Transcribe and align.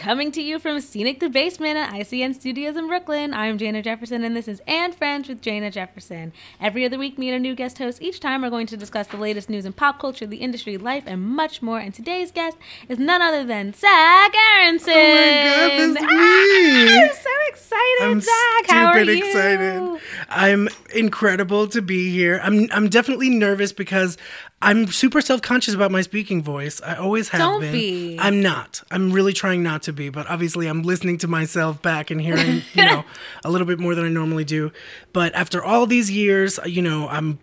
Coming 0.00 0.32
to 0.32 0.40
you 0.40 0.58
from 0.58 0.80
Scenic 0.80 1.20
the 1.20 1.28
Basement 1.28 1.76
at 1.76 1.92
ICN 1.92 2.34
Studios 2.34 2.74
in 2.74 2.86
Brooklyn, 2.86 3.34
I'm 3.34 3.58
J'na 3.58 3.84
Jefferson, 3.84 4.24
and 4.24 4.34
this 4.34 4.48
is 4.48 4.62
And 4.66 4.94
Friends 4.94 5.28
with 5.28 5.42
J'na 5.42 5.70
Jefferson. 5.70 6.32
Every 6.58 6.86
other 6.86 6.96
week, 6.98 7.18
me 7.18 7.28
and 7.28 7.36
a 7.36 7.38
new 7.38 7.54
guest 7.54 7.76
host. 7.76 8.00
Each 8.00 8.18
time, 8.18 8.40
we're 8.40 8.48
going 8.48 8.66
to 8.68 8.78
discuss 8.78 9.08
the 9.08 9.18
latest 9.18 9.50
news 9.50 9.66
in 9.66 9.74
pop 9.74 9.98
culture, 10.00 10.26
the 10.26 10.38
industry, 10.38 10.78
life, 10.78 11.04
and 11.06 11.20
much 11.20 11.60
more. 11.60 11.78
And 11.78 11.92
today's 11.92 12.30
guest 12.32 12.56
is 12.88 12.98
none 12.98 13.20
other 13.20 13.44
than 13.44 13.74
Zach 13.74 14.32
Aaronson. 14.56 14.94
Oh 14.94 14.96
my 14.96 15.76
God, 15.76 15.94
that's 15.96 16.06
Ah, 16.10 16.16
me. 16.16 16.98
I'm 17.02 17.12
so 17.12 17.30
excited, 17.48 17.98
I'm 18.00 18.20
Zach. 18.22 18.70
How 18.70 18.86
are 18.86 19.00
you? 19.02 19.22
excited. 19.22 20.00
I'm 20.30 20.68
incredible 20.94 21.66
to 21.68 21.82
be 21.82 22.10
here. 22.10 22.40
I'm 22.42 22.68
I'm 22.72 22.88
definitely 22.88 23.28
nervous 23.28 23.74
because 23.74 24.16
I'm 24.62 24.88
super 24.88 25.22
self-conscious 25.22 25.72
about 25.74 25.90
my 25.90 26.02
speaking 26.02 26.42
voice. 26.42 26.82
I 26.82 26.96
always 26.96 27.30
have 27.30 27.40
Don't 27.40 27.60
been. 27.60 27.72
be. 27.72 28.18
I'm 28.20 28.42
not. 28.42 28.82
I'm 28.90 29.10
really 29.10 29.32
trying 29.32 29.62
not 29.62 29.82
to 29.84 29.92
be, 29.94 30.10
but 30.10 30.26
obviously 30.28 30.66
I'm 30.66 30.82
listening 30.82 31.16
to 31.18 31.28
myself 31.28 31.80
back 31.80 32.10
and 32.10 32.20
hearing, 32.20 32.60
you 32.74 32.84
know, 32.84 33.04
a 33.42 33.50
little 33.50 33.66
bit 33.66 33.78
more 33.78 33.94
than 33.94 34.04
I 34.04 34.08
normally 34.10 34.44
do. 34.44 34.70
But 35.14 35.34
after 35.34 35.64
all 35.64 35.86
these 35.86 36.10
years, 36.10 36.60
you 36.66 36.82
know, 36.82 37.08
I'm 37.08 37.38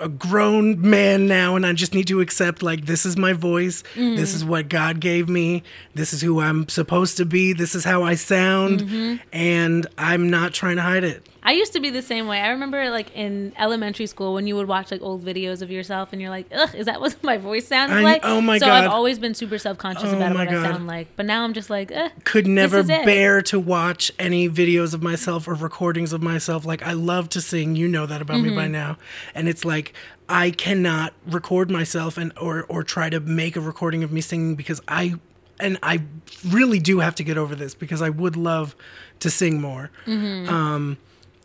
a 0.00 0.08
grown 0.08 0.80
man 0.80 1.26
now 1.26 1.56
and 1.56 1.66
I 1.66 1.74
just 1.74 1.92
need 1.92 2.06
to 2.06 2.22
accept 2.22 2.62
like 2.62 2.86
this 2.86 3.04
is 3.04 3.18
my 3.18 3.34
voice. 3.34 3.82
Mm. 3.94 4.16
This 4.16 4.34
is 4.34 4.42
what 4.42 4.70
God 4.70 4.98
gave 4.98 5.28
me. 5.28 5.62
This 5.94 6.14
is 6.14 6.22
who 6.22 6.40
I'm 6.40 6.70
supposed 6.70 7.18
to 7.18 7.26
be. 7.26 7.52
This 7.52 7.74
is 7.74 7.84
how 7.84 8.02
I 8.02 8.14
sound 8.14 8.80
Mm-hmm. 8.80 9.16
and 9.32 9.86
I'm 9.98 10.30
not 10.30 10.54
trying 10.54 10.76
to 10.76 10.82
hide 10.82 11.04
it. 11.04 11.26
I 11.44 11.52
used 11.52 11.72
to 11.72 11.80
be 11.80 11.90
the 11.90 12.02
same 12.02 12.28
way. 12.28 12.40
I 12.40 12.50
remember 12.50 12.88
like 12.90 13.10
in 13.16 13.52
elementary 13.58 14.06
school 14.06 14.34
when 14.34 14.46
you 14.46 14.54
would 14.54 14.68
watch 14.68 14.92
like 14.92 15.02
old 15.02 15.24
videos 15.24 15.60
of 15.60 15.70
yourself 15.72 16.12
and 16.12 16.22
you're 16.22 16.30
like, 16.30 16.46
ugh, 16.54 16.72
is 16.74 16.86
that 16.86 17.00
what 17.00 17.20
my 17.24 17.36
voice 17.36 17.66
sounds 17.66 17.90
I- 17.92 18.00
like? 18.00 18.20
oh 18.24 18.40
my 18.40 18.58
god. 18.60 18.66
so 18.66 18.70
I've 18.72 18.90
always 18.90 19.18
been 19.18 19.34
super 19.34 19.58
self 19.58 19.76
conscious 19.76 20.10
Oh 20.12 20.16
about 20.16 20.34
what 20.34 20.46
I 20.48 20.52
sound 20.62 20.86
like. 20.86 21.08
But 21.16 21.26
now 21.26 21.42
I'm 21.42 21.52
just 21.52 21.68
like, 21.68 21.90
eh. 21.90 22.10
could 22.24 22.46
never 22.46 22.78
is 22.78 22.88
it. 22.88 23.04
bear 23.04 23.42
to 23.42 23.58
watch 23.58 24.12
any 24.20 24.48
videos 24.48 24.94
of 24.94 25.02
myself 25.02 25.48
or 25.48 25.54
recordings 25.54 26.12
of 26.12 26.22
myself. 26.22 26.64
Like 26.64 26.82
I 26.82 26.92
love 26.92 27.28
to 27.30 27.40
sing, 27.40 27.74
you 27.74 27.88
know 27.88 28.06
that 28.06 28.22
about 28.22 28.40
me 28.40 28.48
Mm-hmm. 28.50 28.56
by 28.56 28.68
now. 28.68 28.98
And 29.34 29.48
it's 29.48 29.64
like 29.64 29.94
I 30.28 30.52
cannot 30.52 31.12
record 31.26 31.70
myself 31.70 32.16
and 32.18 32.32
or 32.40 32.64
or 32.68 32.82
try 32.84 33.10
to 33.10 33.18
make 33.20 33.56
a 33.56 33.60
recording 33.60 34.04
of 34.04 34.12
me 34.12 34.20
singing 34.20 34.54
because 34.54 34.80
I 34.86 35.14
and 35.58 35.76
I 35.82 36.02
really 36.48 36.78
do 36.78 37.00
have 37.00 37.14
to 37.16 37.24
get 37.24 37.36
over 37.36 37.54
this 37.56 37.74
because 37.74 38.00
I 38.00 38.10
would 38.10 38.36
love 38.36 38.76
to 39.20 39.28
sing 39.28 39.60
more. 39.60 39.90
Mm-hmm. 40.06 40.48
Um 40.48 40.98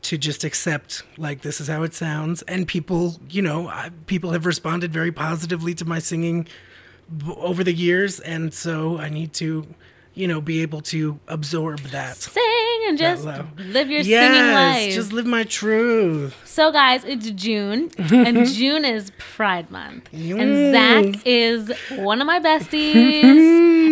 to 0.07 0.17
just 0.17 0.43
accept 0.43 1.03
like 1.17 1.41
this 1.41 1.59
is 1.59 1.67
how 1.67 1.83
it 1.83 1.93
sounds. 1.93 2.41
And 2.43 2.67
people 2.67 3.19
you 3.29 3.41
know 3.41 3.67
I, 3.67 3.89
people 4.05 4.31
have 4.31 4.45
responded 4.45 4.91
very 4.93 5.11
positively 5.11 5.73
to 5.75 5.85
my 5.85 5.99
singing 5.99 6.47
b- 7.17 7.33
over 7.37 7.63
the 7.63 7.73
years. 7.73 8.19
And 8.21 8.53
so 8.53 8.97
i 8.99 9.09
need 9.09 9.33
to 9.33 9.49
you 10.13 10.27
know 10.27 10.41
be 10.41 10.61
able 10.61 10.81
to 10.93 11.19
absorb 11.27 11.79
that. 11.91 12.15
Sing 12.17 12.43
and 12.87 12.97
just 12.97 13.25
live 13.25 13.89
your 13.89 14.01
yes 14.01 14.33
singing 14.33 14.53
life. 14.53 14.93
just 14.93 15.11
live 15.11 15.25
my 15.25 15.43
truth. 15.43 16.33
So, 16.45 16.71
guys, 16.71 17.03
it's 17.03 17.29
June, 17.31 17.91
and 17.97 18.47
June 18.59 18.85
is 18.85 19.11
Pride 19.17 19.69
Month. 19.69 20.09
And 20.13 20.73
Zach 20.73 21.21
is 21.25 21.71
one 21.99 22.21
of 22.21 22.27
my 22.27 22.39
besties, 22.39 23.21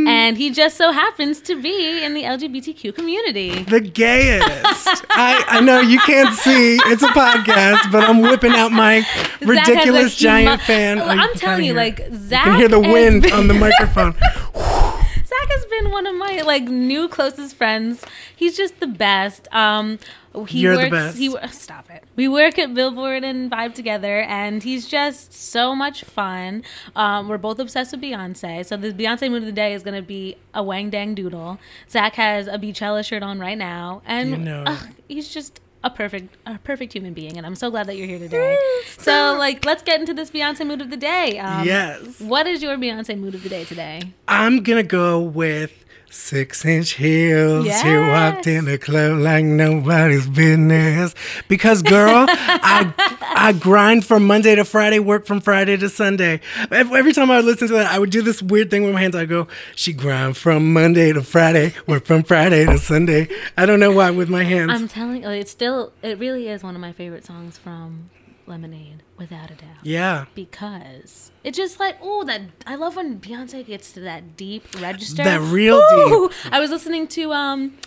and 0.07 0.37
he 0.37 0.49
just 0.51 0.77
so 0.77 0.91
happens 0.91 1.41
to 1.41 1.61
be 1.61 2.03
in 2.03 2.13
the 2.13 2.23
LGBTQ 2.23 2.93
community. 2.95 3.63
the 3.63 3.79
gayest 3.79 4.45
I, 5.11 5.43
I 5.47 5.59
know 5.61 5.79
you 5.81 5.99
can't 5.99 6.33
see 6.35 6.75
it's 6.85 7.03
a 7.03 7.07
podcast 7.07 7.91
but 7.91 8.03
i'm 8.03 8.21
whipping 8.21 8.51
out 8.53 8.71
my 8.71 9.01
Zach 9.01 9.09
has 9.39 9.41
a 9.41 9.45
ridiculous 9.47 10.15
giant 10.15 10.61
fan 10.61 10.99
Oh, 10.99 11.05
I'm 11.05 11.33
telling 11.35 11.65
you, 11.65 11.73
hear 11.73 11.75
like. 11.75 12.01
Zach 12.13 12.45
you 12.45 12.51
can 12.51 12.59
hear 12.59 12.67
the 12.69 12.79
wind 12.79 13.23
been- 13.23 13.33
on 13.33 13.47
the 13.47 13.53
microphone 13.65 14.13
Zach 14.13 15.49
has 15.49 15.65
been 15.65 15.91
one 15.91 16.05
of 16.07 16.15
my 16.15 16.41
like 16.45 16.63
new 16.63 17.07
closest 17.07 17.55
friends. 17.55 18.03
He's 18.35 18.55
just 18.55 18.79
the 18.79 18.87
best. 18.87 19.47
Um, 19.53 19.99
he 20.43 20.59
You're 20.59 20.73
the 20.75 20.83
works. 20.83 20.91
best. 20.91 21.17
He 21.17 21.35
stop 21.51 21.89
it. 21.89 22.03
We 22.17 22.27
work 22.27 22.59
at 22.59 22.73
Billboard 22.73 23.23
and 23.23 23.49
Vibe 23.49 23.73
together, 23.73 24.21
and 24.21 24.61
he's 24.61 24.85
just 24.87 25.33
so 25.33 25.73
much 25.73 26.03
fun. 26.03 26.63
Um, 26.95 27.29
we're 27.29 27.37
both 27.37 27.59
obsessed 27.59 27.93
with 27.93 28.01
Beyonce, 28.01 28.65
so 28.65 28.75
the 28.75 28.91
Beyonce 28.91 29.29
mood 29.31 29.43
of 29.43 29.45
the 29.45 29.51
day 29.53 29.73
is 29.73 29.81
gonna 29.83 30.01
be 30.01 30.35
a 30.53 30.61
Wang 30.61 30.89
Dang 30.89 31.15
Doodle. 31.15 31.57
Zach 31.89 32.15
has 32.15 32.47
a 32.47 32.57
Beachella 32.57 33.05
shirt 33.05 33.23
on 33.23 33.39
right 33.39 33.57
now, 33.57 34.01
and 34.05 34.29
You 34.31 34.37
know 34.37 34.77
he's 35.07 35.29
just. 35.33 35.61
A 35.83 35.89
perfect, 35.91 36.35
a 36.47 36.57
perfect 36.57 36.93
human 36.93 37.13
being, 37.13 37.37
and 37.37 37.45
I'm 37.45 37.53
so 37.53 37.69
glad 37.69 37.85
that 37.85 37.95
you're 37.95 38.07
here 38.07 38.17
today. 38.17 38.57
so, 38.97 39.35
like, 39.37 39.63
let's 39.65 39.83
get 39.83 39.99
into 39.99 40.15
this 40.15 40.31
Beyonce 40.31 40.65
mood 40.65 40.81
of 40.81 40.89
the 40.89 40.97
day. 40.97 41.37
Um, 41.37 41.63
Yes. 41.63 42.19
What 42.19 42.47
is 42.47 42.63
your 42.63 42.75
Beyonce 42.75 43.15
mood 43.15 43.35
of 43.35 43.43
the 43.43 43.49
day 43.49 43.65
today? 43.65 44.01
I'm 44.27 44.63
gonna 44.63 44.81
go 44.81 45.21
with 45.21 45.84
six 46.15 46.65
inch 46.65 46.91
heels. 46.91 47.65
She 47.81 47.95
walked 47.95 48.47
in 48.47 48.65
the 48.65 48.77
club 48.77 49.19
like 49.19 49.45
nobody's 49.45 50.27
business. 50.27 51.13
Because 51.47 51.81
girl, 51.81 52.25
I 52.29 52.93
I 53.21 53.51
grind 53.53 54.05
from 54.05 54.25
Monday 54.25 54.55
to 54.55 54.65
Friday, 54.65 54.99
work 54.99 55.25
from 55.25 55.41
Friday 55.41 55.77
to 55.77 55.89
Sunday. 55.89 56.39
Every 56.71 57.13
time 57.13 57.29
I 57.29 57.37
would 57.37 57.45
listen 57.45 57.67
to 57.67 57.73
that, 57.75 57.91
I 57.91 57.99
would 57.99 58.09
do 58.09 58.21
this 58.21 58.41
weird 58.41 58.71
thing 58.71 58.83
with 58.83 58.93
my 58.93 59.01
hands. 59.01 59.15
I 59.15 59.25
go, 59.25 59.47
she 59.75 59.93
grind 59.93 60.37
from 60.37 60.73
Monday 60.73 61.13
to 61.13 61.21
Friday, 61.21 61.73
work 61.85 62.05
from 62.05 62.23
Friday 62.23 62.65
to 62.65 62.77
Sunday. 62.77 63.27
I 63.57 63.65
don't 63.65 63.79
know 63.79 63.91
why 63.91 64.11
with 64.11 64.29
my 64.29 64.43
hands. 64.43 64.71
I'm 64.71 64.87
telling 64.87 65.23
you, 65.23 65.29
it's 65.29 65.51
still, 65.51 65.91
it 66.01 66.17
really 66.17 66.47
is 66.47 66.63
one 66.63 66.75
of 66.75 66.81
my 66.81 66.91
favorite 66.93 67.25
songs 67.25 67.57
from 67.57 68.09
Lemonade, 68.47 69.03
without 69.17 69.51
a 69.51 69.55
doubt. 69.55 69.83
yeah. 69.83 70.25
Because 70.35 71.31
it's 71.43 71.57
just 71.57 71.79
like, 71.79 71.97
oh, 72.01 72.23
that 72.25 72.41
I 72.65 72.75
love 72.75 72.95
when 72.95 73.19
Beyonce 73.19 73.65
gets 73.65 73.91
to 73.93 73.99
that 74.01 74.37
deep 74.37 74.63
register. 74.79 75.23
That 75.23 75.41
real 75.41 75.77
Ooh! 75.77 76.29
I 76.51 76.59
was 76.59 76.69
listening 76.69 77.07
to 77.09 77.31
um, 77.33 77.77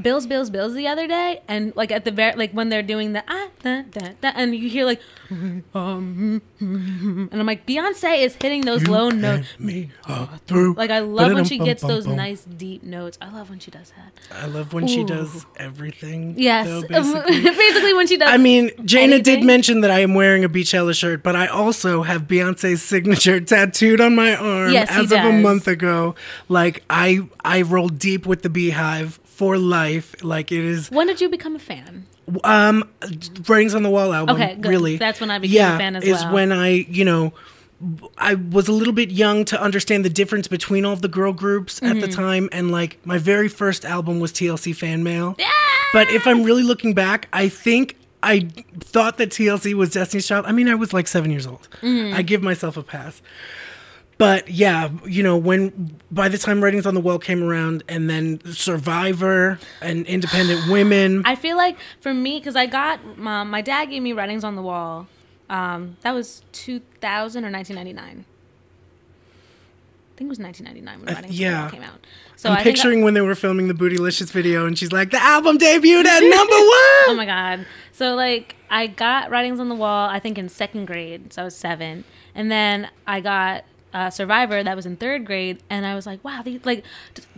Bills, 0.00 0.26
Bills, 0.26 0.50
Bills 0.50 0.74
the 0.74 0.86
other 0.86 1.06
day, 1.06 1.40
and 1.48 1.74
like 1.76 1.90
at 1.90 2.04
the 2.04 2.10
very 2.10 2.34
like 2.36 2.52
when 2.52 2.68
they're 2.68 2.82
doing 2.82 3.12
the 3.12 3.24
ah 3.28 3.48
da, 3.62 3.82
da, 3.82 4.08
da, 4.20 4.32
and 4.34 4.54
you 4.54 4.68
hear 4.68 4.84
like, 4.84 5.00
um, 5.30 6.42
and 6.60 7.32
I'm 7.32 7.46
like, 7.46 7.66
Beyonce 7.66 8.22
is 8.22 8.36
hitting 8.40 8.62
those 8.62 8.86
low 8.86 9.08
notes. 9.10 9.48
Me 9.58 9.90
through. 10.46 10.74
Like 10.74 10.90
I 10.90 11.00
love 11.00 11.32
when 11.32 11.44
she 11.44 11.58
gets 11.58 11.82
those 11.82 12.06
nice 12.06 12.44
deep 12.44 12.82
notes. 12.82 13.18
I 13.20 13.30
love 13.30 13.50
when 13.50 13.58
she 13.58 13.70
does 13.70 13.92
that. 13.96 14.12
I 14.36 14.46
love 14.46 14.72
when 14.72 14.86
she 14.86 15.04
does 15.04 15.46
everything. 15.56 16.34
Yes, 16.36 16.66
though, 16.66 16.82
basically. 16.88 17.40
basically 17.42 17.94
when 17.94 18.06
she 18.06 18.16
does. 18.16 18.28
I 18.28 18.36
mean, 18.36 18.70
Jana 18.84 19.20
did 19.20 19.42
mention 19.42 19.80
that 19.80 19.90
I 19.90 20.00
am 20.00 20.14
wearing 20.14 20.44
a 20.44 20.48
Beachella 20.48 20.94
shirt, 20.94 21.22
but 21.22 21.36
I 21.36 21.46
also 21.46 22.02
have 22.02 22.22
Beyonce's 22.22 22.82
signature 22.82 23.40
tattooed 23.40 24.00
on 24.00 24.14
my 24.14 24.34
arm 24.34 24.72
Yes, 24.72 24.88
as 24.90 25.12
of 25.12 25.18
a 25.18 25.32
month 25.32 25.68
ago. 25.68 26.14
Like 26.48 26.82
I 26.90 27.20
I 27.44 27.62
roll 27.62 27.88
deep 27.88 28.26
with 28.26 28.42
the 28.42 28.50
Beehive 28.50 29.20
for 29.36 29.56
life. 29.58 30.14
Like 30.22 30.50
it 30.52 30.64
is 30.64 30.90
when 30.90 31.06
did 31.06 31.20
you 31.20 31.28
become 31.28 31.54
a 31.56 31.58
fan? 31.60 32.06
um 32.44 32.88
Writings 33.48 33.74
on 33.74 33.82
the 33.82 33.90
Wall 33.90 34.12
album. 34.12 34.34
Okay, 34.36 34.54
good. 34.56 34.68
Really. 34.68 34.96
That's 34.96 35.20
when 35.20 35.30
I 35.30 35.38
became 35.38 35.74
a 35.74 35.78
fan 35.78 35.96
as 35.96 36.04
is 36.04 36.22
well. 36.24 36.32
when 36.34 36.52
I, 36.52 36.68
you 36.68 37.04
know, 37.04 37.32
I 38.18 38.34
was 38.34 38.66
a 38.68 38.72
little 38.72 38.94
bit 38.94 39.10
young 39.10 39.44
to 39.46 39.60
understand 39.60 40.04
the 40.04 40.10
difference 40.10 40.48
between 40.48 40.84
all 40.84 40.96
the 40.96 41.08
girl 41.08 41.32
groups 41.32 41.82
at 41.82 41.90
Mm-hmm. 41.90 42.00
the 42.00 42.08
time 42.08 42.48
and 42.52 42.70
like 42.72 42.98
my 43.06 43.18
very 43.18 43.48
first 43.48 43.84
album 43.84 44.18
was 44.18 44.32
TLC 44.32 44.74
Fan 44.74 45.02
Mail. 45.04 45.36
But 45.92 46.10
if 46.10 46.26
I'm 46.26 46.42
really 46.42 46.62
looking 46.64 46.94
back, 46.94 47.28
I 47.32 47.48
think 47.48 47.96
I 48.22 48.48
thought 48.80 49.18
that 49.18 49.28
TLC 49.30 49.74
was 49.74 49.90
Destiny's 49.90 50.26
Child. 50.26 50.46
I 50.46 50.52
mean, 50.52 50.68
I 50.68 50.74
was 50.74 50.92
like 50.92 51.06
seven 51.06 51.30
years 51.30 51.46
old. 51.46 51.68
Mm-hmm. 51.82 52.16
I 52.16 52.22
give 52.22 52.42
myself 52.42 52.76
a 52.76 52.82
pass. 52.82 53.22
But 54.18 54.48
yeah, 54.50 54.88
you 55.06 55.22
know, 55.22 55.36
when 55.36 55.98
by 56.10 56.28
the 56.28 56.38
time 56.38 56.64
Writings 56.64 56.86
on 56.86 56.94
the 56.94 57.00
Wall 57.00 57.18
came 57.18 57.42
around 57.42 57.84
and 57.86 58.08
then 58.08 58.40
Survivor 58.52 59.58
and 59.82 60.06
Independent 60.06 60.66
Women. 60.70 61.22
I 61.26 61.34
feel 61.36 61.56
like 61.58 61.76
for 62.00 62.14
me, 62.14 62.38
because 62.38 62.56
I 62.56 62.64
got 62.66 63.18
my, 63.18 63.44
my 63.44 63.60
dad 63.60 63.86
gave 63.90 64.02
me 64.02 64.12
writings 64.14 64.42
on 64.42 64.56
the 64.56 64.62
wall. 64.62 65.06
Um, 65.50 65.96
that 66.00 66.12
was 66.12 66.42
2000 66.52 67.44
or 67.44 67.50
1999. 67.50 68.24
I 70.14 70.18
think 70.18 70.28
it 70.28 70.30
was 70.30 70.38
1999 70.38 71.00
when 71.00 71.08
Uh, 71.08 71.12
Writings 71.12 71.30
on 71.30 71.36
the 71.36 71.42
yeah. 71.42 71.60
Wall 71.62 71.70
came 71.70 71.82
out. 71.82 72.06
So 72.36 72.48
I'm 72.48 72.56
I 72.56 72.62
think 72.62 72.66
I- 72.68 72.70
picturing 72.78 73.04
when 73.04 73.12
they 73.14 73.20
were 73.20 73.34
filming 73.34 73.68
the 73.68 73.74
Bootylicious 73.74 74.30
video 74.30 74.66
and 74.66 74.78
she's 74.78 74.92
like, 74.92 75.10
the 75.10 75.22
album 75.22 75.58
debuted 75.58 76.06
at 76.06 76.20
number 76.22 76.54
oh 76.54 77.04
one. 77.08 77.16
my 77.18 77.26
god. 77.26 77.66
So 77.92 78.14
like 78.14 78.56
I 78.70 78.86
got 78.86 79.30
writings 79.30 79.60
on 79.60 79.68
the 79.68 79.74
wall. 79.74 80.08
I 80.08 80.20
think 80.20 80.38
in 80.38 80.48
second 80.48 80.86
grade, 80.86 81.34
so 81.34 81.42
I 81.42 81.44
was 81.44 81.54
seven, 81.54 82.04
and 82.34 82.50
then 82.50 82.88
I 83.06 83.20
got 83.20 83.64
uh, 83.96 84.10
Survivor 84.10 84.62
that 84.62 84.76
was 84.76 84.84
in 84.84 84.94
third 84.94 85.24
grade, 85.24 85.62
and 85.70 85.86
I 85.86 85.94
was 85.94 86.04
like, 86.04 86.22
wow, 86.22 86.44
like 86.64 86.84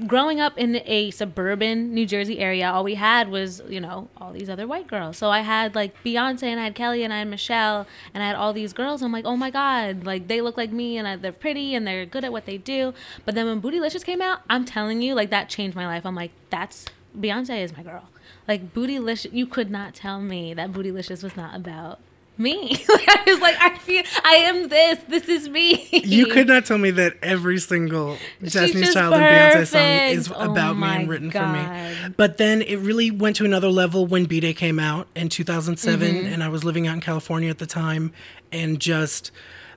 growing 0.08 0.40
up 0.40 0.58
in 0.58 0.82
a 0.84 1.12
suburban 1.12 1.94
New 1.94 2.04
Jersey 2.04 2.40
area, 2.40 2.68
all 2.68 2.82
we 2.82 2.96
had 2.96 3.30
was 3.30 3.62
you 3.68 3.80
know 3.80 4.08
all 4.16 4.32
these 4.32 4.50
other 4.50 4.66
white 4.66 4.88
girls. 4.88 5.16
So 5.18 5.30
I 5.30 5.42
had 5.42 5.76
like 5.76 5.94
Beyonce, 6.02 6.42
and 6.42 6.58
I 6.58 6.64
had 6.64 6.74
Kelly, 6.74 7.04
and 7.04 7.12
I 7.12 7.20
had 7.20 7.28
Michelle, 7.28 7.86
and 8.12 8.24
I 8.24 8.26
had 8.26 8.34
all 8.34 8.52
these 8.52 8.72
girls. 8.72 9.02
I'm 9.02 9.12
like, 9.12 9.24
oh 9.24 9.36
my 9.36 9.52
god, 9.52 10.04
like 10.04 10.26
they 10.26 10.40
look 10.40 10.56
like 10.56 10.72
me, 10.72 10.98
and 10.98 11.06
I, 11.06 11.14
they're 11.14 11.30
pretty, 11.30 11.76
and 11.76 11.86
they're 11.86 12.04
good 12.04 12.24
at 12.24 12.32
what 12.32 12.44
they 12.44 12.58
do. 12.58 12.92
But 13.24 13.36
then 13.36 13.46
when 13.46 13.62
Bootylicious 13.62 14.04
came 14.04 14.20
out, 14.20 14.40
I'm 14.50 14.64
telling 14.64 15.00
you, 15.00 15.14
like 15.14 15.30
that 15.30 15.48
changed 15.48 15.76
my 15.76 15.86
life. 15.86 16.04
I'm 16.04 16.16
like, 16.16 16.32
that's 16.50 16.86
Beyonce 17.16 17.62
is 17.62 17.76
my 17.76 17.84
girl. 17.84 18.08
Like 18.48 18.74
Bootylicious, 18.74 19.32
you 19.32 19.46
could 19.46 19.70
not 19.70 19.94
tell 19.94 20.20
me 20.20 20.54
that 20.54 20.72
Bootylicious 20.72 21.22
was 21.22 21.36
not 21.36 21.54
about 21.54 22.00
me. 22.38 22.84
I 22.88 23.22
was 23.26 23.40
like, 23.40 23.56
I 23.60 23.76
feel, 23.78 24.02
I 24.24 24.34
am 24.36 24.68
this. 24.68 24.98
This 25.08 25.28
is 25.28 25.48
me. 25.48 25.88
You 25.92 26.26
could 26.26 26.46
not 26.46 26.64
tell 26.64 26.78
me 26.78 26.90
that 26.92 27.14
every 27.22 27.58
single 27.58 28.16
Destiny's 28.42 28.94
Child 28.94 29.14
and 29.14 29.22
Beyonce 29.22 29.66
song 29.66 30.16
is. 30.18 30.30
Oh 30.34 30.50
about 30.52 30.78
me 30.78 30.86
and 30.86 31.08
written 31.08 31.30
for 31.30 31.46
me. 31.46 32.12
But 32.16 32.38
then 32.38 32.62
it 32.62 32.76
really 32.76 33.10
went 33.10 33.36
to 33.36 33.44
another 33.44 33.68
level 33.68 34.06
when 34.06 34.24
B 34.26 34.40
Day 34.40 34.54
came 34.54 34.78
out 34.78 35.08
in 35.14 35.28
2007, 35.28 35.98
Mm-hmm. 36.14 36.26
and 36.32 36.42
I 36.44 36.48
was 36.48 36.64
living 36.64 36.86
out 36.86 36.94
in 36.94 37.00
California 37.00 37.50
at 37.50 37.58
the 37.58 37.66
time, 37.66 38.12
and 38.52 38.78
just 38.80 39.30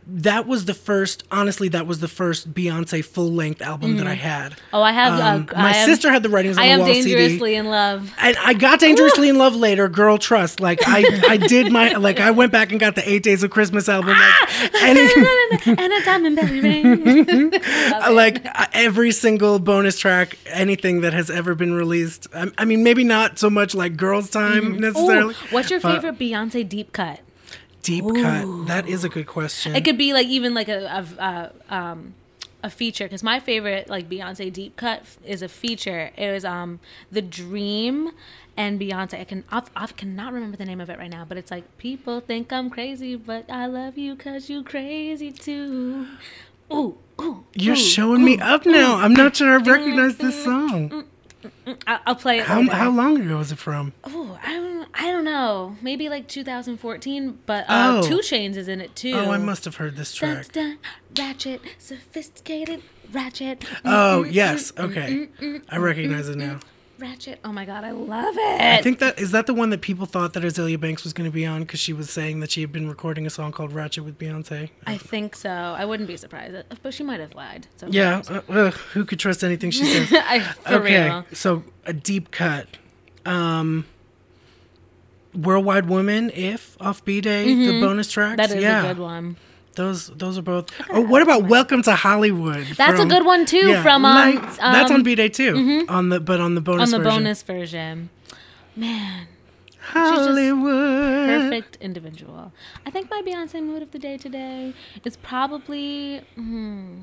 that 0.07 0.47
was 0.47 0.65
the 0.65 0.73
first. 0.73 1.23
Honestly, 1.31 1.69
that 1.69 1.85
was 1.87 1.99
the 1.99 2.07
first 2.07 2.53
Beyonce 2.53 3.03
full 3.05 3.31
length 3.31 3.61
album 3.61 3.97
that 3.97 4.07
I 4.07 4.15
had. 4.15 4.55
Oh, 4.73 4.81
I 4.81 4.91
have. 4.91 5.13
Um, 5.19 5.47
uh, 5.53 5.61
my 5.61 5.69
I 5.71 5.75
am- 5.77 5.87
sister 5.89 6.11
had 6.11 6.23
the 6.23 6.29
writings 6.29 6.57
on 6.57 6.63
I 6.63 6.67
the 6.67 6.73
am 6.73 6.79
wall 6.79 6.87
CD. 6.93 7.15
dangerously 7.15 7.55
in 7.55 7.67
love. 7.67 8.11
And 8.19 8.35
I 8.37 8.53
got 8.53 8.79
dangerously 8.79 9.29
in 9.29 9.37
love 9.37 9.55
later, 9.55 9.87
girl. 9.89 10.17
Trust. 10.17 10.59
Like 10.59 10.79
I, 10.85 11.03
I 11.29 11.37
did 11.37 11.71
my 11.71 11.91
like 11.97 12.19
I 12.19 12.31
went 12.31 12.51
back 12.51 12.71
and 12.71 12.79
got 12.79 12.95
the 12.95 13.07
Eight 13.09 13.23
Days 13.23 13.43
of 13.43 13.51
Christmas 13.51 13.87
album. 13.87 14.15
Like, 14.17 14.73
and 14.81 14.97
and 15.79 15.93
a 15.93 16.03
diamond 16.03 16.35
belly 16.35 16.59
ring. 16.61 17.51
like 18.13 18.45
uh, 18.45 18.65
every 18.73 19.11
single 19.11 19.59
bonus 19.59 19.97
track, 19.99 20.37
anything 20.47 21.01
that 21.01 21.13
has 21.13 21.29
ever 21.29 21.55
been 21.55 21.73
released. 21.73 22.27
I, 22.33 22.51
I 22.57 22.65
mean, 22.65 22.83
maybe 22.83 23.03
not 23.03 23.39
so 23.39 23.49
much 23.49 23.75
like 23.75 23.97
Girls 23.97 24.29
Tyme 24.29 24.75
Ooh, 24.75 24.79
necessarily. 24.79 25.35
what's 25.51 25.69
your 25.69 25.79
but 25.79 26.01
favorite 26.01 26.19
Beyonce 26.19 26.67
deep 26.67 26.91
cut? 26.93 27.19
Deep 27.83 28.05
cut? 28.15 28.47
That 28.67 28.87
is 28.87 29.03
a 29.03 29.09
good 29.09 29.27
question. 29.27 29.75
It 29.75 29.83
could 29.85 29.97
be 29.97 30.13
like 30.13 30.27
even 30.27 30.53
like 30.53 30.69
a, 30.69 30.85
a, 31.19 31.51
a 31.69 31.75
um 31.75 32.13
a 32.63 32.69
feature 32.69 33.05
because 33.05 33.23
my 33.23 33.39
favorite 33.39 33.89
like 33.89 34.09
Beyonce 34.09 34.51
deep 34.53 34.75
cut 34.75 35.03
is 35.25 35.41
a 35.41 35.47
feature. 35.47 36.11
It 36.17 36.31
was 36.31 36.45
um 36.45 36.79
the 37.11 37.21
Dream 37.21 38.11
and 38.57 38.79
Beyonce. 38.79 39.19
I 39.19 39.23
can 39.23 39.43
I, 39.51 39.63
I 39.75 39.87
cannot 39.87 40.33
remember 40.33 40.57
the 40.57 40.65
name 40.65 40.79
of 40.81 40.89
it 40.89 40.99
right 40.99 41.09
now, 41.09 41.25
but 41.27 41.37
it's 41.37 41.51
like 41.51 41.77
people 41.77 42.19
think 42.19 42.51
I'm 42.53 42.69
crazy, 42.69 43.15
but 43.15 43.49
I 43.49 43.65
love 43.65 43.97
you 43.97 44.15
cause 44.15 44.49
you 44.49 44.63
crazy 44.63 45.31
too. 45.31 46.07
Ooh, 46.71 46.97
ooh. 47.19 47.45
You're 47.53 47.73
ooh, 47.73 47.77
showing 47.77 48.23
me 48.23 48.37
ooh, 48.37 48.41
up 48.41 48.65
now. 48.65 48.97
I'm 48.97 49.13
not 49.13 49.35
sure 49.35 49.55
I 49.55 49.59
Mm, 49.59 49.67
recognize 49.67 50.17
this 50.17 50.43
song. 50.43 51.05
I'll 51.87 52.15
play 52.15 52.39
it. 52.39 52.45
How, 52.45 52.61
how 52.69 52.89
long 52.91 53.19
ago 53.21 53.37
was 53.37 53.51
it 53.51 53.57
from? 53.57 53.93
Oh, 54.03 54.37
I 54.43 54.53
don't, 54.53 54.87
I 54.93 55.11
don't 55.11 55.23
know. 55.25 55.75
Maybe 55.81 56.09
like 56.09 56.27
2014, 56.27 57.39
but 57.45 57.65
uh, 57.69 58.01
Oh. 58.03 58.07
Two 58.07 58.21
Chains 58.21 58.57
is 58.57 58.67
in 58.67 58.81
it 58.81 58.95
too. 58.95 59.13
Oh, 59.15 59.31
I 59.31 59.37
must 59.37 59.65
have 59.65 59.75
heard 59.77 59.95
this 59.95 60.13
track. 60.13 60.51
dun, 60.51 60.77
ratchet, 61.17 61.61
sophisticated, 61.77 62.81
ratchet. 63.11 63.63
Oh, 63.85 64.23
mm, 64.23 64.23
mm, 64.23 64.25
mm, 64.27 64.33
yes. 64.33 64.73
Okay. 64.77 65.29
I 65.69 65.77
recognize 65.77 66.29
it 66.29 66.37
now. 66.37 66.59
Ratchet. 67.01 67.39
Oh 67.43 67.51
my 67.51 67.65
god, 67.65 67.83
I 67.83 67.91
love 67.91 68.35
it. 68.37 68.61
I 68.61 68.81
think 68.81 68.99
that 68.99 69.19
is 69.19 69.31
that 69.31 69.47
the 69.47 69.53
one 69.53 69.71
that 69.71 69.81
people 69.81 70.05
thought 70.05 70.33
that 70.33 70.43
Azealia 70.43 70.79
Banks 70.79 71.03
was 71.03 71.11
going 71.13 71.29
to 71.29 71.33
be 71.33 71.45
on 71.45 71.61
because 71.61 71.79
she 71.79 71.91
was 71.93 72.09
saying 72.09 72.39
that 72.41 72.51
she 72.51 72.61
had 72.61 72.71
been 72.71 72.87
recording 72.87 73.25
a 73.25 73.29
song 73.29 73.51
called 73.51 73.73
Ratchet 73.73 74.05
with 74.05 74.17
Beyonce. 74.19 74.69
I 74.85 74.97
think 74.97 75.35
so. 75.35 75.49
I 75.49 75.83
wouldn't 75.85 76.07
be 76.07 76.17
surprised, 76.17 76.55
uh, 76.55 76.63
but 76.83 76.93
she 76.93 77.03
might 77.03 77.19
have 77.19 77.33
lied. 77.35 77.67
So 77.77 77.87
Yeah, 77.89 78.17
knows? 78.17 78.29
uh, 78.29 78.41
ugh, 78.49 78.73
who 78.93 79.03
could 79.05 79.19
trust 79.19 79.43
anything 79.43 79.71
she 79.71 79.85
says? 79.85 80.13
I, 80.25 80.39
for 80.39 80.75
okay, 80.75 81.05
real. 81.09 81.25
so 81.33 81.63
a 81.85 81.93
deep 81.93 82.31
cut. 82.31 82.67
Um, 83.25 83.85
Worldwide 85.33 85.87
Woman, 85.87 86.29
if 86.31 86.77
off 86.81 87.03
B 87.05 87.21
Day, 87.21 87.53
the 87.53 87.79
bonus 87.81 88.11
tracks. 88.11 88.41
Mm-hmm. 88.41 88.49
That 88.51 88.57
is 88.57 88.63
yeah, 88.63 88.83
a 88.83 88.93
good 88.93 89.01
one. 89.01 89.37
Those 89.75 90.07
those 90.07 90.37
are 90.37 90.41
both. 90.41 90.69
Oh, 90.89 91.01
what 91.01 91.21
about 91.21 91.45
Welcome 91.47 91.81
to 91.83 91.95
Hollywood? 91.95 92.67
That's 92.77 92.99
a 92.99 93.05
good 93.05 93.25
one 93.25 93.45
too. 93.45 93.81
From 93.81 94.03
um, 94.03 94.35
Lights. 94.35 94.57
that's 94.57 94.91
on 94.91 94.97
um, 94.97 95.03
B 95.03 95.15
Day 95.15 95.29
too. 95.29 95.85
On 95.87 96.09
the 96.09 96.19
but 96.19 96.41
on 96.41 96.55
the 96.55 96.61
bonus 96.61 96.91
on 96.93 96.99
the 96.99 97.03
version. 97.03 97.23
bonus 97.23 97.43
version. 97.43 98.09
Man, 98.75 99.27
Hollywood. 99.79 101.27
perfect 101.27 101.77
individual. 101.81 102.51
I 102.85 102.89
think 102.91 103.09
my 103.09 103.21
Beyonce 103.21 103.63
mood 103.63 103.81
of 103.81 103.91
the 103.91 103.99
day 103.99 104.17
today 104.17 104.73
is 105.05 105.15
probably. 105.17 106.19
hmm, 106.35 107.01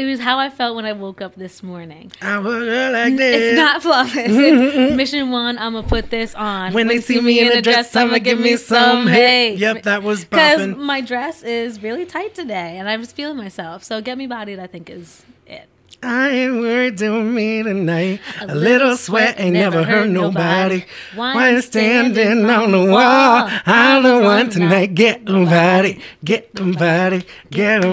it 0.00 0.06
was 0.06 0.20
how 0.20 0.38
I 0.38 0.48
felt 0.48 0.76
when 0.76 0.86
I 0.86 0.92
woke 0.92 1.20
up 1.20 1.34
this 1.34 1.62
morning. 1.62 2.10
I 2.22 2.38
would 2.38 2.62
look 2.62 2.92
like 2.92 3.16
this. 3.16 3.52
It's 3.52 3.56
not 3.56 3.82
flawless. 3.82 4.12
It's 4.16 4.96
mission 4.96 5.30
one. 5.30 5.58
I'm 5.58 5.74
gonna 5.74 5.86
put 5.86 6.10
this 6.10 6.34
on. 6.34 6.72
When 6.72 6.86
they 6.86 7.00
see 7.00 7.20
me 7.20 7.40
in 7.40 7.52
a 7.52 7.60
dress, 7.60 7.94
I'ma 7.94 8.18
give 8.18 8.40
me 8.40 8.56
some 8.56 9.06
Hey. 9.06 9.54
Yep, 9.56 9.82
that 9.82 10.02
was 10.02 10.24
because 10.30 10.66
my 10.76 11.00
dress 11.02 11.42
is 11.42 11.82
really 11.82 12.06
tight 12.06 12.34
today, 12.34 12.78
and 12.78 12.88
I 12.88 12.96
was 12.96 13.12
feeling 13.12 13.36
myself. 13.36 13.84
So 13.84 14.00
get 14.00 14.16
me 14.16 14.26
bodied. 14.26 14.58
I 14.58 14.66
think 14.66 14.88
is 14.88 15.22
it. 15.46 15.68
I 16.02 16.30
ain't 16.30 16.60
worried 16.60 16.96
to 16.98 17.22
me 17.22 17.62
tonight. 17.62 18.20
A, 18.40 18.54
little 18.54 18.96
sweat 18.96 19.38
ain't 19.38 19.52
never 19.52 19.82
hurt 19.82 20.08
nobody. 20.08 20.84
Why 21.14 21.60
standing 21.60 22.48
on 22.48 22.72
the 22.72 22.90
wall? 22.90 23.48
I'm 23.66 24.02
the 24.02 24.18
one 24.20 24.48
tonight. 24.48 24.94
Get 24.94 25.26
them 25.26 25.44
body, 25.44 26.00
get 26.24 26.54
them 26.54 26.72
body, 26.72 27.26
get. 27.50 27.84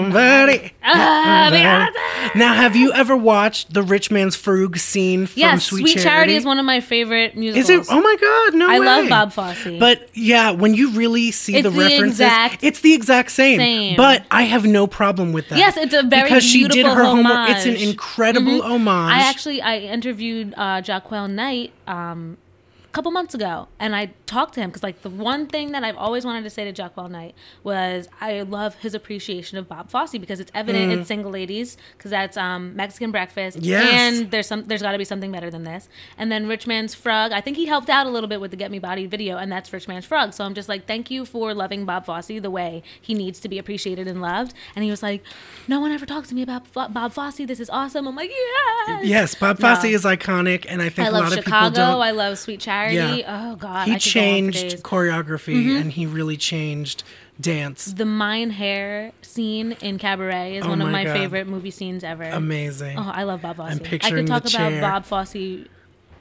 Ah, 0.82 1.50
get 1.50 1.62
'em 1.62 1.92
Beyonce! 1.92 1.92
body. 1.92 2.38
Now, 2.38 2.54
have 2.54 2.74
you 2.76 2.92
ever 2.94 3.14
watched 3.14 3.74
the 3.74 3.82
Rich 3.82 4.10
Man's 4.10 4.36
Frug 4.36 4.78
scene 4.78 5.26
from 5.26 5.38
Yes, 5.40 5.66
Sweet, 5.66 5.80
Sweet, 5.82 5.92
Charity. 5.96 6.02
Charity 6.08 6.34
is 6.36 6.44
one 6.46 6.58
of 6.58 6.64
my 6.64 6.80
favorite 6.80 7.36
musicals. 7.36 7.68
Is 7.68 7.88
it? 7.90 7.92
Oh 7.94 8.00
my 8.00 8.16
God! 8.18 8.54
No 8.58 8.70
I 8.70 8.80
way. 8.80 8.86
love 8.86 9.08
Bob 9.10 9.32
Fosse. 9.34 9.78
But 9.78 10.08
yeah, 10.14 10.50
when 10.52 10.72
you 10.72 10.92
really 10.92 11.30
see 11.30 11.56
It's 11.56 11.64
the 11.64 11.70
the 11.70 11.78
references, 11.78 12.20
exact 12.20 12.64
it's 12.64 12.80
the 12.80 12.94
exact 12.94 13.32
same. 13.32 13.58
same. 13.58 13.96
But 13.96 14.24
I 14.30 14.44
have 14.44 14.64
no 14.64 14.86
problem 14.86 15.32
with 15.34 15.50
that. 15.50 15.58
Yes, 15.58 15.76
it's 15.76 15.92
a 15.92 16.02
very 16.04 16.22
because 16.22 16.42
she 16.44 16.66
did 16.68 16.86
her 16.86 17.04
homework. 17.04 17.50
It's 17.50 17.66
an 17.66 17.76
homage. 17.98 18.36
Mm-hmm. 18.36 18.58
incredible 18.58 18.62
homage. 18.62 19.12
I 19.12 19.18
actually 19.28 19.62
I 19.62 19.78
interviewed 19.78 20.54
uh, 20.56 20.82
JaQuel 20.82 21.30
Knight 21.30 21.72
um, 21.86 22.38
a 22.84 22.88
couple 22.92 23.10
months 23.10 23.34
ago, 23.34 23.68
and 23.78 23.94
I 23.94 24.12
talked 24.28 24.54
to 24.54 24.60
him 24.60 24.70
because 24.70 24.82
like 24.82 25.02
the 25.02 25.10
one 25.10 25.46
thing 25.46 25.72
that 25.72 25.82
I've 25.82 25.96
always 25.96 26.24
wanted 26.24 26.44
to 26.44 26.50
say 26.50 26.70
to 26.70 26.82
JaQuel 26.82 27.10
Knight 27.10 27.34
was 27.64 28.08
I 28.20 28.42
love 28.42 28.74
his 28.76 28.94
appreciation 28.94 29.58
of 29.58 29.68
Bob 29.68 29.90
Fosse 29.90 30.12
because 30.18 30.38
it's 30.38 30.52
evident 30.54 30.92
in 30.92 31.04
Single 31.04 31.30
Ladies 31.32 31.76
because 31.96 32.10
that's 32.10 32.36
um, 32.36 32.76
Mexican 32.76 33.10
Breakfast, 33.10 33.58
Mm. 33.58 33.64
Yes. 33.64 33.88
and 33.92 34.30
there's 34.30 34.46
some 34.46 34.64
there's 34.66 34.82
got 34.82 34.92
to 34.92 34.98
be 34.98 35.04
something 35.04 35.32
better 35.32 35.50
than 35.50 35.64
this, 35.64 35.88
and 36.16 36.30
then 36.30 36.46
Rich 36.46 36.66
Man's 36.66 36.94
Frug. 36.94 37.32
I 37.32 37.40
think 37.40 37.56
he 37.56 37.66
helped 37.66 37.88
out 37.90 38.06
a 38.06 38.10
little 38.10 38.28
bit 38.28 38.40
with 38.40 38.50
the 38.50 38.56
Get 38.56 38.70
Me 38.70 38.78
Body 38.78 39.06
video, 39.06 39.36
and 39.38 39.50
that's 39.50 39.72
Rich 39.72 39.88
Man's 39.88 40.06
Frug. 40.06 40.34
So 40.34 40.44
I'm 40.44 40.54
just 40.54 40.68
like, 40.68 40.86
thank 40.86 41.10
you 41.10 41.24
for 41.24 41.54
loving 41.54 41.84
Bob 41.84 42.04
Fosse 42.06 42.26
the 42.28 42.50
way 42.50 42.82
he 43.00 43.14
needs 43.14 43.40
to 43.40 43.48
be 43.48 43.58
appreciated 43.58 44.06
and 44.06 44.20
loved. 44.20 44.52
And 44.76 44.84
he 44.84 44.90
was 44.90 45.02
like, 45.02 45.22
no 45.66 45.80
one 45.80 45.90
ever 45.92 46.04
talks 46.06 46.28
to 46.28 46.34
me 46.34 46.42
about 46.42 46.72
Bob 46.72 47.12
Fosse. 47.12 47.38
This 47.38 47.60
is 47.60 47.70
awesome. 47.70 48.06
I'm 48.06 48.14
like, 48.14 48.30
yes. 48.30 49.04
yes, 49.04 49.34
Bob 49.34 49.58
Fosse 49.58 49.84
No. 49.84 49.88
is 49.90 50.04
iconic, 50.04 50.66
and 50.68 50.82
I 50.82 50.88
think 50.90 51.06
I 51.06 51.10
a 51.10 51.12
love 51.12 51.22
lot 51.24 51.32
of 51.32 51.44
people 51.44 51.52
Chicago. 51.52 51.74
don't. 51.76 52.00
I 52.02 52.10
love 52.10 52.38
Sweet 52.38 52.60
Charity. 52.60 52.94
Yeah. 52.96 53.50
Oh 53.50 53.56
God, 53.56 53.88
he 53.88 53.98
I 54.18 54.24
could 54.26 54.34
go 54.34 54.36
on 54.36 54.42
for 54.42 54.52
changed 54.52 54.54
days. 54.54 54.74
Mm-hmm. 54.82 54.94
choreography, 54.94 55.80
and 55.80 55.92
he 55.92 56.06
really 56.06 56.36
changed 56.36 57.04
dance. 57.40 57.86
The 57.86 58.04
Mein 58.04 58.50
Herr 58.50 59.12
scene 59.22 59.72
in 59.80 59.98
Cabaret 59.98 60.56
is 60.56 60.64
Oh 60.64 60.70
one 60.70 60.80
of 60.82 60.86
my 60.86 60.92
my 60.92 61.04
God. 61.04 61.12
favorite 61.12 61.46
movie 61.46 61.70
scenes 61.70 62.04
ever. 62.04 62.24
Amazing. 62.24 62.98
Oh, 62.98 63.10
I 63.12 63.22
love 63.24 63.42
Bob 63.42 63.56
Fosse. 63.56 63.76
I 63.76 63.78
picturing 63.78 64.26
could 64.26 64.32
talk 64.32 64.42
the 64.44 64.48
about. 64.80 64.80
Bob 64.80 65.04
Fosse 65.04 65.66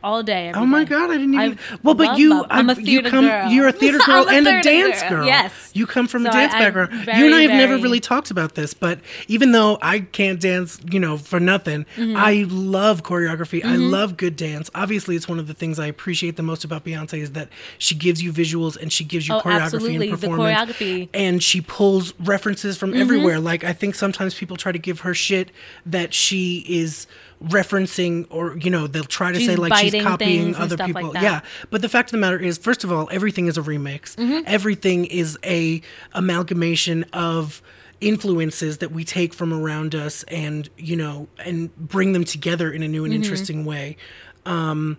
all 0.07 0.23
day. 0.23 0.51
Oh 0.55 0.65
my 0.65 0.83
day. 0.83 0.89
God! 0.91 1.11
I 1.11 1.17
didn't 1.17 1.33
even. 1.33 1.59
I 1.59 1.77
well, 1.83 1.93
but 1.95 2.17
you, 2.17 2.29
Bob- 2.31 2.47
I'm 2.49 2.69
a 2.69 2.73
I- 2.73 2.77
you 2.77 3.01
come, 3.03 3.25
girl. 3.27 3.49
You're 3.51 3.67
a 3.67 3.71
theater 3.71 3.99
girl 4.05 4.27
a 4.27 4.31
and 4.33 4.47
a 4.47 4.61
dance 4.61 5.01
girl. 5.01 5.09
girl. 5.09 5.25
Yes. 5.25 5.71
you 5.73 5.85
come 5.85 6.07
from 6.07 6.25
a 6.25 6.31
So 6.31 6.37
I- 6.37 6.41
dance 6.41 6.53
I'm 6.53 6.59
background. 6.61 6.91
you 7.19 7.25
and 7.25 7.35
I 7.35 7.41
have 7.41 7.51
never 7.51 7.77
really 7.77 7.99
talked 7.99 8.31
about 8.31 8.55
this, 8.55 8.73
but 8.73 8.99
even 9.27 9.51
though 9.51 9.77
I 9.81 9.99
can't 9.99 10.39
dance, 10.39 10.79
you 10.91 10.99
know, 10.99 11.17
for 11.17 11.39
nothing, 11.39 11.85
Mm-hmm. 11.97 12.15
I 12.17 12.45
love 12.49 13.03
choreography. 13.03 13.63
I 13.65 13.75
love 13.75 14.17
good 14.17 14.35
dance. 14.35 14.69
Obviously, 14.73 15.15
it's 15.15 15.27
one 15.27 15.39
of 15.39 15.47
the 15.47 15.53
things 15.53 15.79
I 15.79 15.87
appreciate 15.87 16.35
the 16.37 16.43
most 16.43 16.63
about 16.63 16.83
Beyonce 16.85 17.19
is 17.19 17.31
that 17.33 17.49
she 17.77 17.95
gives 17.95 18.21
you 18.23 18.31
visuals 18.31 18.79
and 18.81 18.91
she 18.93 19.03
gives 19.03 19.27
you 19.27 19.35
Oh, 19.35 19.41
choreography 19.41 19.61
absolutely. 19.61 20.09
and 20.09 20.17
The 20.17 20.27
performance. 20.27 20.71
choreography. 20.71 21.01
Mm-hmm. 21.03 21.09
and 21.15 21.43
she 21.43 21.61
pulls 21.61 22.13
references 22.19 22.77
from 22.77 22.93
everywhere. 22.95 23.39
Like 23.39 23.63
I 23.63 23.73
think 23.73 23.95
sometimes 23.95 24.33
people 24.35 24.55
try 24.57 24.71
to 24.71 24.79
give 24.79 25.01
her 25.01 25.13
shit 25.13 25.51
that 25.85 26.13
she 26.13 26.63
is 26.67 27.07
referencing 27.43 28.25
or 28.29 28.57
you 28.57 28.69
know 28.69 28.87
they'll 28.87 29.03
try 29.03 29.31
to 29.31 29.37
She's 29.39 29.47
say 29.47 29.55
like 29.55 29.73
she's 29.75 30.01
copying 30.03 30.55
other 30.55 30.75
stuff 30.75 30.89
like 30.93 31.05
people. 31.05 31.13
yeah. 31.13 31.41
But 31.69 31.81
the 31.81 31.89
fact 31.89 32.09
of 32.09 32.11
the 32.13 32.17
matter 32.17 32.39
is 32.39 32.57
first 32.57 32.83
of 32.83 32.91
all 32.91 33.07
everything 33.11 33.47
is 33.47 33.57
a 33.57 33.61
remix. 33.61 34.15
Mm-hmm. 34.15 34.43
everything 34.47 35.05
is 35.05 35.37
a 35.43 35.81
amalgamation 36.13 37.03
of 37.13 37.61
influences 38.01 38.77
that 38.79 38.91
we 38.91 39.03
take 39.03 39.33
from 39.33 39.51
around 39.53 39.95
us 39.95 40.23
and 40.23 40.69
you 40.77 40.95
know 40.95 41.27
and 41.45 41.75
bring 41.77 42.13
them 42.13 42.23
together 42.23 42.71
in 42.71 42.83
a 42.83 42.87
new 42.87 43.05
and 43.05 43.13
Mm-hmm. 43.13 43.23
interesting 43.23 43.65
way. 43.65 43.97
Um 44.45 44.97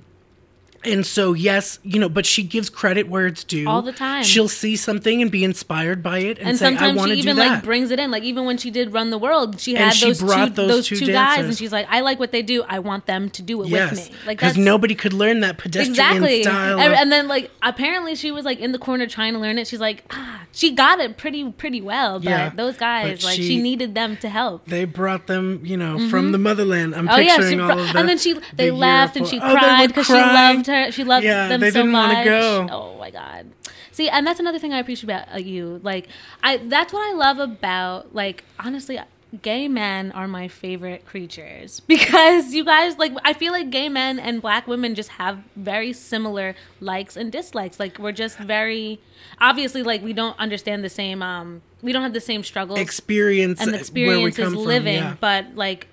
and 0.85 1.04
so 1.04 1.32
yes 1.32 1.78
you 1.82 1.99
know 1.99 2.08
but 2.08 2.25
she 2.25 2.42
gives 2.42 2.70
credit 2.70 3.08
where 3.08 3.26
it's 3.26 3.42
due 3.44 3.68
All 3.68 3.82
the 3.82 3.92
time. 3.92 4.23
she'll 4.23 4.49
see 4.49 4.76
something 4.76 5.20
and 5.20 5.30
be 5.30 5.42
inspired 5.42 6.02
by 6.02 6.18
it 6.20 6.38
and, 6.38 6.50
and 6.50 6.58
say 6.58 6.66
i 6.66 6.68
sometimes 6.70 6.97
want 6.99 7.11
she 7.11 7.16
to 7.16 7.23
do 7.23 7.28
even 7.30 7.37
like 7.37 7.62
brings 7.64 7.90
it 7.90 7.99
in. 7.99 8.11
Like 8.11 8.23
even 8.23 8.44
when 8.44 8.56
she 8.58 8.70
did 8.70 8.92
Run 8.92 9.11
the 9.11 9.18
World, 9.18 9.61
she 9.61 9.75
had 9.75 9.92
she 9.94 10.06
those 10.06 10.20
brought 10.20 10.49
two 10.49 10.54
those 10.54 10.68
those, 10.68 10.87
two 10.88 10.97
two, 10.97 11.12
guys, 11.12 11.44
and 11.47 11.56
she's 11.56 11.73
like, 11.73 11.87
I 11.90 12.00
like 12.00 12.18
what 12.18 12.30
they 12.32 12.42
do. 12.42 12.62
I 12.62 12.78
want 12.78 13.06
them 13.06 13.28
to 13.30 13.42
do 13.42 13.62
it 13.62 13.68
yes 13.68 13.90
with 13.90 14.11
me. 14.11 14.16
Like 14.26 14.38
because 14.38 14.56
nobody 14.56 14.94
could 14.94 15.12
learn 15.12 15.40
that 15.40 15.58
pedestrian 15.58 15.90
exactly. 15.92 16.42
style 16.42 16.78
And, 16.80 16.94
and 16.94 17.12
then 17.12 17.26
like 17.28 17.50
apparently 17.62 18.14
she 18.14 18.30
was 18.30 18.44
like 18.44 18.58
in 18.61 18.73
the 18.73 18.78
corner 18.78 19.06
trying 19.06 19.32
to 19.35 19.38
learn 19.38 19.58
it. 19.58 19.66
She's 19.66 19.80
like, 19.80 20.04
ah, 20.11 20.42
she 20.52 20.73
got 20.73 21.00
it 21.00 21.16
pretty 21.16 21.50
pretty 21.52 21.80
well. 21.80 22.20
But 22.20 22.28
Yeah, 22.30 22.49
those 22.50 22.76
guys, 22.76 23.25
like 23.25 23.37
she- 23.37 23.42
she 23.49 23.61
needed 23.62 23.94
them 23.94 24.16
to 24.18 24.28
help. 24.28 24.64
they 24.66 24.85
brought 24.85 25.26
them, 25.26 25.61
you 25.64 25.76
know, 25.76 26.08
from 26.08 26.32
the 26.32 26.38
motherland. 26.38 26.94
I'm 26.94 27.08
Oh 27.08 27.16
yeah, 27.16 27.37
picturing 27.37 27.58
she, 27.58 27.62
all 27.62 27.70
of 27.73 27.76
that. 27.78 27.97
and 27.97 28.08
then 28.08 28.18
she 28.18 28.35
they 28.54 28.70
the 28.70 28.76
laughed 28.76 29.16
and 29.16 29.26
she 29.26 29.38
Oh, 29.40 29.52
cried 29.52 29.88
because 29.88 30.06
she 30.06 30.12
loved 30.12 30.66
her. 30.68 30.77
Her. 30.87 30.92
She 30.92 31.04
loved 31.04 31.25
Yeah, 31.25 31.49
them 31.49 31.61
they 31.61 31.70
so 31.70 31.80
didn't 31.80 31.92
much. 31.92 32.25
go. 32.25 32.66
Oh 32.70 32.99
my 32.99 33.11
god. 33.11 33.47
See, 33.92 34.08
and 34.08 34.26
that's 34.26 34.38
another 34.40 34.58
thing 34.58 34.73
I 34.73 34.78
appreciate 34.78 35.04
about 35.04 35.32
uh, 35.35 35.38
you. 35.38 35.80
Like, 35.82 36.08
I 36.42 36.58
that's 36.58 36.92
what 36.92 37.00
I 37.11 37.14
love 37.14 37.38
about 37.38 38.14
like 38.14 38.44
honestly. 38.58 38.99
Gay 39.42 39.68
men 39.68 40.11
are 40.12 40.26
my 40.26 40.49
favorite 40.49 41.04
creatures 41.04 41.80
because 41.87 42.54
you 42.54 42.64
guys 42.64 42.97
like. 42.97 43.12
I 43.25 43.35
feel 43.35 43.52
like 43.52 43.68
gay 43.68 43.90
men 43.90 44.18
and 44.18 44.40
black 44.40 44.66
women 44.66 44.94
just 44.94 45.11
have 45.11 45.40
very 45.54 45.92
similar 45.92 46.54
likes 46.80 47.14
and 47.14 47.30
dislikes. 47.30 47.78
Like 47.78 47.99
we're 47.99 48.12
just 48.12 48.38
very 48.38 49.00
obviously 49.38 49.82
like 49.82 50.02
we 50.02 50.14
don't 50.14 50.38
understand 50.38 50.82
the 50.82 50.88
same. 50.88 51.23
Um, 51.23 51.61
we 51.82 51.92
don't 51.92 52.02
have 52.04 52.14
the 52.14 52.23
same 52.23 52.42
struggles 52.42 52.78
experience 52.78 53.61
and 53.61 53.75
the 53.75 53.78
experience 53.78 54.16
where 54.16 54.28
is 54.28 54.38
we 54.38 54.44
come 54.44 54.54
living, 54.54 55.00
From, 55.02 55.08
yeah. 55.11 55.16
but 55.20 55.54
like 55.56 55.88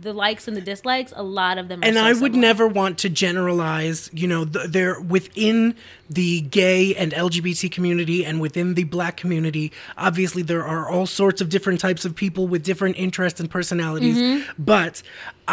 the 0.00 0.12
likes 0.12 0.48
and 0.48 0.56
the 0.56 0.60
dislikes, 0.60 1.12
a 1.14 1.22
lot 1.22 1.58
of 1.58 1.68
them. 1.68 1.82
Are 1.82 1.86
and 1.86 1.96
so 1.96 2.02
I 2.02 2.08
would 2.12 2.32
similar. 2.32 2.40
never 2.40 2.68
want 2.68 2.98
to 2.98 3.08
generalize, 3.08 4.10
you 4.12 4.26
know, 4.26 4.44
th- 4.44 4.68
there 4.68 5.00
within 5.00 5.74
the 6.08 6.42
gay 6.42 6.94
and 6.94 7.12
LGBT 7.12 7.70
community 7.70 8.24
and 8.24 8.40
within 8.40 8.74
the 8.74 8.84
black 8.84 9.16
community, 9.16 9.72
obviously 9.96 10.42
there 10.42 10.64
are 10.64 10.88
all 10.88 11.06
sorts 11.06 11.40
of 11.40 11.48
different 11.48 11.80
types 11.80 12.04
of 12.04 12.14
people 12.14 12.46
with 12.46 12.62
different 12.62 12.96
interests 12.98 13.40
and 13.40 13.50
personalities. 13.50 14.16
Mm-hmm. 14.16 14.62
But 14.62 15.02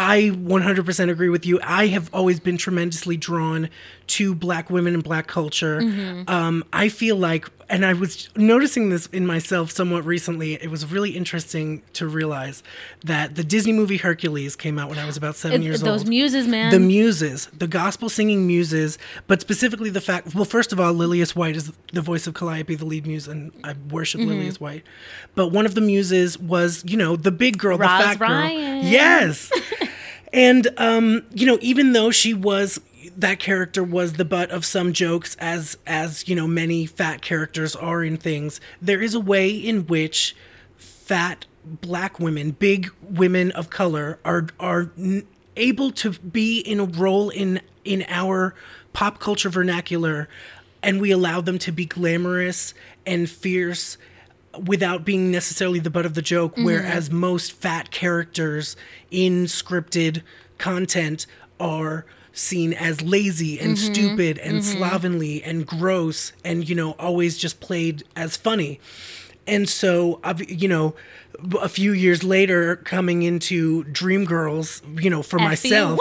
I 0.02 0.30
100% 0.30 1.10
agree 1.10 1.28
with 1.28 1.44
you. 1.44 1.60
I 1.62 1.88
have 1.88 2.08
always 2.14 2.40
been 2.40 2.56
tremendously 2.56 3.18
drawn 3.18 3.68
to 4.06 4.34
black 4.34 4.70
women 4.70 4.94
and 4.94 5.04
black 5.04 5.26
culture. 5.26 5.80
Mm-hmm. 5.82 6.22
Um, 6.28 6.64
I 6.72 6.88
feel 6.88 7.16
like, 7.16 7.48
and 7.68 7.84
I 7.84 7.92
was 7.92 8.30
noticing 8.34 8.88
this 8.88 9.06
in 9.08 9.26
myself 9.26 9.70
somewhat 9.70 10.06
recently. 10.06 10.54
It 10.54 10.70
was 10.70 10.90
really 10.90 11.10
interesting 11.10 11.82
to 11.92 12.08
realize 12.08 12.62
that 13.04 13.34
the 13.36 13.44
Disney 13.44 13.74
movie 13.74 13.98
Hercules 13.98 14.56
came 14.56 14.78
out 14.78 14.88
when 14.88 14.98
I 14.98 15.04
was 15.04 15.18
about 15.18 15.36
seven 15.36 15.60
It- 15.60 15.64
years 15.66 15.80
those 15.82 15.88
old 15.88 16.00
Those 16.00 16.08
muses, 16.08 16.48
man. 16.48 16.70
the 16.72 16.80
muses, 16.80 17.46
the 17.56 17.68
gospel 17.68 18.08
singing 18.08 18.46
muses, 18.46 18.96
but 19.26 19.42
specifically 19.42 19.90
the 19.90 20.00
fact. 20.00 20.34
Well, 20.34 20.46
first 20.46 20.72
of 20.72 20.80
all, 20.80 20.94
Lillias 20.94 21.36
White 21.36 21.56
is 21.56 21.70
the 21.92 22.00
voice 22.00 22.26
of 22.26 22.32
Calliope, 22.32 22.74
the 22.74 22.86
lead 22.86 23.06
muse, 23.06 23.28
and 23.28 23.52
I 23.62 23.74
worship 23.90 24.22
Mm-hmm. 24.22 24.30
Lillias 24.30 24.58
White. 24.60 24.82
But 25.34 25.48
one 25.48 25.66
of 25.66 25.74
the 25.74 25.82
muses 25.82 26.38
was, 26.38 26.82
you 26.86 26.96
know, 26.96 27.16
the 27.16 27.30
big 27.30 27.58
girl, 27.58 27.76
Roz 27.76 28.00
the 28.00 28.04
fat 28.08 28.20
Ryan. 28.20 28.80
girl. 28.80 28.90
Yes, 28.90 29.52
and 30.32 30.68
um, 30.76 31.24
you 31.32 31.46
know, 31.46 31.58
even 31.60 31.92
though 31.92 32.10
she 32.10 32.34
was 32.34 32.80
that 33.16 33.38
character 33.38 33.82
was 33.82 34.14
the 34.14 34.24
butt 34.24 34.50
of 34.50 34.64
some 34.64 34.92
jokes, 34.92 35.36
as 35.38 35.76
as 35.86 36.28
you 36.28 36.34
know, 36.34 36.46
many 36.46 36.86
fat 36.86 37.22
characters 37.22 37.74
are 37.76 38.04
in 38.04 38.16
things. 38.16 38.60
There 38.80 39.02
is 39.02 39.14
a 39.14 39.20
way 39.20 39.50
in 39.50 39.86
which 39.86 40.36
fat 40.76 41.46
black 41.64 42.18
women, 42.18 42.52
big 42.52 42.90
women 43.02 43.50
of 43.52 43.70
color, 43.70 44.18
are 44.24 44.46
are 44.58 44.90
n- 44.98 45.26
able 45.56 45.90
to 45.92 46.12
be 46.12 46.60
in 46.60 46.80
a 46.80 46.84
role 46.84 47.30
in 47.30 47.60
in 47.84 48.04
our 48.08 48.54
pop 48.92 49.18
culture 49.18 49.50
vernacular, 49.50 50.28
and 50.82 51.00
we 51.00 51.10
allow 51.10 51.40
them 51.40 51.58
to 51.58 51.72
be 51.72 51.84
glamorous 51.84 52.74
and 53.06 53.28
fierce 53.28 53.96
without 54.58 55.04
being 55.04 55.30
necessarily 55.30 55.78
the 55.78 55.90
butt 55.90 56.06
of 56.06 56.14
the 56.14 56.22
joke. 56.22 56.56
Whereas 56.56 57.10
most 57.10 57.52
fat 57.52 57.90
characters 57.90 58.76
in 59.10 59.44
scripted 59.44 60.22
content 60.58 61.26
are 61.58 62.04
seen 62.32 62.72
as 62.72 63.02
lazy 63.02 63.58
and 63.58 63.78
stupid 63.78 64.38
and 64.38 64.64
slovenly 64.64 65.42
and 65.42 65.66
gross 65.66 66.32
and 66.44 66.68
you 66.68 66.74
know 66.74 66.92
always 66.92 67.36
just 67.36 67.60
played 67.60 68.02
as 68.16 68.36
funny. 68.36 68.80
And 69.46 69.68
so 69.68 70.20
you 70.46 70.68
know 70.68 70.94
a 71.60 71.68
few 71.68 71.92
years 71.92 72.22
later 72.22 72.76
coming 72.76 73.22
into 73.22 73.84
dreamgirls 73.84 75.02
you 75.02 75.10
know 75.10 75.22
for 75.22 75.38
myself 75.38 75.98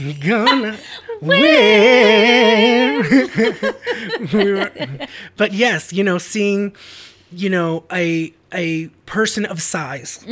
Wah! 0.00 0.12
gonna 0.20 0.78
win. 1.22 3.02
We 4.32 4.52
were- 4.52 4.72
but 5.36 5.52
yes, 5.52 5.92
you 5.92 6.02
know, 6.04 6.18
seeing, 6.18 6.74
you 7.32 7.48
know, 7.50 7.84
a 7.92 8.32
a 8.52 8.86
person 9.06 9.44
of 9.44 9.60
size, 9.60 10.24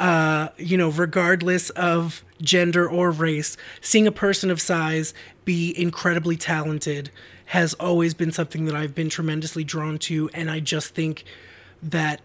uh, 0.00 0.48
you 0.58 0.76
know, 0.76 0.90
regardless 0.90 1.70
of 1.70 2.22
gender 2.42 2.88
or 2.88 3.10
race, 3.10 3.56
seeing 3.80 4.06
a 4.06 4.12
person 4.12 4.50
of 4.50 4.60
size 4.60 5.14
be 5.44 5.72
incredibly 5.80 6.36
talented 6.36 7.10
has 7.46 7.74
always 7.74 8.12
been 8.14 8.32
something 8.32 8.64
that 8.64 8.74
I've 8.74 8.94
been 8.94 9.08
tremendously 9.08 9.64
drawn 9.64 9.98
to, 10.00 10.28
and 10.34 10.50
I 10.50 10.60
just 10.60 10.94
think 10.94 11.24
that 11.82 12.20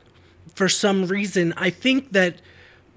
for 0.56 0.68
some 0.70 1.06
reason, 1.06 1.54
I 1.58 1.70
think 1.70 2.12
that 2.14 2.36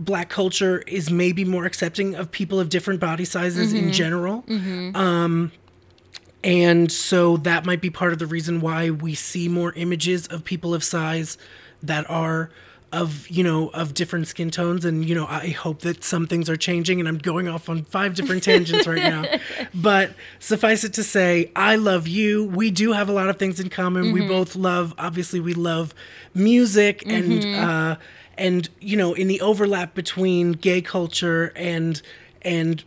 black 0.05 0.29
culture 0.29 0.79
is 0.87 1.11
maybe 1.11 1.45
more 1.45 1.65
accepting 1.65 2.15
of 2.15 2.31
people 2.31 2.59
of 2.61 2.69
different 2.69 3.01
body 3.01 3.25
sizes 3.25 3.73
in 3.73 3.93
general. 3.93 4.45
Um, 4.97 5.53
and 6.45 6.91
so 6.91 7.37
that 7.39 7.65
might 7.65 7.81
be 7.81 7.91
part 7.91 8.13
of 8.13 8.19
the 8.19 8.27
reason 8.27 8.61
why 8.61 8.91
we 8.91 9.15
see 9.15 9.49
more 9.49 9.73
images 9.75 10.27
of 10.27 10.45
people 10.45 10.75
of 10.75 10.83
size 10.83 11.39
that 11.83 12.09
are 12.11 12.51
of 12.93 13.27
you 13.31 13.43
know 13.43 13.69
of 13.71 13.95
different 13.95 14.27
skin 14.29 14.51
tones. 14.51 14.85
And 14.85 15.09
you 15.09 15.15
know 15.15 15.27
i 15.27 15.49
hope 15.49 15.81
that 15.81 16.05
some 16.05 16.27
things 16.27 16.51
are 16.51 16.57
changing 16.57 17.01
and 17.01 17.09
i'm 17.09 17.17
going 17.17 17.49
off 17.49 17.71
on 17.71 17.85
five 17.85 18.15
different 18.15 18.43
tangents 18.51 18.87
right 18.87 19.03
now. 19.03 19.25
But 19.73 20.13
suffice 20.41 20.85
it 20.85 20.93
to 20.95 21.03
say 21.05 21.51
i 21.57 21.77
love 21.77 22.07
you. 22.09 22.45
We 22.45 22.71
do 22.71 22.93
have 22.93 23.09
a 23.09 23.13
lot 23.13 23.31
of 23.31 23.39
things 23.39 23.61
in 23.61 23.71
common. 23.71 24.13
We 24.13 24.27
both 24.29 24.57
love 24.57 24.95
obviously 24.99 25.41
we 25.41 25.55
love 25.55 25.95
music 26.35 27.03
and 27.07 27.45
uh 27.55 27.97
and 28.37 28.69
you 28.81 28.97
know 28.97 29.15
in 29.15 29.29
the 29.29 29.41
overlap 29.41 29.95
between 29.95 30.53
gay 30.53 30.81
culture 30.81 31.53
and 31.57 32.01
and 32.43 32.85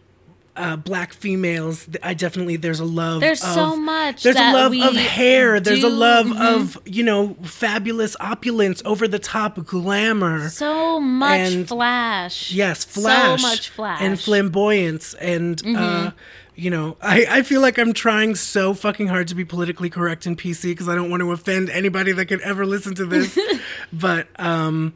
uh, 0.57 0.75
black 0.77 1.13
females, 1.13 1.87
I 2.01 2.13
definitely 2.13 2.55
there's 2.55 2.79
a 2.79 2.85
love. 2.85 3.21
There's 3.21 3.43
of, 3.43 3.49
so 3.49 3.75
much 3.75 4.23
There's 4.23 4.37
a 4.37 4.53
love 4.53 4.73
of 4.73 4.95
hair. 4.95 5.59
There's 5.59 5.83
a 5.83 5.89
do- 5.89 5.89
love 5.89 6.27
mhm. 6.27 6.55
of 6.55 6.77
you 6.85 7.03
know 7.03 7.35
fabulous 7.43 8.15
opulence, 8.19 8.81
over 8.85 9.07
the 9.07 9.19
top 9.19 9.63
glamour. 9.65 10.49
So 10.49 10.99
much 10.99 11.39
And- 11.51 11.67
flash. 11.67 12.51
yes, 12.51 12.85
flash. 12.85 13.41
So 13.41 13.47
much 13.47 13.69
flash. 13.69 13.97
Mm-hmm. 13.97 14.05
and 14.05 14.19
flamboyance 14.19 15.13
and. 15.15 15.61
uh 15.75 16.11
you 16.57 16.69
know, 16.69 16.95
I, 17.01 17.25
I 17.29 17.41
feel 17.41 17.59
like 17.59 17.77
I'm 17.77 17.91
trying 17.91 18.35
so 18.35 18.73
fucking 18.73 19.07
hard 19.07 19.27
to 19.27 19.35
be 19.35 19.43
politically 19.43 19.89
correct 19.89 20.25
and 20.25 20.37
PC 20.37 20.71
because 20.71 20.87
I 20.87 20.95
don't 20.95 21.09
want 21.09 21.19
to 21.19 21.31
offend 21.33 21.69
anybody 21.69 22.13
that 22.13 22.27
could 22.27 22.39
ever 22.39 22.65
listen 22.65 22.95
to 22.95 23.05
this. 23.05 23.37
but, 23.91 24.29
um, 24.39 24.93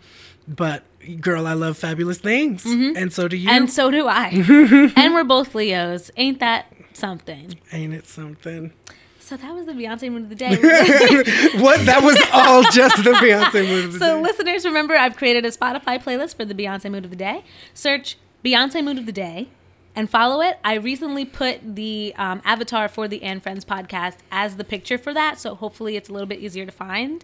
but 0.50 0.84
girl, 1.22 1.46
I 1.48 1.53
love 1.53 1.77
fabulous 1.77 2.18
things, 2.18 2.65
and 2.65 3.13
so 3.13 3.27
do 3.27 3.38
you. 3.38 3.48
Mm-hmm. 3.48 3.58
And 3.58 3.72
so 3.72 3.91
do 3.91 4.08
I. 4.08 4.27
and 4.96 5.13
we're 5.13 5.24
both 5.24 5.56
Leos. 5.56 6.12
Ain't 6.18 6.39
that 6.39 6.74
something? 6.94 7.60
Ain't 7.72 7.94
it 7.94 8.08
something? 8.08 8.74
So 9.20 9.38
that 9.38 9.53
was 9.53 9.68
the 9.68 9.74
Beyonce 9.74 10.12
mood 10.12 10.24
of 10.24 10.29
the 10.29 10.36
day. 10.36 10.50
What? 11.62 11.86
That 11.86 12.01
was 12.01 12.20
all 12.34 12.63
just 12.72 12.98
the 13.03 13.12
Beyonce 13.12 13.68
mood 13.68 13.86
of 13.86 13.94
the 13.94 14.00
so 14.00 14.15
day. 14.15 14.22
listeners, 14.24 14.65
remember 14.65 14.96
I've 14.96 15.15
created 15.15 15.46
a 15.46 15.51
Spotify 15.51 16.03
playlist 16.03 16.36
for 16.36 16.46
the 16.46 16.56
Beyonce 16.56 16.89
mood 16.89 17.06
of 17.06 17.12
the 17.12 17.15
day. 17.15 17.44
Search 17.75 18.18
Beyonce 18.44 18.84
mood 18.84 18.98
of 18.98 19.06
the 19.06 19.12
day 19.12 19.50
and 19.96 20.10
follow 20.10 20.41
it. 20.41 20.58
I 20.63 20.75
recently 20.75 21.25
put 21.25 21.75
the 21.75 22.13
um, 22.18 22.41
avatar 22.44 22.88
for 22.88 23.08
the 23.08 23.22
And 23.22 23.44
Friends 23.44 23.65
podcast 23.65 24.18
as 24.32 24.56
the 24.56 24.63
picture 24.63 24.98
for 24.98 25.13
that, 25.13 25.39
so 25.39 25.56
hopefully 25.56 25.96
it's 25.96 26.10
a 26.10 26.13
little 26.13 26.27
bit 26.27 26.39
easier 26.39 26.65
to 26.65 26.72
find. 26.72 27.24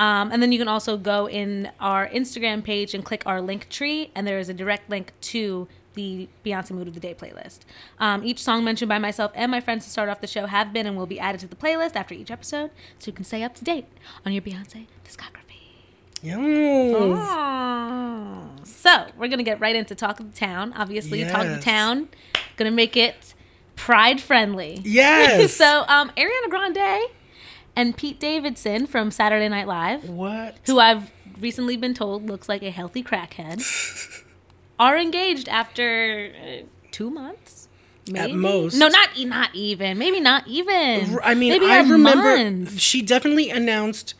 Um, 0.00 0.32
and 0.32 0.42
then 0.42 0.50
you 0.50 0.58
can 0.58 0.66
also 0.66 0.96
go 0.96 1.28
in 1.28 1.70
our 1.78 2.08
Instagram 2.08 2.64
page 2.64 2.94
and 2.94 3.04
click 3.04 3.22
our 3.26 3.42
link 3.42 3.68
tree, 3.68 4.10
and 4.14 4.26
there 4.26 4.38
is 4.38 4.48
a 4.48 4.54
direct 4.54 4.88
link 4.88 5.12
to 5.32 5.68
the 5.94 6.26
Beyonce 6.42 6.70
Mood 6.70 6.88
of 6.88 6.94
the 6.94 7.00
Day 7.00 7.12
playlist. 7.14 7.58
Um, 7.98 8.24
each 8.24 8.42
song 8.42 8.64
mentioned 8.64 8.88
by 8.88 8.98
myself 8.98 9.30
and 9.34 9.50
my 9.50 9.60
friends 9.60 9.84
to 9.84 9.90
start 9.90 10.08
off 10.08 10.22
the 10.22 10.26
show 10.26 10.46
have 10.46 10.72
been 10.72 10.86
and 10.86 10.96
will 10.96 11.04
be 11.04 11.20
added 11.20 11.38
to 11.42 11.46
the 11.46 11.54
playlist 11.56 11.96
after 11.96 12.14
each 12.14 12.30
episode, 12.30 12.70
so 12.98 13.08
you 13.08 13.12
can 13.12 13.26
stay 13.26 13.42
up 13.42 13.54
to 13.56 13.64
date 13.64 13.84
on 14.24 14.32
your 14.32 14.40
Beyonce 14.40 14.86
discography. 15.04 15.36
Yes. 16.22 16.38
Oh. 16.40 18.46
So 18.64 19.06
we're 19.18 19.28
gonna 19.28 19.42
get 19.42 19.60
right 19.60 19.76
into 19.76 19.94
talk 19.94 20.20
of 20.20 20.32
the 20.32 20.38
town. 20.38 20.72
Obviously, 20.76 21.24
talk 21.24 21.42
of 21.42 21.48
the 21.48 21.54
Yes. 21.56 21.64
town. 21.64 22.08
Gonna 22.56 22.70
make 22.70 22.96
it 22.96 23.34
pride 23.76 24.20
friendly. 24.20 24.80
Yes. 24.84 25.52
so 25.56 25.84
um, 25.88 26.10
Ariana 26.16 26.48
Grande 26.48 27.08
and 27.76 27.96
Pete 27.96 28.20
Davidson 28.20 28.86
from 28.86 29.10
Saturday 29.10 29.48
Night 29.48 29.66
Live, 29.66 30.08
what? 30.08 30.56
who 30.66 30.78
I've 30.78 31.10
recently 31.40 31.76
been 31.76 31.94
told 31.94 32.28
looks 32.28 32.48
like 32.48 32.62
a 32.62 32.70
healthy 32.70 33.02
crackhead, 33.02 33.62
are 34.78 34.96
engaged 34.98 35.48
after 35.48 36.32
uh, 36.36 36.66
two 36.90 37.10
months. 37.10 37.68
Maybe? 38.10 38.32
most. 38.32 38.74
No, 38.76 38.88
not 38.88 39.10
e- 39.16 39.24
not 39.24 39.54
even. 39.54 39.98
Maybe 39.98 40.20
not 40.20 40.46
even. 40.48 41.18
I 41.22 41.34
mean, 41.34 41.52
Maybe 41.52 41.66
I 41.66 41.80
remember 41.80 42.36
month. 42.36 42.78
she 42.80 43.02
definitely 43.02 43.50
announced 43.50 44.14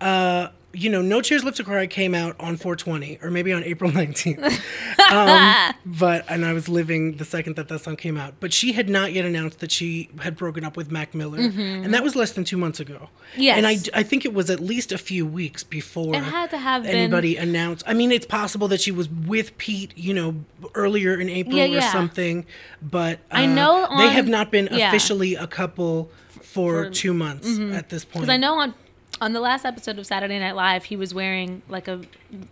uh, 0.00 0.48
you 0.72 0.88
know, 0.88 1.02
No 1.02 1.20
Tears 1.20 1.42
Left 1.44 1.56
to 1.56 1.64
Cry 1.64 1.86
came 1.86 2.14
out 2.14 2.36
on 2.38 2.56
420 2.56 3.18
or 3.22 3.30
maybe 3.30 3.52
on 3.52 3.64
April 3.64 3.90
19th. 3.92 4.60
um, 5.12 5.74
but, 5.84 6.24
and 6.28 6.44
I 6.44 6.52
was 6.52 6.68
living 6.68 7.16
the 7.16 7.24
second 7.24 7.56
that 7.56 7.68
that 7.68 7.80
song 7.80 7.96
came 7.96 8.16
out. 8.16 8.34
But 8.40 8.52
she 8.52 8.72
had 8.72 8.88
not 8.88 9.12
yet 9.12 9.24
announced 9.24 9.58
that 9.60 9.72
she 9.72 10.08
had 10.20 10.36
broken 10.36 10.64
up 10.64 10.76
with 10.76 10.90
Mac 10.90 11.14
Miller. 11.14 11.38
And 11.38 11.92
that 11.92 12.02
was 12.02 12.14
less 12.14 12.32
than 12.32 12.44
two 12.44 12.56
months 12.56 12.80
ago. 12.80 12.94
Mm-hmm. 13.34 13.40
Yes. 13.40 13.56
And 13.58 13.66
I, 13.66 14.00
I 14.00 14.02
think 14.02 14.24
it 14.24 14.32
was 14.34 14.50
at 14.50 14.60
least 14.60 14.92
a 14.92 14.98
few 14.98 15.26
weeks 15.26 15.62
before 15.64 16.14
It 16.14 16.22
had 16.22 16.50
to 16.50 16.58
have 16.58 16.82
been- 16.82 16.94
anybody 16.94 17.36
announced. 17.36 17.84
I 17.86 17.94
mean, 17.94 18.12
it's 18.12 18.26
possible 18.26 18.68
that 18.68 18.80
she 18.80 18.92
was 18.92 19.08
with 19.08 19.56
Pete, 19.58 19.92
you 19.96 20.14
know, 20.14 20.36
earlier 20.74 21.18
in 21.18 21.28
April 21.28 21.56
Yeah, 21.56 21.64
or 21.64 21.66
yeah. 21.68 21.92
something. 21.92 22.46
But 22.82 23.18
uh, 23.30 23.36
I 23.36 23.46
know 23.46 23.86
they 23.98 24.08
have 24.10 24.28
not 24.28 24.50
been 24.50 24.68
yeah. 24.70 24.88
officially 24.88 25.34
a 25.34 25.46
couple 25.46 26.10
for, 26.42 26.90
two 26.90 27.14
months 27.14 27.58
at 27.58 27.88
this 27.90 28.04
point. 28.04 28.22
Because 28.22 28.28
I 28.28 28.36
know 28.36 28.58
on 28.58 28.74
on 29.20 29.32
the 29.32 29.40
last 29.40 29.64
episode 29.64 29.98
of 29.98 30.06
Saturday 30.06 30.38
Night 30.38 30.56
Live, 30.56 30.84
he 30.84 30.96
was 30.96 31.12
wearing 31.12 31.62
like 31.68 31.88
a 31.88 32.00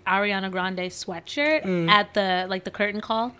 Ariana 0.06 0.50
Grande 0.50 0.78
sweatshirt 0.90 1.62
Mm. 1.64 1.88
at 1.88 2.14
the 2.14 2.46
like 2.48 2.64
the 2.64 2.70
curtain 2.70 3.00
call. 3.00 3.32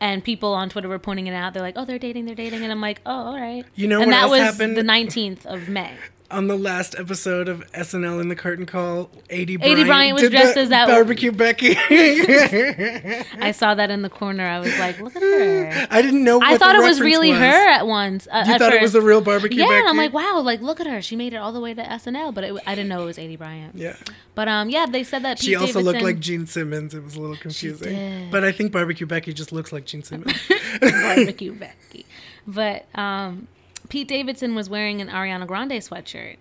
And 0.00 0.22
people 0.22 0.52
on 0.52 0.68
Twitter 0.68 0.88
were 0.88 0.98
pointing 0.98 1.28
it 1.28 1.32
out. 1.34 1.54
They're 1.54 1.62
like, 1.62 1.74
"Oh, 1.78 1.84
they're 1.86 1.98
dating, 2.00 2.26
they're 2.26 2.34
dating," 2.34 2.62
and 2.62 2.70
I'm 2.70 2.80
like, 2.80 3.00
"Oh, 3.06 3.12
all 3.28 3.40
right." 3.40 3.64
You 3.74 3.86
know 3.86 4.02
and 4.02 4.12
that 4.12 4.28
was 4.28 4.40
happened? 4.40 4.76
the 4.76 4.82
19th 4.82 5.46
of 5.46 5.68
May. 5.68 5.92
On 6.30 6.48
the 6.48 6.56
last 6.56 6.96
episode 6.98 7.48
of 7.48 7.70
SNL 7.72 8.18
in 8.20 8.28
the 8.28 8.34
curtain 8.34 8.64
call, 8.66 9.10
Aidy 9.28 9.58
Bryant, 9.58 9.78
Aidy 9.78 9.86
Bryant 9.86 10.14
was 10.20 10.30
dressed 10.30 10.56
as 10.56 10.70
that- 10.70 10.88
barbecue 10.88 11.30
Becky. 11.30 11.76
I 11.78 13.52
saw 13.54 13.74
that 13.74 13.90
in 13.90 14.02
the 14.02 14.08
corner. 14.08 14.44
I 14.46 14.58
was 14.58 14.76
like, 14.78 14.98
"Look 15.00 15.14
at 15.14 15.22
her." 15.22 15.86
I 15.90 16.00
didn't 16.02 16.24
know. 16.24 16.38
What 16.38 16.48
I 16.48 16.56
thought 16.58 16.76
it 16.76 16.82
was 16.82 17.00
really 17.00 17.30
was. 17.30 17.38
her 17.40 17.68
at 17.68 17.86
once. 17.86 18.26
Uh, 18.26 18.42
You 18.46 18.54
at 18.54 18.58
thought 18.58 18.72
it 18.72 18.80
was 18.82 18.94
the 18.94 19.02
real 19.02 19.20
barbecue 19.20 19.60
Yeah, 19.60 19.66
Becky. 19.68 19.78
and 19.80 19.88
I'm 19.88 19.96
like, 19.98 20.12
wow, 20.14 20.40
like 20.40 20.60
look 20.62 20.80
at 20.80 20.86
her. 20.86 21.02
She 21.02 21.14
made 21.14 21.34
it 21.34 21.36
all 21.36 21.52
the 21.52 21.60
way 21.60 21.74
to 21.74 21.82
SNL, 21.82 22.34
but 22.34 22.42
it, 22.44 22.54
I 22.66 22.74
didn't 22.74 22.88
know 22.88 23.02
it 23.02 23.06
was 23.06 23.18
Aidy 23.18 23.38
Bryant. 23.38 23.74
Yeah. 23.76 23.94
But 24.34 24.48
um, 24.48 24.70
yeah, 24.70 24.86
they 24.86 25.04
said 25.04 25.22
that 25.24 25.38
Pete 25.38 25.44
She 25.44 25.54
also 25.54 25.80
looked 25.82 26.02
like 26.02 26.20
Gene 26.20 26.46
Simmons. 26.46 26.94
It 26.94 27.04
was 27.04 27.16
a 27.16 27.20
little 27.20 27.36
confusing. 27.36 27.94
did. 27.94 28.30
But 28.30 28.44
I 28.44 28.50
think 28.50 28.72
barbecue 28.72 29.06
Becky 29.06 29.32
just 29.34 29.52
looks 29.52 29.72
like 29.72 29.84
Gene 29.84 30.02
Simmons. 30.02 30.32
barbecue 30.80 31.52
Becky. 31.52 32.06
But 32.46 32.86
um, 32.98 33.46
Pete 33.88 34.08
Davidson 34.08 34.54
was 34.54 34.68
wearing 34.68 35.00
an 35.00 35.08
Ariana 35.08 35.46
Grande 35.46 35.72
sweatshirt, 35.72 36.36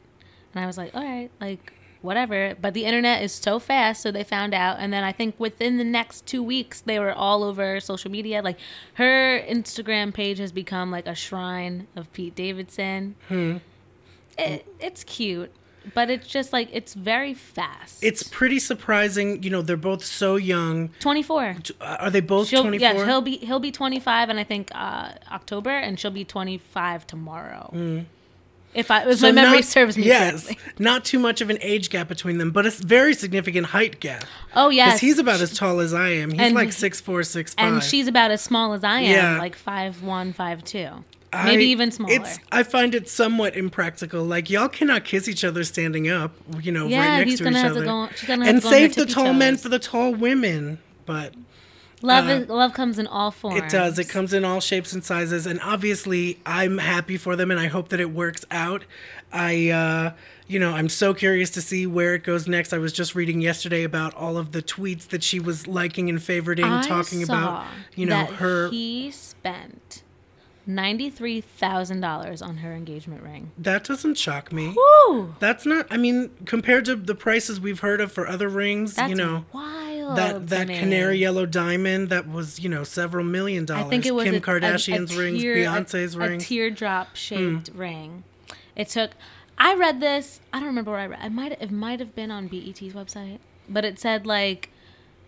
and 0.54 0.64
I 0.64 0.66
was 0.66 0.78
like, 0.78 0.96
all 0.96 1.04
right, 1.04 1.30
like 1.42 1.74
whatever. 2.02 2.56
But 2.62 2.74
the 2.74 2.86
internet 2.86 3.24
is 3.24 3.32
so 3.32 3.60
fast, 3.60 4.02
so 4.02 4.12
they 4.12 4.24
found 4.24 4.54
out, 4.54 4.78
and 4.80 4.94
then 4.94 5.04
I 5.04 5.12
think 5.12 5.40
within 5.40 5.78
the 5.78 5.84
next 5.84 6.26
two 6.26 6.44
weeks, 6.44 6.82
they 6.82 7.00
were 7.00 7.14
all 7.14 7.44
over 7.44 7.80
social 7.80 8.12
media. 8.12 8.42
Like 8.42 8.60
her 8.96 9.42
Instagram 9.42 10.14
page 10.14 10.38
has 10.38 10.52
become 10.52 10.92
like 10.92 11.08
a 11.08 11.16
shrine 11.16 11.88
of 11.96 12.12
Pete 12.14 12.36
Davidson. 12.36 13.16
Hmm. 13.28 13.58
It, 14.38 14.68
it's 14.80 15.04
cute. 15.04 15.52
But 15.94 16.10
it's 16.10 16.28
just 16.28 16.54
like 16.54 16.70
it's 16.72 16.94
very 16.94 17.34
fast. 17.34 18.02
it's 18.04 18.24
pretty 18.24 18.60
surprising. 18.60 19.44
You 19.44 19.50
know, 19.50 19.62
they're 19.62 19.76
both 19.76 20.04
so 20.06 20.38
young. 20.38 20.90
24. 21.02 21.58
Uh, 21.82 21.98
Are 22.00 22.10
they 22.10 22.22
both 22.22 22.48
She'll, 22.48 22.62
24? 22.62 22.80
yeah, 22.88 23.06
he'll 23.06 23.22
be 23.22 23.38
he'll 23.38 23.60
be 23.60 23.72
25, 23.72 24.30
and 24.30 24.40
I 24.40 24.44
think 24.46 24.72
uh, 24.74 25.10
October, 25.32 25.72
and 25.72 26.00
she'll 26.00 26.12
be 26.12 26.24
25 26.24 27.06
tomorrow. 27.08 28.06
If 28.74 28.90
I 28.90 29.08
if 29.08 29.20
So 29.20 29.28
my 29.28 29.34
memory 29.34 29.58
not- 29.58 29.66
serves 29.66 29.98
me 29.98 30.06
yes, 30.06 30.46
correctly. 30.46 30.74
not 30.80 31.06
too 31.06 31.20
much 31.20 31.42
of 31.42 31.50
an 31.52 31.60
age 31.62 31.90
gap 31.92 32.08
between 32.08 32.40
them, 32.40 32.50
but 32.50 32.66
a 32.66 32.72
very 32.72 33.14
significant 33.14 33.68
height 33.68 34.00
gap. 34.00 34.24
Oh 34.56 34.70
Because 34.72 35.00
he's 35.00 35.20
about 35.20 35.42
as 35.42 35.54
tall 35.56 35.80
as 35.80 35.94
I 35.94 36.10
am. 36.10 36.32
He's 36.32 36.40
And- 36.42 36.56
like 36.56 36.72
six 36.72 37.00
four, 37.00 37.22
six 37.24 37.54
five. 37.54 37.72
and 37.74 37.84
she's 37.84 38.08
about 38.08 38.32
as 38.32 38.42
small 38.42 38.74
as 38.74 38.84
I 38.84 39.02
am, 39.02 39.12
Yeah. 39.12 39.38
like 39.38 39.56
five 39.56 40.02
one, 40.02 40.34
five 40.34 40.64
two, 40.64 41.04
I- 41.34 41.46
maybe 41.46 41.66
even 41.66 41.92
smaller. 41.92 42.14
It's 42.14 42.40
I 42.52 42.64
find 42.64 42.94
it 42.96 43.10
somewhat 43.10 43.56
impractical. 43.56 44.24
Like 44.24 44.50
y'all 44.50 44.70
cannot 44.70 45.04
kiss 45.06 45.28
each 45.28 45.44
other 45.44 45.64
standing 45.64 46.10
up. 46.10 46.34
You 46.62 46.72
know, 46.72 46.88
Yeah, 46.88 47.00
right 47.00 47.18
next 47.20 47.30
he's 47.32 47.38
to 47.40 47.44
gonna 47.46 47.58
each 47.58 47.64
have 47.64 47.74
to 47.74 47.78
other. 47.80 47.86
go- 47.86 48.10
she's 48.16 48.28
gonna 48.28 48.46
have 48.46 48.54
and 48.56 48.62
to 48.62 48.68
go 48.68 48.72
save 48.72 48.96
the 48.96 49.06
tall 49.06 49.34
men 49.34 49.58
for 49.58 49.70
the 49.70 49.80
tall 49.80 50.14
women. 50.14 50.80
But 51.06 51.34
love 52.02 52.28
uh, 52.28 52.32
is, 52.32 52.48
love 52.50 52.74
comes 52.74 53.00
in 53.00 53.08
all 53.08 53.32
forms. 53.32 53.58
it 53.62 53.70
does. 53.70 54.00
It 54.00 54.10
comes 54.10 54.34
in 54.34 54.46
all 54.46 54.60
shapes 54.62 54.94
and 54.94 55.04
sizes. 55.04 55.46
And 55.46 55.60
obviously, 55.62 56.40
I'm 56.46 56.78
happy 56.78 57.18
for 57.18 57.36
them, 57.36 57.52
and 57.52 57.60
I 57.60 57.68
hope 57.68 57.90
that 57.90 58.00
it 58.00 58.12
works 58.12 58.46
out. 58.52 58.86
I. 59.32 59.70
uh 59.70 60.12
you 60.46 60.60
know, 60.60 60.74
I'm 60.74 60.90
so 60.90 61.14
curious 61.14 61.50
to 61.52 61.62
see 61.62 61.88
where 61.88 62.16
it 62.16 62.24
goes 62.26 62.50
next. 62.50 62.74
I 62.74 62.78
was 62.78 62.92
just 62.92 63.16
reading 63.16 63.40
yesterday 63.42 63.84
about 63.84 64.14
all 64.14 64.38
of 64.38 64.52
the 64.52 64.62
tweets 64.62 65.08
that 65.08 65.24
she 65.24 65.40
was 65.40 65.68
liking 65.68 66.10
and 66.10 66.20
favoriting, 66.20 66.66
I 66.70 66.86
talking 66.86 67.24
about, 67.24 67.66
you 67.96 68.06
know, 68.06 68.26
her. 68.26 68.70
He 68.70 69.10
spent 69.10 70.03
ninety 70.66 71.10
three 71.10 71.42
thousand 71.42 72.02
dollars 72.02 72.42
on 72.42 72.58
her 72.58 72.74
engagement 72.74 73.22
ring. 73.24 73.52
that 73.58 73.84
doesn't 73.84 74.18
shock 74.18 74.52
me. 74.52 74.76
Woo! 75.08 75.36
That's 75.40 75.66
not. 75.66 75.88
I 75.90 75.98
mean, 75.98 76.32
compared 76.46 76.86
to 76.86 76.96
the 76.96 77.16
prices 77.16 77.60
we've 77.60 77.82
heard 77.82 78.02
of 78.02 78.12
for 78.12 78.28
other 78.28 78.48
rings, 78.50 78.96
That's 78.96 79.10
you 79.10 79.16
know, 79.16 79.46
wild. 79.54 80.18
that 80.18 80.48
that 80.48 80.68
me. 80.68 80.80
canary 80.80 81.18
yellow 81.18 81.46
diamond 81.46 82.10
that 82.10 82.28
was 82.30 82.60
you 82.60 82.70
know 82.70 82.84
several 82.84 83.26
million 83.26 83.66
dollars. 83.66 83.86
I 83.86 83.90
think 83.90 84.06
it 84.06 84.16
was 84.16 84.26
Kim 84.26 84.36
a, 84.36 84.40
Kardashian's 84.40 85.12
a, 85.12 85.16
a 85.16 85.20
rings, 85.20 85.42
tear- 85.42 85.56
Beyonce's 85.58 86.16
a, 86.16 86.20
rings. 86.20 86.44
a 86.44 86.46
teardrop 86.48 87.16
shaped 87.16 87.70
ring. 87.74 88.24
It 88.76 88.90
took. 88.90 89.12
I 89.58 89.76
read 89.76 90.00
this. 90.00 90.40
I 90.52 90.58
don't 90.60 90.68
remember 90.68 90.92
where 90.92 91.00
I 91.00 91.08
read. 91.08 91.20
I 91.22 91.30
might. 91.30 91.52
It 91.62 91.72
might 91.72 92.00
have 92.00 92.16
been 92.16 92.32
on 92.32 92.48
BET's 92.48 92.80
website, 92.94 93.40
but 93.70 93.86
it 93.86 94.00
said 94.00 94.26
like, 94.26 94.70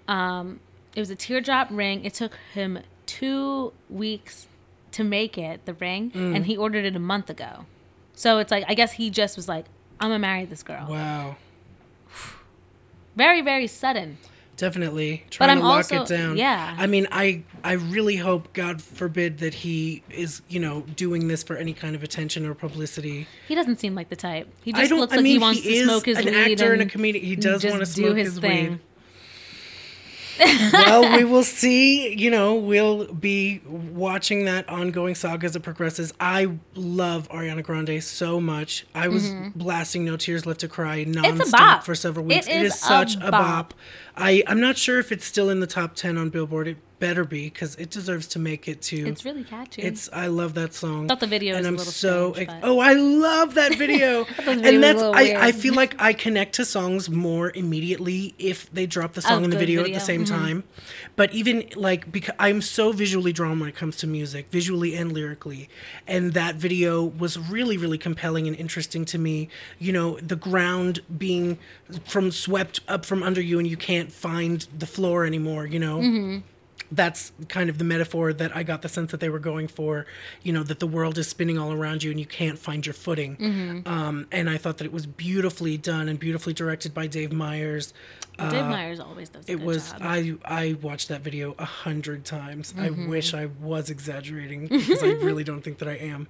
um, 0.08 0.60
it 0.95 1.00
was 1.00 1.10
a 1.10 1.15
teardrop 1.15 1.67
ring. 1.71 2.04
It 2.06 2.13
took 2.15 2.38
him 2.54 2.80
two 3.06 3.71
weeks 3.89 4.48
to 4.95 5.03
make 5.03 5.38
it 5.38 5.65
the 5.65 5.73
ring, 5.75 6.12
Mm. 6.12 6.36
and 6.36 6.45
he 6.45 6.55
ordered 6.58 6.86
it 6.86 6.95
a 6.95 6.99
month 6.99 7.29
ago. 7.29 7.65
So 8.13 8.38
it's 8.39 8.51
like 8.51 8.63
I 8.67 8.73
guess 8.73 8.93
he 8.93 9.10
just 9.10 9.36
was 9.36 9.47
like, 9.47 9.65
I'm 9.99 10.10
gonna 10.10 10.19
marry 10.19 10.45
this 10.45 10.63
girl. 10.63 10.88
wow, 10.89 11.36
Very 13.15 13.41
very 13.41 13.67
sudden. 13.67 14.17
definitely 14.58 15.25
trying 15.29 15.49
I'm 15.49 15.58
to 15.60 15.63
lock 15.65 15.77
also- 15.91 16.03
it 16.03 16.08
down. 16.08 16.38
yeah. 16.38 16.75
I 16.77 16.88
mean, 16.88 17.08
I 17.12 17.43
I 17.63 17.73
really 17.73 18.15
hope, 18.17 18.53
God 18.53 18.81
forbid, 18.81 19.39
that 19.39 19.53
he 19.53 20.01
is 20.10 20.41
you 20.49 20.60
know 20.60 20.81
doing 20.95 21.27
this 21.27 21.43
for 21.43 21.55
any 21.58 21.73
kind 21.73 21.95
of 21.95 22.03
attention 22.03 22.45
or 22.45 22.53
publicity. 22.53 23.27
He 23.47 23.55
doesn't 23.55 23.79
seem 23.79 23.95
like 23.95 24.10
the 24.10 24.15
type. 24.15 24.47
He 24.63 24.71
just 24.73 24.91
looks 24.91 25.13
I 25.13 25.17
like 25.17 25.23
mean, 25.23 25.34
he 25.34 25.39
wants 25.39 25.62
he 25.62 25.79
to 25.79 25.84
smoke 25.86 26.05
his 26.05 26.17
an 26.19 26.25
weed 26.25 26.53
actor 26.53 26.71
and 26.73 26.81
a 26.81 26.84
and 26.84 26.91
comedian. 26.91 27.25
He 27.25 27.36
does 27.36 27.63
want 27.65 27.86
to 27.86 27.93
do 27.93 28.03
smoke 28.05 28.17
his 28.17 28.27
his, 28.34 28.39
thing. 28.39 28.69
weed. 28.71 28.79
Well, 30.39 31.17
we 31.17 31.24
will 31.32 31.43
see. 31.43 32.13
You 32.13 32.30
know, 32.30 32.56
we'll 32.56 33.06
be 33.13 33.62
watching 33.67 34.45
that 34.45 34.67
ongoing 34.69 35.15
saga 35.15 35.45
as 35.45 35.56
it 35.56 35.62
progresses. 35.62 36.13
I 36.19 36.58
love 36.76 37.30
Ariana 37.30 37.63
Grande 37.63 38.04
so 38.04 38.39
much. 38.39 38.86
I 38.93 39.08
was 39.08 39.30
mm-hmm. 39.30 39.58
blasting 39.58 40.06
"No 40.06 40.17
Tears 40.17 40.45
Left 40.45 40.60
to 40.62 40.67
Cry" 40.67 41.06
nonstop 41.06 41.52
bop. 41.52 41.84
for 41.84 41.95
several 41.95 42.26
weeks. 42.26 42.48
It 42.48 42.52
it 42.52 42.62
is 42.63 42.74
is 42.74 42.82
a 42.82 42.86
such 42.86 43.15
a 43.17 43.32
bop. 43.32 43.74
I 44.17 44.43
I'm 44.47 44.60
not 44.62 44.78
sure 44.78 44.99
if 44.99 45.12
it's 45.12 45.25
still 45.25 45.49
in 45.49 45.60
the 45.60 45.67
top 45.67 45.95
ten 45.95 46.17
on 46.17 46.30
Billboard. 46.30 46.67
It 46.67 46.78
better 46.97 47.25
be 47.25 47.45
because 47.49 47.75
it 47.75 47.89
deserves 47.89 48.25
to 48.28 48.39
make 48.39 48.69
it 48.69 48.82
to. 48.82 48.95
It's 49.08 49.25
really 49.25 49.43
catchy. 49.43 49.82
It's 49.82 50.10
I 50.13 50.28
love 50.28 50.54
that 50.54 50.73
song. 50.73 51.10
Thought 51.10 51.19
the 51.19 51.28
video 51.28 51.56
and 51.58 51.67
I'm 51.67 51.75
little 51.75 51.91
so 51.91 52.32
strange, 52.32 52.49
ex- 52.49 52.60
oh 52.63 52.80
I 52.80 52.93
love 52.93 53.56
that 53.56 53.75
video. 53.78 54.23
video 54.23 54.45
was 54.56 54.62
and 54.65 54.82
that's 54.84 55.01
I, 55.01 55.21
weird. 55.23 55.38
I 55.38 55.51
feel 55.51 55.73
like 55.73 55.95
I 56.01 56.13
connect 56.13 56.56
to 56.56 56.65
songs 56.65 57.10
more 57.10 57.51
immediately 57.54 58.34
if 58.39 58.71
they 58.71 58.86
drop 58.86 59.13
the 59.13 59.21
song 59.21 59.43
and 59.43 59.51
the 59.51 59.58
good 59.58 59.67
video, 59.67 59.84
at 59.86 59.93
the 59.93 59.99
same 59.99 60.23
Mhm. 60.23 60.30
time. 60.30 60.63
But 61.15 61.34
even 61.34 61.69
like 61.75 62.12
because 62.12 62.36
I'm 62.39 62.62
so 62.62 62.91
visually 62.91 63.34
drawn 63.34 63.60
when 63.60 63.69
it 63.69 63.75
comes 63.75 63.97
to 63.97 64.08
music, 64.08 64.47
visually 64.51 64.95
and 64.95 65.12
lyrically, 65.12 65.69
and 66.08 66.34
that 66.34 66.56
video 66.56 67.04
was 67.04 67.38
really 67.38 67.78
really 67.78 67.97
compelling 67.97 68.47
and 68.47 68.56
interesting 68.56 69.06
to 69.06 69.17
me. 69.17 69.49
You 69.80 69.93
know, 69.93 70.17
the 70.19 70.36
ground 70.36 71.01
being 71.17 71.58
from 72.06 72.32
swept 72.32 72.82
up 72.88 73.06
from 73.06 73.23
under 73.23 73.41
you 73.41 73.60
and 73.60 73.67
you 73.67 73.78
can't 73.78 74.12
find 74.12 74.67
the 74.78 74.86
floor 74.86 75.25
anymore. 75.25 75.65
You 75.65 75.80
know 75.80 75.95
Mm-hmm. 76.06 76.39
That's 76.91 77.32
kind 77.50 77.69
of 77.69 77.78
the 77.78 77.84
metaphor 77.84 78.32
that 78.34 78.56
I 78.56 78.63
got 78.63 78.82
the 78.82 78.89
sense 78.89 79.12
that 79.12 79.19
they 79.19 79.30
were 79.30 79.39
going 79.39 79.67
for. 79.67 80.06
You 80.43 80.54
know, 80.54 80.63
that 80.63 80.80
the 80.80 80.88
world 80.88 81.17
is 81.17 81.28
spinning 81.28 81.58
all 81.58 81.71
around 81.71 82.04
you 82.04 82.12
and 82.12 82.19
you 82.19 82.26
can't 82.26 82.58
find 82.60 82.86
your 82.86 82.93
footing. 82.93 83.38
Mm-hmm. 83.38 83.88
Um, 83.88 84.28
and 84.32 84.50
I 84.50 84.58
thought 84.58 84.78
that 84.78 84.86
it 84.86 84.93
was 84.93 85.06
beautifully 85.06 85.78
done 85.78 86.08
and 86.10 86.19
beautifully 86.19 86.54
directed 86.54 86.93
by 86.93 87.08
Dave 87.08 87.32
Meyers. 87.32 87.93
Dave 88.38 88.65
Meyers 88.65 89.00
always 89.00 89.30
does. 89.30 89.48
A 89.48 89.52
uh, 89.52 89.54
It 89.54 89.58
good 89.60 89.65
was 89.65 89.91
job. 89.93 90.02
I 90.04 90.36
I 90.43 90.74
watched 90.82 91.08
that 91.08 91.21
video 91.21 91.56
a 91.58 91.63
hundred 91.65 92.26
times. 92.26 92.74
Mm-hmm. 92.74 93.06
I 93.06 93.08
wish 93.08 93.34
I 93.34 93.45
was 93.62 93.89
exaggerating 93.89 94.67
because 94.67 95.02
I 95.04 95.12
really 95.12 95.43
don't 95.45 95.62
think 95.62 95.78
that 95.78 95.88
I 95.88 95.95
am. 95.95 96.28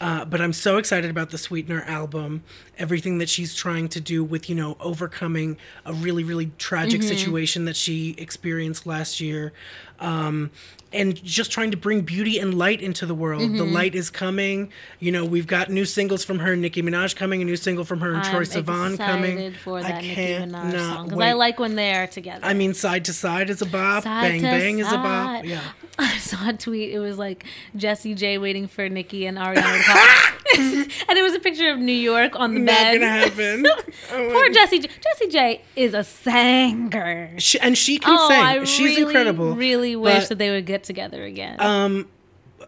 Uh, 0.00 0.24
but 0.24 0.40
I'm 0.40 0.52
so 0.52 0.78
excited 0.78 1.10
about 1.10 1.30
the 1.30 1.38
Sweetener 1.38 1.82
album. 1.82 2.42
Everything 2.76 3.18
that 3.18 3.28
she's 3.28 3.54
trying 3.54 3.88
to 3.90 4.00
do 4.00 4.24
with 4.24 4.48
you 4.50 4.56
know 4.56 4.76
overcoming 4.80 5.56
a 5.84 5.92
really 5.92 6.24
really 6.24 6.50
tragic 6.58 6.84
Mm-hmm. 6.94 7.08
situation 7.08 7.64
that 7.64 7.76
she 7.76 8.14
experienced 8.18 8.86
last 8.86 9.20
year. 9.20 9.52
Um, 10.00 10.50
and 10.94 11.22
just 11.24 11.50
trying 11.50 11.72
to 11.72 11.76
bring 11.76 12.02
beauty 12.02 12.38
and 12.38 12.56
light 12.56 12.80
into 12.80 13.04
the 13.04 13.14
world. 13.14 13.42
Mm-hmm. 13.42 13.56
The 13.56 13.64
light 13.64 13.94
is 13.94 14.10
coming. 14.10 14.70
You 15.00 15.10
know, 15.10 15.24
we've 15.24 15.46
got 15.46 15.68
new 15.68 15.84
singles 15.84 16.24
from 16.24 16.38
her 16.38 16.52
and 16.52 16.62
Nicki 16.62 16.82
Minaj 16.82 17.16
coming, 17.16 17.42
a 17.42 17.44
new 17.44 17.56
single 17.56 17.84
from 17.84 18.00
her 18.00 18.14
and 18.14 18.22
Troye 18.22 18.56
I'm 18.56 18.64
Sivan 18.64 18.96
coming. 18.98 19.52
for 19.54 19.82
that 19.82 19.96
I 19.96 20.00
can't 20.00 20.52
Minaj 20.52 20.72
not 20.72 20.94
song 20.94 21.08
because. 21.08 21.20
I 21.20 21.32
like 21.32 21.58
when 21.58 21.74
they're 21.74 22.06
together. 22.06 22.44
I 22.44 22.54
mean, 22.54 22.74
side 22.74 23.04
to 23.06 23.12
side 23.12 23.50
is 23.50 23.60
a 23.60 23.66
bop. 23.66 24.04
Side 24.04 24.22
bang 24.22 24.42
bang 24.42 24.78
is 24.78 24.92
a 24.92 24.96
bop. 24.96 25.44
Yeah. 25.44 25.60
I 25.98 26.16
saw 26.18 26.48
a 26.48 26.52
tweet. 26.52 26.92
It 26.92 26.98
was 26.98 27.18
like 27.18 27.44
Jessie 27.76 28.14
J 28.14 28.38
waiting 28.38 28.68
for 28.68 28.88
Nicki 28.88 29.26
and 29.26 29.36
Ariana. 29.38 30.34
and 31.08 31.18
it 31.18 31.22
was 31.22 31.34
a 31.34 31.38
picture 31.40 31.68
of 31.70 31.78
New 31.78 31.92
York 31.92 32.38
on 32.38 32.54
the 32.54 32.60
Not 32.60 32.66
bed. 32.66 32.92
gonna 33.00 33.06
happen. 33.10 33.66
Oh 34.12 34.30
Poor 34.32 34.48
Jessie. 34.50 34.80
J. 34.80 34.88
Jessie 35.02 35.28
J 35.28 35.60
is 35.76 35.94
a 35.94 36.04
singer. 36.04 37.30
She, 37.38 37.58
and 37.60 37.76
she 37.76 37.98
can 37.98 38.16
Oh, 38.18 38.28
sing. 38.28 38.40
I 38.40 38.64
She's 38.64 38.96
really, 38.96 39.02
incredible. 39.02 39.54
Really 39.54 39.96
wish 39.96 40.24
But, 40.24 40.28
that 40.30 40.38
they 40.38 40.50
would 40.50 40.66
get 40.66 40.84
together 40.84 41.24
again. 41.24 41.60
um, 41.60 42.08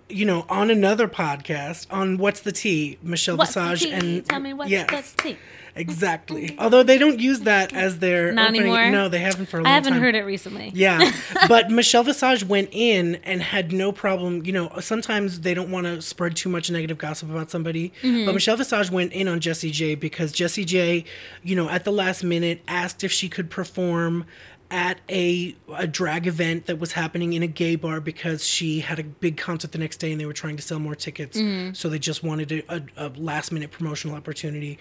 you 0.08 0.24
know, 0.24 0.46
on 0.48 0.70
another 0.70 1.08
podcast 1.08 1.86
on 1.90 2.16
What's 2.18 2.40
the 2.40 2.52
Tea, 2.52 2.96
Michelle 3.02 3.36
what's 3.36 3.54
the 3.54 3.62
Visage 3.70 3.88
tea? 3.88 3.92
and 3.92 4.24
Tell 4.26 4.38
me 4.40 4.52
what's 4.52 4.70
yes, 4.70 5.12
the 5.12 5.22
tea? 5.22 5.36
Exactly. 5.76 6.56
Although 6.58 6.82
they 6.82 6.98
don't 6.98 7.20
use 7.20 7.40
that 7.40 7.72
as 7.72 7.98
their 7.98 8.32
Not 8.32 8.50
opening. 8.50 8.72
anymore? 8.72 8.90
No, 8.90 9.08
they 9.08 9.18
haven't 9.18 9.46
for 9.46 9.58
a 9.58 9.60
long 9.60 9.64
time. 9.64 9.72
I 9.72 9.74
haven't 9.74 9.92
time. 9.94 10.02
heard 10.02 10.14
it 10.14 10.22
recently. 10.22 10.70
Yeah, 10.74 11.12
but 11.48 11.70
Michelle 11.70 12.02
Visage 12.02 12.44
went 12.44 12.70
in 12.72 13.16
and 13.16 13.42
had 13.42 13.72
no 13.72 13.92
problem. 13.92 14.44
You 14.44 14.52
know, 14.52 14.72
sometimes 14.80 15.40
they 15.40 15.54
don't 15.54 15.70
want 15.70 15.86
to 15.86 16.02
spread 16.02 16.36
too 16.36 16.48
much 16.48 16.70
negative 16.70 16.98
gossip 16.98 17.30
about 17.30 17.50
somebody. 17.50 17.92
Mm-hmm. 18.02 18.26
But 18.26 18.34
Michelle 18.34 18.56
Visage 18.56 18.90
went 18.90 19.12
in 19.12 19.28
on 19.28 19.40
Jessie 19.40 19.70
J 19.70 19.94
because 19.94 20.32
Jessie 20.32 20.64
J, 20.64 21.04
you 21.42 21.56
know, 21.56 21.68
at 21.68 21.84
the 21.84 21.92
last 21.92 22.24
minute 22.24 22.62
asked 22.68 23.04
if 23.04 23.12
she 23.12 23.28
could 23.28 23.50
perform 23.50 24.24
at 24.70 24.98
a 25.08 25.54
a 25.76 25.86
drag 25.86 26.26
event 26.26 26.66
that 26.66 26.78
was 26.78 26.92
happening 26.92 27.32
in 27.34 27.42
a 27.42 27.46
gay 27.46 27.76
bar 27.76 28.00
because 28.00 28.44
she 28.44 28.80
had 28.80 28.98
a 28.98 29.04
big 29.04 29.36
concert 29.36 29.72
the 29.72 29.78
next 29.78 29.98
day 29.98 30.10
and 30.10 30.20
they 30.20 30.26
were 30.26 30.32
trying 30.32 30.56
to 30.56 30.62
sell 30.62 30.78
more 30.78 30.94
tickets. 30.94 31.38
Mm-hmm. 31.38 31.74
So 31.74 31.88
they 31.88 31.98
just 31.98 32.24
wanted 32.24 32.50
a, 32.52 32.74
a, 32.76 32.82
a 32.96 33.08
last 33.10 33.52
minute 33.52 33.70
promotional 33.70 34.16
opportunity 34.16 34.78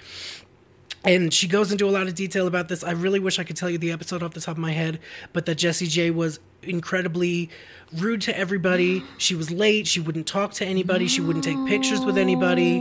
and 1.06 1.34
she 1.34 1.48
goes 1.48 1.72
into 1.72 1.88
a 1.88 1.92
lot 1.92 2.08
of 2.08 2.16
detail 2.16 2.48
about 2.48 2.68
this. 2.68 2.84
I 2.84 2.92
really 2.92 3.20
wish 3.20 3.40
I 3.40 3.44
could 3.44 3.56
tell 3.56 3.70
you 3.70 3.78
the 3.78 3.92
episode 3.92 4.24
off 4.24 4.34
the 4.34 4.42
top 4.42 4.58
of 4.58 4.62
my 4.62 4.72
head, 4.72 5.00
but 5.34 5.46
that 5.46 5.56
Jessie 5.56 5.88
J 5.88 6.12
was 6.12 6.40
incredibly 6.66 7.50
rude 7.94 8.22
to 8.22 8.38
everybody. 8.38 9.04
She 9.18 9.36
was 9.36 9.52
late. 9.52 9.88
She 9.88 10.00
wouldn't 10.00 10.28
talk 10.28 10.54
to 10.54 10.66
anybody. 10.66 11.08
She 11.08 11.22
wouldn't 11.22 11.46
take 11.46 11.64
pictures 11.66 12.04
with 12.04 12.18
anybody. 12.18 12.80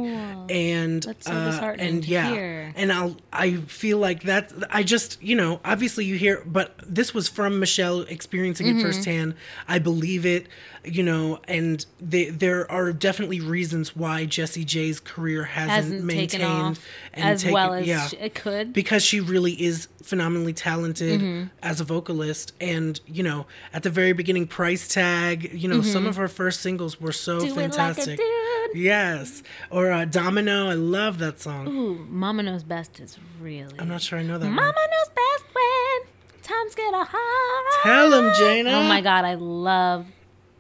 And 0.51 1.03
That's 1.03 1.27
so 1.27 1.33
uh, 1.33 1.75
and 1.79 2.05
yeah, 2.05 2.31
hear. 2.31 2.73
and 2.77 2.92
I'll 2.92 3.16
I 3.33 3.57
feel 3.57 3.97
like 3.97 4.25
that. 4.25 4.53
I 4.68 4.83
just 4.83 5.23
you 5.23 5.35
know 5.37 5.59
obviously 5.64 6.05
you 6.05 6.16
hear, 6.16 6.42
but 6.44 6.75
this 6.87 7.14
was 7.14 7.29
from 7.29 7.59
Michelle 7.61 8.03
experiencing 8.03 8.66
Mm-hmm. 8.66 8.79
it 8.81 8.83
firsthand. 8.83 9.35
I 9.68 9.79
believe 9.79 10.27
it, 10.27 10.49
you 10.85 11.03
know, 11.03 11.40
and 11.49 11.85
they, 11.99 12.27
there 12.29 12.70
are 12.70 12.92
definitely 12.92 13.40
reasons 13.40 13.97
why 13.97 14.27
Jessie 14.27 14.64
J's 14.66 15.01
career 15.01 15.44
hasn't, 15.44 15.70
Hasn't 15.70 16.05
maintained 16.05 16.31
taken 16.31 16.47
off 16.47 16.87
and 17.14 17.25
as 17.25 17.40
taken- 17.42 17.55
well 17.55 17.73
as 17.73 17.87
yeah 17.87 18.09
it 18.20 18.35
could. 18.35 18.75
because 18.75 19.03
she 19.03 19.20
really 19.20 19.53
is 19.62 19.88
phenomenally 20.03 20.53
talented 20.53 21.20
Mm-hmm. 21.23 21.47
as 21.62 21.81
a 21.81 21.85
vocalist 21.85 22.53
and 22.61 23.01
you 23.07 23.23
know 23.23 23.47
at 23.75 23.83
the 23.83 23.91
very 23.91 24.13
beginning 24.15 24.47
price 24.47 24.89
tag 24.89 25.53
you 25.53 25.69
know 25.69 25.83
some 25.83 26.07
of 26.07 26.17
her 26.17 26.29
first 26.29 26.61
singles 26.61 26.99
were 27.01 27.13
so 27.13 27.39
Mm-hmm. 27.41 27.49
Do 27.49 27.55
like 27.55 27.75
fantastic 27.75 28.19
dude. 28.19 28.77
yes 28.83 29.43
or 29.71 29.91
uh, 29.93 30.05
domino 30.07 30.71
i 30.71 30.75
love 30.75 31.19
that 31.19 31.41
song 31.41 31.69
Ooh, 31.69 32.07
Mama 32.09 32.43
knows 32.45 32.63
best 32.63 33.01
is 33.01 33.19
really. 33.41 33.75
i'm 33.81 33.89
not 33.89 34.01
sure 34.01 34.19
i 34.19 34.23
know 34.23 34.39
that 34.39 34.47
Mama 34.49 34.63
one. 34.63 34.75
knows 34.75 35.11
best 35.15 35.45
when 35.53 36.43
times 36.43 36.75
get 36.75 36.95
hard. 36.95 37.65
tell 37.83 38.13
him 38.13 38.33
jana 38.39 38.71
Oh 38.79 38.85
my 38.89 39.01
god, 39.01 39.25
I 39.25 39.35
love 39.35 40.07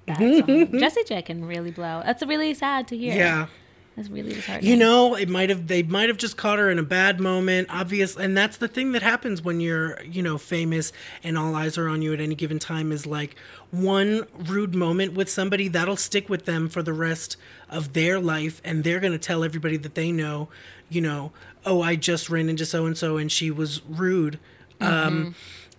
that 0.06 0.18
song. 0.18 0.68
Jessie 0.80 1.04
J 1.06 1.22
can 1.22 1.44
really 1.46 1.70
blow. 1.70 2.02
That's 2.04 2.22
really 2.26 2.52
sad 2.54 2.88
to 2.88 2.96
hear. 2.96 3.14
yeah 3.14 3.46
That's 3.96 4.08
really 4.08 4.32
disheartening. 4.34 4.68
you 4.70 4.76
know 4.76 5.14
it 5.14 5.28
might 5.28 5.50
have 5.50 5.68
they 5.68 5.82
might 5.84 6.08
have 6.08 6.18
just 6.18 6.36
caught 6.36 6.58
her 6.58 6.68
in 6.68 6.78
a 6.80 6.82
bad 6.82 7.20
moment 7.20 7.68
obvious 7.70 8.16
and 8.16 8.36
that's 8.36 8.56
the 8.56 8.66
thing 8.66 8.90
that 8.92 9.02
happens 9.02 9.40
when 9.42 9.60
you're 9.60 10.02
you 10.02 10.20
know 10.20 10.36
famous 10.36 10.92
and 11.22 11.38
all 11.38 11.54
eyes 11.54 11.78
are 11.78 11.88
on 11.88 12.02
you 12.02 12.12
at 12.12 12.20
any 12.20 12.34
given 12.34 12.58
time 12.58 12.90
is 12.90 13.06
like 13.06 13.36
one 13.70 14.26
rude 14.36 14.74
moment 14.74 15.12
with 15.14 15.30
somebody 15.30 15.68
that'll 15.68 15.96
stick 15.96 16.28
with 16.28 16.44
them 16.44 16.68
for 16.68 16.82
the 16.82 16.92
rest 16.92 17.36
of 17.70 17.92
their 17.92 18.18
life 18.18 18.60
and 18.64 18.82
they're 18.82 19.00
going 19.00 19.12
to 19.12 19.18
tell 19.18 19.44
everybody 19.44 19.76
that 19.76 19.94
they 19.94 20.10
know 20.10 20.48
you 20.88 21.00
know 21.00 21.30
oh 21.64 21.80
i 21.80 21.94
just 21.94 22.28
ran 22.28 22.48
into 22.48 22.66
so 22.66 22.86
and 22.86 22.98
so 22.98 23.16
and 23.16 23.30
she 23.30 23.50
was 23.50 23.80
rude 23.88 24.40
um 24.80 25.34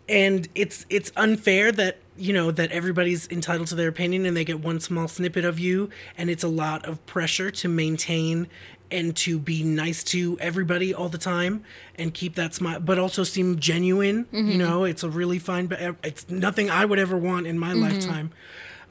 and 0.07 0.47
it's 0.55 0.85
it's 0.89 1.11
unfair 1.17 1.71
that 1.71 1.97
you 2.17 2.33
know 2.33 2.51
that 2.51 2.71
everybody's 2.71 3.27
entitled 3.29 3.67
to 3.67 3.75
their 3.75 3.89
opinion 3.89 4.25
and 4.25 4.35
they 4.35 4.45
get 4.45 4.59
one 4.59 4.79
small 4.79 5.07
snippet 5.07 5.45
of 5.45 5.59
you 5.59 5.89
and 6.17 6.29
it's 6.29 6.43
a 6.43 6.47
lot 6.47 6.85
of 6.85 7.05
pressure 7.05 7.51
to 7.51 7.67
maintain 7.67 8.47
and 8.91 9.15
to 9.15 9.39
be 9.39 9.63
nice 9.63 10.03
to 10.03 10.37
everybody 10.39 10.93
all 10.93 11.09
the 11.09 11.17
time 11.17 11.63
and 11.95 12.13
keep 12.13 12.35
that 12.35 12.53
smile 12.53 12.79
but 12.79 12.99
also 12.99 13.23
seem 13.23 13.59
genuine 13.59 14.27
you 14.31 14.43
mm-hmm. 14.43 14.57
know? 14.57 14.83
It's 14.83 15.03
a 15.03 15.09
really 15.09 15.39
fine 15.39 15.69
it's 16.03 16.29
nothing 16.29 16.69
i 16.69 16.85
would 16.85 16.99
ever 16.99 17.17
want 17.17 17.47
in 17.47 17.59
my 17.59 17.71
mm-hmm. 17.73 17.81
lifetime. 17.81 18.31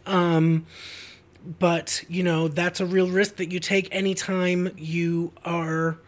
Um 0.07 0.67
but 1.59 2.05
you 2.09 2.23
know 2.23 2.49
that's 2.49 2.81
a 2.81 2.87
real 2.87 3.09
risk 3.09 3.37
that 3.37 3.53
you 3.53 3.61
take 3.61 3.89
anytime 3.95 4.71
you 4.77 5.33
are 5.45 5.99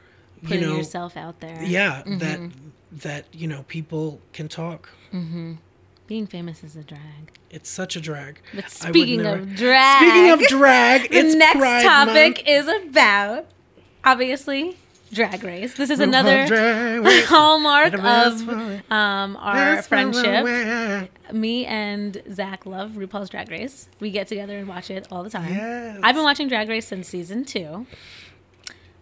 you 0.42 0.48
putting 0.48 0.62
know 0.62 0.76
yourself 0.76 1.16
out 1.16 1.40
there. 1.40 1.62
yeah 1.62 2.02
that 2.06 2.40
mm-hmm. 2.40 2.68
that 2.92 3.26
you 3.32 3.46
know 3.46 3.64
people 3.68 4.20
can 4.32 4.48
talk 4.48 4.88
Being 6.06 6.26
famous 6.26 6.62
is 6.62 6.76
a 6.76 6.82
drag. 6.84 7.32
it's 7.50 7.68
such 7.68 7.96
a 7.96 8.00
drag 8.00 8.40
But 8.54 8.70
speaking 8.70 9.22
never- 9.22 9.40
of 9.42 9.54
drag, 9.56 10.02
speaking 10.02 10.30
of 10.30 10.40
drag 10.48 11.10
the 11.10 11.34
next 11.36 11.58
Pride 11.58 11.82
topic 11.82 12.36
Month. 12.36 12.48
is 12.48 12.68
about 12.68 13.46
obviously 14.04 14.76
drag 15.12 15.42
race. 15.42 15.74
This 15.74 15.90
is 15.90 15.98
another 16.00 16.46
hallmark 17.26 17.92
Let 17.92 18.00
'em 18.00 18.06
ask 18.06 18.46
of 18.46 18.90
um, 18.92 19.36
our 19.40 19.82
friendship. 19.82 21.10
Me 21.32 21.64
and 21.66 22.22
Zach 22.32 22.66
love 22.66 22.92
RuPaul's 22.92 23.28
Drag 23.30 23.50
Race. 23.50 23.88
We 23.98 24.10
get 24.12 24.28
together 24.28 24.56
and 24.58 24.68
watch 24.68 24.90
it 24.90 25.08
all 25.10 25.24
the 25.24 25.30
time. 25.30 25.52
Yes. 25.52 25.98
I've 26.04 26.14
been 26.14 26.24
watching 26.24 26.46
Drag 26.48 26.68
Race 26.68 26.86
since 26.86 27.08
season 27.08 27.44
two. 27.44 27.86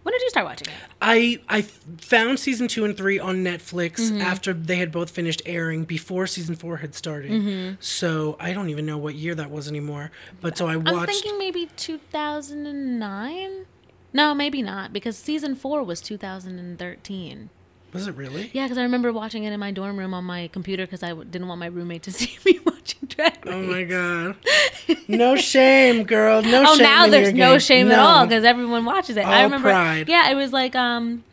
When 0.05 0.11
did 0.13 0.21
you 0.21 0.29
start 0.29 0.45
watching 0.45 0.67
it? 0.67 0.73
I 1.01 1.39
I 1.49 1.63
found 1.63 2.39
season 2.39 2.67
two 2.67 2.85
and 2.85 2.95
three 2.95 3.17
on 3.17 3.37
Netflix 3.43 3.93
Mm-hmm. 4.01 4.21
after 4.21 4.53
they 4.53 4.75
had 4.75 4.91
both 4.91 5.09
finished 5.09 5.41
airing 5.47 5.83
before 5.83 6.27
season 6.27 6.55
four 6.55 6.77
had 6.77 6.93
started. 6.93 7.31
Mm-hmm. 7.31 7.75
So 7.79 8.37
I 8.39 8.53
don't 8.53 8.69
even 8.69 8.85
know 8.85 8.99
what 8.99 9.15
year 9.15 9.33
that 9.33 9.49
was 9.49 9.67
anymore. 9.67 10.11
But 10.41 10.59
so 10.59 10.67
I 10.67 10.75
watched. 10.75 10.95
I'm 10.95 11.05
thinking 11.07 11.39
maybe 11.39 11.69
2009. 11.75 13.65
No, 14.13 14.33
maybe 14.35 14.61
not 14.61 14.93
because 14.93 15.17
season 15.17 15.55
four 15.55 15.83
was 15.83 16.01
2013. 16.01 17.49
Was 17.95 18.07
it 18.07 18.15
really? 18.15 18.51
Yeah, 18.53 18.65
because 18.65 18.77
I 18.77 18.83
remember 18.83 19.11
watching 19.11 19.43
it 19.45 19.51
in 19.53 19.59
my 19.59 19.71
dorm 19.71 19.97
room 19.97 20.13
on 20.13 20.23
my 20.23 20.47
computer 20.49 20.85
because 20.85 21.01
I 21.01 21.09
w- 21.09 21.27
didn't 21.27 21.47
want 21.47 21.59
my 21.59 21.65
roommate 21.67 22.03
to 22.03 22.11
see 22.19 22.37
me 22.45 22.59
watching 22.65 23.07
Drag 23.07 23.43
Race. 23.45 23.53
Oh 23.55 23.61
my 23.63 23.83
god! 23.83 24.35
No 25.07 25.35
shame, 25.35 26.03
girl. 26.03 26.41
No 26.43 26.63
Oh, 26.67 26.75
shame. 26.75 26.85
Oh, 26.85 26.89
now 26.89 27.07
there's 27.07 27.33
no 27.33 27.51
game. 27.53 27.59
shame 27.59 27.91
at 27.91 27.97
all 27.99 28.25
because 28.25 28.43
everyone 28.43 28.85
watches 28.85 29.17
it. 29.17 29.25
I 29.25 29.43
remember. 29.43 29.69
pride. 29.69 30.07
Yeah, 30.09 30.29
it 30.31 30.35
was 30.35 30.51
like 30.53 30.75
um, 30.75 31.23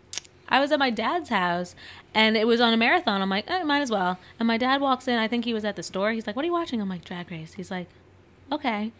I 0.48 0.60
was 0.60 0.72
at 0.72 0.78
my 0.78 0.90
dad's 0.90 1.28
house 1.30 1.74
and 2.14 2.36
it 2.36 2.46
was 2.46 2.60
on 2.60 2.72
a 2.72 2.76
marathon. 2.76 3.20
I'm 3.22 3.30
like, 3.30 3.50
eh, 3.50 3.62
might 3.62 3.80
as 3.80 3.90
well. 3.90 4.18
And 4.38 4.46
my 4.46 4.56
dad 4.58 4.80
walks 4.80 5.08
in. 5.08 5.18
I 5.18 5.26
think 5.28 5.44
he 5.44 5.54
was 5.54 5.64
at 5.64 5.76
the 5.76 5.82
store. 5.82 6.12
He's 6.12 6.26
like, 6.26 6.36
"What 6.36 6.42
are 6.44 6.46
you 6.46 6.52
watching?" 6.52 6.80
I'm 6.80 6.88
like, 6.88 7.04
"Drag 7.04 7.30
Race." 7.30 7.54
He's 7.54 7.70
like, 7.70 7.88
"Okay." 8.50 8.92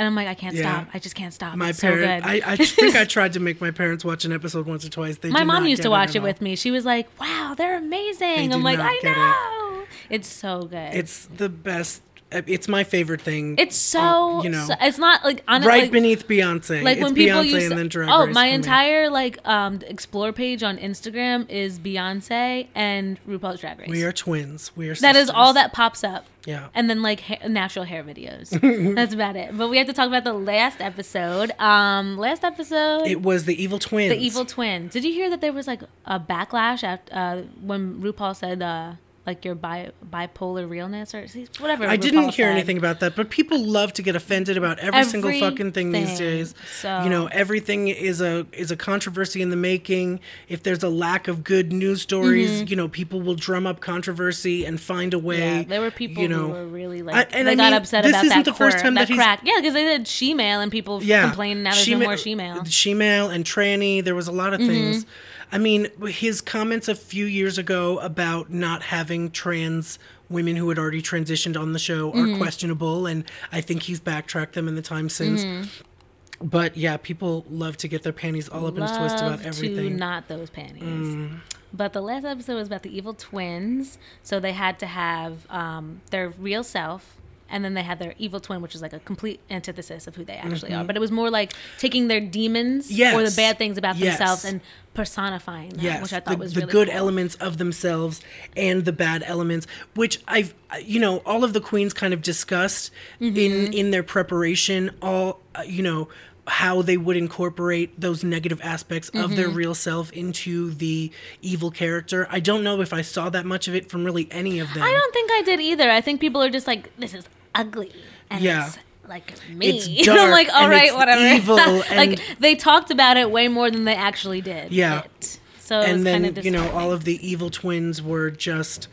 And 0.00 0.06
I'm 0.06 0.14
like, 0.14 0.28
I 0.28 0.34
can't 0.34 0.54
Yeah. 0.54 0.80
stop. 0.84 0.94
I 0.94 0.98
just 0.98 1.14
can't 1.14 1.34
stop. 1.34 1.56
My 1.56 1.68
it's 1.68 1.78
so 1.78 1.88
parents. 1.88 2.24
good. 2.26 2.42
I, 2.42 2.52
I 2.52 2.56
think 2.56 2.96
I 2.96 3.04
tried 3.04 3.34
to 3.34 3.40
make 3.40 3.60
my 3.60 3.70
parents 3.70 4.02
watch 4.02 4.24
an 4.24 4.32
episode 4.32 4.64
once 4.66 4.82
or 4.82 4.88
twice. 4.88 5.18
They 5.18 5.28
My 5.28 5.44
mom 5.44 5.66
used 5.66 5.82
to 5.82 5.90
watch 5.90 6.10
at 6.10 6.16
it 6.16 6.22
with 6.22 6.40
me. 6.40 6.56
She 6.56 6.70
was 6.70 6.86
like, 6.86 7.06
"Wow, 7.20 7.54
they're 7.54 7.76
amazing." 7.76 8.48
They 8.48 8.54
I'm 8.54 8.62
like, 8.62 8.78
"I 8.78 8.94
get 9.02 9.14
it. 9.14 9.20
know." 9.20 9.82
It's 10.08 10.26
so 10.26 10.62
good. 10.62 10.94
It's 10.94 11.26
the 11.26 11.50
best. 11.50 12.00
It's 12.32 12.68
my 12.68 12.84
favorite 12.84 13.20
thing. 13.20 13.56
it's 13.58 13.76
so, 13.76 14.00
uh, 14.38 14.42
you 14.42 14.50
know, 14.50 14.64
so- 14.66 14.74
it's 14.80 14.98
not 14.98 15.24
like 15.24 15.42
on 15.48 15.62
right 15.62 15.82
like, 15.82 15.90
beneath 15.90 16.28
Beyonce. 16.28 16.82
like 16.82 16.98
it's 16.98 17.04
when 17.04 17.14
people 17.14 17.40
Beyonce 17.42 17.46
use 17.50 17.70
and 17.70 17.78
then 17.78 17.88
Drag 17.88 18.08
oh 18.08 18.26
my 18.26 18.32
for 18.32 18.46
me. 18.48 18.52
entire 18.52 19.10
like 19.10 19.38
um 19.44 19.80
explore 19.86 20.32
page 20.32 20.62
on 20.62 20.78
Instagram 20.78 21.48
is 21.50 21.78
Beyonce 21.78 22.68
and 22.74 23.18
RuPaul's 23.26 23.60
Drag 23.60 23.78
Race. 23.80 23.88
We 23.88 24.04
are 24.04 24.12
twins. 24.12 24.70
We 24.76 24.88
are. 24.90 24.94
that 24.96 25.16
is 25.16 25.28
all 25.28 25.52
that 25.54 25.72
pops 25.72 26.04
up. 26.04 26.26
Yeah. 26.46 26.68
And 26.74 26.88
then 26.88 27.02
like 27.02 27.20
ha- 27.20 27.46
natural 27.48 27.84
hair 27.84 28.02
videos. 28.02 28.48
That's 28.94 29.12
about 29.12 29.36
it. 29.36 29.56
But 29.58 29.68
we 29.68 29.76
have 29.78 29.86
to 29.88 29.92
talk 29.92 30.08
about 30.08 30.24
the 30.24 30.32
last 30.32 30.80
episode. 30.80 31.50
Um, 31.58 32.16
last 32.16 32.44
episode. 32.44 33.06
It 33.06 33.20
was 33.22 33.44
the 33.44 33.62
evil 33.62 33.78
twins. 33.78 34.10
the 34.10 34.18
evil 34.24 34.44
twins. 34.46 34.92
Did 34.92 35.04
you 35.04 35.12
hear 35.12 35.28
that 35.30 35.40
there 35.42 35.52
was 35.52 35.66
like 35.66 35.82
a 36.06 36.18
backlash 36.18 36.82
at 36.82 37.08
uh, 37.12 37.42
when 37.60 38.00
RuPaul 38.00 38.34
said 38.34 38.62
uh, 38.62 38.92
like 39.30 39.44
your 39.44 39.54
bi- 39.54 39.90
bipolar 40.10 40.68
realness 40.68 41.14
or 41.14 41.26
whatever? 41.60 41.86
I 41.86 41.96
didn't 41.96 42.30
hear 42.30 42.48
anything 42.48 42.76
about 42.78 43.00
that, 43.00 43.14
but 43.14 43.30
people 43.30 43.58
love 43.64 43.92
to 43.94 44.02
get 44.02 44.16
offended 44.16 44.56
about 44.56 44.78
every 44.80 45.04
single 45.04 45.32
fucking 45.38 45.72
thing 45.72 45.92
these 45.92 46.18
days. 46.18 46.54
So- 46.80 47.02
You 47.04 47.10
know, 47.10 47.26
everything 47.28 47.88
is 47.88 48.20
a 48.20 48.46
is 48.52 48.70
a 48.70 48.76
controversy 48.76 49.40
in 49.42 49.50
the 49.50 49.56
making. 49.56 50.20
If 50.48 50.62
there's 50.64 50.82
a 50.82 50.88
lack 50.88 51.28
of 51.28 51.44
good 51.44 51.72
news 51.72 52.02
stories, 52.02 52.68
you 52.70 52.76
know, 52.76 52.88
people 52.88 53.20
will 53.20 53.36
drum 53.36 53.66
up 53.66 53.80
controversy 53.80 54.64
and 54.64 54.80
find 54.80 55.14
a 55.14 55.18
way. 55.18 55.38
Mm-hmm. 55.40 55.56
Yeah, 55.58 55.62
there 55.68 55.80
were 55.80 55.90
people 55.90 56.22
you 56.22 56.28
know, 56.28 56.48
who 56.48 56.52
were 56.52 56.66
really 56.66 57.02
like 57.02 57.14
I- 57.14 57.38
and 57.38 57.46
they 57.46 57.52
I 57.52 57.54
got 57.54 57.64
mean, 57.72 57.74
upset 57.74 58.02
this 58.04 58.10
about 58.12 58.24
isn't 58.24 58.38
that 58.38 58.44
the 58.44 58.54
first 58.54 58.78
time 58.80 58.94
that 58.94 59.08
that 59.08 59.14
crack. 59.14 59.40
Yeah, 59.44 59.54
because 59.58 59.74
they 59.74 59.84
did 59.84 60.04
shemale 60.04 60.62
and 60.62 60.70
people 60.72 61.02
yeah, 61.02 61.22
complaining 61.28 61.62
now 61.62 61.72
there's 61.74 61.86
no 61.88 61.94
Shema- 62.00 62.04
more 62.04 62.14
shemale. 62.14 62.60
Shemale 62.66 63.32
and 63.34 63.44
tranny. 63.44 64.02
There 64.04 64.14
was 64.16 64.26
a 64.28 64.32
lot 64.32 64.52
of 64.54 64.60
Mm-hmm. 64.60 64.68
things. 64.68 65.06
I 65.52 65.58
mean, 65.58 65.88
his 66.06 66.40
comments 66.40 66.88
a 66.88 66.94
few 66.94 67.26
years 67.26 67.58
ago 67.58 67.98
about 67.98 68.50
not 68.50 68.82
having 68.82 69.30
trans 69.30 69.98
women 70.28 70.54
who 70.56 70.68
had 70.68 70.78
already 70.78 71.02
transitioned 71.02 71.60
on 71.60 71.72
the 71.72 71.78
show 71.78 72.12
Mm-hmm. 72.12 72.34
are 72.34 72.38
questionable, 72.38 73.06
and 73.06 73.24
I 73.50 73.60
think 73.60 73.82
he's 73.82 73.98
backtracked 74.00 74.54
them 74.54 74.68
in 74.68 74.76
the 74.76 74.82
time 74.82 75.08
since. 75.08 75.44
Mm-hmm. 75.44 76.46
But 76.48 76.76
yeah, 76.76 76.96
people 76.96 77.44
love 77.50 77.76
to 77.78 77.88
get 77.88 78.02
their 78.02 78.12
panties 78.12 78.48
all 78.48 78.66
up 78.66 78.76
in 78.76 78.82
a 78.82 78.86
twist 78.98 79.16
about 79.16 79.30
Love 79.32 79.42
To 79.42 79.48
everything. 79.48 79.92
Mm. 79.96 79.98
not 79.98 80.28
those 80.28 80.48
panties. 80.48 81.30
But 81.72 81.92
the 81.92 82.00
last 82.00 82.24
episode 82.24 82.54
was 82.54 82.66
about 82.68 82.82
the 82.82 82.96
evil 82.96 83.12
twins, 83.14 83.98
so 84.22 84.40
they 84.40 84.52
had 84.52 84.78
to 84.80 84.86
have 84.86 85.46
um, 85.50 86.00
their 86.10 86.30
real 86.30 86.64
self. 86.64 87.19
And 87.50 87.64
then 87.64 87.74
they 87.74 87.82
had 87.82 87.98
their 87.98 88.14
evil 88.18 88.38
twin, 88.40 88.62
which 88.62 88.74
is 88.74 88.82
like 88.82 88.92
a 88.92 89.00
complete 89.00 89.40
antithesis 89.50 90.06
of 90.06 90.14
who 90.16 90.24
they 90.24 90.34
actually 90.34 90.72
are. 90.72 90.84
But 90.84 90.96
it 90.96 91.00
was 91.00 91.10
more 91.10 91.30
like 91.30 91.52
taking 91.78 92.08
their 92.08 92.20
demons 92.20 92.90
or 92.90 92.94
the 92.94 93.02
Mm-hmm. 93.02 93.36
Bad 93.36 93.58
things 93.58 93.76
about 93.78 93.96
Yes. 93.96 94.18
themselves 94.18 94.44
and 94.44 94.60
personifying 94.94 95.70
them, 95.70 95.80
Yes, 95.84 96.02
which 96.02 96.12
I 96.12 96.20
thought 96.20 96.32
the, 96.32 96.36
was 96.38 96.54
the 96.54 96.60
really 96.60 96.72
good 96.72 96.88
cool. 96.88 96.96
elements 96.96 97.34
of 97.36 97.58
themselves 97.58 98.20
and 98.56 98.84
the 98.84 98.92
bad 98.92 99.22
elements, 99.26 99.66
which 99.94 100.20
I've, 100.28 100.54
you 100.82 101.00
know, 101.00 101.18
all 101.26 101.42
of 101.44 101.52
the 101.52 101.60
queens 101.60 101.92
kind 101.94 102.12
of 102.14 102.22
discussed 102.22 102.92
Mm-hmm. 103.20 103.36
in 103.38 103.72
in 103.72 103.90
their 103.90 104.02
preparation. 104.02 104.90
All, 105.02 105.40
uh, 105.54 105.62
you 105.62 105.82
know, 105.82 106.08
how 106.46 106.82
they 106.82 106.96
would 106.96 107.16
incorporate 107.16 108.00
those 108.00 108.24
negative 108.24 108.60
aspects 108.62 109.08
of 109.10 109.14
Mm-hmm. 109.14 109.34
their 109.36 109.48
real 109.48 109.74
self 109.74 110.12
into 110.12 110.70
the 110.72 111.10
evil 111.42 111.70
character. 111.70 112.26
I 112.30 112.40
don't 112.40 112.62
know 112.64 112.80
if 112.80 112.92
I 112.92 113.02
saw 113.02 113.30
that 113.30 113.46
much 113.46 113.68
of 113.68 113.74
it 113.74 113.88
from 113.90 114.04
really 114.04 114.26
any 114.30 114.58
of 114.58 114.72
them. 114.74 114.82
I 114.82 114.92
don't 114.92 115.12
think 115.12 115.30
I 115.32 115.42
did 115.42 115.60
either. 115.60 115.90
I 115.90 116.00
think 116.00 116.20
people 116.20 116.42
are 116.42 116.50
just 116.50 116.66
like, 116.66 116.94
this 116.98 117.14
is 117.14 117.24
ugly. 117.54 117.92
And 118.30 118.42
Yeah. 118.42 118.66
it's 118.66 118.78
like 119.08 119.32
me. 119.50 119.78
It's 119.78 120.08
And 120.08 120.18
I'm 120.18 120.30
like, 120.30 120.48
all 120.52 120.68
right, 120.68 120.94
whatever. 120.94 121.24
evil 121.24 121.56
like 121.96 122.20
they 122.38 122.54
talked 122.54 122.90
about 122.90 123.16
it 123.16 123.30
way 123.30 123.48
more 123.48 123.70
than 123.70 123.84
they 123.84 123.94
actually 123.94 124.40
did. 124.40 124.72
Yeah. 124.72 125.02
it. 125.04 125.38
So 125.58 125.80
and 125.80 126.04
then 126.06 126.36
you 126.42 126.50
know 126.50 126.68
all 126.70 126.92
of 126.92 127.04
the 127.04 127.18
evil 127.26 127.48
twins 127.50 128.02
were 128.02 128.30
just 128.30 128.88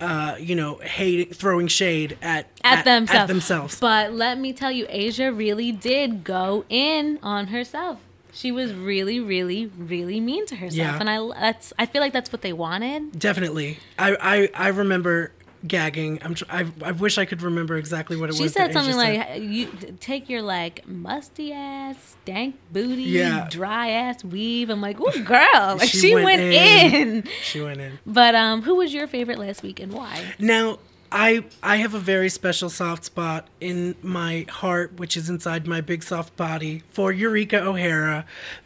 uh 0.00 0.34
you 0.40 0.54
know 0.54 0.76
hating 0.78 1.32
throwing 1.34 1.68
shade 1.68 2.16
at 2.22 2.46
at, 2.64 2.84
themselves. 2.84 3.20
at 3.20 3.26
themselves 3.28 3.78
But 3.80 4.12
let 4.14 4.38
me 4.38 4.52
tell 4.52 4.70
you, 4.72 4.86
Asia 4.88 5.30
really 5.32 5.72
did 5.72 6.24
go 6.24 6.64
in 6.68 7.18
on 7.22 7.48
herself. 7.48 7.98
She 8.34 8.50
was 8.50 8.72
really, 8.72 9.20
really, 9.20 9.66
really 9.66 10.18
mean 10.18 10.46
to 10.46 10.56
herself, 10.56 10.74
Yeah. 10.78 10.98
and 10.98 11.10
I 11.10 11.18
that's 11.38 11.74
I 11.78 11.84
feel 11.84 12.00
like 12.00 12.14
that's 12.14 12.32
what 12.32 12.40
they 12.40 12.52
wanted. 12.54 13.18
definitely 13.18 13.78
i 13.98 14.16
i 14.54 14.66
i 14.66 14.68
remember 14.68 15.32
gagging 15.66 16.18
i'm 16.22 16.34
tr- 16.34 16.44
I, 16.50 16.66
I 16.82 16.92
wish 16.92 17.18
i 17.18 17.24
could 17.24 17.40
remember 17.42 17.76
exactly 17.76 18.16
what 18.16 18.30
it 18.30 18.34
She 18.36 18.42
was 18.42 18.52
She 18.52 18.58
said 18.58 18.72
something 18.72 18.96
like, 18.96 19.20
said. 19.22 19.42
"You 19.42 19.68
take 20.00 20.28
your 20.28 20.42
like 20.42 20.86
musty 20.88 21.52
ass, 21.52 22.16
stank 22.22 22.56
booty, 22.72 23.02
Yeah. 23.04 23.46
dry 23.50 23.90
ass 23.90 24.24
weave." 24.24 24.70
I'm 24.70 24.80
like, 24.80 25.00
"Ooh, 25.00 25.22
girl!" 25.22 25.76
Like 25.78 25.88
She 25.88 25.98
she, 25.98 26.14
went 26.14 26.24
went, 26.24 26.40
in. 26.42 26.94
in. 26.94 27.24
she 27.42 27.60
went 27.60 27.80
in 27.80 27.98
But 28.06 28.34
um, 28.34 28.62
who 28.62 28.74
was 28.76 28.92
your 28.92 29.06
favorite 29.06 29.38
last 29.38 29.62
week 29.62 29.78
and 29.80 29.92
why? 29.92 30.34
now 30.38 30.78
I 31.14 31.44
I 31.62 31.76
have 31.76 31.92
a 31.94 31.98
very 31.98 32.30
special 32.30 32.70
soft 32.70 33.04
spot 33.04 33.46
in 33.60 33.94
my 34.02 34.46
heart, 34.48 34.94
which 34.98 35.14
is 35.16 35.28
inside 35.28 35.66
my 35.66 35.82
big 35.82 36.02
soft 36.02 36.36
body 36.36 36.82
for 36.88 37.12
Eureka 37.12 37.60
O'Hara. 37.62 38.24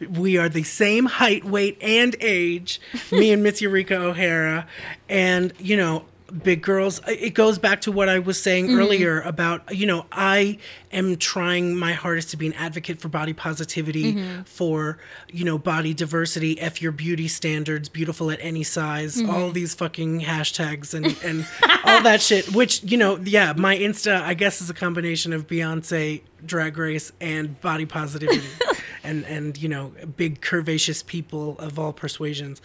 We 0.09 0.37
are 0.37 0.47
the 0.47 0.63
same 0.63 1.07
height, 1.07 1.43
weight, 1.43 1.77
and 1.81 2.15
age, 2.21 2.79
me 3.11 3.33
and 3.33 3.43
Miss 3.43 3.61
Eureka 3.61 3.97
O'Hara, 3.97 4.65
and 5.09 5.51
you 5.59 5.75
know, 5.75 6.05
big 6.27 6.61
girls. 6.61 6.99
It 7.07 7.33
goes 7.33 7.57
back 7.57 7.81
to 7.81 7.91
what 7.91 8.09
I 8.09 8.19
was 8.19 8.41
saying 8.41 8.67
mm-hmm. 8.67 8.79
earlier 8.79 9.21
about 9.21 9.75
you 9.75 9.85
know 9.85 10.05
I 10.11 10.57
am 10.91 11.17
trying 11.17 11.75
my 11.75 11.93
hardest 11.93 12.29
to 12.31 12.37
be 12.37 12.47
an 12.47 12.53
advocate 12.53 12.99
for 12.99 13.07
body 13.07 13.33
positivity, 13.33 14.13
mm-hmm. 14.13 14.43
for 14.43 14.97
you 15.29 15.45
know 15.45 15.57
body 15.57 15.93
diversity, 15.93 16.59
f 16.59 16.81
your 16.81 16.91
beauty 16.91 17.27
standards, 17.27 17.89
beautiful 17.89 18.31
at 18.31 18.39
any 18.41 18.63
size, 18.63 19.17
mm-hmm. 19.17 19.29
all 19.29 19.51
these 19.51 19.73
fucking 19.75 20.21
hashtags 20.21 20.93
and 20.93 21.17
and 21.23 21.47
all 21.85 22.01
that 22.01 22.21
shit. 22.21 22.53
Which 22.53 22.83
you 22.83 22.97
know, 22.97 23.17
yeah, 23.23 23.53
my 23.55 23.77
Insta 23.77 24.21
I 24.21 24.33
guess 24.33 24.61
is 24.61 24.69
a 24.69 24.73
combination 24.73 25.33
of 25.33 25.47
Beyonce, 25.47 26.21
Drag 26.45 26.77
Race, 26.77 27.11
and 27.19 27.59
body 27.61 27.85
positivity. 27.85 28.47
And, 29.09 29.23
and 29.25 29.57
you 29.63 29.69
know 29.69 29.93
big 30.17 30.41
curvaceous 30.41 31.05
people 31.05 31.55
of 31.59 31.79
all 31.79 31.93
persuasions 31.93 32.61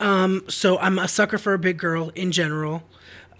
um, 0.00 0.44
so 0.48 0.78
i'm 0.78 0.96
a 0.98 1.08
sucker 1.08 1.38
for 1.38 1.54
a 1.54 1.58
big 1.58 1.76
girl 1.76 2.10
in 2.14 2.30
general 2.30 2.84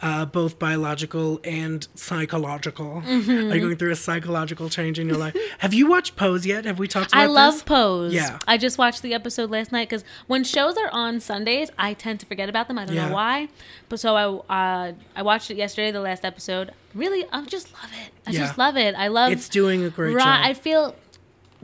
uh, 0.05 0.25
both 0.25 0.59
biological 0.59 1.41
and 1.45 1.87
psychological. 1.95 3.05
Are 3.07 3.13
you 3.13 3.61
going 3.61 3.77
through 3.77 3.93
a 3.93 3.97
psychological 3.97 4.69
change 4.69 4.99
in 4.99 5.07
your 5.07 5.17
life? 5.17 5.37
Have 5.59 5.73
you 5.73 5.87
watched 5.87 6.17
Pose 6.17 6.45
yet? 6.45 6.65
Have 6.65 6.81
we 6.81 6.89
talked 6.89 7.13
about 7.13 7.21
I 7.23 7.27
love 7.27 7.55
this? 7.55 7.63
Pose. 7.63 8.13
Yeah. 8.13 8.41
I 8.49 8.57
just 8.57 8.79
watched 8.79 9.03
the 9.03 9.15
episode 9.15 9.49
last 9.53 9.71
night 9.71 9.89
because 9.89 10.03
when 10.27 10.43
shows 10.43 10.77
are 10.77 10.91
on 10.91 11.21
Sundays, 11.21 11.71
I 11.79 11.95
tend 11.95 12.19
to 12.19 12.27
forget 12.27 12.49
about 12.49 12.67
them. 12.67 12.79
I 12.81 12.85
don't 12.85 12.97
Yeah. 12.97 13.11
know 13.11 13.15
why, 13.15 13.47
but 13.89 14.01
so 14.01 14.17
I 14.49 14.89
uh, 14.89 14.93
I 15.15 15.23
watched 15.23 15.53
it 15.53 15.57
yesterday, 15.57 15.93
the 15.93 16.01
last 16.01 16.25
episode. 16.25 16.73
Really, 16.97 17.25
I 17.33 17.45
just 17.45 17.73
love 17.73 17.93
it. 18.05 18.13
I 18.27 18.33
Yeah. 18.33 18.41
just 18.41 18.59
love 18.59 18.77
it. 18.77 18.97
I 18.97 19.07
love. 19.07 19.31
It's 19.31 19.49
doing 19.49 19.85
a 19.85 19.91
great 19.91 20.15
Ri- 20.15 20.21
job. 20.21 20.41
I 20.43 20.55
feel 20.55 20.97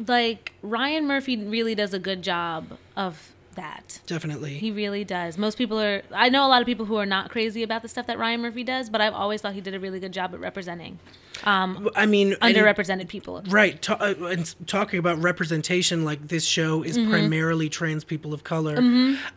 like 0.06 0.52
Ryan 0.62 1.06
Murphy 1.06 1.36
really 1.36 1.74
does 1.74 1.92
a 1.94 1.98
good 1.98 2.22
job 2.22 2.78
of 2.96 3.32
that. 3.54 4.00
Definitely. 4.06 4.54
He 4.54 4.70
really 4.70 5.02
does. 5.02 5.36
Most 5.36 5.58
people 5.58 5.80
are. 5.80 6.02
I 6.14 6.28
know 6.28 6.46
a 6.46 6.48
lot 6.48 6.60
of 6.62 6.66
people 6.66 6.86
who 6.86 6.94
are 6.96 7.06
not 7.06 7.28
crazy 7.30 7.64
about 7.64 7.82
the 7.82 7.88
stuff 7.88 8.06
that 8.06 8.16
Ryan 8.16 8.40
Murphy 8.40 8.62
does, 8.62 8.88
but 8.88 9.00
I've 9.00 9.14
always 9.14 9.40
thought 9.42 9.54
he 9.54 9.60
did 9.60 9.74
a 9.74 9.80
really 9.80 9.98
good 9.98 10.12
job 10.12 10.32
at 10.32 10.38
representing 10.38 11.00
um, 11.42 11.88
I 11.96 12.06
mean, 12.06 12.36
and- 12.40 12.54
underrepresented 12.56 13.08
people. 13.08 13.42
Right. 13.48 13.80
Ta- 13.82 13.96
uh, 14.00 14.26
and 14.26 14.54
talking 14.68 15.00
about 15.00 15.20
representation, 15.20 16.04
like 16.04 16.28
this 16.28 16.44
show 16.44 16.82
is 16.84 16.96
Mm-hmm. 16.96 17.10
primarily 17.10 17.68
trans 17.68 18.04
people 18.04 18.32
of 18.32 18.44
color. 18.44 18.76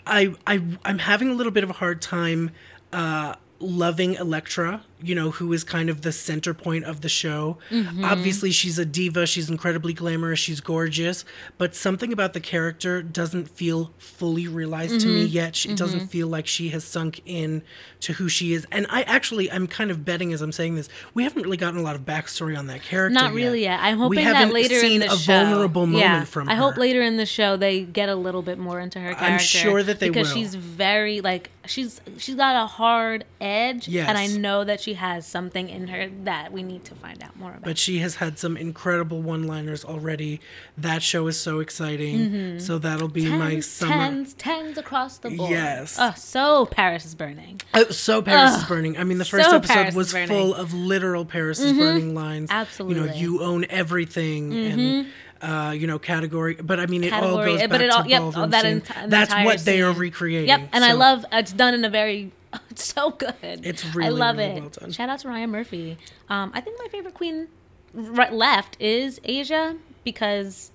I, 0.05 0.33
I, 0.45 0.61
I'm 0.85 0.99
having 0.99 1.29
a 1.29 1.33
little 1.33 1.51
bit 1.51 1.63
of 1.63 1.69
a 1.71 1.73
hard 1.73 1.99
time 2.01 2.51
uh, 2.93 3.35
loving 3.59 4.13
Elektra, 4.15 4.83
you 5.03 5.15
know, 5.15 5.31
who 5.31 5.51
is 5.53 5.63
kind 5.63 5.89
of 5.89 6.01
the 6.01 6.11
center 6.11 6.53
point 6.53 6.85
of 6.85 7.01
the 7.01 7.09
show. 7.09 7.57
Mm-hmm. 7.69 8.03
Obviously, 8.03 8.51
she's 8.51 8.77
a 8.79 8.85
diva. 8.85 9.25
She's 9.25 9.49
incredibly 9.49 9.93
glamorous. 9.93 10.39
She's 10.39 10.59
gorgeous. 10.61 11.25
But 11.57 11.75
something 11.75 12.11
about 12.13 12.33
the 12.33 12.39
character 12.39 13.01
doesn't 13.01 13.49
feel 13.49 13.93
fully 13.97 14.47
realized 14.47 15.01
to 15.01 15.07
Mm-hmm. 15.07 15.15
me 15.15 15.25
yet. 15.25 15.55
She, 15.55 15.69
It 15.69 15.77
doesn't 15.77 16.07
feel 16.07 16.27
like 16.27 16.47
she 16.47 16.69
has 16.69 16.83
sunk 16.83 17.21
in 17.25 17.63
to 18.01 18.13
who 18.13 18.29
she 18.29 18.53
is. 18.53 18.65
And 18.71 18.85
I 18.89 19.03
actually, 19.03 19.51
I'm 19.51 19.67
kind 19.67 19.91
of 19.91 20.03
betting 20.05 20.33
as 20.33 20.41
I'm 20.41 20.51
saying 20.51 20.75
this, 20.75 20.89
we 21.13 21.23
haven't 21.23 21.43
really 21.43 21.57
gotten 21.57 21.79
a 21.79 21.83
lot 21.83 21.95
of 21.95 22.01
backstory 22.01 22.57
on 22.57 22.67
that 22.67 22.81
character. 22.83 23.13
Not 23.13 23.33
really 23.33 23.61
yet. 23.61 23.79
I'm 23.81 23.97
We 23.97 24.03
hoping 24.17 24.25
that 24.25 24.35
haven't 24.35 24.53
later 24.53 24.79
in 24.85 24.99
the 24.99 25.07
a 25.11 25.17
show, 25.17 25.33
vulnerable 25.43 25.85
moment 25.85 25.99
yeah, 26.01 26.23
from 26.23 26.49
I 26.49 26.55
hope 26.55 26.77
later 26.77 27.01
in 27.01 27.17
the 27.17 27.25
show 27.25 27.57
they 27.57 27.81
get 27.83 28.09
a 28.09 28.15
little 28.15 28.41
bit 28.41 28.57
more 28.57 28.79
into 28.79 28.99
her 28.99 29.13
character. 29.13 29.25
I'm 29.25 29.39
sure 29.39 29.83
that 29.83 29.99
they 29.99 30.09
will. 30.09 30.13
because 30.15 30.29
will. 30.29 30.41
she's 30.41 30.55
very 30.55 31.21
like 31.21 31.49
she's 31.67 32.01
she's 32.17 32.35
got 32.35 32.55
a 32.61 32.65
hard 32.65 33.25
edge, 33.39 33.87
Yes. 33.87 34.09
and 34.09 34.17
I 34.17 34.27
know 34.27 34.63
that 34.63 34.81
she 34.81 34.90
has 34.95 35.25
something 35.25 35.69
in 35.69 35.87
her 35.87 36.09
that 36.23 36.51
we 36.51 36.63
need 36.63 36.83
to 36.85 36.95
find 36.95 37.21
out 37.23 37.37
more 37.37 37.51
about. 37.51 37.63
But 37.63 37.77
she 37.77 37.99
has 37.99 38.15
had 38.15 38.37
some 38.39 38.55
incredible 38.57 39.21
one-liners 39.21 39.83
already. 39.85 40.39
That 40.77 41.01
show 41.03 41.27
is 41.27 41.39
so 41.39 41.59
exciting. 41.59 42.59
So 42.59 42.77
that'll 42.77 43.07
be 43.07 43.29
my 43.29 43.51
tens, 43.51 43.65
summer. 43.67 43.91
tens, 43.93 44.33
tens 44.33 44.77
across 44.77 45.17
the 45.17 45.29
board. 45.31 45.51
Yes. 45.51 45.97
Oh, 45.99 46.13
so 46.15 46.65
Paris 46.65 47.05
is 47.05 47.15
burning. 47.15 47.61
Oh, 47.73 47.85
so 47.89 48.21
Paris 48.21 48.57
is 48.57 48.63
burning. 48.65 48.97
I 48.97 49.03
mean, 49.03 49.17
the 49.17 49.25
first 49.25 49.49
So 49.49 49.55
episode 49.57 49.73
Paris 49.73 49.95
was 49.95 50.13
full 50.13 50.53
of 50.55 50.73
literal 50.73 51.25
Paris 51.25 51.59
is 51.59 51.73
burning 51.73 52.15
lines. 52.15 52.49
Absolutely. 52.51 52.95
You 52.99 53.05
know, 53.05 53.11
Mm-hmm. 53.11 53.19
you 53.21 53.41
own 53.43 53.65
everything 53.69 54.53
and. 54.53 55.07
Uh, 55.43 55.71
you 55.71 55.87
know, 55.87 55.97
category, 55.97 56.53
but 56.53 56.79
I 56.79 56.85
mean, 56.85 57.03
it 57.03 57.11
all 57.13 57.21
Category, 57.21 57.45
goes 57.53 57.59
back 57.61 57.69
but 57.71 57.81
it 57.81 57.89
all 57.89 58.03
to 58.03 58.09
yep, 58.09 58.21
ballroom 58.21 58.49
that 58.51 58.63
enti- 58.63 59.09
That's 59.09 59.31
entire 59.31 59.45
what 59.45 59.57
they 59.61 59.81
are 59.81 59.91
recreating. 59.91 60.47
Yep, 60.47 60.69
and 60.71 60.85
I 60.85 60.91
love 60.91 61.25
it's 61.31 61.51
done 61.51 61.73
in 61.73 61.83
a 61.83 61.89
very 61.89 62.31
it's 62.69 62.93
so 62.93 63.11
good. 63.11 63.35
It's 63.41 63.85
really, 63.95 64.07
I 64.07 64.09
love 64.09 64.37
really 64.37 64.51
it. 64.51 64.61
well 64.61 64.69
done. 64.69 64.91
Shout 64.91 65.09
out 65.09 65.19
to 65.19 65.27
Ryan 65.27 65.49
Murphy. 65.49 65.97
Um, 66.29 66.51
I 66.53 66.61
think 66.61 66.79
my 66.79 66.87
favorite 66.87 67.13
queen 67.13 67.47
right 67.93 68.33
left 68.33 68.77
is 68.79 69.19
Asia 69.23 69.77
because 70.03 70.71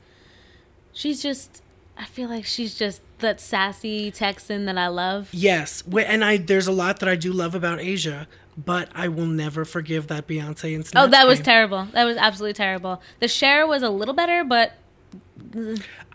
she's 0.93 1.23
just 1.23 1.62
I 1.99 2.05
feel 2.05 2.29
like 2.29 2.45
she's 2.45 2.75
just 2.75 3.01
that 3.19 3.41
sassy 3.41 4.11
Texan 4.11 4.67
that 4.67 4.77
I 4.77 4.89
love. 4.89 5.29
Yes, 5.33 5.83
and 5.97 6.25
I 6.25 6.37
there's 6.37 6.67
a 6.67 6.73
lot 6.73 7.01
that 7.01 7.09
I 7.09 7.17
do 7.17 7.33
love 7.33 7.55
about 7.55 7.81
Asia, 7.81 8.27
but 8.57 8.89
I 8.95 9.09
will 9.09 9.27
never 9.27 9.65
forgive 9.65 10.09
that 10.09 10.27
Beyonce 10.27 10.75
and 10.75 10.87
Snatch 10.87 11.05
Oh, 11.05 11.07
that 11.11 11.27
was 11.27 11.41
terrible. 11.41 11.89
That 11.93 12.05
was 12.05 12.17
absolutely 12.17 12.55
terrible. 12.55 13.01
The 13.21 13.29
Cher 13.29 13.67
was 13.67 13.83
a 13.83 13.91
little 13.91 14.15
better, 14.15 14.45
but 14.45 14.73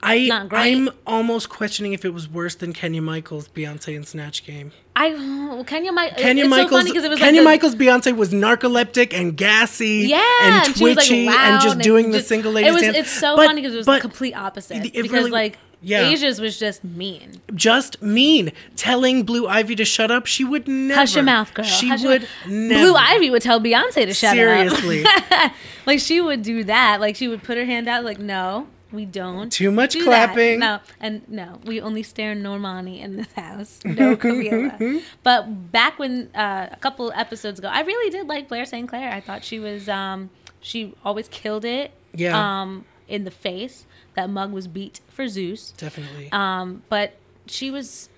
I. 0.03 0.47
I'm 0.51 0.89
almost 1.05 1.49
questioning 1.49 1.93
if 1.93 2.05
it 2.05 2.13
was 2.13 2.27
worse 2.27 2.55
than 2.55 2.73
Kenya 2.73 3.01
Michaels 3.01 3.47
Beyonce 3.47 3.95
and 3.95 4.07
Snatch 4.07 4.45
Game. 4.45 4.71
I 4.95 5.63
Kenya 5.67 5.91
Mike. 5.91 6.17
Kenya 6.17 6.47
Michaels 6.47 6.69
so 6.69 6.77
funny 6.93 7.05
it 7.05 7.09
was 7.09 7.19
Kenya 7.19 7.41
like 7.41 7.61
the- 7.61 7.67
Michaels 7.69 7.75
Beyonce 7.75 8.15
was 8.15 8.31
narcoleptic 8.31 9.13
and 9.13 9.35
gassy 9.37 10.07
Yeah, 10.09 10.21
and 10.43 10.67
was, 10.67 10.81
like, 10.81 10.95
twitchy 10.97 11.27
and, 11.27 11.61
just 11.61 11.79
doing 11.79 12.11
the 12.11 12.17
just- 12.19 12.29
single 12.29 12.51
ladies 12.51 12.69
It 12.69 12.73
was. 12.73 12.81
dance. 12.81 12.97
It's 12.97 13.11
so 13.11 13.35
But- 13.35 13.47
funny 13.47 13.61
because 13.61 13.73
it 13.73 13.77
was 13.77 13.85
the 13.85 13.99
complete 13.99 14.33
opposite. 14.35 14.85
it 14.85 14.93
because 14.93 15.11
really- 15.11 15.31
like 15.31 15.57
yeah. 15.83 16.09
Asia's 16.09 16.39
was 16.39 16.59
just 16.59 16.83
mean. 16.83 17.41
just 17.55 18.01
mean 18.01 18.51
telling 18.75 19.23
Blue 19.23 19.47
Ivy 19.47 19.75
to 19.77 19.85
shut 19.85 20.11
up. 20.11 20.25
She 20.27 20.43
would 20.43 20.67
never. 20.67 20.99
Hush 20.99 21.15
your 21.15 21.23
mouth, 21.23 21.53
girl. 21.53 21.65
She 21.65 21.87
Hush 21.89 22.03
would 22.03 22.27
never. 22.47 22.83
Blue 22.91 22.95
Ivy 22.95 23.29
would 23.31 23.41
tell 23.41 23.59
Beyonce 23.59 24.05
to 24.05 24.13
shut 24.13 24.33
Seriously. 24.33 25.03
up. 25.05 25.09
Seriously. 25.23 25.53
like 25.87 25.99
she 25.99 26.21
would 26.21 26.43
do 26.43 26.63
that. 26.65 26.99
Like 27.01 27.15
she 27.15 27.27
would 27.27 27.41
put 27.43 27.57
her 27.57 27.65
hand 27.65 27.87
out. 27.87 28.03
Like 28.03 28.19
no, 28.19 28.67
we 28.91 29.05
don't. 29.05 29.51
Too 29.51 29.71
much 29.71 29.93
do 29.93 30.03
clapping. 30.03 30.59
That. 30.59 30.81
No, 30.81 30.93
and 30.99 31.29
no, 31.29 31.59
we 31.65 31.79
only 31.81 32.03
stare 32.03 32.35
Normani 32.35 32.99
in 33.01 33.17
this 33.17 33.31
house. 33.33 33.79
No 33.85 34.15
but 35.23 35.71
back 35.71 35.99
when 35.99 36.29
uh, 36.35 36.67
a 36.71 36.77
couple 36.77 37.11
episodes 37.13 37.59
ago, 37.59 37.67
I 37.69 37.81
really 37.81 38.09
did 38.09 38.27
like 38.27 38.47
Blair 38.47 38.65
St. 38.65 38.87
Clair. 38.87 39.11
I 39.11 39.21
thought 39.21 39.43
she 39.43 39.59
was. 39.59 39.87
Um, 39.89 40.29
she 40.59 40.93
always 41.03 41.27
killed 41.27 41.65
it. 41.65 41.91
Yeah. 42.13 42.61
Um, 42.61 42.85
in 43.07 43.25
the 43.25 43.31
face. 43.31 43.85
That 44.15 44.29
mug 44.29 44.51
was 44.51 44.67
beat 44.67 45.01
for 45.09 45.27
Zeus. 45.27 45.71
Definitely. 45.77 46.29
Um, 46.31 46.83
but 46.89 47.15
she 47.45 47.69
was. 47.69 48.09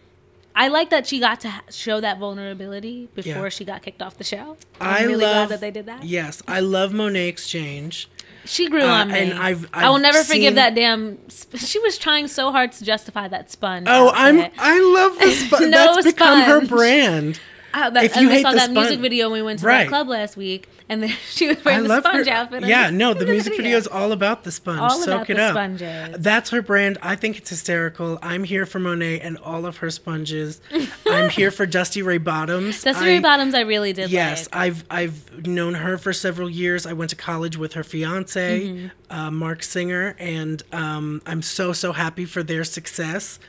I 0.55 0.67
like 0.67 0.91
that 0.91 1.07
she 1.07 1.19
got 1.19 1.39
to 1.41 1.51
show 1.71 1.99
that 1.99 2.19
vulnerability 2.19 3.09
before 3.15 3.43
Yeah. 3.43 3.49
she 3.49 3.65
got 3.65 3.81
kicked 3.81 4.03
off 4.03 4.17
the 4.17 4.23
show. 4.23 4.57
I 4.79 4.99
I'm 4.99 5.07
really 5.07 5.23
love 5.25 5.47
glad 5.47 5.49
that 5.49 5.61
they 5.61 5.71
did 5.71 5.87
that. 5.87 6.03
Yes, 6.03 6.43
I 6.47 6.59
love 6.59 6.91
Monét 6.91 7.29
X 7.29 7.47
Change. 7.47 8.07
She 8.45 8.67
grew 8.69 8.81
Uh, 8.83 8.87
on 8.87 9.11
me. 9.11 9.19
and 9.19 9.33
I've- 9.39 9.65
I 9.73 9.87
will 9.87 9.95
I've 9.95 10.01
never 10.01 10.23
forgive 10.23 10.55
that 10.55 10.75
damn. 10.75 11.17
sp- 11.31 11.55
She 11.57 11.79
was 11.79 11.97
trying 11.97 12.27
so 12.27 12.51
hard 12.51 12.71
to 12.73 12.83
justify 12.83 13.27
that 13.29 13.49
sponge. 13.51 13.87
Oh, 13.89 14.11
I'm. 14.13 14.45
I 14.59 14.79
love 14.79 15.17
the 15.19 15.31
sponge. 15.31 15.61
No 15.69 15.93
That's 15.95 16.03
become 16.05 16.41
her 16.41 16.61
brand. 16.65 17.39
Ah, 17.75 17.89
that, 17.89 18.03
if 18.03 18.13
and 18.15 18.21
you 18.23 18.29
I 18.29 18.33
hate 18.33 18.41
saw 18.43 18.51
the 18.51 18.57
that 18.57 18.71
music 18.71 18.99
video 18.99 19.29
when 19.29 19.39
we 19.39 19.43
went 19.43 19.59
to 19.59 19.65
Right. 19.65 19.83
that 19.85 19.89
club 19.89 20.07
last 20.07 20.37
week, 20.37 20.69
and 20.89 21.01
then 21.01 21.09
she 21.31 21.47
was 21.47 21.57
I 21.57 21.61
wearing 21.65 21.83
the 21.83 21.89
love 21.89 22.03
sponge 22.03 22.27
her. 22.27 22.33
outfit. 22.33 22.65
Yeah, 22.65 22.89
no, 22.91 23.13
the 23.13 23.25
music 23.25 23.55
video 23.57 23.77
is 23.77 23.87
all 23.87 24.11
about 24.11 24.43
the 24.43 24.51
sponge. 24.51 24.79
All 24.79 24.91
Soak 24.91 25.07
about 25.07 25.29
it 25.31 25.35
the 25.37 25.41
up. 25.43 25.51
sponges. 25.53 26.15
That's 26.19 26.49
her 26.51 26.61
brand. 26.61 26.97
I 27.01 27.15
think 27.15 27.37
it's 27.37 27.49
hysterical. 27.49 28.19
I'm 28.21 28.43
here 28.43 28.65
for 28.67 28.77
Monet 28.79 29.21
and 29.21 29.37
all 29.39 29.65
of 29.65 29.77
her 29.77 29.89
sponges. 29.89 30.61
I'm 31.07 31.29
here 31.29 31.49
for 31.51 31.65
Dusty 31.65 32.01
Ray 32.03 32.19
Bottoms. 32.19 32.81
Dusty 32.83 33.05
I- 33.05 33.07
Ray 33.07 33.19
Bottoms, 33.19 33.55
I 33.55 33.61
really 33.61 33.91
did. 33.93 34.11
Yes, 34.11 34.47
like. 34.51 34.61
I've 34.61 34.83
I've 34.91 35.47
known 35.47 35.73
her 35.73 35.97
for 35.97 36.13
several 36.13 36.49
years. 36.49 36.85
I 36.85 36.93
went 36.93 37.09
to 37.09 37.15
college 37.15 37.57
with 37.57 37.73
her 37.73 37.83
fiance, 37.83 38.67
Mm-hmm. 38.67 38.87
uh, 39.17 39.31
Mark 39.31 39.63
Singer, 39.63 40.15
and 40.19 40.61
um, 40.71 41.21
I'm 41.25 41.41
so 41.41 41.73
so 41.73 41.91
happy 41.93 42.25
for 42.25 42.43
their 42.43 42.63
success. 42.63 43.39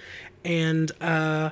And 0.45 0.91
uh, 1.01 1.51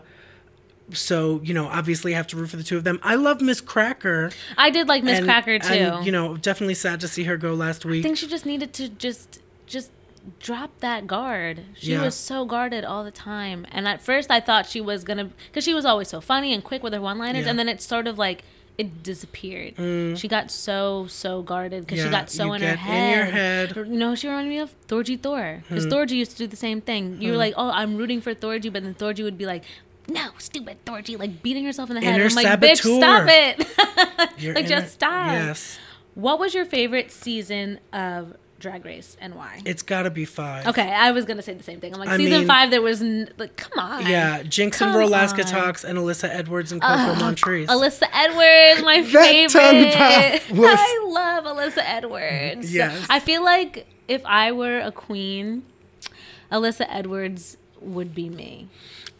so 0.92 1.40
you 1.42 1.55
know, 1.55 1.66
obviously, 1.66 2.14
I 2.14 2.16
have 2.16 2.27
to 2.29 2.37
root 2.37 2.51
for 2.51 2.57
the 2.57 2.62
two 2.62 2.77
of 2.77 2.85
them. 2.85 2.99
I 3.03 3.14
love 3.14 3.40
Miss 3.40 3.61
Cracker. 3.61 4.31
I 4.59 4.71
did 4.71 4.88
like 4.88 5.03
Miss 5.05 5.18
and- 5.18 5.27
Cracker 5.27 5.59
too. 5.59 5.73
And, 5.73 6.07
you 6.07 6.12
know, 6.12 6.37
definitely 6.37 6.75
sad 6.75 7.01
to 7.01 7.09
see 7.09 7.25
her 7.25 7.37
go 7.37 7.55
last 7.55 7.85
week 7.85 8.01
I 8.01 8.03
think 8.03 8.18
she 8.18 8.27
just 8.27 8.45
needed 8.47 8.73
to 8.75 8.88
just 8.88 9.40
just 9.66 9.90
drop 10.38 10.71
that 10.81 11.07
guard. 11.07 11.61
She 11.79 11.92
Yeah. 11.92 12.03
was 12.05 12.14
so 12.14 12.45
guarded 12.45 12.85
all 12.85 13.03
the 13.05 13.11
time. 13.11 13.66
And 13.73 13.88
at 13.88 14.01
first 14.03 14.31
I 14.31 14.38
thought 14.40 14.66
she 14.68 14.81
was 14.81 15.03
going 15.03 15.18
to 15.18 15.31
cuz 15.53 15.64
she 15.64 15.75
was 15.75 15.85
always 15.85 16.09
so 16.09 16.21
funny 16.21 16.53
and 16.55 16.62
quick 16.62 16.83
with 16.83 16.92
her 16.92 17.01
one-liners 17.01 17.45
Yeah. 17.45 17.51
and 17.51 17.59
then 17.59 17.68
it 17.68 17.81
sort 17.83 18.07
of 18.07 18.18
like 18.18 18.42
it 18.79 19.03
disappeared. 19.03 19.75
She 20.18 20.29
got 20.29 20.51
so 20.51 21.07
so 21.09 21.42
guarded 21.42 21.87
because 21.87 22.01
she 22.01 22.07
Mm. 22.09 22.11
Got 22.12 22.31
so 22.31 22.47
you 22.47 22.53
in 22.55 22.61
get 22.61 22.66
her 22.68 22.73
in 22.73 22.79
head. 22.79 23.16
your 23.16 23.25
head. 23.27 23.77
You 23.92 23.99
know, 23.99 24.14
she 24.14 24.29
reminded 24.29 24.51
me 24.51 24.59
of 24.59 24.71
Thorgy 24.88 25.21
Thor 25.21 25.62
because 25.68 25.87
Thorgy 25.87 26.12
used 26.12 26.33
to 26.33 26.38
do 26.38 26.47
the 26.47 26.57
same 26.57 26.81
thing. 26.81 27.21
You 27.21 27.33
were 27.33 27.37
like, 27.38 27.55
"Oh, 27.57 27.71
I'm 27.71 27.97
rooting 27.97 28.21
for 28.21 28.35
Thorgy," 28.35 28.73
but 28.73 28.83
then 28.85 28.95
Thorgy 28.95 29.25
would 29.25 29.38
be 29.38 29.47
like. 29.47 29.64
No, 30.09 30.31
stupid 30.38 30.85
Thorgy, 30.85 31.19
like 31.19 31.43
beating 31.43 31.65
herself 31.65 31.88
in 31.91 31.95
the 31.97 32.03
head. 32.03 32.15
Inner 32.17 32.27
I'm 32.27 32.35
like, 32.35 32.47
bitch, 32.61 32.79
stop 32.79 33.27
it. 33.29 33.67
Like, 34.55 34.65
inner- 34.65 34.69
just 34.69 34.95
stop. 34.95 35.33
Yes, 35.33 35.79
What 36.15 36.38
was 36.41 36.55
your 36.55 36.65
favorite 36.65 37.12
season 37.12 37.79
of 37.93 38.35
Drag 38.59 38.85
Race 38.85 39.17
and 39.21 39.35
why? 39.37 39.61
it's 39.65 39.83
got 39.83 40.03
to 40.03 40.11
be 40.11 40.25
five. 40.25 40.67
Okay, 40.67 40.93
I 40.93 41.12
was 41.12 41.25
gonna 41.25 41.43
say 41.43 41.55
the 41.55 41.62
same 41.62 41.79
thing. 41.81 41.95
I'm 41.95 42.01
like 42.01 42.09
I 42.09 42.17
season 42.17 42.41
mean- 42.41 42.47
five. 42.49 42.71
There 42.71 42.83
was 42.83 43.01
n- 43.03 43.29
like, 43.38 43.57
come 43.57 43.79
on. 43.79 44.07
Yeah, 44.07 44.43
Jinkx 44.43 44.62
and 44.65 44.73
Come 44.75 44.95
Rolaska 44.95 45.45
on. 45.45 45.51
Talks 45.51 45.85
and 45.85 45.97
Alyssa 45.99 46.29
Edwards 46.29 46.73
and 46.73 46.81
Coco 46.83 47.15
Montrese. 47.15 47.69
Alyssa 47.69 48.09
Edwards, 48.12 48.83
my 48.85 49.03
favorite. 49.05 50.51
was- 50.59 50.79
I 50.79 51.05
love 51.09 51.45
Alyssa 51.45 51.83
Edwards. 51.85 52.73
Yes. 52.75 53.07
I 53.09 53.21
feel 53.21 53.45
like 53.45 53.87
if 54.09 54.25
I 54.27 54.51
were 54.53 54.81
a 54.81 54.91
queen, 54.93 55.62
Alyssa 56.51 56.87
Edwards 56.88 57.57
would 57.81 58.15
be 58.15 58.29
me. 58.29 58.69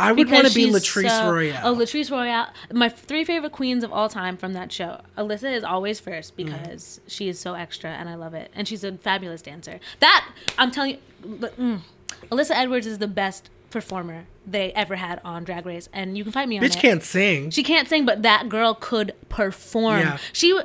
I 0.03 0.13
would 0.13 0.31
want 0.31 0.47
to 0.47 0.55
be 0.55 0.67
Latrice 0.71 1.09
so- 1.09 1.31
Royale. 1.33 1.61
Oh, 1.65 1.75
Latrice 1.75 2.11
Royale. 2.11 2.49
My 2.73 2.89
three 2.89 3.25
favorite 3.25 3.53
queens 3.53 3.85
of 3.85 3.93
all 3.93 4.09
time 4.09 4.37
from 4.37 4.53
that 4.55 4.73
show. 4.73 5.01
Alyssa 5.17 5.53
is 5.53 5.65
always 5.65 6.01
Mm. 6.01 6.05
first 6.05 6.37
because 6.37 7.01
she 7.07 7.29
is 7.29 7.39
so 7.39 7.55
extra 7.55 7.91
and 7.91 8.09
I 8.09 8.15
love 8.15 8.35
it. 8.35 8.51
And 8.55 8.67
she's 8.69 8.85
a 8.85 8.93
fabulous 8.93 9.43
dancer. 9.43 9.81
That, 10.01 10.27
I'm 10.59 10.71
telling 10.71 10.99
you, 11.23 11.39
mm, 11.59 11.81
Alyssa 12.31 12.53
Edwards 12.55 12.87
is 12.87 12.99
the 12.99 13.09
best 13.09 13.49
performer 13.71 14.27
they 14.47 14.71
ever 14.75 14.97
had 14.97 15.21
on 15.25 15.45
Drag 15.45 15.65
Race. 15.65 15.89
And 15.93 16.19
you 16.19 16.25
can 16.25 16.33
find 16.33 16.49
me 16.51 16.59
on 16.59 16.65
Bitch 16.65 16.77
it. 16.77 16.81
can't 16.83 17.03
sing. 17.03 17.51
She 17.51 17.63
can't 17.63 17.89
sing, 17.89 18.05
but 18.05 18.23
that 18.23 18.49
girl 18.49 18.75
could 18.75 19.15
perform. 19.31 20.01
Yeah. 20.01 20.19
She, 20.33 20.59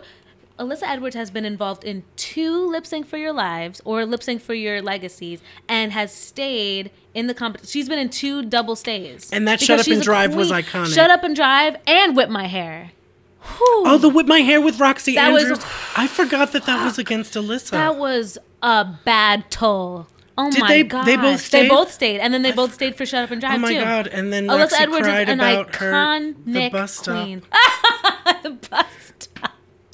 Alyssa 0.59 0.83
Edwards 0.83 1.15
has 1.15 1.29
been 1.29 1.45
involved 1.45 1.83
in 1.83 2.03
two 2.15 2.69
lip 2.71 2.85
sync 2.87 3.05
for 3.05 3.17
your 3.17 3.31
lives 3.33 3.81
or 3.85 4.05
lip 4.05 4.23
sync 4.23 4.41
for 4.41 4.53
your 4.55 4.81
legacies, 4.81 5.39
and 5.69 5.91
has 5.91 6.11
stayed 6.11 6.91
in 7.13 7.27
the 7.27 7.33
competition. 7.33 7.69
She's 7.71 7.87
been 7.89 7.99
in 7.99 8.09
two 8.09 8.43
double 8.43 8.75
stays. 8.75 9.29
And 9.31 9.47
that 9.47 9.59
Shut 9.61 9.79
Up 9.79 9.87
and 9.87 10.01
Drive 10.01 10.35
was 10.35 10.51
iconic. 10.51 10.93
Shut 10.93 11.09
up 11.11 11.23
and 11.23 11.35
drive 11.35 11.75
and 11.85 12.15
whip 12.15 12.29
my 12.29 12.47
hair. 12.47 12.91
Whew. 13.41 13.83
Oh, 13.85 13.97
the 13.97 14.09
whip 14.09 14.25
my 14.27 14.39
hair 14.39 14.59
with 14.59 14.77
Roxxxy 14.77 15.15
That 15.15 15.31
was- 15.31 15.43
Andrews. 15.43 15.63
I 15.95 16.07
forgot 16.07 16.51
that 16.53 16.65
that 16.65 16.83
was 16.83 16.97
against 16.97 17.33
Alyssa. 17.35 17.71
that 17.71 17.95
was 17.95 18.37
a 18.61 18.83
bad 19.05 19.49
toll. 19.51 20.07
Oh 20.39 20.51
Did 20.51 20.61
my 20.61 20.67
they- 20.67 20.83
god! 20.83 21.05
they 21.05 21.17
both 21.17 21.41
stayed? 21.41 21.63
They 21.63 21.69
both 21.69 21.91
stayed, 21.91 22.19
and 22.19 22.33
then 22.33 22.41
they 22.43 22.51
both 22.51 22.73
stayed 22.73 22.95
for 22.95 23.05
Shut 23.05 23.23
Up 23.23 23.31
and 23.31 23.43
oh 23.43 23.47
Drive 23.47 23.57
oh 23.57 23.61
my 23.61 23.73
too. 23.73 23.79
god! 23.79 24.07
And 24.07 24.33
then 24.33 24.47
Alyssa 24.47 24.81
Edwards 24.81 25.07
is 25.07 25.13
cried 25.13 25.29
an 25.29 25.39
about 25.39 25.75
her 25.77 25.91
iconic 25.91 26.35
the 26.45 26.69
bus 26.69 26.93
stop. 26.93 27.23
queen. 27.23 27.41
the 28.43 28.49
bus 28.69 28.85
stop. 29.19 29.46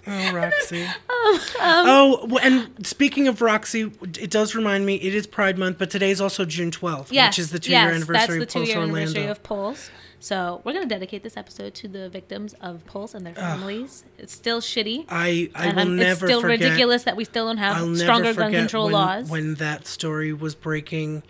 Oh, 0.06 0.10
Roxxxy. 0.12 0.88
oh, 1.10 2.18
w- 2.28 2.38
and 2.40 2.86
speaking 2.86 3.28
of 3.28 3.40
Roxxxy, 3.40 4.18
it 4.22 4.30
does 4.30 4.54
remind 4.56 4.86
me 4.86 4.96
it 4.96 5.16
is 5.16 5.26
Pride 5.28 5.58
Month, 5.58 5.78
but 5.78 5.90
today's 5.90 6.20
also 6.20 6.46
June 6.46 6.72
12th, 6.72 7.08
Yes, 7.12 7.34
which 7.34 7.40
is 7.40 7.52
the 7.52 7.60
two-year 7.60 7.80
yes, 7.82 7.96
anniversary 7.96 8.14
that's 8.16 8.30
of 8.34 8.40
the 8.40 8.46
Pulse 8.46 8.68
two-year 8.68 8.84
anniversary 8.84 9.26
of 9.28 9.44
Pulse. 9.44 9.90
So 10.20 10.62
we're 10.64 10.74
gonna 10.74 10.86
dedicate 10.86 11.22
this 11.24 11.36
episode 11.36 11.74
to 11.76 11.88
the 11.90 12.08
victims 12.10 12.54
of 12.62 12.86
Pulse 12.86 13.14
and 13.14 13.26
their 13.26 13.34
families. 13.36 14.06
It's 14.18 14.34
still 14.34 14.62
shitty. 14.62 15.06
I 15.10 15.50
I 15.56 15.68
will 15.72 15.80
I'm- 15.80 15.96
never 15.98 16.12
it's 16.26 16.32
still 16.34 16.42
forget. 16.42 16.62
ridiculous 16.62 17.04
that 17.04 17.16
we 17.18 17.26
still 17.26 17.46
don't 17.48 17.58
have 17.58 17.76
I'll 17.78 17.96
stronger 17.96 18.34
gun 18.34 18.52
control 18.54 18.86
when, 18.86 18.94
laws. 18.94 19.30
when 19.30 19.56
that 19.56 19.86
story 19.86 20.32
was 20.32 20.56
breaking 20.56 21.24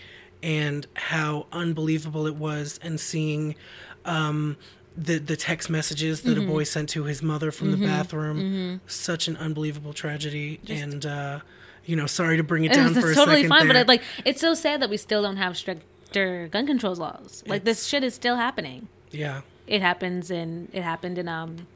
and 0.43 0.85
how 0.93 1.47
unbelievable 1.51 2.27
it 2.27 2.35
was 2.35 2.79
and 2.83 2.99
seeing 2.99 3.55
um, 4.05 4.57
the 4.97 5.17
the 5.17 5.35
text 5.35 5.69
messages 5.69 6.21
that 6.21 6.37
Mm-hmm. 6.37 6.49
a 6.49 6.51
boy 6.53 6.63
sent 6.63 6.89
to 6.89 7.03
his 7.05 7.21
mother 7.23 7.51
from 7.51 7.71
the 7.71 7.77
bathroom 7.77 8.81
such 8.87 9.27
an 9.27 9.35
unbelievable 9.37 9.93
tragedy 9.93 10.59
and 10.69 11.05
uh, 11.05 11.39
you 11.85 11.95
know 11.95 12.05
sorry 12.05 12.37
to 12.37 12.43
bring 12.43 12.63
it 12.65 12.73
down 12.73 12.91
it's 12.91 12.99
for 12.99 13.11
a 13.11 13.15
totally 13.15 13.37
second 13.43 13.49
fine, 13.49 13.67
but 13.67 13.75
it, 13.75 13.87
like 13.87 14.01
it's 14.25 14.39
so 14.41 14.53
sad 14.53 14.81
that 14.81 14.89
we 14.89 14.97
still 14.97 15.21
don't 15.23 15.37
have 15.37 15.57
stricter 15.57 16.47
gun 16.49 16.67
control 16.67 16.95
laws. 16.95 17.43
Like 17.47 17.63
this 17.63 17.85
shit 17.87 18.03
is 18.03 18.13
still 18.13 18.35
happening. 18.35 18.87
yeah 19.11 19.41
It 19.67 19.81
happens 19.81 20.29
in 20.29 20.69
it 20.73 20.83
happened 20.83 21.17
in 21.17 21.27
um 21.27 21.67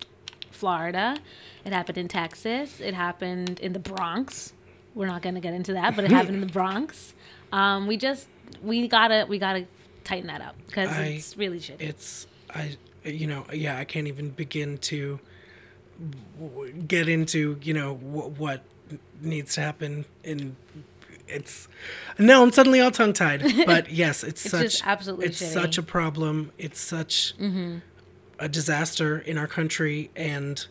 Florida. 0.51 1.17
It 1.65 1.73
happened 1.73 1.97
in 1.97 2.07
Texas. 2.07 2.79
It 2.79 2.93
happened 2.93 3.59
in 3.59 3.73
the 3.73 3.79
Bronx. 3.79 4.53
We're 4.95 5.07
not 5.07 5.21
gonna 5.21 5.39
get 5.41 5.53
into 5.53 5.73
that, 5.73 5.95
but 5.95 6.05
it 6.05 6.11
happened 6.11 6.35
in 6.35 6.41
the 6.41 6.53
Bronx. 6.59 7.13
Um, 7.51 7.87
we 7.87 7.97
just 7.97 8.27
we 8.61 8.87
gotta 8.87 9.25
we 9.27 9.37
gotta 9.39 9.65
tighten 10.03 10.27
that 10.27 10.41
up 10.41 10.55
because 10.67 10.89
it's 10.97 11.37
really 11.37 11.59
shitty. 11.59 11.81
it's 11.81 12.27
I 12.49 12.77
you 13.07 13.27
know 13.27 13.45
yeah 13.53 13.77
I 13.77 13.85
can't 13.85 14.07
even 14.07 14.29
begin 14.31 14.77
to 14.79 15.19
get 16.87 17.09
into 17.09 17.57
you 17.63 17.73
know 17.73 17.95
wh- 17.95 18.39
what 18.39 18.63
needs 19.21 19.55
to 19.55 19.61
happen 19.61 20.05
in 20.23 20.55
it's 21.27 21.67
no 22.19 22.43
I'm 22.43 22.51
suddenly 22.51 22.79
all 22.79 22.91
tongue 22.91 23.13
tied 23.13 23.43
but 23.65 23.91
yes 23.91 24.23
it's, 24.23 24.45
It's 24.45 24.51
such 24.51 24.61
just 24.63 24.87
absolutely 24.87 25.25
it's 25.27 25.41
shitty. 25.41 25.53
such 25.53 25.77
a 25.77 25.83
problem 25.83 26.51
it's 26.57 26.79
such 26.79 27.33
Mm-hmm. 27.39 27.77
a 28.39 28.47
disaster 28.47 29.17
in 29.19 29.37
our 29.37 29.47
country 29.47 30.09
and 30.15 30.65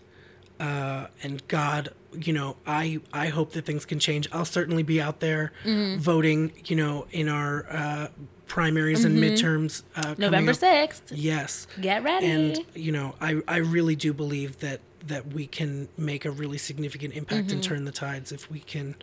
uh, 0.58 1.08
and 1.22 1.46
God, 1.48 1.90
you 2.14 2.32
know, 2.32 2.56
I 2.66 3.00
I 3.12 3.26
hope 3.26 3.52
that 3.52 3.66
things 3.66 3.84
can 3.84 3.98
change. 3.98 4.26
I'll 4.32 4.46
certainly 4.46 4.82
be 4.82 5.02
out 5.02 5.20
there 5.20 5.52
Mm-hmm. 5.66 6.00
voting, 6.00 6.52
you 6.64 6.76
know, 6.76 7.06
in 7.10 7.28
our 7.28 7.66
uh, 7.68 8.06
primaries 8.46 9.04
and 9.04 9.18
midterms. 9.18 9.82
Uh, 9.94 10.02
Mm-hmm. 10.02 10.20
November 10.22 10.52
sixth. 10.54 11.12
Yes. 11.12 11.66
Get 11.80 12.02
ready. 12.02 12.26
And 12.26 12.58
you 12.74 12.92
know, 12.92 13.14
I 13.20 13.40
I 13.48 13.56
really 13.58 13.96
do 13.96 14.12
believe 14.12 14.60
that 14.60 14.80
that 15.06 15.28
we 15.28 15.46
can 15.46 15.88
make 15.96 16.24
a 16.24 16.30
really 16.30 16.58
significant 16.58 17.14
impact 17.14 17.52
and 17.52 17.62
turn 17.62 17.84
the 17.84 17.92
tides 17.92 18.32
if 18.32 18.50
we 18.50 18.58
can, 18.60 18.96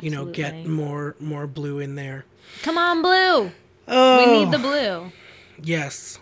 you 0.00 0.10
know, 0.10 0.24
get 0.26 0.54
Mm-hmm. 0.54 0.72
More 0.72 1.16
more 1.20 1.46
blue 1.46 1.78
in 1.78 1.94
there. 1.94 2.24
Come 2.62 2.78
on, 2.78 3.02
blue. 3.02 3.52
Oh, 3.88 4.18
We 4.18 4.38
need 4.44 4.52
the 4.52 4.58
blue. 4.58 5.12
yes. 5.62 6.18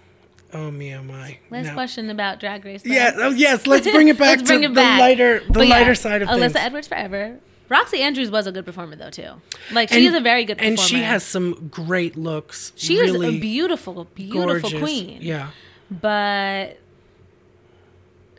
Oh 0.52 0.70
me, 0.70 0.92
oh 0.96 1.02
my. 1.04 1.38
Last 1.50 1.66
Now- 1.66 1.74
question 1.74 2.10
about 2.10 2.40
Drag 2.40 2.64
Race. 2.64 2.82
though. 2.82 2.90
Yeah, 2.92 3.12
oh, 3.16 3.30
yes. 3.30 3.68
Let's 3.68 3.88
bring 3.88 4.08
it 4.08 4.18
back 4.18 4.38
Let's 4.38 4.50
bring 4.50 4.62
to 4.62 4.66
it 4.66 4.68
the 4.70 4.74
back. 4.74 4.98
lighter, 4.98 5.40
the 5.46 5.52
But 5.52 5.68
yeah, 5.68 5.74
lighter 5.76 5.94
side 5.94 6.22
of 6.22 6.28
Alyssa 6.28 6.38
things. 6.40 6.52
Alyssa 6.54 6.64
Edwards 6.64 6.88
forever. 6.88 7.38
Roxxxy 7.70 8.00
Andrews 8.00 8.30
was 8.30 8.46
a 8.48 8.52
good 8.52 8.64
performer 8.66 8.96
though 8.96 9.10
too. 9.10 9.30
Like 9.70 9.90
she 9.90 9.98
And- 9.98 10.06
is 10.06 10.14
a 10.14 10.20
very 10.20 10.44
good 10.44 10.58
performer. 10.58 10.70
and 10.72 10.80
she 10.80 10.96
has 11.02 11.22
some 11.22 11.68
great 11.70 12.16
looks. 12.16 12.72
she 12.76 12.98
really 13.00 13.28
is 13.28 13.34
a 13.36 13.40
beautiful, 13.40 14.04
beautiful 14.14 14.70
gorgeous. 14.70 14.80
queen. 14.80 15.18
Yeah. 15.22 15.50
But 15.90 16.78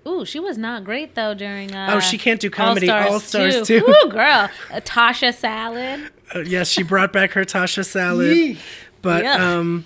ooh, 0.08 0.26
she 0.26 0.40
was 0.40 0.58
not 0.58 0.84
great 0.84 1.16
though 1.16 1.34
during. 1.34 1.74
Uh, 1.74 1.92
Oh, 1.94 2.00
she 2.00 2.18
can't 2.18 2.40
do 2.42 2.50
comedy. 2.50 2.90
All 2.90 3.20
Stars 3.20 3.66
too. 3.68 3.84
Ooh, 4.06 4.10
girl, 4.10 4.50
a 4.72 4.82
Tasha 4.82 5.34
Salad. 5.34 6.10
Uh, 6.34 6.40
yes, 6.40 6.70
she 6.70 6.84
brought 6.84 7.12
back 7.14 7.32
her 7.32 7.44
Tasha 7.46 7.86
salad, 7.86 8.58
but 9.02 9.24
Yuck. 9.24 9.40
um, 9.40 9.86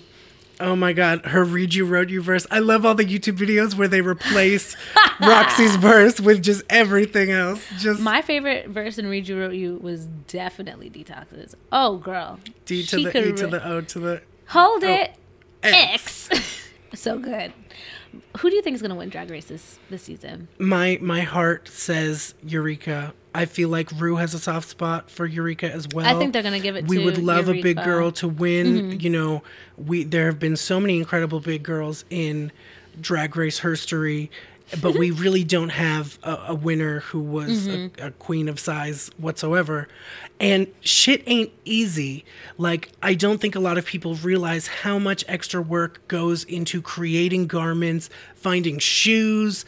Oh 0.58 0.74
my 0.74 0.92
god, 0.92 1.26
her 1.26 1.44
read 1.44 1.74
you 1.74 1.84
wrote 1.84 2.08
you 2.08 2.22
verse. 2.22 2.46
I 2.50 2.60
love 2.60 2.86
all 2.86 2.94
the 2.94 3.04
YouTube 3.04 3.36
videos 3.36 3.74
where 3.74 3.88
they 3.88 4.00
replace 4.00 4.74
Roxxxy's 5.18 5.76
verse 5.76 6.18
with 6.20 6.42
just 6.42 6.62
everything 6.70 7.30
else. 7.30 7.62
Just 7.78 8.00
My 8.00 8.22
favorite 8.22 8.68
verse 8.68 8.98
in 8.98 9.06
Read 9.06 9.28
You 9.28 9.38
Wrote 9.38 9.54
You 9.54 9.76
was 9.82 10.06
definitely 10.28 10.88
Detox's. 10.88 11.54
Oh, 11.72 11.98
girl. 11.98 12.38
D 12.64 12.82
to 12.84 12.96
She 12.96 13.04
the 13.04 13.28
E 13.28 13.32
to 13.32 13.46
the 13.46 13.68
O 13.68 13.80
to 13.82 13.98
the 13.98 14.22
Hold 14.48 14.82
it. 14.84 15.14
X. 15.62 16.28
X. 16.30 16.68
so 16.94 17.18
good. 17.18 17.52
Who 18.38 18.48
do 18.48 18.56
you 18.56 18.62
think 18.62 18.74
is 18.74 18.80
going 18.80 18.90
to 18.90 18.96
win 18.96 19.08
Drag 19.10 19.30
Race 19.30 19.46
this, 19.46 19.78
this 19.90 20.04
season? 20.04 20.48
My 20.58 20.98
my 21.02 21.20
heart 21.20 21.68
says 21.68 22.34
Eureka. 22.42 23.12
I 23.36 23.44
feel 23.46 23.68
like 23.68 23.90
Ru 23.92 24.16
has 24.16 24.34
a 24.34 24.38
soft 24.38 24.68
spot 24.68 25.10
for 25.10 25.26
Eureka 25.26 25.70
as 25.70 25.86
well. 25.92 26.06
I 26.06 26.18
think 26.18 26.32
they're 26.32 26.42
going 26.42 26.54
to 26.54 26.60
give 26.60 26.76
it 26.76 26.88
we 26.88 27.04
would 27.04 27.18
love 27.18 27.48
a 27.48 27.60
big 27.60 27.76
Mm-hmm. 27.76 27.84
girl 27.88 28.10
to 28.12 28.28
win. 28.28 28.98
You 29.00 29.10
know, 29.10 29.42
we 29.76 30.04
there 30.04 30.26
have 30.26 30.38
been 30.38 30.56
so 30.56 30.80
many 30.80 30.96
incredible 30.98 31.40
big 31.40 31.62
girls 31.62 32.04
in 32.10 32.50
drag 33.00 33.36
race 33.36 33.58
history, 33.58 34.30
but 34.80 34.94
we 34.98 35.10
really 35.24 35.44
don't 35.44 35.68
have 35.68 36.18
a, 36.22 36.36
a 36.48 36.54
winner 36.54 37.00
who 37.00 37.20
was 37.20 37.68
Mm-hmm. 37.68 38.02
a, 38.02 38.06
a 38.08 38.10
queen 38.12 38.48
of 38.48 38.58
size 38.58 39.10
whatsoever. 39.18 39.86
And 40.40 40.66
shit 40.80 41.22
ain't 41.26 41.50
easy. 41.64 42.24
Like 42.58 42.90
I 43.02 43.14
don't 43.14 43.40
think 43.40 43.54
a 43.54 43.60
lot 43.60 43.78
of 43.78 43.84
people 43.86 44.14
realize 44.16 44.66
how 44.66 44.98
much 44.98 45.24
extra 45.28 45.60
work 45.62 46.06
goes 46.08 46.44
into 46.44 46.80
creating 46.82 47.46
garments, 47.46 48.08
finding 48.34 48.78
shoes, 48.78 49.64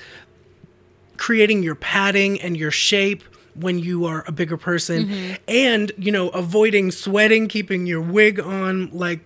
creating 1.16 1.62
your 1.62 1.74
padding 1.74 2.40
and 2.40 2.56
your 2.56 2.70
shape 2.70 3.22
when 3.60 3.78
you 3.78 4.04
are 4.06 4.24
a 4.26 4.32
bigger 4.32 4.56
person 4.56 5.06
Mm-hmm. 5.06 5.34
and 5.48 5.92
you 5.98 6.12
know 6.12 6.28
avoiding 6.30 6.90
sweating 6.90 7.48
keeping 7.48 7.86
your 7.86 8.00
wig 8.00 8.38
on 8.40 8.90
like 8.92 9.20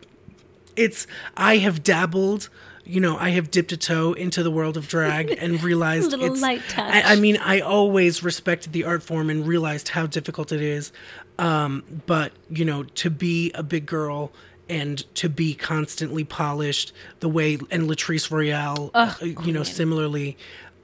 it's 0.77 1.07
i 1.37 1.57
have 1.59 1.83
dabbled 1.83 2.49
you 2.85 3.01
know 3.01 3.17
i 3.19 3.31
have 3.31 3.51
dipped 3.51 3.73
a 3.73 3.77
toe 3.77 4.13
into 4.15 4.43
the 4.43 4.51
world 4.51 4.77
of 4.77 4.89
drag 4.89 5.31
and 5.41 5.63
realized 5.63 6.11
Little 6.11 6.33
it's 6.33 6.41
light 6.43 6.63
touch. 6.69 6.93
I, 6.93 7.13
I 7.13 7.17
mean 7.17 7.37
i 7.39 7.61
always 7.61 8.23
respected 8.23 8.73
the 8.73 8.85
art 8.85 9.03
form 9.03 9.31
and 9.31 9.47
realized 9.47 9.89
how 9.89 10.07
difficult 10.07 10.51
it 10.53 10.61
is 10.61 10.93
um, 11.39 11.83
but 12.07 12.33
you 12.51 12.65
know 12.65 12.83
to 12.85 13.11
be 13.11 13.51
a 13.53 13.63
big 13.63 13.87
girl 13.87 14.33
and 14.69 14.99
to 15.17 15.29
be 15.29 15.55
constantly 15.55 16.25
polished 16.25 16.93
the 17.21 17.29
way 17.29 17.59
and 17.71 17.89
latrice 17.89 18.31
royale 18.31 18.91
uh, 18.95 19.15
you 19.21 19.53
know 19.53 19.63
similarly 19.63 20.37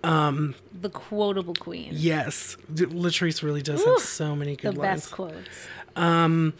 Um, 0.04 0.54
the 0.80 0.90
quotable 0.90 1.54
queen. 1.54 1.90
Yes, 1.92 2.56
Latrice 2.72 3.42
really 3.42 3.62
does 3.62 3.84
have 3.84 3.98
so 3.98 4.36
many 4.36 4.54
the 4.54 4.62
good 4.62 4.78
lines. 4.78 5.04
The 5.04 5.06
best 5.06 5.12
quotes. 5.12 5.68
Um, 5.96 6.54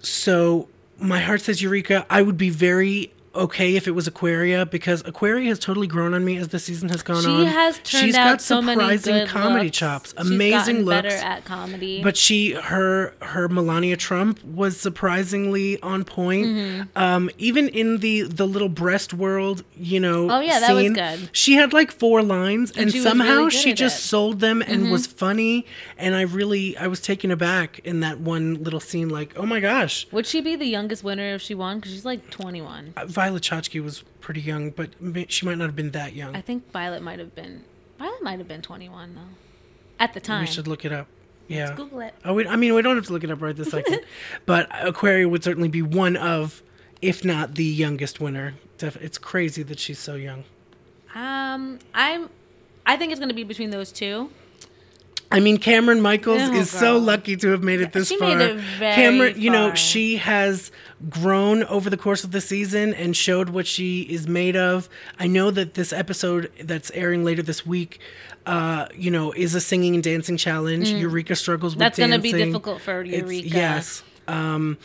so 0.00 0.68
my 0.98 1.20
heart 1.20 1.40
says 1.40 1.62
Eureka. 1.62 2.06
I 2.10 2.22
would 2.22 2.36
be 2.36 2.50
very 2.50 3.12
okay 3.34 3.76
if 3.76 3.86
it 3.88 3.92
was 3.92 4.06
Aquaria 4.06 4.66
because 4.66 5.02
Aquaria 5.06 5.48
has 5.48 5.58
totally 5.58 5.86
grown 5.86 6.14
on 6.14 6.24
me 6.24 6.36
as 6.36 6.48
the 6.48 6.58
season 6.58 6.88
has 6.90 7.02
gone 7.02 7.22
She 7.22 7.28
on. 7.28 7.40
She 7.40 7.46
has 7.46 7.74
turned 7.76 7.86
She's 8.04 8.14
out 8.16 8.30
got 8.32 8.40
so 8.42 8.60
many 8.62 8.80
surprising 8.80 9.14
good 9.14 9.28
comedy 9.28 9.64
looks. 9.66 9.78
chops, 9.78 10.14
She's 10.18 10.30
amazing 10.30 10.56
gotten 10.76 10.84
looks. 10.84 11.02
better 11.02 11.16
at 11.16 11.44
comedy. 11.44 12.02
but 12.02 12.16
she 12.16 12.52
her 12.52 13.14
her 13.22 13.48
Melania 13.48 13.96
Trump 13.96 14.42
was 14.44 14.76
surprisingly 14.78 15.80
on 15.82 16.04
point. 16.04 16.46
Mm-hmm. 16.46 16.82
Um, 16.98 17.30
even 17.38 17.68
in 17.68 17.98
the 17.98 18.22
the 18.22 18.46
little 18.46 18.68
Breastworld, 18.70 19.62
you 19.76 20.00
know. 20.00 20.30
Oh, 20.30 20.40
yeah, 20.40 20.60
that 20.60 20.74
was 20.74 20.90
good. 20.92 21.28
She 21.32 21.54
had 21.54 21.72
like 21.72 21.90
four 21.90 22.22
lines, 22.22 22.70
and, 22.76 22.90
she 22.92 23.00
somehow 23.00 23.36
really 23.46 23.50
she 23.50 23.72
just 23.72 23.96
it. 23.96 23.98
Mm-hmm. 23.98 24.08
sold 24.08 24.40
them 24.40 24.62
and 24.62 24.90
was 24.90 25.06
funny. 25.06 25.66
And 25.98 26.14
I 26.14 26.22
really 26.22 26.76
I 26.76 26.86
was 26.86 27.00
taken 27.00 27.30
aback 27.30 27.78
in 27.80 28.00
that 28.00 28.20
one 28.20 28.62
little 28.62 28.80
scene. 28.80 29.08
Like, 29.08 29.32
oh 29.36 29.46
my 29.46 29.60
gosh, 29.60 30.06
Would 30.12 30.26
she 30.26 30.40
be 30.40 30.56
the 30.56 30.66
youngest 30.66 31.02
winner 31.04 31.34
if 31.34 31.42
she 31.42 31.54
won? 31.54 31.78
Because 31.78 31.92
she's 31.92 32.04
like 32.04 32.28
21. 32.30 32.94
Violet 33.22 33.42
Chachki 33.44 33.80
was 33.80 34.02
pretty 34.20 34.40
young, 34.40 34.70
but 34.70 34.90
she 35.28 35.46
might 35.46 35.56
not 35.56 35.66
have 35.66 35.76
been 35.76 35.92
that 35.92 36.12
young. 36.14 36.34
I 36.34 36.40
think 36.40 36.72
Violet 36.72 37.02
might 37.02 37.20
have 37.20 37.36
been. 37.36 37.62
Violet 38.00 38.20
might 38.20 38.38
have 38.40 38.48
been 38.48 38.62
21 38.62 39.14
though, 39.14 39.20
at 40.00 40.12
the 40.12 40.18
time. 40.18 40.40
we 40.40 40.46
should 40.48 40.66
look 40.66 40.84
it 40.84 40.92
up. 40.92 41.06
Yeah. 41.46 41.66
Let's 41.66 41.76
Google 41.76 42.00
it. 42.00 42.14
Oh, 42.24 42.34
we, 42.34 42.48
I 42.48 42.56
mean, 42.56 42.74
we 42.74 42.82
don't 42.82 42.96
have 42.96 43.06
to 43.06 43.12
look 43.12 43.22
it 43.22 43.30
up 43.30 43.40
right 43.40 43.54
this 43.54 43.70
second, 43.70 44.00
but 44.46 44.68
Aquaria 44.84 45.28
would 45.28 45.44
certainly 45.44 45.68
be 45.68 45.82
one 45.82 46.16
of, 46.16 46.62
if 47.00 47.24
not 47.24 47.54
the 47.54 47.64
youngest 47.64 48.18
winner. 48.18 48.54
It's 48.80 49.18
crazy 49.18 49.62
that 49.62 49.78
she's 49.78 50.00
so 50.00 50.16
young. 50.16 50.42
Um, 51.14 51.78
I'm. 51.94 52.28
I 52.84 52.96
think 52.96 53.12
it's 53.12 53.20
gonna 53.20 53.34
be 53.34 53.44
between 53.44 53.70
those 53.70 53.92
two. 53.92 54.30
I 55.32 55.40
mean, 55.40 55.56
Cameron 55.58 56.00
Michaels 56.00 56.42
Oh, 56.42 56.52
is 56.54 56.70
so 56.70 56.98
lucky 56.98 57.36
to 57.36 57.48
have 57.50 57.62
made 57.62 57.80
it 57.80 57.92
this 57.92 58.08
She 58.08 58.18
far. 58.18 58.38
it 58.40 58.60
Cameron, 58.78 59.40
you 59.40 59.50
know, 59.50 59.68
far. 59.68 59.76
she 59.76 60.16
has 60.16 60.70
grown 61.08 61.64
over 61.64 61.90
the 61.90 61.96
course 61.96 62.22
of 62.22 62.30
the 62.30 62.40
season 62.40 62.94
and 62.94 63.16
showed 63.16 63.48
what 63.50 63.66
she 63.66 64.02
is 64.02 64.28
made 64.28 64.56
of. 64.56 64.88
I 65.18 65.26
know 65.26 65.50
that 65.50 65.74
this 65.74 65.92
episode 65.92 66.50
that's 66.60 66.90
airing 66.92 67.24
later 67.24 67.42
this 67.42 67.66
week, 67.66 67.98
uh, 68.46 68.86
you 68.94 69.10
know, 69.10 69.32
is 69.32 69.54
a 69.54 69.60
singing 69.60 69.94
and 69.94 70.04
dancing 70.04 70.36
challenge. 70.36 70.88
Eureka 70.90 71.34
struggles 71.34 71.74
with 71.74 71.78
Mm. 71.78 71.84
That's 71.86 71.98
gonna 71.98 72.18
be 72.18 72.32
difficult 72.32 72.80
for 72.82 73.02
It's- 73.02 73.20
Eureka. 73.22 73.48
yes. 73.48 74.02
Um, 74.28 74.78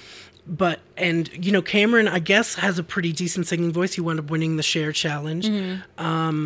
but 0.49 0.79
and 0.95 1.29
you 1.45 1.51
know 1.51 1.61
Cameron, 1.61 2.07
I 2.07 2.19
guess, 2.19 2.55
has 2.55 2.79
a 2.79 2.83
pretty 2.83 3.11
decent 3.11 3.47
singing 3.47 3.71
voice. 3.71 3.93
He 3.93 4.01
wound 4.01 4.19
up 4.19 4.29
winning 4.29 4.55
the 4.57 4.63
Cher 4.63 4.91
challenge. 4.91 5.45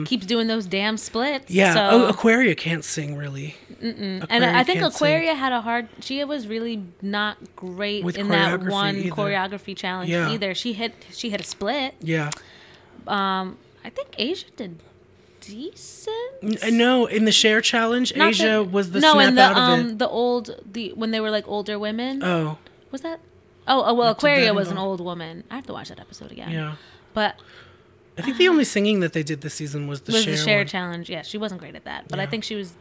Keeps 0.08 0.26
doing 0.26 0.48
those 0.48 0.66
damn 0.66 0.98
splits. 0.98 1.46
Mm-hmm. 1.46 1.54
Yeah. 1.54 1.74
So, 1.74 1.90
oh, 1.92 2.08
Aquaria 2.08 2.56
can't 2.56 2.84
sing 2.84 3.16
really. 3.16 3.56
and 3.82 4.24
I 4.30 4.64
think 4.64 4.80
can't 4.80 4.94
sing. 4.94 5.08
Aquaria 5.08 5.34
had 5.36 5.52
a 5.54 5.62
hard. 5.62 5.88
She 6.02 6.24
was 6.24 6.48
really 6.48 6.84
not 7.02 7.38
great 7.56 8.04
With 8.04 8.18
in 8.18 8.30
that 8.30 8.64
one 8.64 8.96
either. 8.98 9.10
choreography 9.12 9.76
challenge 9.78 10.10
Yeah. 10.10 10.30
either. 10.32 10.54
She 10.56 10.74
hit. 10.74 10.94
She 11.12 11.30
hit 11.30 11.40
a 11.42 11.44
split. 11.44 11.96
Yeah. 12.02 12.30
Um, 13.08 13.58
I 13.84 13.90
think 13.90 14.10
Asia 14.18 14.46
did 14.56 14.80
decent. 15.42 16.72
No, 16.72 17.06
in 17.08 17.26
the 17.26 17.32
Cher 17.32 17.62
challenge, 17.62 18.16
Not 18.16 18.30
Asia 18.30 18.64
was 18.64 18.92
the 18.92 19.00
no, 19.00 19.14
snap 19.14 19.28
and 19.28 19.38
the 19.38 19.42
out 19.42 19.52
of 19.52 19.58
um 19.58 19.80
it. 19.92 20.00
the 20.00 20.08
old 20.08 20.50
the 20.72 20.94
when 20.94 21.12
they 21.12 21.20
were 21.20 21.32
like 21.32 21.48
older 21.48 21.78
women. 21.80 22.24
Oh, 22.24 22.58
was 22.92 23.02
that? 23.02 23.20
Oh, 23.68 23.84
oh 23.86 23.94
well, 23.94 24.12
Aquaria 24.12 24.54
was 24.54 24.72
an 24.72 24.78
old 24.78 25.02
woman. 25.02 25.44
I 25.50 25.56
have 25.56 25.68
to 25.68 25.74
watch 25.74 25.90
that 25.90 26.00
episode 26.00 26.32
again. 26.32 26.52
yeah. 26.52 26.76
But 27.14 27.36
I 28.18 28.22
think 28.22 28.38
the 28.38 28.48
uh, 28.48 28.52
only 28.52 28.64
singing 28.64 29.02
that 29.02 29.14
they 29.14 29.24
did 29.24 29.42
this 29.42 29.54
season 29.56 29.88
was 29.88 30.02
the 30.02 30.14
was 30.14 30.24
Cher. 30.24 30.32
the 30.36 30.38
Cher 30.38 30.58
one. 30.60 30.68
challenge. 30.68 31.10
Yeah, 31.10 31.22
she 31.22 31.38
wasn't 31.38 31.62
great 31.62 31.76
at 31.76 31.86
that, 31.86 32.08
but 32.08 32.20
I 32.20 32.26
think 32.26 32.44
she 32.44 32.56
was 32.56 32.74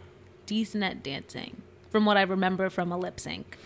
decent 0.46 0.82
at 0.82 1.02
dancing, 1.02 1.62
from 1.90 2.04
what 2.04 2.16
I 2.16 2.22
remember 2.22 2.70
from 2.70 2.92
a 2.92 2.98
lip 2.98 3.20
sync. 3.20 3.56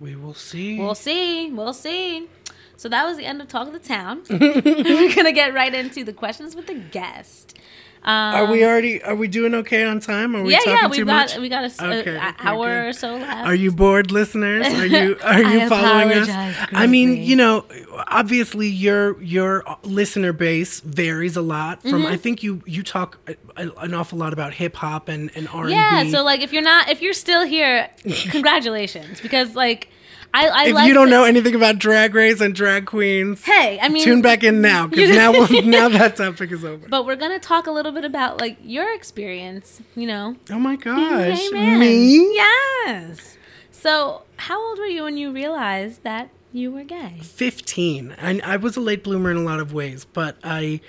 We 0.00 0.16
will 0.16 0.34
see. 0.34 0.78
We'll 0.78 0.94
see. 0.94 1.50
We'll 1.50 1.74
see. 1.74 2.28
So 2.76 2.88
that 2.88 3.04
was 3.04 3.16
the 3.16 3.24
end 3.24 3.40
of 3.40 3.48
Talk 3.48 3.68
of 3.68 3.72
the 3.72 3.78
Town. 3.78 4.22
We're 4.30 5.14
gonna 5.14 5.32
get 5.32 5.54
right 5.54 5.72
into 5.72 6.04
the 6.04 6.12
questions 6.12 6.56
with 6.56 6.66
the 6.66 6.74
guest. 6.74 7.56
Um, 8.04 8.34
are 8.34 8.46
we 8.50 8.64
already? 8.64 9.00
Are 9.04 9.14
we 9.14 9.28
doing 9.28 9.54
okay 9.54 9.84
on 9.84 10.00
time? 10.00 10.34
Are 10.34 10.42
we 10.42 10.50
yeah, 10.52 10.58
talking 10.58 10.72
yeah. 10.72 10.82
too 10.88 10.88
We've 10.90 11.06
got 11.06 11.28
much? 11.30 11.38
we 11.38 11.48
got 11.48 11.62
a, 11.62 11.66
s- 11.66 11.80
a- 11.80 12.00
Okay, 12.00 12.16
a 12.16 12.28
okay, 12.30 12.34
hour 12.40 12.66
good. 12.68 12.88
or 12.88 12.92
so 12.92 13.14
left. 13.14 13.46
Are 13.46 13.54
you 13.54 13.70
bored, 13.70 14.10
listeners? 14.10 14.66
Are 14.66 14.86
you 14.86 15.16
are 15.22 15.40
you 15.42 15.68
following 15.68 16.10
us? 16.18 16.28
apologize 16.28 16.68
I 16.72 16.86
mean, 16.88 17.22
you 17.22 17.36
know, 17.36 17.64
obviously 18.08 18.66
your 18.66 19.22
your 19.22 19.62
listener 19.84 20.32
base 20.32 20.80
varies 20.80 21.36
a 21.36 21.42
lot. 21.42 21.80
From 21.82 22.02
Mm-hmm. 22.02 22.12
I 22.12 22.16
think 22.16 22.42
you 22.42 22.60
you 22.66 22.82
talk 22.82 23.18
a, 23.28 23.36
a- 23.56 23.70
an 23.84 23.94
awful 23.94 24.18
lot 24.18 24.32
about 24.32 24.52
hip 24.54 24.74
hop 24.74 25.08
and 25.08 25.30
and 25.36 25.46
R 25.48 25.60
and 25.60 25.68
B. 25.68 25.72
Yeah. 25.74 26.10
So 26.10 26.24
like, 26.24 26.40
if 26.40 26.52
you're 26.52 26.62
not, 26.62 26.88
if 26.88 27.02
you're 27.02 27.12
still 27.12 27.46
here, 27.46 27.88
congratulations, 28.30 29.20
because 29.20 29.54
like, 29.54 29.88
I 30.34 30.48
I 30.48 30.64
if 30.68 30.86
you 30.86 30.94
don't 30.94 31.10
know 31.10 31.24
anything 31.24 31.54
about 31.54 31.78
drag 31.78 32.14
race 32.14 32.40
and 32.40 32.54
drag 32.54 32.86
queens, 32.86 33.44
Hey, 33.44 33.78
I 33.80 33.88
mean, 33.88 34.02
tune 34.02 34.22
back 34.22 34.42
in 34.42 34.60
now 34.60 34.86
because 34.86 35.10
now 35.10 35.30
we'll, 35.32 35.62
now 35.62 35.88
that 35.88 36.16
topic 36.16 36.52
is 36.52 36.64
over. 36.64 36.88
But 36.88 37.04
we're 37.06 37.16
gonna 37.16 37.38
talk 37.38 37.66
a 37.66 37.70
little 37.70 37.92
bit 37.92 38.04
about 38.04 38.40
like 38.40 38.56
your 38.62 38.92
experience. 38.94 39.80
You 39.94 40.06
know, 40.06 40.36
oh 40.50 40.58
my 40.58 40.76
gosh, 40.76 41.50
me 41.50 42.34
Yes. 42.34 43.36
So, 43.70 44.22
how 44.36 44.60
old 44.64 44.78
were 44.78 44.86
you 44.86 45.02
when 45.02 45.16
you 45.16 45.32
realized 45.32 46.02
that 46.04 46.30
you 46.52 46.70
were 46.70 46.84
gay? 46.84 47.18
15 47.22 48.14
and 48.18 48.42
i 48.42 48.56
was 48.56 48.76
a 48.76 48.80
late 48.80 49.02
bloomer 49.02 49.30
in 49.30 49.38
a 49.38 49.42
lot 49.42 49.58
of 49.58 49.72
ways 49.72 50.04
but 50.04 50.36
i 50.44 50.80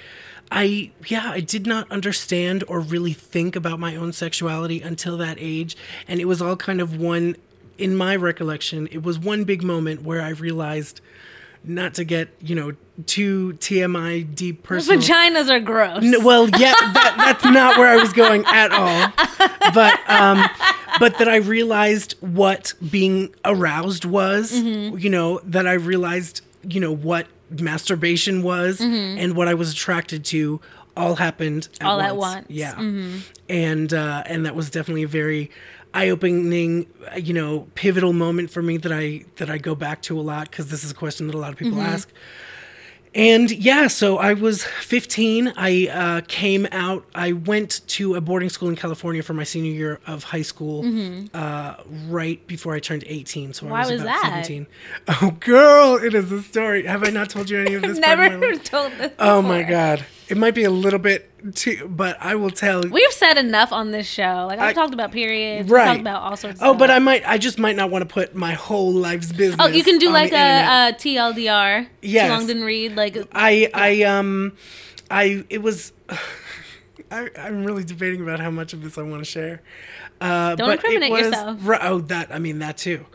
i 0.51 0.91
yeah 1.07 1.31
i 1.31 1.39
did 1.39 1.65
not 1.65 1.89
understand 1.89 2.63
or 2.67 2.81
really 2.81 3.13
think 3.13 3.55
about 3.55 3.79
my 3.79 3.95
own 3.95 4.11
sexuality 4.11 4.81
until 4.81 5.17
that 5.17 5.37
age 5.39 5.77
and 6.07 6.19
it 6.19 6.25
was 6.25 6.41
all 6.41 6.57
kind 6.57 6.81
of 6.81 6.97
one 6.97 7.35
in 7.77 7.95
my 7.95 8.15
recollection 8.15 8.87
it 8.91 9.03
was 9.03 9.17
one 9.19 9.43
big 9.43 9.63
moment 9.63 10.01
where 10.03 10.21
i 10.21 10.29
realized 10.29 11.01
not 11.65 11.93
to 11.93 12.03
get 12.03 12.29
you 12.41 12.53
know 12.55 12.73
too 13.05 13.53
tmi 13.59 14.35
deep 14.35 14.63
personal 14.63 14.99
Vaginas 14.99 15.49
are 15.49 15.59
gross. 15.61 16.03
N- 16.03 16.21
well, 16.23 16.47
yeah, 16.49 16.73
that, 16.93 17.15
that's 17.17 17.45
not 17.45 17.77
where 17.77 17.87
I 17.87 17.95
was 17.95 18.11
going 18.13 18.43
at 18.45 18.71
all. 18.71 19.11
But 19.73 19.97
um, 20.09 20.43
but 20.99 21.17
that 21.19 21.27
I 21.29 21.37
realized 21.37 22.15
what 22.19 22.73
being 22.91 23.33
aroused 23.45 24.03
was. 24.05 24.51
Mm-hmm. 24.51 24.97
You 24.97 25.09
know 25.09 25.39
that 25.45 25.65
I 25.65 25.73
realized 25.73 26.41
you 26.69 26.79
know 26.81 26.93
what 26.93 27.27
masturbation 27.49 28.43
was 28.43 28.79
and 28.81 29.35
what 29.35 29.47
I 29.47 29.53
was 29.53 29.71
attracted 29.71 30.25
to. 30.25 30.59
All 30.95 31.15
happened 31.15 31.69
at 31.81 31.87
Mm-hmm. 31.87 31.87
All 31.87 31.97
once. 31.97 32.09
at 32.11 32.17
once. 32.17 32.47
Mm-hmm. 32.47 33.17
Yeah, 33.49 33.55
and 33.55 33.91
uh, 33.93 34.23
and 34.27 34.45
that 34.45 34.53
was 34.55 34.69
definitely 34.69 35.03
a 35.03 35.07
very 35.07 35.49
eye-opening, 35.93 36.87
uh, 37.13 37.17
you 37.17 37.33
know, 37.33 37.67
pivotal 37.75 38.13
moment 38.13 38.49
for 38.49 38.61
me 38.61 38.77
that 38.77 38.91
I 38.91 39.25
that 39.37 39.49
I 39.49 39.57
go 39.57 39.75
back 39.75 40.01
to 40.03 40.19
a 40.19 40.21
lot 40.21 40.49
because 40.49 40.69
this 40.69 40.83
is 40.83 40.91
a 40.91 40.95
question 40.95 41.27
that 41.27 41.35
a 41.35 41.39
lot 41.39 41.51
of 41.51 41.57
people 41.57 41.77
Mm-hmm. 41.77 41.87
ask 41.93 42.09
and 43.15 43.51
yeah, 43.51 43.87
so 43.87 44.17
I 44.17 44.33
was 44.33 44.63
15. 44.63 45.53
I 45.55 45.87
uh, 45.87 46.21
came 46.27 46.67
out. 46.71 47.05
I 47.13 47.33
went 47.33 47.81
to 47.89 48.15
a 48.15 48.21
boarding 48.21 48.49
school 48.49 48.69
in 48.69 48.75
California 48.75 49.21
for 49.21 49.35
my 49.35 49.43
senior 49.43 49.71
year 49.71 49.99
of 50.07 50.23
high 50.23 50.41
school, 50.41 50.83
uh, 51.35 51.75
right 52.07 52.45
before 52.47 52.73
I 52.73 52.79
turned 52.79 53.03
18. 53.05 53.53
So 53.53 53.63
Mm-hmm. 53.65 53.71
Why 53.71 53.77
I 53.77 53.81
was, 53.81 53.91
was 53.91 54.01
about 54.01 54.21
that? 54.23 54.45
17. 54.45 54.67
Oh, 55.21 55.31
girl, 55.39 55.97
it 56.03 56.15
is 56.15 56.31
a 56.31 56.41
story. 56.41 56.87
Have 56.87 57.03
I 57.07 57.11
not 57.11 57.29
told 57.29 57.51
you 57.51 57.59
any 57.59 57.75
of 57.75 57.83
this? 57.83 57.91
of 57.97 58.01
Never 58.01 58.55
told 58.55 58.93
this. 58.93 59.11
Oh 59.19 59.43
my 59.43 59.61
god, 59.61 60.03
it 60.33 60.37
might 60.39 60.55
be 60.55 60.63
a 60.63 60.71
little 60.71 60.99
bit 60.99 61.29
too, 61.55 61.87
but 61.87 62.17
I 62.19 62.35
will 62.35 62.49
tell. 62.49 62.81
We've 62.81 63.11
said 63.11 63.37
enough 63.37 63.71
on 63.71 63.91
this 63.91 64.07
show. 64.07 64.45
Like 64.49 64.59
I've 64.59 64.69
I- 64.69 64.73
talked 64.73 64.93
about 64.93 65.11
periods. 65.11 65.69
Right. 65.69 65.81
We've 65.81 65.87
talked 65.89 66.01
about 66.01 66.21
all 66.23 66.35
sorts. 66.35 66.59
of 66.59 66.63
Oh, 66.63 66.69
stuff. 66.71 66.79
but 66.79 66.89
I 66.91 66.99
might. 66.99 67.27
I 67.27 67.37
just 67.37 67.59
might 67.59 67.75
not 67.75 67.89
want 67.91 68.01
to 68.07 68.11
put 68.11 68.35
my 68.35 68.53
whole 68.53 68.91
life's 68.91 69.31
business. 69.31 69.57
Oh, 69.59 69.67
you 69.67 69.83
can 69.83 69.99
do 69.99 70.09
like 70.09 70.31
a, 70.33 70.89
a 70.89 70.93
TLDR. 70.93 71.87
Yes. 72.01 72.27
Too 72.27 72.33
long 72.33 72.47
didn't 72.47 72.63
read. 72.63 72.95
Like 72.95 73.15
I 73.31 73.69
I 73.73 74.03
um 74.03 74.53
I 75.09 75.45
it 75.49 75.61
was 75.61 75.93
I, 77.11 77.29
I'm 77.37 77.63
really 77.63 77.83
debating 77.83 78.21
about 78.21 78.39
how 78.39 78.49
much 78.49 78.73
of 78.73 78.81
this 78.81 78.97
I 78.97 79.03
want 79.03 79.21
to 79.23 79.29
share. 79.29 79.61
Uh, 80.19 80.55
Don't 80.55 80.67
but 80.67 80.73
incriminate 80.83 81.09
it 81.09 81.11
was, 81.11 81.25
yourself. 81.27 81.59
Oh, 81.81 81.99
that 82.01 82.33
I 82.33 82.39
mean 82.39 82.59
that 82.59 82.77
too. 82.77 83.05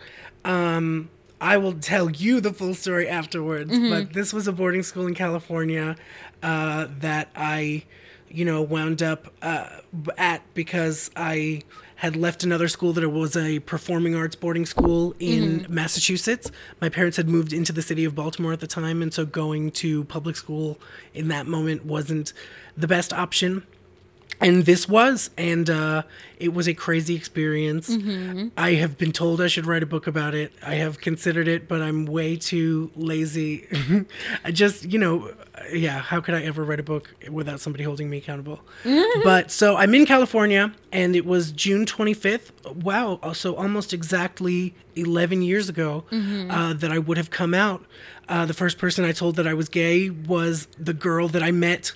Um, 0.44 1.10
I 1.40 1.56
will 1.56 1.72
tell 1.74 2.10
you 2.10 2.40
the 2.40 2.52
full 2.52 2.74
story 2.74 3.08
afterwards. 3.08 3.70
Mm-hmm. 3.72 3.90
But 3.90 4.12
this 4.12 4.32
was 4.32 4.46
a 4.48 4.52
boarding 4.52 4.82
school 4.82 5.06
in 5.06 5.14
California 5.14 5.96
uh, 6.42 6.86
that 7.00 7.28
I, 7.36 7.84
you 8.28 8.44
know, 8.44 8.62
wound 8.62 9.02
up 9.02 9.32
uh, 9.42 9.68
at 10.16 10.42
because 10.54 11.10
I 11.16 11.62
had 11.96 12.14
left 12.14 12.44
another 12.44 12.68
school 12.68 12.92
that 12.92 13.08
was 13.08 13.36
a 13.36 13.58
performing 13.60 14.14
arts 14.14 14.36
boarding 14.36 14.64
school 14.64 15.14
in 15.18 15.60
Mm-hmm. 15.60 15.74
Massachusetts. 15.74 16.50
My 16.80 16.88
parents 16.88 17.16
had 17.16 17.28
moved 17.28 17.52
into 17.52 17.72
the 17.72 17.82
city 17.82 18.04
of 18.04 18.14
Baltimore 18.14 18.52
at 18.52 18.60
the 18.60 18.68
time, 18.68 19.02
and 19.02 19.12
so 19.12 19.26
going 19.26 19.72
to 19.72 20.04
public 20.04 20.36
school 20.36 20.78
in 21.12 21.26
that 21.28 21.46
moment 21.46 21.84
wasn't 21.84 22.32
the 22.76 22.86
best 22.86 23.12
option. 23.12 23.64
And 24.40 24.64
this 24.66 24.88
was 24.88 25.30
and 25.36 25.68
uh, 25.68 26.04
it 26.38 26.54
was 26.54 26.68
a 26.68 26.74
crazy 26.74 27.16
experience. 27.16 27.88
I 28.56 28.74
have 28.74 28.96
been 28.96 29.10
told 29.10 29.40
i 29.40 29.48
should 29.48 29.66
write 29.66 29.82
a 29.82 29.86
book 29.86 30.06
about 30.06 30.32
it. 30.36 30.52
I 30.64 30.76
have 30.76 31.00
considered 31.00 31.48
it 31.48 31.66
but 31.66 31.82
i'm 31.82 32.06
way 32.06 32.36
too 32.36 32.92
lazy. 32.94 33.66
I 34.44 34.52
just 34.52 34.84
you 34.84 35.00
know 35.00 35.34
yeah 35.72 35.98
how 35.98 36.20
could 36.20 36.34
i 36.34 36.42
ever 36.42 36.64
write 36.64 36.80
a 36.80 36.82
book 36.82 37.10
without 37.30 37.60
somebody 37.60 37.84
holding 37.84 38.08
me 38.08 38.18
accountable 38.18 38.60
but 39.24 39.50
so 39.50 39.76
i'm 39.76 39.94
in 39.94 40.06
california 40.06 40.72
and 40.92 41.16
it 41.16 41.24
was 41.24 41.52
june 41.52 41.84
25th 41.86 42.50
wow 42.82 43.18
so 43.32 43.54
almost 43.56 43.92
exactly 43.92 44.74
11 44.96 45.42
years 45.42 45.68
ago 45.68 46.04
uh, 46.50 46.72
that 46.74 46.90
i 46.90 46.98
would 46.98 47.16
have 47.16 47.30
come 47.30 47.54
out 47.54 47.84
uh, 48.28 48.44
the 48.44 48.54
first 48.54 48.78
person 48.78 49.04
i 49.04 49.12
told 49.12 49.36
that 49.36 49.46
i 49.46 49.54
was 49.54 49.68
gay 49.68 50.10
was 50.10 50.66
the 50.78 50.94
girl 50.94 51.28
that 51.28 51.42
i 51.42 51.50
met 51.50 51.92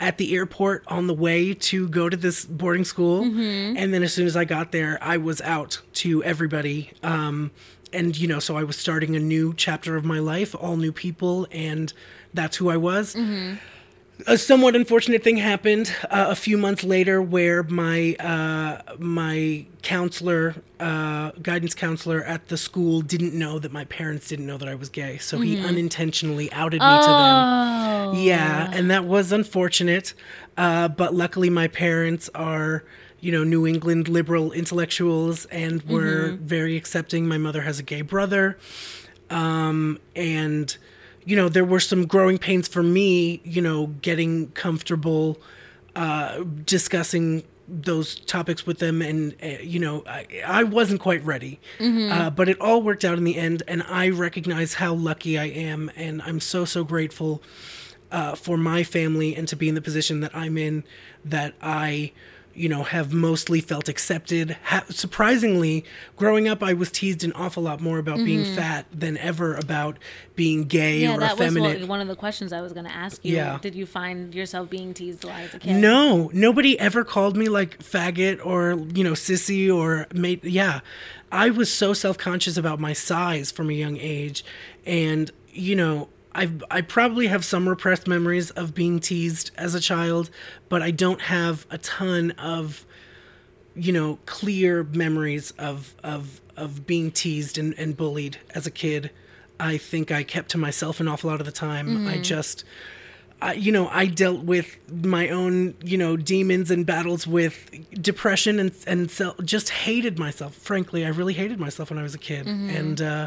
at 0.00 0.18
the 0.18 0.34
airport 0.34 0.82
on 0.88 1.06
the 1.06 1.14
way 1.14 1.54
to 1.54 1.88
go 1.88 2.08
to 2.08 2.16
this 2.16 2.44
boarding 2.44 2.84
school. 2.84 3.22
And 3.22 3.94
then 3.94 4.02
as 4.02 4.12
soon 4.12 4.26
as 4.26 4.36
I 4.36 4.44
got 4.44 4.72
there, 4.72 4.98
I 5.00 5.16
was 5.16 5.40
out 5.42 5.80
to 5.94 6.24
everybody. 6.24 6.90
Um, 7.04 7.52
and, 7.92 8.16
you 8.16 8.26
know, 8.28 8.38
so 8.38 8.56
I 8.56 8.64
was 8.64 8.76
starting 8.76 9.16
a 9.16 9.20
new 9.20 9.54
chapter 9.54 9.96
of 9.96 10.04
my 10.04 10.18
life, 10.18 10.54
all 10.54 10.76
new 10.76 10.92
people, 10.92 11.46
and 11.50 11.92
that's 12.34 12.56
who 12.56 12.70
I 12.70 12.76
was. 12.76 13.16
A 14.28 14.38
somewhat 14.38 14.76
unfortunate 14.76 15.24
thing 15.24 15.36
happened 15.38 15.92
uh, 16.08 16.26
a 16.28 16.36
few 16.36 16.56
months 16.56 16.84
later, 16.84 17.20
where 17.20 17.64
my 17.64 18.14
uh, 18.20 18.94
my 18.98 19.66
counselor, 19.82 20.54
uh, 20.78 21.32
guidance 21.42 21.74
counselor 21.74 22.22
at 22.22 22.46
the 22.46 22.56
school, 22.56 23.00
didn't 23.00 23.34
know 23.34 23.58
that 23.58 23.72
my 23.72 23.84
parents 23.86 24.28
didn't 24.28 24.46
know 24.46 24.58
that 24.58 24.68
I 24.68 24.76
was 24.76 24.88
gay, 24.90 25.18
so 25.18 25.40
he 25.40 25.58
unintentionally 25.58 26.52
outed 26.52 26.80
me 26.80 26.86
to 26.86 27.06
them. 27.06 28.12
oh, 28.12 28.12
Yeah, 28.14 28.70
and 28.72 28.90
that 28.92 29.04
was 29.06 29.32
unfortunate. 29.32 30.14
Uh, 30.56 30.86
but 30.86 31.14
luckily, 31.14 31.50
my 31.50 31.66
parents 31.66 32.30
are, 32.34 32.84
you 33.22 33.30
know, 33.30 33.44
New 33.44 33.66
England 33.66 34.08
liberal 34.08 34.50
intellectuals 34.52 35.46
and 35.46 35.80
were 35.84 36.36
very 36.40 36.76
accepting. 36.76 37.26
My 37.26 37.38
mother 37.38 37.62
has 37.62 37.78
a 37.78 37.82
gay 37.84 38.02
brother. 38.02 38.58
Um, 39.30 40.00
and, 40.16 40.76
you 41.24 41.36
know, 41.36 41.48
there 41.48 41.64
were 41.64 41.78
some 41.78 42.06
growing 42.06 42.36
pains 42.36 42.66
for 42.66 42.82
me, 42.82 43.40
you 43.44 43.62
know, 43.62 43.86
getting 43.86 44.48
comfortable 44.50 45.38
uh, 45.94 46.42
discussing 46.66 47.44
those 47.68 48.16
topics 48.18 48.66
with 48.66 48.80
them. 48.80 49.00
And 49.00 49.36
uh, 49.40 49.62
you 49.62 49.78
know 49.78 50.02
I, 50.06 50.26
I 50.44 50.64
wasn't 50.64 51.00
quite 51.00 51.24
ready. 51.24 51.60
Uh, 51.80 52.28
but 52.28 52.48
it 52.48 52.60
all 52.60 52.82
worked 52.82 53.04
out 53.04 53.18
in 53.18 53.24
the 53.24 53.36
end 53.36 53.62
and 53.68 53.82
i 53.84 54.08
recognize 54.08 54.74
how 54.74 54.94
lucky 54.94 55.38
i 55.38 55.44
am. 55.44 55.90
And 55.96 56.20
i'm 56.22 56.40
so 56.40 56.64
so 56.64 56.82
grateful 56.84 57.40
uh, 58.10 58.34
for 58.34 58.56
my 58.58 58.82
family 58.82 59.34
and 59.36 59.46
to 59.48 59.56
be 59.56 59.68
in 59.68 59.74
the 59.74 59.80
position 59.80 60.20
that 60.20 60.34
i'm 60.34 60.58
in 60.58 60.84
that 61.24 61.54
i 61.62 62.12
you 62.54 62.68
know 62.68 62.82
have 62.82 63.12
mostly 63.12 63.60
felt 63.60 63.88
accepted 63.88 64.56
ha- 64.64 64.84
surprisingly 64.88 65.84
growing 66.16 66.48
up 66.48 66.62
i 66.62 66.72
was 66.72 66.90
teased 66.90 67.24
an 67.24 67.32
awful 67.32 67.62
lot 67.62 67.80
more 67.80 67.98
about 67.98 68.18
being 68.18 68.44
mm-hmm. 68.44 68.54
fat 68.54 68.86
than 68.92 69.16
ever 69.18 69.54
about 69.54 69.98
being 70.34 70.64
gay 70.64 71.00
Yeah, 71.00 71.16
or 71.16 71.20
that 71.20 71.38
was 71.38 71.46
effeminate 71.46 71.80
what, 71.80 71.88
one 71.88 72.00
of 72.00 72.08
the 72.08 72.16
questions 72.16 72.52
I 72.52 72.60
was 72.60 72.72
going 72.72 72.86
to 72.86 72.92
ask 72.92 73.24
you. 73.24 73.36
Yeah. 73.36 73.58
Did 73.60 73.74
you 73.74 73.86
find 73.86 74.34
yourself 74.34 74.70
being 74.70 74.94
teased 74.94 75.24
a 75.24 75.28
lot 75.28 75.40
as 75.40 75.54
a 75.54 75.58
kid? 75.58 75.76
No, 75.76 76.30
nobody 76.32 76.78
ever 76.78 77.04
called 77.04 77.36
me 77.36 77.48
like 77.48 77.78
faggot 77.78 78.44
or 78.44 78.72
you 78.94 79.04
know 79.04 79.12
sissy 79.12 79.74
or 79.74 80.06
mate. 80.14 80.44
Yeah, 80.44 80.80
I 81.30 81.50
was 81.50 81.72
so 81.72 81.92
self 81.92 82.18
conscious 82.18 82.56
about 82.56 82.80
my 82.80 82.92
size 82.92 83.50
from 83.50 83.70
a 83.70 83.74
young 83.74 83.96
age, 83.98 84.44
and 84.86 85.30
you 85.50 85.76
know. 85.76 86.08
I 86.34 86.50
I 86.70 86.80
probably 86.80 87.26
have 87.26 87.44
some 87.44 87.68
repressed 87.68 88.06
memories 88.06 88.50
of 88.50 88.74
being 88.74 89.00
teased 89.00 89.50
as 89.56 89.74
a 89.74 89.80
child, 89.80 90.30
but 90.68 90.82
I 90.82 90.90
don't 90.90 91.22
have 91.22 91.66
a 91.70 91.78
ton 91.78 92.32
of 92.32 92.86
you 93.74 93.92
know 93.92 94.18
clear 94.26 94.84
memories 94.84 95.52
of 95.52 95.94
of 96.02 96.40
of 96.56 96.86
being 96.86 97.10
teased 97.10 97.58
and, 97.58 97.74
and 97.78 97.96
bullied 97.96 98.38
as 98.54 98.66
a 98.66 98.70
kid. 98.70 99.10
I 99.60 99.76
think 99.76 100.10
I 100.10 100.22
kept 100.22 100.50
to 100.50 100.58
myself 100.58 101.00
an 101.00 101.08
awful 101.08 101.30
lot 101.30 101.40
of 101.40 101.46
the 101.46 101.52
time. 101.52 102.08
I 102.08 102.18
just 102.18 102.64
I, 103.40 103.54
you 103.54 103.72
know, 103.72 103.88
I 103.88 104.06
dealt 104.06 104.44
with 104.44 104.78
my 104.88 105.28
own, 105.28 105.74
you 105.82 105.98
know, 105.98 106.16
demons 106.16 106.70
and 106.70 106.86
battles 106.86 107.26
with 107.26 107.70
depression 108.00 108.60
and 108.60 108.72
and 108.86 109.10
self, 109.10 109.36
just 109.44 109.70
hated 109.70 110.18
myself. 110.18 110.54
Frankly, 110.54 111.04
I 111.04 111.08
really 111.08 111.34
hated 111.34 111.58
myself 111.58 111.90
when 111.90 111.98
I 111.98 112.02
was 112.04 112.14
a 112.14 112.18
kid, 112.18 112.46
and 112.46 113.02
uh, 113.02 113.26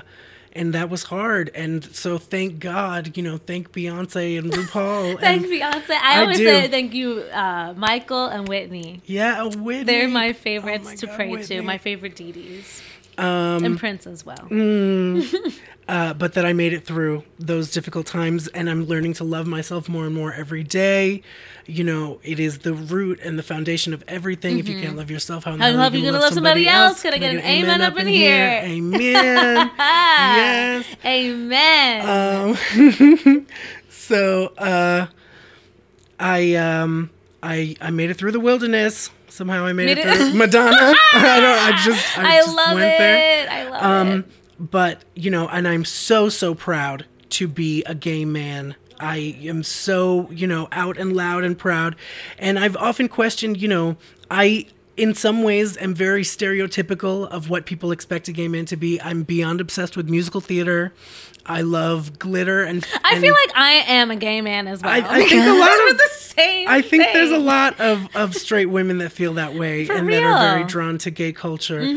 and 0.56 0.74
that 0.74 0.90
was 0.90 1.04
hard. 1.04 1.52
And 1.54 1.84
so, 1.84 2.18
thank 2.18 2.60
God, 2.60 3.16
you 3.18 3.24
know, 3.24 3.38
thank 3.38 3.72
Beyonce 3.74 4.40
and 4.40 4.52
RuPaul. 4.52 5.20
Thank 5.20 5.44
and, 5.44 5.52
Beyonce. 5.52 5.90
I 5.92 6.20
I 6.20 6.22
always 6.22 6.38
do. 6.38 6.46
say 6.46 6.68
thank 6.70 6.94
you, 6.94 7.20
uh, 7.34 7.74
Michael 7.76 8.26
and 8.28 8.48
Whitney. 8.48 9.02
Yeah, 9.06 9.44
Whitney. 9.44 9.84
They're 9.84 10.08
my 10.08 10.30
Oh 10.30 10.34
favorites 10.34 10.86
my 10.86 10.96
to 10.96 11.06
God, 11.08 11.16
pray 11.16 11.30
Whitney. 11.30 11.58
to. 11.58 11.62
My 11.62 11.78
favorite 11.78 12.16
deities. 12.16 12.82
Um, 13.18 13.64
and 13.64 13.80
Prince 13.80 14.08
as 14.08 14.26
well. 14.26 14.48
uh, 15.88 16.14
but 16.14 16.34
that 16.34 16.46
I 16.46 16.54
made 16.54 16.74
it 16.74 16.86
through 16.86 17.24
those 17.40 17.72
difficult 17.72 18.06
times, 18.06 18.48
and 18.50 18.70
I'm 18.70 18.86
learning 18.86 19.14
to 19.14 19.24
love 19.24 19.48
myself 19.48 19.88
more 19.88 20.06
and 20.06 20.14
more 20.14 20.34
every 20.34 20.64
day. 20.64 21.22
You 21.66 21.84
know, 21.84 22.20
it 22.24 22.40
is 22.40 22.60
the 22.60 22.74
root 22.74 23.20
and 23.22 23.40
the 23.40 23.44
foundation 23.44 23.94
of 23.94 24.04
everything. 24.08 24.60
If 24.60 24.68
you 24.68 24.82
can't 24.82 24.98
love 24.98 25.10
yourself, 25.10 25.46
how, 25.46 25.54
in 25.54 25.60
the 25.60 25.66
hell 25.66 25.76
love 25.76 25.94
are 25.94 25.98
you 25.98 26.06
gonna 26.06 26.20
love 26.20 26.34
somebody 26.34 26.68
else? 26.68 27.02
Can 27.02 27.14
I 27.14 27.18
get 27.18 27.34
an 27.34 27.42
amen 27.42 27.82
up 27.82 27.98
in 27.98 28.08
here? 28.08 28.62
Amen. 28.64 29.72
yes. 29.78 30.86
Amen. 31.06 32.58
Um, 32.60 33.48
so 33.90 34.48
uh, 34.58 35.08
I 36.20 36.56
um 36.56 37.10
I 37.42 37.76
I 37.82 37.90
made 37.92 38.10
it 38.10 38.16
through 38.16 38.32
the 38.32 38.40
wilderness. 38.40 39.10
Somehow 39.36 39.66
I 39.66 39.74
made, 39.74 39.88
Made 39.88 39.98
it, 39.98 40.08
it- 40.08 40.16
through 40.18 40.34
Madonna. 40.34 40.72
I 41.14 41.40
don't. 41.42 41.74
I 41.74 41.82
just. 41.84 42.18
I, 42.18 42.22
I, 42.22 42.38
just 42.38 42.56
love 42.56 42.76
went 42.76 42.86
it. 42.94 42.98
there. 42.98 43.50
I 43.52 43.64
love 43.70 43.84
Um, 43.84 44.08
it. 44.20 44.26
but 44.72 45.04
you 45.14 45.30
know, 45.30 45.48
and 45.50 45.68
I'm 45.68 45.84
so 45.84 46.30
so 46.30 46.56
proud 46.56 47.06
to 47.32 47.48
be 47.50 47.84
a 47.84 47.94
gay 47.94 48.24
man. 48.24 48.76
I 48.98 49.36
am 49.44 49.62
so 49.64 50.30
you 50.32 50.48
know 50.48 50.70
out 50.72 50.98
and 50.98 51.14
loud 51.14 51.44
and 51.44 51.58
proud, 51.58 51.98
and 52.40 52.58
I've 52.58 52.78
often 52.78 53.10
questioned. 53.10 53.62
You 53.62 53.68
know, 53.68 53.98
I 54.32 54.68
in 54.98 55.14
some 55.14 55.44
ways 55.44 55.78
am 55.78 55.94
very 55.94 56.24
stereotypical 56.24 57.28
of 57.30 57.50
what 57.50 57.66
people 57.66 57.92
expect 57.92 58.28
a 58.28 58.32
gay 58.32 58.48
man 58.48 58.66
to 58.66 58.78
be. 58.78 59.00
I'm 59.02 59.24
beyond 59.24 59.62
obsessed 59.62 59.98
with 59.98 60.10
musical 60.10 60.42
theater. 60.42 60.94
I 61.46 61.62
love 61.62 62.18
glitter 62.18 62.64
and. 62.64 62.86
I 63.04 63.14
and 63.14 63.22
feel 63.22 63.34
like 63.34 63.52
I 63.56 63.72
am 63.88 64.10
a 64.12 64.16
gay 64.16 64.42
man 64.42 64.68
as 64.68 64.82
well. 64.82 64.92
I- 64.92 64.98
I 65.18 65.20
think 65.28 65.44
a 65.46 65.54
lot 65.60 65.92
of- 65.92 65.98
the 65.98 66.10
same. 66.14 66.68
I 66.68 66.82
think 66.82 67.04
there's 67.14 67.32
a 67.32 67.38
lot 67.38 67.80
of, 67.80 68.14
of 68.16 68.36
straight 68.36 68.66
women 68.66 68.98
that 68.98 69.12
feel 69.12 69.36
that 69.36 69.54
way 69.56 69.86
For 69.86 69.94
and 69.94 70.10
that 70.12 70.24
are 70.24 70.40
very. 70.50 70.60
Mm-hmm. 70.62 70.68
drawn 70.68 70.98
to 71.00 71.12
gay 71.12 71.32
culture. 71.32 71.96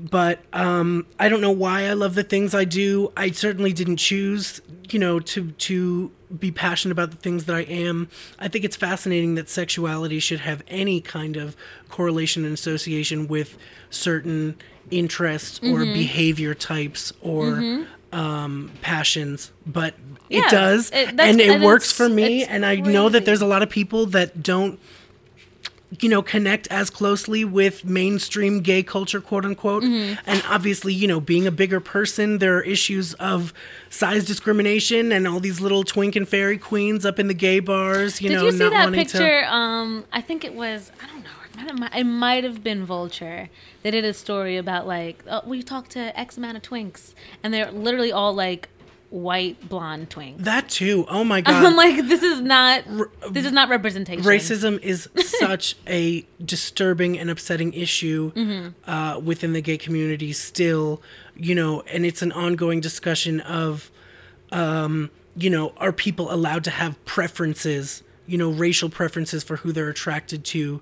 But 0.00 0.40
um, 0.52 1.06
I 1.18 1.28
don't 1.28 1.40
know 1.40 1.50
why 1.52 1.84
I 1.86 1.94
love 1.94 2.14
the 2.14 2.22
things 2.22 2.54
I 2.54 2.64
do. 2.64 3.12
I 3.16 3.30
certainly 3.30 3.72
didn't 3.72 3.96
choose, 3.96 4.60
you 4.90 4.98
know, 4.98 5.20
to 5.20 5.50
to 5.52 6.12
be 6.38 6.50
passionate 6.50 6.92
about 6.92 7.10
the 7.10 7.16
things 7.16 7.44
that 7.46 7.56
I 7.56 7.62
am. 7.62 8.08
I 8.38 8.48
think 8.48 8.64
it's 8.64 8.76
fascinating 8.76 9.34
that 9.36 9.48
sexuality 9.48 10.18
should 10.20 10.40
have 10.40 10.62
any 10.68 11.00
kind 11.00 11.36
of 11.36 11.56
correlation 11.88 12.44
and 12.44 12.52
association 12.54 13.28
with 13.28 13.56
certain 13.90 14.56
interests 14.90 15.58
or 15.60 15.80
Mm-hmm. 15.80 15.92
behavior 15.92 16.54
types 16.54 17.12
or 17.20 17.86
um, 18.12 18.70
passions, 18.80 19.52
but 19.66 19.94
Yeah, 20.30 20.46
it 20.46 20.50
does, 20.50 20.90
it- 20.92 21.08
and 21.20 21.40
it 21.40 21.50
and 21.50 21.64
works 21.64 21.92
for 21.92 22.08
me. 22.08 22.44
And 22.44 22.64
I 22.64 22.76
know 22.76 23.08
that 23.10 23.24
there's 23.26 23.42
a 23.42 23.46
lot 23.46 23.62
of 23.62 23.68
people 23.70 24.06
that 24.06 24.42
don't, 24.42 24.78
you 26.00 26.08
know, 26.08 26.20
connect 26.22 26.66
as 26.68 26.90
closely 26.90 27.44
with 27.44 27.84
mainstream 27.84 28.60
gay 28.60 28.82
culture, 28.82 29.20
quote 29.20 29.44
unquote. 29.44 29.82
Mm-hmm. 29.82 30.20
And 30.26 30.42
obviously, 30.48 30.92
you 30.92 31.08
know, 31.08 31.20
being 31.20 31.46
a 31.46 31.50
bigger 31.50 31.80
person, 31.80 32.38
there 32.38 32.56
are 32.58 32.62
issues 32.62 33.14
of 33.14 33.54
size 33.88 34.26
discrimination 34.26 35.12
and 35.12 35.26
all 35.26 35.40
these 35.40 35.60
little 35.60 35.84
twink 35.84 36.14
and 36.14 36.28
fairy 36.28 36.58
queens 36.58 37.06
up 37.06 37.18
in 37.18 37.26
the 37.28 37.34
gay 37.34 37.60
bars. 37.60 38.20
You 38.20 38.28
Did 38.28 38.34
know, 38.36 38.44
you 38.44 38.52
see 38.52 38.58
that 38.58 38.72
wanting 38.72 39.06
to- 39.06 39.12
picture? 39.12 39.44
Um, 39.46 40.04
I 40.12 40.20
think 40.20 40.44
it 40.44 40.54
was. 40.54 40.92
I 41.02 41.06
don't 41.06 41.22
know. 41.22 41.30
It 41.60 41.74
might, 41.74 41.92
have, 41.92 42.00
it 42.00 42.04
might 42.04 42.44
have 42.44 42.62
been 42.62 42.84
Vulture. 42.84 43.48
They 43.82 43.90
did 43.90 44.04
a 44.04 44.14
story 44.14 44.56
about 44.56 44.86
like, 44.86 45.24
oh, 45.28 45.42
we 45.44 45.62
talked 45.62 45.90
to 45.92 46.16
X 46.18 46.36
amount 46.36 46.56
of 46.56 46.62
twinks, 46.62 47.14
and 47.42 47.52
they're 47.52 47.72
literally 47.72 48.12
all 48.12 48.32
like 48.32 48.68
white 49.10 49.68
blonde 49.68 50.10
twinks. 50.10 50.38
That 50.44 50.68
too. 50.68 51.06
Oh 51.08 51.24
my 51.24 51.40
god. 51.42 51.64
I'm 51.64 51.76
like, 51.76 51.96
this 52.08 52.22
is 52.22 52.40
not. 52.40 52.84
This 53.30 53.46
is 53.46 53.52
not 53.52 53.68
representation. 53.68 54.22
racism 54.24 54.78
is 54.82 55.08
such 55.40 55.76
a 55.86 56.26
disturbing 56.44 57.18
and 57.18 57.30
upsetting 57.30 57.72
issue 57.72 58.32
Mm-hmm. 58.32 58.90
uh, 58.90 59.18
within 59.18 59.52
the 59.54 59.60
gay 59.62 59.78
community 59.78 60.32
still 60.32 61.02
you 61.36 61.54
know 61.54 61.82
and 61.82 62.04
it's 62.04 62.20
an 62.22 62.32
ongoing 62.32 62.80
discussion 62.80 63.40
of 63.40 63.90
um, 64.52 65.10
you 65.36 65.48
know 65.50 65.72
are 65.76 65.92
people 65.92 66.32
allowed 66.32 66.64
to 66.64 66.70
have 66.70 67.02
preferences 67.04 68.02
you 68.26 68.36
know 68.36 68.50
racial 68.50 68.88
preferences 68.88 69.42
for 69.44 69.56
who 69.56 69.72
they're 69.72 69.88
attracted 69.88 70.44
to 70.44 70.80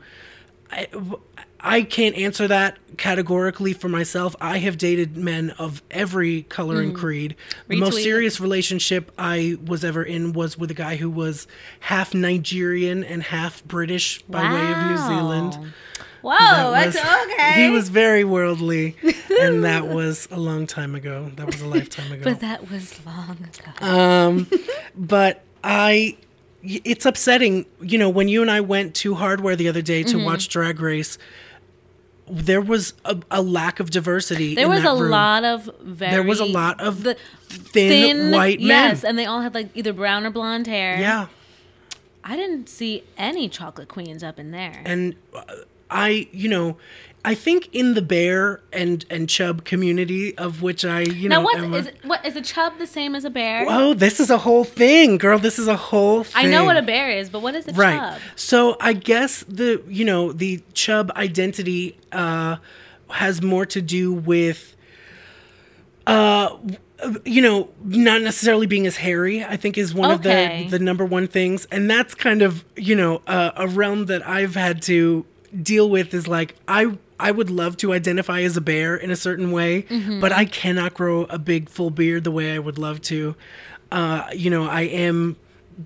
I, 0.71 0.89
I 1.69 1.83
can't 1.83 2.15
answer 2.17 2.47
that 2.49 2.79
categorically 2.97 3.73
for 3.73 3.89
myself. 3.89 4.37
I 4.41 4.59
have 4.59 4.79
dated 4.79 5.17
men 5.17 5.51
of 5.59 5.83
every 5.91 6.43
color 6.43 6.81
and 6.81 6.95
creed. 6.95 7.35
The 7.69 7.77
most 7.77 7.95
Mm. 7.95 7.99
Retweet. 7.99 8.03
serious 8.05 8.41
relationship 8.41 9.11
I 9.19 9.57
was 9.67 9.85
ever 9.85 10.03
in 10.05 10.33
was 10.33 10.57
with 10.57 10.71
a 10.71 10.75
guy 10.75 10.95
who 10.97 11.11
was 11.11 11.47
half 11.81 12.15
Nigerian 12.15 13.03
and 13.03 13.23
half 13.25 13.65
British 13.65 14.23
by 14.29 14.43
way 14.53 14.73
of 14.73 14.79
New 14.91 14.97
Zealand. 15.09 15.73
Whoa, 16.23 16.33
That 16.39 16.93
that's 16.93 16.97
was- 16.97 17.33
okay. 17.35 17.53
He 17.65 17.71
was 17.71 17.89
very 17.89 18.23
worldly, 18.25 18.97
and 19.41 19.65
that 19.71 19.87
was 19.89 20.27
a 20.31 20.39
long 20.39 20.67
time 20.67 20.95
ago. 20.95 21.31
That 21.37 21.47
was 21.47 21.61
a 21.61 21.67
lifetime 21.67 22.13
ago. 22.13 22.23
but 22.25 22.41
that 22.41 22.71
was 22.71 22.95
long 23.05 23.37
ago. 23.43 23.87
Um, 23.87 24.47
but 24.97 25.43
I, 25.63 26.17
y- 26.65 26.81
it's 26.85 27.07
upsetting. 27.07 27.67
You 27.81 27.99
know, 27.99 28.09
when 28.09 28.29
you 28.29 28.41
and 28.43 28.51
I 28.51 28.61
went 28.61 28.95
to 28.97 29.15
Hardware 29.15 29.57
the 29.57 29.69
other 29.69 29.83
day 29.83 30.03
Mm-hmm. 30.05 30.19
to 30.19 30.25
watch 30.25 30.49
Drag 30.49 30.81
Race, 30.81 31.17
there 32.29 32.61
was 32.61 32.95
a, 33.05 33.17
a 33.31 33.43
lack 33.43 33.79
of 33.81 33.91
diversity. 33.91 34.55
there 34.55 34.65
in 34.65 34.71
was 34.71 34.83
that 34.83 34.93
a 34.97 35.01
room. 35.01 35.11
lot 35.11 35.45
of 35.45 35.71
very. 35.81 36.11
There 36.13 36.23
was 36.23 36.41
a 36.41 36.45
lot 36.45 36.81
of 36.81 37.03
the 37.03 37.17
thin, 37.49 38.33
white 38.33 38.59
men. 38.61 38.69
Yes, 38.91 39.05
and 39.05 39.19
they 39.19 39.27
all 39.27 39.41
had 39.43 39.55
like 39.55 39.71
either 39.75 39.93
brown 39.93 40.27
or 40.27 40.31
blonde 40.31 40.67
hair. 40.67 40.99
yeah, 40.99 41.27
I 42.25 42.37
didn't 42.37 42.69
see 42.69 43.05
any 43.17 43.49
chocolate 43.49 43.89
queens 43.89 44.23
up 44.23 44.39
in 44.39 44.51
there. 44.51 44.83
and 44.85 45.15
uh, 45.35 45.43
I, 45.91 46.29
you 46.33 46.49
know. 46.49 46.77
I 47.29 47.35
think 47.35 47.69
in 47.73 47.95
the 47.95 48.03
bear 48.03 48.61
and 48.73 49.05
and 49.11 49.29
chub 49.29 49.65
community 49.65 50.39
of 50.39 50.63
which 50.63 50.85
I, 50.85 51.01
you 51.01 51.29
now, 51.29 51.43
know, 51.43 51.51
now 51.69 51.75
a- 51.75 51.79
is 51.79 51.91
what 52.05 52.25
is 52.25 52.37
a 52.37 52.41
chub 52.41 52.79
the 52.79 52.87
same 52.87 53.15
as 53.17 53.25
a 53.25 53.31
bear? 53.31 53.67
Oh, 53.69 53.95
this 53.95 54.21
is 54.21 54.31
a 54.31 54.39
whole 54.39 54.63
thing, 54.65 55.19
girl. 55.19 55.39
This 55.39 55.59
is 55.59 55.67
a 55.67 55.77
whole 55.77 56.23
thing. 56.23 56.47
I 56.47 56.49
know 56.49 56.65
what 56.65 56.77
a 56.77 56.83
bear 56.83 57.11
is, 57.11 57.29
but 57.29 57.43
what 57.43 57.55
is 57.57 57.67
a 57.67 57.73
right 57.73 57.99
chub? 57.99 58.21
so 58.37 58.77
i 58.81 58.93
guess 58.93 59.45
the 59.49 59.83
you 59.89 60.05
know 60.05 60.33
the 60.33 60.61
chub 60.75 61.11
identity 61.17 61.99
uh 62.13 62.57
has 63.11 63.43
more 63.43 63.67
to 63.67 63.81
do 63.83 64.13
with 64.13 64.77
uh 66.07 66.57
you 67.25 67.43
know 67.43 67.69
not 67.85 68.23
necessarily 68.23 68.67
being 68.67 68.87
as 68.87 68.97
hairy 68.97 69.45
i 69.45 69.57
think 69.57 69.77
is 69.77 69.93
one 69.95 70.11
Okay. 70.13 70.65
of 70.65 70.71
the 70.71 70.79
the 70.79 70.85
number 70.85 71.05
one 71.05 71.27
things 71.27 71.67
and 71.71 71.91
that's 71.91 72.15
kind 72.15 72.43
of 72.43 72.65
you 72.77 72.95
know 72.95 73.21
uh, 73.27 73.51
a 73.57 73.67
realm 73.69 74.07
that 74.07 74.27
i've 74.27 74.55
had 74.55 74.81
to 74.83 75.25
deal 75.63 75.89
with 75.91 76.15
is 76.15 76.27
like 76.29 76.55
i 76.69 76.97
I 77.19 77.31
would 77.31 77.51
love 77.51 77.77
to 77.79 77.93
identify 77.93 78.41
as 78.43 78.57
a 78.57 78.61
bear 78.61 78.97
in 78.97 79.11
a 79.11 79.17
certain 79.17 79.51
way, 79.53 79.83
Mm-hmm. 79.83 80.21
but 80.21 80.33
I 80.33 80.45
cannot 80.45 80.95
grow 80.95 81.25
a 81.25 81.39
big 81.39 81.69
full 81.71 81.91
beard 81.91 82.25
the 82.25 82.31
way 82.31 82.55
I 82.55 82.59
would 82.59 82.79
love 82.79 83.01
to. 83.03 83.35
Uh, 83.91 84.25
you 84.35 84.51
know, 84.51 84.65
I 84.67 84.83
am 84.83 85.37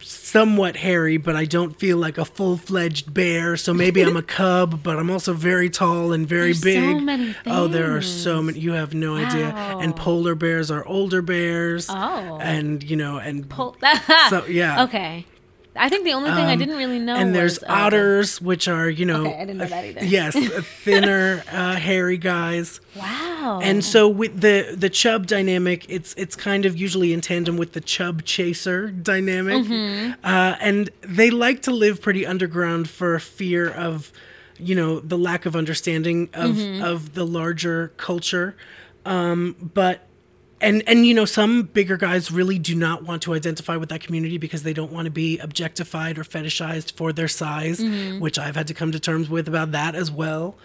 somewhat 0.00 0.76
hairy, 0.76 1.16
but 1.16 1.34
I 1.36 1.44
don't 1.44 1.76
feel 1.78 1.96
like 1.98 2.16
a 2.16 2.24
full 2.24 2.56
fledged 2.56 3.12
bear. 3.12 3.56
So 3.56 3.74
maybe 3.74 4.02
I'm 4.02 4.16
a 4.16 4.22
cub, 4.40 4.82
but 4.82 4.98
I'm 4.98 5.10
also 5.10 5.32
very 5.32 5.68
tall 5.68 6.12
and 6.12 6.26
very 6.28 6.52
There's 6.52 6.60
big. 6.62 6.74
so 6.96 7.00
many 7.00 7.34
Oh, 7.46 7.66
there 7.66 7.96
are 7.96 8.02
so 8.02 8.40
many. 8.42 8.60
You 8.60 8.72
have 8.72 8.94
no 8.94 9.16
idea. 9.16 9.48
And 9.80 9.94
polar 9.96 10.34
bears 10.36 10.70
are 10.70 10.86
older 10.86 11.22
bears. 11.22 11.88
Oh. 11.90 12.38
And 12.40 12.82
you 12.88 12.96
know, 12.96 13.18
and 13.18 13.48
Pol- 13.50 13.76
So, 14.30 14.46
yeah. 14.46 14.84
Okay. 14.84 15.26
I 15.80 15.88
think 15.88 16.04
the 16.04 16.12
only 16.12 16.30
thing 16.30 16.44
I 16.44 16.56
didn't 16.56 16.76
really 16.76 16.98
know. 16.98 17.16
and 17.16 17.34
there's 17.34 17.60
was, 17.60 17.68
uh, 17.68 17.72
otters, 17.72 18.40
which 18.40 18.68
are 18.68 18.88
you 18.88 19.04
know, 19.06 19.22
Okay, 19.26 19.36
I 19.36 19.44
didn't 19.46 19.58
know 19.58 19.66
that 19.66 19.84
either. 19.84 20.04
yes, 20.04 20.34
thinner, 20.84 21.42
uh, 21.50 21.76
hairy 21.76 22.18
guys. 22.18 22.80
Wow. 22.94 23.60
And 23.62 23.84
so 23.84 24.08
with 24.08 24.40
the 24.40 24.74
the 24.76 24.90
chub 24.90 25.26
dynamic, 25.26 25.86
it's 25.88 26.14
it's 26.14 26.36
kind 26.36 26.64
of 26.66 26.76
usually 26.76 27.12
in 27.12 27.20
tandem 27.20 27.56
with 27.56 27.72
the 27.72 27.80
chub 27.80 28.24
chaser 28.24 28.90
dynamic, 28.90 29.64
Mm-hmm. 29.64 30.12
uh, 30.24 30.56
and 30.60 30.90
they 31.02 31.30
like 31.30 31.62
to 31.62 31.70
live 31.70 32.00
pretty 32.02 32.26
underground 32.26 32.88
for 32.90 33.18
fear 33.18 33.68
of, 33.70 34.12
you 34.58 34.74
know, 34.74 35.00
the 35.00 35.16
lack 35.18 35.46
of 35.46 35.56
understanding 35.56 36.28
of 36.34 36.56
Mm-hmm. 36.56 36.84
of 36.84 37.14
the 37.14 37.24
larger 37.24 37.92
culture. 37.96 38.54
Um, 39.06 39.56
but 39.74 40.06
and 40.60 40.82
and 40.86 41.06
you 41.06 41.14
know 41.14 41.24
some 41.24 41.62
bigger 41.62 41.96
guys 41.96 42.30
really 42.30 42.58
do 42.58 42.74
not 42.74 43.02
want 43.04 43.22
to 43.22 43.34
identify 43.34 43.76
with 43.76 43.88
that 43.88 44.00
community 44.00 44.38
because 44.38 44.62
they 44.62 44.72
don't 44.72 44.92
want 44.92 45.06
to 45.06 45.10
be 45.10 45.38
objectified 45.38 46.18
or 46.18 46.24
fetishized 46.24 46.92
for 46.92 47.12
their 47.12 47.28
size, 47.28 47.80
Mm-hmm. 47.80 48.20
which 48.20 48.38
I've 48.38 48.56
had 48.56 48.66
to 48.68 48.74
come 48.74 48.92
to 48.92 49.00
terms 49.00 49.28
with 49.30 49.48
about 49.48 49.72
that 49.72 49.94
as 49.94 50.10
well. 50.10 50.56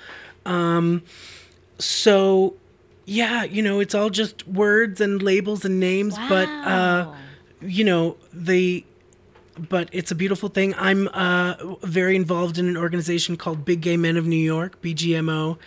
Um, 0.45 1.03
so 1.79 2.55
yeah, 3.05 3.43
you 3.43 3.61
know, 3.61 3.79
it's 3.79 3.93
all 3.93 4.09
just 4.09 4.47
words 4.47 4.99
and 4.99 5.21
labels 5.21 5.63
and 5.65 5.79
names, 5.79 6.15
but 6.27 6.49
uh, 6.49 7.13
you 7.61 7.83
know 7.83 8.17
the 8.33 8.83
but 9.57 9.89
it's 9.91 10.11
a 10.11 10.15
beautiful 10.15 10.49
thing. 10.49 10.73
I'm 10.77 11.07
uh, 11.09 11.55
very 11.83 12.15
involved 12.15 12.57
in 12.57 12.67
an 12.67 12.77
organization 12.77 13.37
called 13.37 13.65
Big 13.65 13.81
Gay 13.81 13.97
Men 13.97 14.17
of 14.17 14.25
New 14.25 14.35
York, 14.35 14.81
BGMO, 14.81 15.57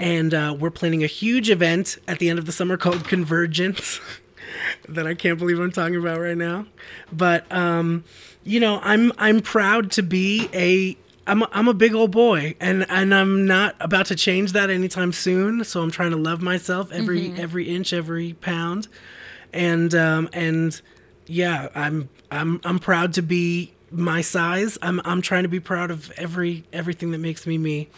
and 0.00 0.34
uh, 0.34 0.56
we're 0.58 0.70
planning 0.70 1.02
a 1.02 1.06
huge 1.06 1.50
event 1.50 1.98
at 2.06 2.18
the 2.18 2.28
end 2.28 2.38
of 2.38 2.46
the 2.46 2.52
summer 2.52 2.76
called 2.76 3.04
Convergence. 3.04 4.00
that 4.88 5.06
I 5.06 5.14
can't 5.14 5.38
believe 5.38 5.58
I'm 5.58 5.70
talking 5.72 5.96
about 5.96 6.20
right 6.20 6.36
now, 6.36 6.66
but 7.12 7.50
um, 7.52 8.04
you 8.44 8.60
know, 8.60 8.80
I'm 8.82 9.12
I'm 9.18 9.40
proud 9.40 9.92
to 9.92 10.02
be 10.02 10.48
a 10.52 10.96
I'm 11.26 11.42
a, 11.42 11.48
I'm 11.52 11.68
a 11.68 11.74
big 11.74 11.94
old 11.94 12.10
boy, 12.10 12.56
and 12.60 12.86
and 12.88 13.14
I'm 13.14 13.46
not 13.46 13.76
about 13.80 14.06
to 14.06 14.16
change 14.16 14.52
that 14.52 14.70
anytime 14.70 15.12
soon. 15.12 15.64
So 15.64 15.82
I'm 15.82 15.90
trying 15.90 16.10
to 16.10 16.16
love 16.16 16.40
myself 16.40 16.90
every 16.90 17.32
every 17.38 17.68
inch, 17.68 17.92
every 17.92 18.32
pound, 18.34 18.88
and 19.52 19.94
um, 19.94 20.28
and 20.32 20.80
yeah, 21.26 21.68
I'm 21.74 22.08
I'm 22.30 22.60
I'm 22.64 22.78
proud 22.78 23.14
to 23.14 23.22
be 23.22 23.72
my 23.90 24.20
size. 24.20 24.78
I'm 24.82 25.00
I'm 25.04 25.22
trying 25.22 25.44
to 25.44 25.48
be 25.48 25.60
proud 25.60 25.90
of 25.90 26.10
every 26.12 26.64
everything 26.72 27.10
that 27.12 27.18
makes 27.18 27.46
me 27.46 27.58
me, 27.58 27.88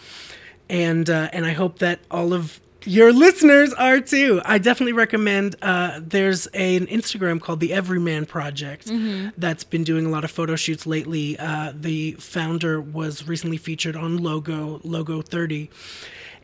and 0.69 1.09
uh, 1.09 1.29
and 1.33 1.45
I 1.47 1.53
hope 1.53 1.79
that 1.81 2.01
all 2.11 2.33
of 2.33 2.61
your 2.85 3.13
listeners 3.13 3.75
are 3.75 4.01
too. 4.01 4.41
I 4.45 4.59
definitely 4.59 4.95
recommend. 4.95 5.57
Uh, 5.61 6.01
there's 6.03 6.49
a, 6.55 6.77
an 6.77 6.87
Instagram 6.87 7.41
called 7.41 7.61
the 7.61 7.73
Everyman 7.75 8.27
Project 8.27 8.91
that's 9.37 9.65
been 9.65 9.85
doing 9.85 10.07
a 10.07 10.09
lot 10.09 10.25
of 10.25 10.31
photo 10.31 10.57
shoots 10.57 10.87
lately. 10.87 11.39
Uh, 11.39 11.73
the 11.75 12.13
founder 12.13 12.81
was 12.81 13.29
recently 13.29 13.59
featured 13.59 13.97
on 13.97 14.19
Logo 14.19 14.81
Logo 14.83 15.23
30 15.23 15.71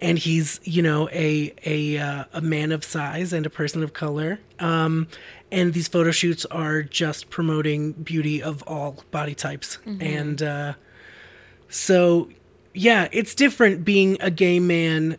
and 0.00 0.18
he's 0.18 0.60
you 0.64 0.82
know 0.82 1.08
a 1.10 1.54
a 1.64 1.98
uh, 1.98 2.24
a 2.32 2.40
man 2.40 2.72
of 2.72 2.84
size 2.84 3.32
and 3.32 3.46
a 3.46 3.50
person 3.50 3.82
of 3.82 3.92
color. 3.92 4.38
Um, 4.58 5.08
and 5.56 5.72
these 5.72 5.88
photo 5.88 6.10
shoots 6.10 6.44
are 6.46 6.82
just 6.82 7.30
promoting 7.30 7.92
beauty 7.92 8.42
of 8.42 8.62
all 8.64 9.02
body 9.10 9.34
types, 9.34 9.78
and 10.00 10.42
uh, 10.42 10.74
so 11.68 12.28
yeah, 12.74 13.08
it's 13.10 13.34
different 13.34 13.84
being 13.84 14.18
a 14.20 14.30
gay 14.30 14.60
man 14.60 15.16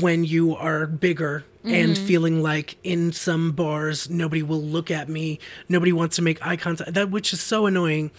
when 0.00 0.24
you 0.24 0.54
are 0.56 0.86
bigger. 0.86 1.44
And 1.64 1.96
feeling 1.96 2.42
like 2.42 2.76
in 2.82 3.12
some 3.12 3.52
bars 3.52 4.10
nobody 4.10 4.42
will 4.42 4.60
look 4.60 4.90
at 4.90 5.08
me, 5.08 5.38
nobody 5.68 5.92
wants 5.92 6.16
to 6.16 6.22
make 6.22 6.44
eye 6.44 6.56
contact. 6.56 6.92
That 6.94 7.10
which 7.12 7.32
is 7.32 7.40
so 7.40 7.66
annoying, 7.66 8.10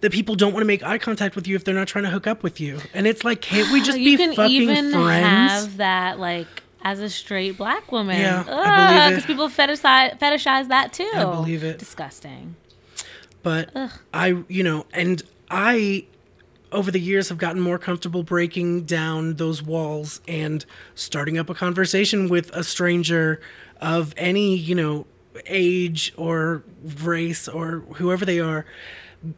that 0.00 0.12
people 0.12 0.36
don't 0.36 0.52
want 0.52 0.62
to 0.62 0.66
make 0.66 0.84
eye 0.84 0.98
contact 0.98 1.34
with 1.34 1.48
you 1.48 1.56
if 1.56 1.64
they're 1.64 1.74
not 1.74 1.88
trying 1.88 2.04
to 2.04 2.10
hook 2.10 2.28
up 2.28 2.44
with 2.44 2.60
you. 2.60 2.78
And 2.94 3.08
it's 3.08 3.24
like, 3.24 3.40
can't 3.40 3.72
we 3.72 3.80
just 3.88 3.98
you 3.98 4.16
be 4.16 4.24
can 4.24 4.36
fucking 4.36 4.54
even 4.54 4.92
friends? 4.92 5.24
have 5.24 5.76
that 5.78 6.20
like 6.20 6.62
as 6.84 7.00
a 7.00 7.08
straight 7.10 7.56
black 7.56 7.90
woman. 7.90 8.20
Yeah, 8.20 8.44
I 8.46 8.86
believe 8.86 9.02
it. 9.02 9.10
Because 9.10 9.26
people 9.26 9.48
fetishize, 9.48 10.18
fetishize 10.18 10.68
that 10.68 10.92
too. 10.92 11.10
I 11.14 11.24
believe 11.24 11.64
it. 11.64 11.78
Disgusting. 11.78 12.54
but 13.42 13.70
I, 14.12 14.42
you 14.48 14.62
know, 14.62 14.86
and 14.92 15.22
I, 15.50 16.04
over 16.72 16.90
the 16.90 17.00
years, 17.00 17.28
have 17.30 17.38
gotten 17.38 17.60
more 17.60 17.78
comfortable 17.78 18.22
breaking 18.22 18.84
down 18.84 19.34
those 19.34 19.62
walls 19.62 20.20
and 20.28 20.64
starting 20.94 21.38
up 21.38 21.48
a 21.50 21.54
conversation 21.54 22.28
with 22.28 22.50
a 22.50 22.62
stranger 22.64 23.40
of 23.80 24.12
any, 24.16 24.56
you 24.56 24.74
know, 24.74 25.06
age 25.46 26.12
or 26.16 26.62
race 27.02 27.48
or 27.48 27.80
whoever 27.96 28.24
they 28.24 28.38
are 28.40 28.64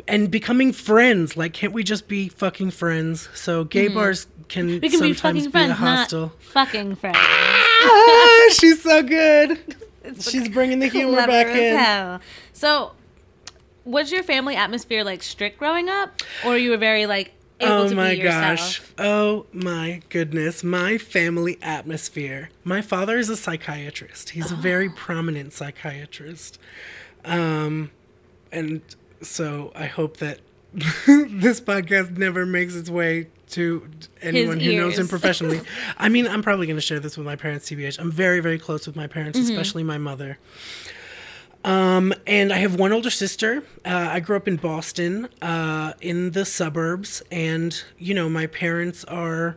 and 0.08 0.30
becoming 0.30 0.72
friends 0.72 1.36
like 1.36 1.52
can't 1.52 1.72
we 1.72 1.82
just 1.84 2.08
be 2.08 2.28
fucking 2.28 2.70
friends 2.70 3.28
so 3.34 3.64
gay 3.64 3.88
bars 3.88 4.26
can. 4.48 4.66
We 4.80 4.80
can 4.88 5.00
be 5.00 5.12
sometimes 5.14 5.20
fucking 5.20 5.44
be, 5.44 5.50
friends, 5.50 5.70
a 5.70 5.74
hostile 5.74 6.20
not 6.20 6.42
fucking 6.42 6.94
friends. 6.96 7.16
ah, 7.20 8.48
she's 8.58 8.82
so 8.82 9.02
good 9.02 9.76
she's 10.20 10.48
bringing 10.48 10.78
the 10.78 10.88
humor 10.88 11.26
back 11.26 11.48
in 11.48 11.76
hell. 11.76 12.20
So, 12.52 12.92
was 13.84 14.12
your 14.12 14.22
family 14.22 14.54
atmosphere 14.56 15.02
like 15.04 15.22
strict 15.22 15.58
growing 15.58 15.88
up, 15.88 16.22
or 16.44 16.56
you 16.56 16.70
were 16.70 16.76
very 16.76 17.06
like 17.06 17.32
able 17.60 17.72
Oh 17.72 17.88
to 17.88 17.94
my 17.94 18.14
be 18.14 18.22
gosh. 18.22 18.78
yourself? 18.78 18.94
Oh 18.98 19.46
my 19.52 20.02
goodness. 20.08 20.62
My 20.62 20.96
family 20.98 21.58
atmosphere. 21.62 22.50
My 22.64 22.82
father 22.82 23.18
is 23.18 23.28
a 23.30 23.36
psychiatrist. 23.36 24.30
He's 24.30 24.52
a 24.52 24.54
Oh. 24.54 24.58
very 24.58 24.88
prominent 24.90 25.52
psychiatrist. 25.52 26.58
Um 27.24 27.90
and 28.52 28.82
so 29.22 29.72
I 29.74 29.86
hope 29.86 30.18
that 30.18 30.40
this 30.74 31.60
podcast 31.60 32.16
never 32.18 32.44
makes 32.46 32.74
its 32.74 32.90
way 32.90 33.28
to 33.50 33.88
anyone 34.22 34.58
who 34.60 34.76
knows 34.76 34.98
him 34.98 35.06
professionally. 35.08 35.60
I 35.98 36.08
mean, 36.08 36.26
I'm 36.26 36.42
probably 36.42 36.66
going 36.66 36.76
to 36.76 36.82
share 36.82 36.98
this 37.00 37.16
with 37.16 37.24
my 37.26 37.36
parents, 37.36 37.70
TBH. 37.70 37.98
I'm 38.00 38.10
very, 38.10 38.40
very 38.40 38.58
close 38.58 38.86
with 38.86 38.96
my 38.96 39.06
parents, 39.06 39.38
Mm-hmm. 39.38 39.50
especially 39.52 39.82
my 39.84 39.98
mother. 39.98 40.38
Um, 41.64 42.12
and 42.26 42.52
I 42.52 42.58
have 42.58 42.76
one 42.76 42.92
older 42.92 43.10
sister. 43.10 43.62
Uh, 43.84 44.08
I 44.12 44.20
grew 44.20 44.36
up 44.36 44.46
in 44.46 44.56
Boston, 44.56 45.28
uh, 45.42 45.94
in 46.00 46.30
the 46.30 46.44
suburbs, 46.44 47.22
and 47.32 47.82
you 47.98 48.14
know, 48.14 48.28
my 48.28 48.46
parents 48.46 49.02
are, 49.04 49.56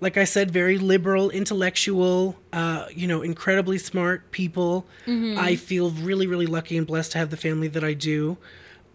like 0.00 0.16
I 0.16 0.24
said, 0.24 0.50
very 0.50 0.78
liberal, 0.78 1.30
intellectual, 1.30 2.36
uh, 2.52 2.86
you 2.92 3.06
know, 3.06 3.22
incredibly 3.22 3.78
smart 3.78 4.32
people. 4.32 4.84
I 5.06 5.54
feel 5.54 5.90
really, 5.90 6.26
really 6.26 6.46
lucky 6.46 6.76
and 6.76 6.86
blessed 6.86 7.12
to 7.12 7.18
have 7.18 7.30
the 7.30 7.36
family 7.36 7.68
that 7.68 7.84
I 7.84 7.92
do. 7.94 8.36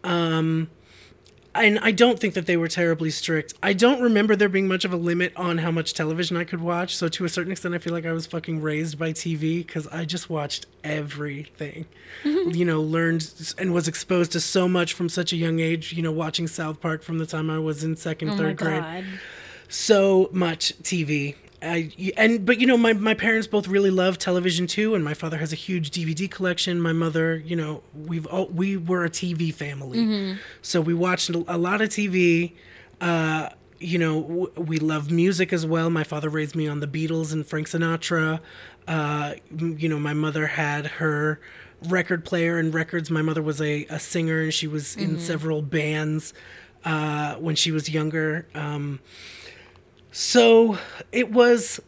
Um, 0.04 0.70
and 1.56 1.80
I 1.80 1.92
don't 1.92 2.20
think 2.20 2.36
that 2.36 2.46
they 2.46 2.58
were 2.58 2.68
terribly 2.68 3.10
strict. 3.10 3.54
I 3.62 3.74
don't 3.74 4.02
remember 4.02 4.36
there 4.36 4.50
being 4.50 4.68
much 4.68 4.86
of 4.86 4.94
a 4.94 4.98
limit 4.98 5.34
on 5.36 5.58
how 5.58 5.72
much 5.72 5.94
television 5.94 6.38
I 6.38 6.44
could 6.44 6.62
watch. 6.62 6.96
So 6.96 7.08
to 7.10 7.26
a 7.26 7.30
certain 7.30 7.52
extent, 7.52 7.74
I 7.74 7.80
feel 7.80 7.92
like 7.92 8.06
I 8.06 8.14
was 8.14 8.28
fucking 8.28 8.62
raised 8.62 9.00
by 9.00 9.12
TV 9.12 9.66
because 9.66 9.88
I 9.88 10.06
just 10.06 10.30
watched 10.30 10.68
everything. 10.84 11.86
you 12.24 12.66
know, 12.66 12.82
learned 12.82 13.54
and 13.58 13.74
was 13.74 13.88
exposed 13.88 14.32
to 14.34 14.40
so 14.40 14.68
much 14.68 14.94
from 14.94 15.10
such 15.10 15.34
a 15.34 15.36
young 15.36 15.60
age. 15.60 15.92
You 15.94 16.04
know, 16.04 16.12
watching 16.12 16.48
South 16.48 16.80
Park 16.80 17.02
from 17.02 17.18
the 17.18 17.26
time 17.26 17.50
I 17.50 17.60
was 17.60 17.84
in 17.84 17.96
second, 17.96 18.30
Oh 18.30 18.38
third 18.38 18.58
grade 18.58 19.06
so 19.70 20.30
much 20.34 20.74
TV. 20.84 21.36
I, 21.62 21.92
and 22.16 22.46
but 22.46 22.60
you 22.62 22.68
know 22.68 22.78
my, 22.78 22.94
my 22.94 23.14
parents 23.14 23.46
both 23.48 23.68
really 23.68 23.92
love 23.92 24.18
television 24.18 24.66
too 24.66 24.96
and 24.96 25.04
my 25.04 25.14
father 25.14 25.38
has 25.38 25.52
a 25.52 25.58
huge 25.58 25.92
DVD 25.92 26.30
collection. 26.32 26.80
My 26.80 26.94
mother 26.94 27.36
you 27.38 27.56
know 27.56 27.84
we've 27.94 28.26
all, 28.28 28.48
we 28.48 28.78
were 28.78 29.04
a 29.04 29.10
TV 29.10 29.54
family. 29.54 30.38
So 30.62 30.80
we 30.80 30.94
watched 30.94 31.30
a 31.30 31.58
lot 31.58 31.82
of 31.82 31.90
TV 31.90 32.54
uh, 33.02 33.50
you 33.80 33.98
know 33.98 34.22
w- 34.22 34.52
we 34.56 34.78
love 34.78 35.12
music 35.12 35.52
as 35.52 35.66
well. 35.66 35.90
My 35.90 36.04
father 36.04 36.30
raised 36.30 36.56
me 36.56 36.68
on 36.68 36.80
the 36.80 36.88
Beatles 36.88 37.34
and 37.34 37.46
Frank 37.46 37.68
Sinatra. 37.68 38.40
Uh, 38.88 39.34
you 39.58 39.90
know 39.90 40.00
my 40.00 40.14
mother 40.14 40.48
had 40.48 40.86
her 40.88 41.40
record 41.90 42.24
player 42.26 42.58
and 42.58 42.74
records. 42.74 43.12
My 43.12 43.22
mother 43.22 43.42
was 43.42 43.62
a, 43.62 43.86
a 43.90 44.00
singer 44.00 44.42
and 44.42 44.54
she 44.54 44.68
was 44.68 44.96
in 44.96 45.20
several 45.20 45.62
bands 45.62 46.34
uh, 46.86 47.36
when 47.36 47.56
she 47.56 47.72
was 47.72 47.90
younger. 47.90 48.48
Um, 48.56 49.00
so 50.12 50.78
it 51.12 51.32
was, 51.32 51.80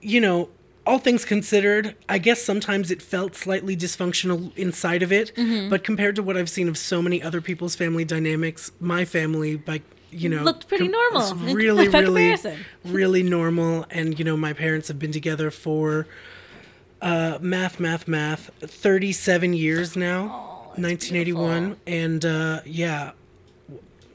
you 0.00 0.20
know, 0.20 0.48
all 0.86 0.98
things 0.98 1.24
considered, 1.24 1.96
I 2.08 2.18
guess 2.18 2.42
sometimes 2.42 2.90
it 2.90 3.02
felt 3.02 3.34
slightly 3.34 3.76
dysfunctional 3.76 4.56
inside 4.56 5.02
of 5.02 5.10
it. 5.10 5.32
Mm-hmm. 5.34 5.68
But 5.68 5.82
compared 5.82 6.14
to 6.16 6.22
what 6.22 6.36
I've 6.36 6.48
seen 6.48 6.68
of 6.68 6.78
so 6.78 7.02
many 7.02 7.20
other 7.22 7.40
people's 7.40 7.74
family 7.74 8.04
dynamics, 8.04 8.70
my 8.78 9.04
family, 9.04 9.56
by 9.56 9.82
you 10.10 10.28
know, 10.28 10.42
Looked 10.44 10.68
pretty 10.68 10.88
normal 10.88 11.20
was 11.20 11.32
Really, 11.54 11.88
really, 11.88 12.36
really 12.84 13.22
normal. 13.22 13.86
And 13.90 14.18
you 14.18 14.24
know, 14.24 14.36
my 14.36 14.52
parents 14.52 14.88
have 14.88 14.98
been 14.98 15.12
together 15.12 15.50
for 15.50 16.06
uh, 17.02 17.38
math, 17.40 17.80
math, 17.80 18.08
math, 18.08 18.50
thirty-seven 18.60 19.52
years 19.52 19.96
now, 19.96 20.72
nineteen 20.76 21.16
eighty-one, 21.16 21.76
and 21.86 22.24
uh, 22.24 22.60
yeah, 22.64 23.12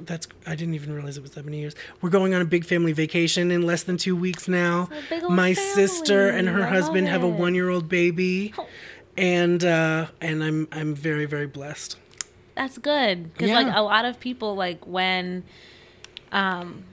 that's 0.05 0.27
I 0.45 0.55
didn't 0.55 0.73
even 0.75 0.93
realize 0.93 1.17
it 1.17 1.21
was 1.21 1.31
that 1.31 1.45
many 1.45 1.59
years. 1.59 1.75
We're 2.01 2.09
going 2.09 2.33
on 2.33 2.41
a 2.41 2.45
big 2.45 2.65
family 2.65 2.91
vacation 2.93 3.51
in 3.51 3.61
less 3.63 3.83
than 3.83 3.97
two 3.97 4.15
weeks 4.15 4.47
now. 4.47 4.89
old 5.11 5.31
My 5.33 5.53
sister 5.53 6.29
and 6.29 6.47
her. 6.49 6.63
I 6.63 6.69
husband 6.69 7.07
have 7.07 7.23
a 7.23 7.27
one-year-old 7.27 7.87
baby, 7.89 8.53
Oh. 8.57 8.67
and 9.17 9.63
uh, 9.63 10.07
and 10.19 10.43
I'm 10.43 10.67
I'm 10.71 10.93
very 10.95 11.25
very 11.25 11.47
blessed. 11.47 11.97
That's 12.55 12.77
good 12.77 13.33
because 13.33 13.49
Yeah. 13.49 13.59
like 13.61 13.75
a 13.75 13.81
lot 13.81 14.05
of 14.05 14.19
people 14.19 14.55
like 14.55 14.85
when, 14.85 15.43
um, 16.31 16.83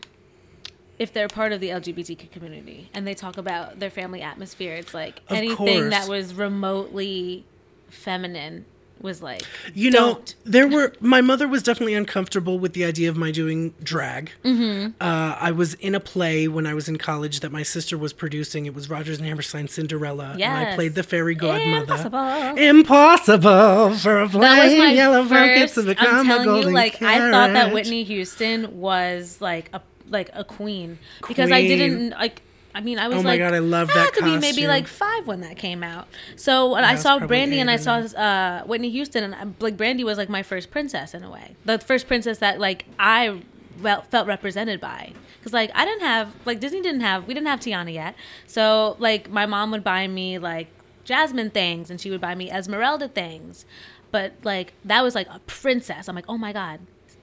if 0.98 1.12
they're 1.12 1.28
part 1.28 1.52
of 1.52 1.61
the 1.61 1.68
LGBTQ 1.70 2.30
community 2.30 2.88
and 2.94 3.06
they 3.06 3.14
talk 3.14 3.36
about 3.38 3.78
their 3.80 3.90
family 3.90 4.22
atmosphere, 4.22 4.74
it's 4.74 4.94
like 4.94 5.20
Of 5.28 5.36
anything 5.36 5.90
that 5.90 6.09
was 6.09 6.34
remotely 6.34 7.44
feminine 7.90 8.64
was 9.01 9.22
like 9.22 9.42
You 9.74 9.90
know, 9.90 10.14
don't. 10.14 10.34
there 10.44 10.68
were 10.68 10.92
my 11.01 11.20
mother 11.20 11.46
was 11.49 11.62
definitely 11.62 11.94
uncomfortable 11.94 12.59
with 12.59 12.72
the 12.72 12.84
idea 12.84 13.09
of 13.09 13.16
my 13.16 13.30
doing 13.30 13.74
drag. 13.82 14.30
Mm-hmm. 14.44 14.92
Uh, 15.01 15.36
I 15.40 15.51
was 15.53 15.74
in 15.74 15.94
a 15.94 16.01
play 16.01 16.49
when 16.49 16.66
I 16.66 16.74
was 16.74 16.88
in 16.88 16.99
college 16.99 17.40
that 17.40 17.53
my 17.53 17.62
sister 17.62 17.96
was 17.96 18.12
producing. 18.12 18.66
It 18.66 18.74
was 18.74 18.88
Rodgers 18.90 19.18
and 19.18 19.26
Hammerstein's 19.26 19.72
Cinderella, 19.72 20.32
and 20.32 20.42
I 20.44 20.74
played 20.74 20.94
the 20.94 21.03
fairy 21.03 21.34
godmother. 21.34 21.94
Impossible. 21.94 22.59
Impossible 22.59 23.94
for 23.99 24.20
a 24.22 24.28
That 24.28 24.64
was 24.64 24.78
my 24.78 24.92
yellow 24.92 25.24
first. 25.24 25.74
to 25.74 25.80
I'm 25.80 25.86
become 25.86 26.30
a 26.30 26.34
telling 26.44 26.62
you, 26.62 26.70
like 26.70 27.01
I 27.03 27.30
thought 27.30 27.53
that. 27.53 27.72
Whitney 27.72 28.05
Houston 28.05 28.78
was 28.80 29.40
like 29.40 29.70
a 29.72 29.82
like 30.09 30.30
a 30.32 30.44
queen 30.44 30.99
because 31.26 31.51
I 31.53 31.62
didn't 31.66 32.11
like. 32.11 32.42
I 32.78 32.80
mean, 32.80 33.00
I 33.00 33.08
was 33.08 33.18
Oh 33.18 33.22
my 33.24 33.30
like, 33.30 33.40
God, 33.40 33.54
I 33.54 33.58
love 33.58 33.88
had 33.88 33.96
that 33.96 34.14
to 34.14 34.22
be 34.22 34.38
maybe 34.38 34.68
like 34.68 34.86
five 34.86 35.26
when 35.26 35.40
that 35.40 35.56
came 35.56 35.82
out. 35.82 36.06
So 36.36 36.70
when 36.74 36.84
I 36.84 36.92
I 36.92 36.94
saw 36.94 37.18
Brandy 37.18 37.58
and 37.58 37.68
I 37.68 37.74
saw 37.74 37.96
uh, 37.96 38.62
Whitney 38.66 38.88
Houston, 38.90 39.24
and 39.24 39.34
uh, 39.34 39.46
like 39.58 39.76
Brandy 39.76 40.04
was 40.04 40.16
like 40.16 40.28
my 40.28 40.44
first 40.44 40.70
princess 40.70 41.12
in 41.12 41.24
a 41.24 41.30
way, 41.30 41.56
the 41.64 41.80
first 41.80 42.06
princess 42.06 42.38
that 42.38 42.60
like 42.60 42.84
I 42.96 43.42
felt 43.82 44.06
felt 44.12 44.28
represented 44.28 44.80
by. 44.80 45.12
Because 45.40 45.52
like 45.52 45.72
I 45.74 45.84
didn't 45.84 46.02
have 46.02 46.32
like 46.44 46.60
Disney 46.60 46.80
didn't 46.80 47.00
have 47.00 47.26
we 47.26 47.34
didn't 47.34 47.48
have 47.48 47.58
Tiana 47.58 47.92
yet, 47.92 48.14
so 48.46 48.94
like 49.00 49.28
my 49.28 49.44
mom 49.44 49.72
would 49.72 49.82
buy 49.82 50.06
me 50.06 50.38
like 50.38 50.68
Jasmine 51.02 51.50
things, 51.50 51.90
and 51.90 52.00
she 52.00 52.10
would 52.10 52.20
buy 52.20 52.36
me 52.36 52.48
Esmeralda 52.48 53.08
things, 53.08 53.66
but 54.12 54.34
like 54.44 54.74
that 54.84 55.02
was 55.02 55.16
like 55.16 55.26
a 55.30 55.40
princess. 55.48 56.08
I'm 56.08 56.14
like, 56.14 56.26
oh 56.28 56.38
my 56.38 56.52
god. 56.52 56.78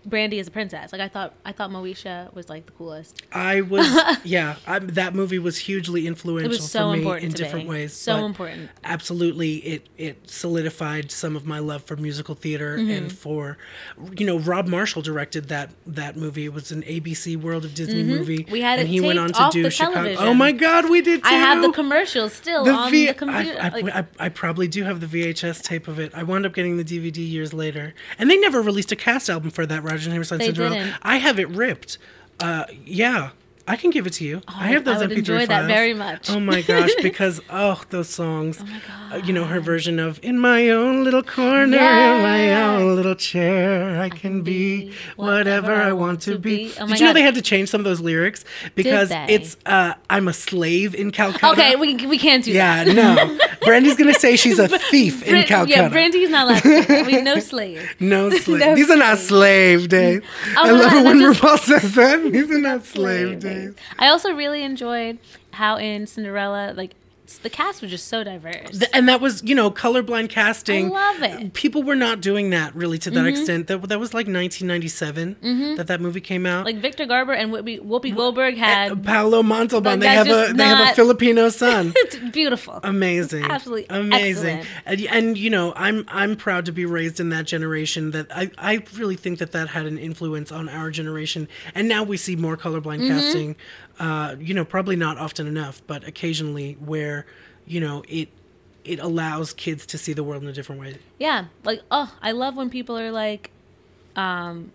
Brandy 0.05 0.39
is 0.39 0.47
a 0.47 0.51
princess. 0.51 0.91
Like 0.91 1.01
I 1.01 1.07
thought, 1.07 1.33
I 1.43 1.51
thought 1.51 1.71
Moesha 1.71 2.33
was 2.33 2.47
like 2.49 2.65
the 2.67 2.71
coolest. 2.73 3.21
I 3.31 3.61
was, 3.61 3.87
yeah, 4.23 4.55
I, 4.67 4.79
that 4.79 5.15
movie 5.15 5.39
was 5.39 5.57
hugely 5.57 6.05
influential 6.07 6.51
It 6.51 6.55
was 6.55 6.69
so 6.71 6.89
for 6.89 6.93
me 6.93 6.99
important 6.99 7.23
in 7.25 7.31
different 7.31 7.65
me. 7.65 7.69
ways. 7.71 7.93
So 7.93 8.25
important. 8.25 8.69
Absolutely, 8.83 9.55
it 9.57 9.89
it 9.97 10.29
solidified 10.29 11.11
some 11.11 11.35
of 11.35 11.45
my 11.45 11.59
love 11.59 11.83
for 11.83 11.95
musical 11.95 12.35
theater 12.35 12.77
Mm-hmm. 12.77 12.91
and 12.91 13.11
for, 13.11 13.57
you 14.17 14.25
know, 14.25 14.37
Rob 14.39 14.67
Marshall 14.67 15.01
directed 15.01 15.49
that 15.49 15.71
that 15.87 16.15
movie. 16.17 16.45
It 16.45 16.53
was 16.53 16.71
an 16.71 16.81
ABC 16.83 17.35
World 17.37 17.65
of 17.65 17.73
Disney 17.73 18.03
movie. 18.03 18.39
Mm-hmm. 18.39 18.51
We 18.51 18.61
had 18.61 18.79
and 18.79 18.87
it 18.87 18.91
he 18.91 19.01
went 19.01 19.19
on 19.19 19.29
to 19.33 19.49
do 19.51 19.69
Chicago. 19.69 19.93
television. 19.95 20.23
Oh 20.25 20.33
my 20.33 20.51
God, 20.51 20.89
we 20.89 21.01
did 21.01 21.23
too. 21.23 21.29
I 21.29 21.33
have 21.33 21.61
the 21.61 21.71
commercials 21.71 22.33
still 22.33 22.63
The 22.63 22.71
on 22.71 22.91
V- 22.91 23.07
the 23.07 23.13
computer. 23.13 23.59
I, 23.59 23.65
I, 23.65 23.69
like, 23.69 23.87
I, 23.95 24.05
I 24.19 24.29
probably 24.29 24.67
do 24.67 24.83
have 24.83 24.99
the 24.99 25.07
VHS 25.07 25.61
tape 25.63 25.87
of 25.87 25.99
it. 25.99 26.11
I 26.15 26.23
wound 26.23 26.45
up 26.45 26.53
getting 26.53 26.77
the 26.77 26.83
DVD 26.83 27.17
years 27.17 27.53
later, 27.53 27.93
and 28.19 28.29
they 28.29 28.37
never 28.37 28.61
released 28.61 28.91
a 28.91 28.95
cast 28.95 29.29
album 29.29 29.51
for 29.51 29.65
that 29.65 29.83
Roger 29.95 30.11
Hammerstein 30.11 30.39
Cinderella. 30.41 30.75
didn't. 30.75 30.93
I 31.01 31.17
have 31.17 31.39
it 31.39 31.49
ripped. 31.49 31.97
Uh, 32.39 32.65
yeah, 32.85 33.29
I 33.67 33.77
can 33.77 33.89
give 33.89 34.05
it 34.05 34.13
to 34.13 34.23
you. 34.23 34.41
I 34.47 34.67
have 34.67 34.85
those 34.85 34.97
Oh, 34.97 35.05
I 35.05 35.07
would 35.07 35.11
MP3 35.17 35.17
enjoy 35.17 35.45
that 35.47 35.65
very 35.65 35.95
much. 35.95 36.29
Oh 36.29 36.39
my 36.39 36.61
gosh, 36.61 36.91
because 37.01 37.41
oh 37.49 37.81
those 37.89 38.07
songs. 38.09 38.59
Oh 38.61 38.65
my 38.65 38.79
god. 39.17 39.27
you 39.27 39.33
know 39.33 39.45
her 39.45 39.59
version 39.59 39.97
of 39.97 40.19
"In 40.21 40.37
my 40.37 40.69
own 40.69 41.03
little 41.03 41.23
corner, 41.23 41.75
in 41.77 42.21
my 42.21 42.53
own 42.63 42.95
little 42.95 43.15
chair, 43.15 43.99
I 43.99 44.09
can 44.09 44.43
be 44.43 44.93
whatever 45.15 45.73
I 45.73 45.93
want 45.93 46.21
to 46.23 46.37
be." 46.37 46.73
Oh 46.79 46.85
Did 46.87 46.99
you 46.99 47.05
know 47.07 47.13
they 47.13 47.23
had 47.23 47.33
to 47.35 47.41
change 47.41 47.69
some 47.69 47.81
of 47.81 47.85
those 47.85 48.01
lyrics 48.01 48.45
because 48.75 49.09
it's 49.11 49.57
uh, 49.65 49.93
"I'm 50.11 50.27
a 50.27 50.33
slave 50.33 50.93
in 50.93 51.09
Calcutta." 51.11 51.49
okay, 51.53 51.75
we, 51.75 51.95
we 52.05 52.19
can't 52.19 52.43
do 52.43 52.51
Yeah, 52.51 52.83
that. 52.83 52.93
Yeah, 52.95 53.13
no. 53.23 53.37
Brandy's 53.65 53.95
gonna 53.95 54.13
say 54.13 54.35
she's 54.35 54.59
a 54.59 54.67
thief 54.67 55.23
in 55.27 55.43
Calcutta. 55.45 55.79
Yeah, 55.81 55.89
Brandy's 55.89 56.29
not 56.29 56.45
allowed. 56.47 56.61
To 56.61 56.81
that. 56.83 57.05
we 57.07 57.19
no 57.21 57.39
slave. 57.39 57.95
no 57.99 58.29
slave. 58.29 58.59
No 58.59 58.75
These 58.75 58.91
are 58.91 58.95
not 58.97 59.17
slave 59.17 59.89
days. 59.89 60.21
I 60.55 60.69
Oh, 60.69 60.73
love 60.75 60.93
it 60.93 61.03
when 61.03 61.19
just- 61.19 61.41
RuPaul 61.41 61.57
says 61.57 61.95
that. 61.95 62.31
These 62.31 62.51
are 62.51 62.59
not 62.61 62.85
slave 62.85 63.27
Slave 63.27 63.39
days. 63.39 63.54
I 63.97 64.07
also 64.07 64.31
really 64.33 64.63
enjoyed 64.63 65.19
how 65.51 65.77
in 65.77 66.07
Cinderella, 66.07 66.73
like 66.75 66.91
the 67.43 67.49
cast 67.49 67.81
was 67.81 67.91
just 67.91 68.07
so 68.07 68.23
diverse. 68.23 68.69
Th- 68.79 68.89
and 68.93 69.09
that 69.09 69.19
was, 69.21 69.43
you 69.43 69.55
know, 69.55 69.71
colorblind 69.71 70.29
casting. 70.29 70.87
I 70.95 71.11
love 71.13 71.21
it. 71.23 71.53
People 71.53 71.83
were 71.83 71.95
not 71.95 72.21
doing 72.21 72.51
that 72.51 72.75
really 72.75 72.97
to 72.99 73.11
that 73.11 73.25
extent. 73.25 73.67
That 73.67 73.81
that 73.89 73.99
was 73.99 74.13
like 74.13 74.27
1997 74.27 75.75
that 75.77 75.87
that 75.87 76.01
movie 76.01 76.21
came 76.21 76.45
out. 76.45 76.65
like 76.65 76.77
Victor 76.77 77.05
Garber 77.05 77.33
and 77.33 77.51
Whoopi, 77.51 77.79
Whoopi 77.81 78.15
Goldberg 78.15 78.57
had 78.57 79.03
Paolo 79.03 79.43
Montalban. 79.43 79.99
They 79.99 80.07
have 80.07 80.27
a 80.27 80.53
they 80.53 80.63
have 80.63 80.91
a 80.91 80.95
Filipino 80.95 81.49
son. 81.63 81.93
it's 81.95 82.15
beautiful. 82.31 82.79
Amazing, 82.83 83.45
Absolutely 83.45 83.85
amazing, 83.89 84.63
and, 84.85 85.01
and 85.01 85.37
you 85.37 85.49
know 85.49 85.73
I'm 85.75 86.05
I'm 86.07 86.35
proud 86.35 86.65
to 86.65 86.71
be 86.71 86.85
raised 86.85 87.19
in 87.19 87.29
that 87.29 87.45
generation. 87.45 88.11
That 88.11 88.27
I 88.35 88.51
I 88.57 88.83
really 88.95 89.15
think 89.15 89.39
that 89.39 89.51
that 89.53 89.69
had 89.69 89.85
an 89.85 89.97
influence 89.97 90.51
on 90.51 90.69
our 90.69 90.89
generation, 90.91 91.47
and 91.73 91.87
now 91.87 92.03
we 92.03 92.17
see 92.17 92.35
more 92.35 92.57
colorblind 92.57 92.95
Mm-hmm. 92.95 93.07
casting. 93.09 93.55
Uh, 93.99 94.35
you 94.39 94.53
know, 94.53 94.65
probably 94.65 94.95
not 94.95 95.17
often 95.17 95.47
enough, 95.47 95.81
but 95.87 96.03
occasionally 96.07 96.73
where 96.79 97.25
you 97.65 97.79
know 97.79 98.03
it 98.09 98.29
it 98.83 98.99
allows 98.99 99.53
kids 99.53 99.85
to 99.87 99.97
see 99.97 100.13
the 100.13 100.23
world 100.23 100.43
in 100.43 100.49
a 100.49 100.53
different 100.53 100.81
way. 100.81 100.97
Yeah, 101.17 101.45
like 101.63 101.81
oh, 101.91 102.13
I 102.21 102.31
love 102.31 102.55
when 102.57 102.69
people 102.69 102.97
are 102.99 103.11
like, 103.11 103.51
um, 104.15 104.71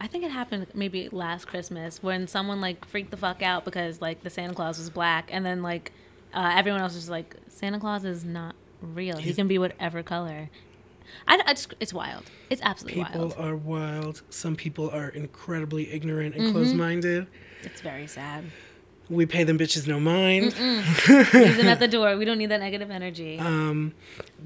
I 0.00 0.06
think 0.06 0.24
it 0.24 0.30
happened 0.30 0.66
maybe 0.74 1.08
last 1.10 1.46
Christmas 1.46 2.02
when 2.02 2.26
someone 2.28 2.60
like 2.60 2.84
freaked 2.86 3.10
the 3.10 3.16
fuck 3.16 3.42
out 3.42 3.64
because 3.64 4.00
like 4.00 4.22
the 4.22 4.30
Santa 4.30 4.54
Claus 4.54 4.78
was 4.78 4.90
black, 4.90 5.28
and 5.32 5.44
then 5.44 5.62
like 5.62 5.92
uh, 6.34 6.52
everyone 6.54 6.80
else 6.80 6.94
was 6.94 7.08
like, 7.10 7.34
Santa 7.48 7.80
Claus 7.80 8.04
is 8.04 8.24
not 8.24 8.54
real. 8.82 9.16
He 9.16 9.32
can 9.34 9.48
be 9.48 9.58
whatever 9.58 10.02
color. 10.02 10.50
I, 11.26 11.40
I 11.44 11.54
just, 11.54 11.74
it's 11.80 11.92
wild. 11.92 12.30
It's 12.50 12.62
absolutely 12.62 13.02
People 13.04 13.28
wild. 13.28 13.34
are 13.38 13.56
wild. 13.56 14.22
Some 14.30 14.54
people 14.54 14.90
are 14.90 15.08
incredibly 15.08 15.90
ignorant 15.90 16.34
Mm-hmm. 16.34 16.44
and 16.44 16.52
closed-minded. 16.54 17.26
It's 17.64 17.80
very 17.80 18.06
sad. 18.06 18.44
We 19.08 19.26
pay 19.26 19.42
them 19.42 19.58
bitches 19.58 19.88
no 19.88 19.98
mind. 19.98 20.54
Leave 20.56 21.56
them 21.56 21.66
at 21.66 21.80
the 21.80 21.88
door. 21.90 22.16
We 22.16 22.24
don't 22.24 22.38
need 22.38 22.50
that 22.50 22.60
negative 22.60 22.92
energy. 22.92 23.40
Um, 23.40 23.92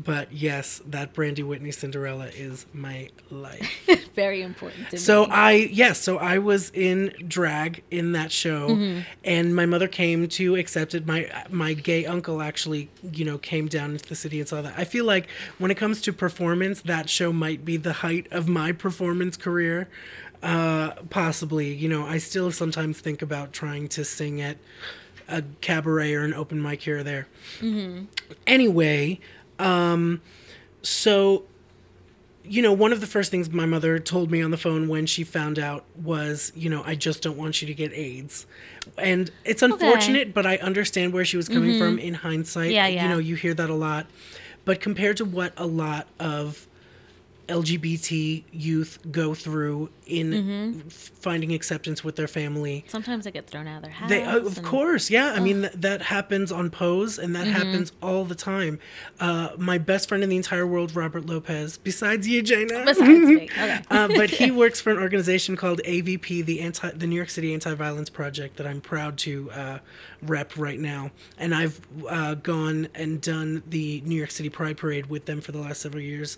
but 0.03 0.33
yes, 0.33 0.81
that 0.87 1.12
Brandy 1.12 1.43
Whitney 1.43 1.71
Cinderella 1.71 2.29
is 2.29 2.65
my 2.73 3.11
life. 3.31 3.71
very 4.15 4.41
important 4.41 4.89
to 4.89 4.97
me. 4.97 4.99
So 4.99 5.27
me. 5.27 5.33
I 5.33 5.53
yes, 5.71 5.99
so 6.01 6.17
I 6.17 6.39
was 6.39 6.71
in 6.71 7.12
drag 7.29 7.83
in 7.91 8.12
that 8.12 8.33
show, 8.33 8.71
Mm-hmm. 8.71 9.01
and 9.25 9.55
my 9.55 9.67
mother 9.67 9.87
came 9.87 10.29
to 10.29 10.57
accept 10.57 10.95
it. 10.95 11.07
My 11.07 11.31
my 11.51 11.75
gay 11.75 12.07
uncle 12.07 12.41
actually, 12.41 12.89
you 13.12 13.27
know, 13.27 13.37
came 13.37 13.69
down 13.69 13.91
into 13.91 14.07
the 14.09 14.15
city 14.17 14.41
and 14.41 14.49
saw 14.49 14.62
that. 14.62 14.73
I 14.79 14.85
feel 14.85 15.05
like 15.05 15.29
when 15.59 15.71
it 15.71 15.75
comes 15.77 16.01
to 16.03 16.12
performance, 16.15 16.81
that 16.83 17.11
show 17.11 17.35
might 17.35 17.67
be 17.67 17.77
the 17.77 17.93
height 17.93 18.29
of 18.31 18.49
my 18.49 18.73
performance 18.73 19.37
career. 19.37 19.91
Uh, 20.45 20.93
possibly, 21.09 21.73
you 21.73 21.89
know, 21.89 22.05
I 22.07 22.19
still 22.19 22.53
sometimes 22.53 23.01
think 23.01 23.23
about 23.23 23.53
trying 23.55 23.89
to 23.89 24.05
sing 24.05 24.43
at 24.43 24.59
a 25.27 25.43
cabaret 25.63 26.13
or 26.15 26.23
an 26.23 26.35
open 26.35 26.61
mic 26.61 26.83
here 26.83 26.99
or 26.99 27.03
there. 27.03 27.27
Anyway, 28.47 29.21
um, 29.59 30.21
so 30.83 31.45
you 32.47 32.61
know, 32.61 32.75
one 32.75 32.93
of 32.93 33.01
the 33.01 33.07
first 33.07 33.31
things 33.31 33.49
my 33.51 33.65
mother 33.65 33.99
told 33.99 34.31
me 34.31 34.43
on 34.43 34.51
the 34.51 34.59
phone 34.59 34.87
when 34.87 35.07
she 35.07 35.25
found 35.25 35.59
out 35.59 35.83
was, 35.97 36.53
you 36.55 36.69
know, 36.69 36.83
I 36.85 36.95
just 36.95 37.23
don't 37.23 37.39
want 37.39 37.63
you 37.63 37.67
to 37.69 37.73
get 37.75 37.91
AIDS. 37.95 38.45
And 38.99 39.31
it's 39.47 39.63
unfortunate, 39.63 40.35
but 40.35 40.45
I 40.45 40.59
understand 40.59 41.15
where 41.15 41.25
she 41.25 41.39
was 41.39 41.49
coming 41.49 41.79
from 41.79 41.99
in 41.99 42.13
hindsight. 42.13 42.71
Yeah, 42.73 42.87
yeah. 42.87 43.05
You 43.05 43.09
know, 43.09 43.19
you 43.19 43.35
hear 43.35 43.55
that 43.55 43.71
a 43.71 43.75
lot. 43.75 44.07
But 44.67 44.83
compared 44.83 45.17
to 45.19 45.25
what 45.25 45.55
a 45.57 45.65
lot 45.65 46.07
of 46.21 46.67
LGBT 47.49 48.45
youth 48.53 48.99
go 49.11 49.35
through 49.35 49.91
in 50.07 50.83
f- 50.87 50.93
finding 50.93 51.53
acceptance 51.55 52.05
with 52.05 52.17
their 52.17 52.29
family, 52.29 52.85
Sometimes 52.89 53.25
they 53.25 53.31
get 53.31 53.47
thrown 53.49 53.67
out 53.67 53.77
of 53.79 53.83
their 53.85 53.91
house. 53.93 54.09
they, 54.11 54.23
uh, 54.23 54.39
of 54.39 54.59
and- 54.59 54.67
course, 54.67 55.11
yeah. 55.11 55.33
I 55.35 55.41
mean, 55.41 55.63
th- 55.63 55.73
that 55.77 56.03
happens 56.03 56.53
on 56.53 56.71
Pose, 56.71 57.19
and 57.19 57.35
that 57.37 57.47
happens 57.47 57.93
all 58.03 58.25
the 58.25 58.35
time. 58.35 58.79
Uh, 59.19 59.51
my 59.57 59.79
best 59.79 60.09
friend 60.09 60.23
in 60.23 60.29
the 60.31 60.37
entire 60.37 60.67
world, 60.67 60.95
Robert 60.95 61.25
Lopez, 61.27 61.79
besides 61.79 62.29
you, 62.29 62.43
J'na. 62.43 62.85
Besides 62.85 63.09
me. 63.09 63.45
Okay. 63.55 63.81
uh, 63.91 64.09
but 64.09 64.31
he 64.31 64.51
works 64.63 64.81
for 64.81 64.91
an 64.91 64.99
organization 64.99 65.57
called 65.57 65.81
AVP, 65.85 66.45
the 66.45 66.61
anti, 66.61 66.91
the 66.91 67.07
New 67.07 67.17
York 67.17 67.31
City 67.31 67.53
Anti-Violence 67.55 68.11
Project, 68.11 68.57
that 68.57 68.67
I'm 68.67 68.81
proud 68.81 69.17
to 69.19 69.51
uh, 69.53 69.79
rep 70.23 70.57
right 70.57 70.79
now. 70.79 71.11
And 71.39 71.55
I've 71.55 71.81
uh, 72.09 72.35
gone 72.35 72.89
and 72.95 73.21
done 73.21 73.63
the 73.67 74.03
New 74.05 74.17
York 74.17 74.31
City 74.31 74.49
Pride 74.51 74.77
Parade 74.77 75.07
with 75.07 75.25
them 75.27 75.41
for 75.41 75.53
the 75.53 75.59
last 75.61 75.81
several 75.81 76.03
years. 76.03 76.37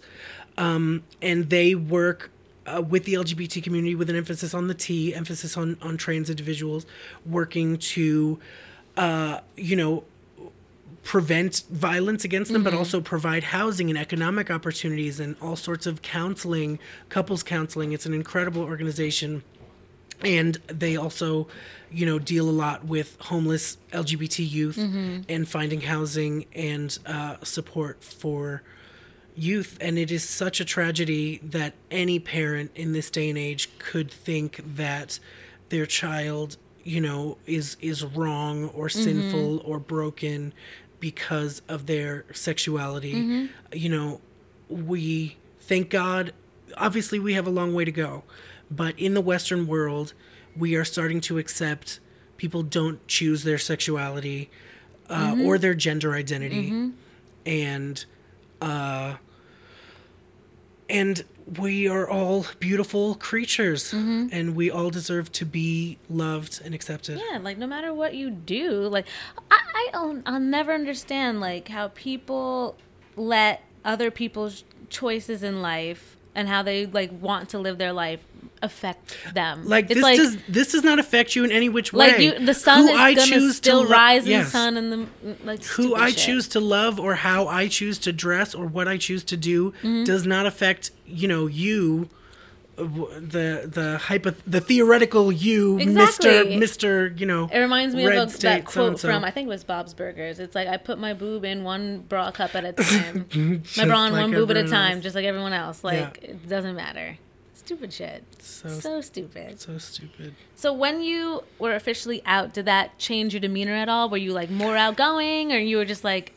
Um, 0.59 1.05
and 1.21 1.51
they 1.51 1.75
work 1.75 2.31
uh, 2.67 2.83
with 2.83 3.05
the 3.05 3.15
LGBT 3.15 3.63
community 3.63 3.95
with 3.95 4.11
an 4.11 4.17
emphasis 4.17 4.55
on 4.55 4.69
the 4.69 4.75
T, 4.75 5.15
emphasis 5.15 5.57
on 5.57 5.77
on 5.83 5.97
trans 5.97 6.31
individuals, 6.31 6.87
working 7.25 7.79
to, 7.79 8.39
uh, 8.97 9.41
you 9.57 9.77
know, 9.77 10.05
prevent 11.05 11.63
violence 11.71 12.25
against 12.25 12.53
them, 12.53 12.65
but 12.65 12.75
also 12.75 13.01
provide 13.01 13.45
housing 13.45 13.89
and 13.91 13.99
economic 13.99 14.51
opportunities 14.51 15.21
and 15.21 15.37
all 15.41 15.55
sorts 15.55 15.87
of 15.87 16.03
counseling, 16.03 16.81
couples 17.09 17.45
counseling. 17.45 17.93
It's 17.93 18.07
an 18.07 18.15
incredible 18.15 18.63
organization. 18.63 19.45
And 20.25 20.55
they 20.67 20.97
also, 20.97 21.47
you 21.93 22.07
know, 22.07 22.19
deal 22.19 22.49
a 22.49 22.51
lot 22.51 22.85
with 22.87 23.17
homeless 23.21 23.77
LGBT 23.93 24.51
youth 24.51 24.79
and 25.29 25.49
finding 25.49 25.83
housing 25.83 26.47
and 26.55 26.99
uh, 27.07 27.37
support 27.45 28.03
for 28.03 28.63
youth. 29.37 29.77
And 29.81 29.99
it 29.99 30.11
is 30.11 30.29
such 30.29 30.61
a 30.61 30.65
tragedy 30.65 31.41
that 31.43 31.75
any 31.91 32.19
parent 32.19 32.71
in 32.75 32.93
this 32.93 33.11
day 33.11 33.29
and 33.29 33.39
age 33.39 33.71
could 33.79 34.11
think 34.11 34.61
that 34.77 35.19
their 35.69 35.87
child, 35.87 36.57
you 36.83 37.01
know, 37.01 37.39
is 37.47 37.77
is 37.81 38.05
wrong 38.05 38.69
or 38.71 38.89
sinful 38.89 39.59
or 39.65 39.79
broken 39.79 40.53
because 41.01 41.61
of 41.69 41.87
their 41.87 42.25
sexuality. 42.33 43.49
You 43.73 43.89
know, 43.89 44.21
we 44.69 45.37
thank 45.61 45.91
God. 45.91 46.33
Obviously, 46.77 47.19
we 47.19 47.35
have 47.35 47.47
a 47.47 47.51
long 47.51 47.75
way 47.75 47.85
to 47.85 47.93
go, 47.93 48.23
but 48.71 48.99
in 48.99 49.15
the 49.15 49.21
Western 49.21 49.67
world, 49.67 50.13
we 50.57 50.75
are 50.75 50.85
starting 50.85 51.21
to 51.23 51.39
accept 51.39 52.01
people 52.37 52.63
don't 52.63 53.07
choose 53.09 53.45
their 53.45 53.59
sexuality 53.59 54.51
uh, 55.09 55.37
or 55.45 55.59
their 55.59 55.75
gender 55.75 56.15
identity, 56.15 56.91
and 57.47 58.05
uh, 58.61 59.15
and 60.89 61.25
we 61.59 61.89
are 61.89 62.09
all 62.09 62.47
beautiful 62.59 63.15
creatures, 63.15 63.93
mm-hmm. 63.93 64.29
and 64.33 64.57
we 64.57 64.71
all 64.71 64.91
deserve 64.91 65.31
to 65.33 65.45
be 65.45 65.99
loved 66.11 66.61
and 66.65 66.75
accepted. 66.75 67.21
Yeah, 67.31 67.39
like 67.39 67.57
no 67.57 67.67
matter 67.67 67.95
what 67.95 68.15
you 68.15 68.31
do, 68.31 68.83
like 68.83 69.07
I, 69.51 69.61
I 69.75 69.91
I'll, 69.95 70.23
I'll 70.27 70.41
never 70.41 70.73
understand 70.73 71.41
like 71.41 71.69
how 71.69 71.89
people 71.89 72.77
let 73.17 73.63
other 73.85 74.11
people's 74.11 74.65
choices 74.89 75.43
in 75.43 75.63
life 75.63 76.17
and 76.35 76.49
how 76.49 76.63
they 76.63 76.87
like 76.87 77.11
want 77.21 77.49
to 77.51 77.59
live 77.59 77.79
their 77.79 77.93
life 77.93 78.21
affect 78.63 79.17
them. 79.35 79.65
Like 79.67 79.87
it's 79.87 79.95
this 79.95 80.03
like 80.03 80.17
does 80.17 80.37
this 80.49 80.73
does 80.73 80.83
not 80.85 80.99
affect 80.99 81.37
you 81.37 81.45
in 81.45 81.53
any 81.53 81.69
which 81.69 81.93
way. 81.93 82.09
like 82.09 82.19
you, 82.21 82.39
the 82.45 82.55
sun 82.55 82.81
Who 82.83 82.89
is 82.89 83.01
I 83.01 83.15
gonna 83.15 83.27
to 83.41 83.53
still 83.53 83.83
lo- 83.85 83.89
rise 83.91 84.25
in 84.25 84.31
yes. 84.31 84.47
the 84.47 84.51
sun 84.51 84.77
and 84.77 84.93
the 84.93 85.37
like. 85.45 85.63
Who 85.65 85.95
I 85.95 86.11
shit. 86.11 86.19
choose 86.19 86.49
to 86.49 86.61
love 86.61 86.99
or 87.01 87.15
how 87.15 87.47
I 87.49 87.69
choose 87.69 87.99
to 88.01 88.13
dress 88.13 88.55
or 88.55 88.67
what 88.67 88.89
I 88.89 88.97
choose 88.97 89.25
to 89.25 89.37
do 89.37 89.73
Mm-hmm. 89.83 90.05
does 90.05 90.27
not 90.27 90.47
affect 90.47 90.91
you 91.07 91.29
know 91.29 91.47
you. 91.47 92.09
The 92.79 93.67
the 93.73 93.97
hypo 94.03 94.35
the 94.47 94.61
theoretical 94.61 95.33
you, 95.33 95.77
Mister 95.79 96.29
Exactly. 96.29 96.57
Mister, 96.59 97.07
you 97.17 97.25
know. 97.25 97.49
It 97.51 97.59
reminds 97.59 97.95
me 97.95 98.05
of 98.05 98.13
a, 98.13 98.39
that 98.41 98.67
quote 98.67 98.75
so-and-so. 98.75 99.09
from 99.09 99.25
I 99.25 99.31
think 99.31 99.47
it 99.47 99.49
was 99.49 99.65
Bob's 99.65 99.95
Burgers. 99.95 100.39
It's 100.39 100.55
like 100.55 100.69
I 100.69 100.77
put 100.77 100.99
my 100.99 101.15
boob 101.15 101.47
in 101.47 101.65
one 101.65 102.01
bra 102.01 102.31
cup 102.33 102.55
at 102.55 102.67
a 102.67 102.73
time. 102.75 103.25
my 103.79 103.85
bra 103.87 104.05
in 104.07 104.13
like 104.13 104.21
one 104.21 104.31
boob 104.33 104.51
at 104.51 104.59
a 104.59 104.69
time, 104.69 104.97
else. 104.97 105.03
just 105.05 105.17
like 105.17 105.25
everyone 105.25 105.55
else. 105.55 105.83
Like 105.83 106.19
Yeah. 106.23 106.31
it 106.33 106.49
doesn't 106.51 106.77
matter. 106.77 107.17
Stupid 107.67 107.93
shit. 107.93 108.23
So 108.41 108.69
So 108.69 109.01
stupid. 109.01 109.59
so 109.61 109.77
stupid. 109.79 110.37
So 110.55 110.73
when 110.73 111.03
you 111.03 111.43
were 111.59 111.75
officially 111.75 112.23
out, 112.25 112.55
did 112.55 112.65
that 112.67 112.97
change 112.99 113.35
your 113.35 113.41
demeanor 113.41 113.73
at 113.75 113.89
all? 113.89 114.09
Were 114.09 114.17
you 114.19 114.33
like 114.33 114.51
more 114.51 114.77
outgoing, 114.77 115.53
or 115.53 115.59
you 115.59 115.77
were 115.77 115.85
just 115.85 116.05
like 116.05 116.33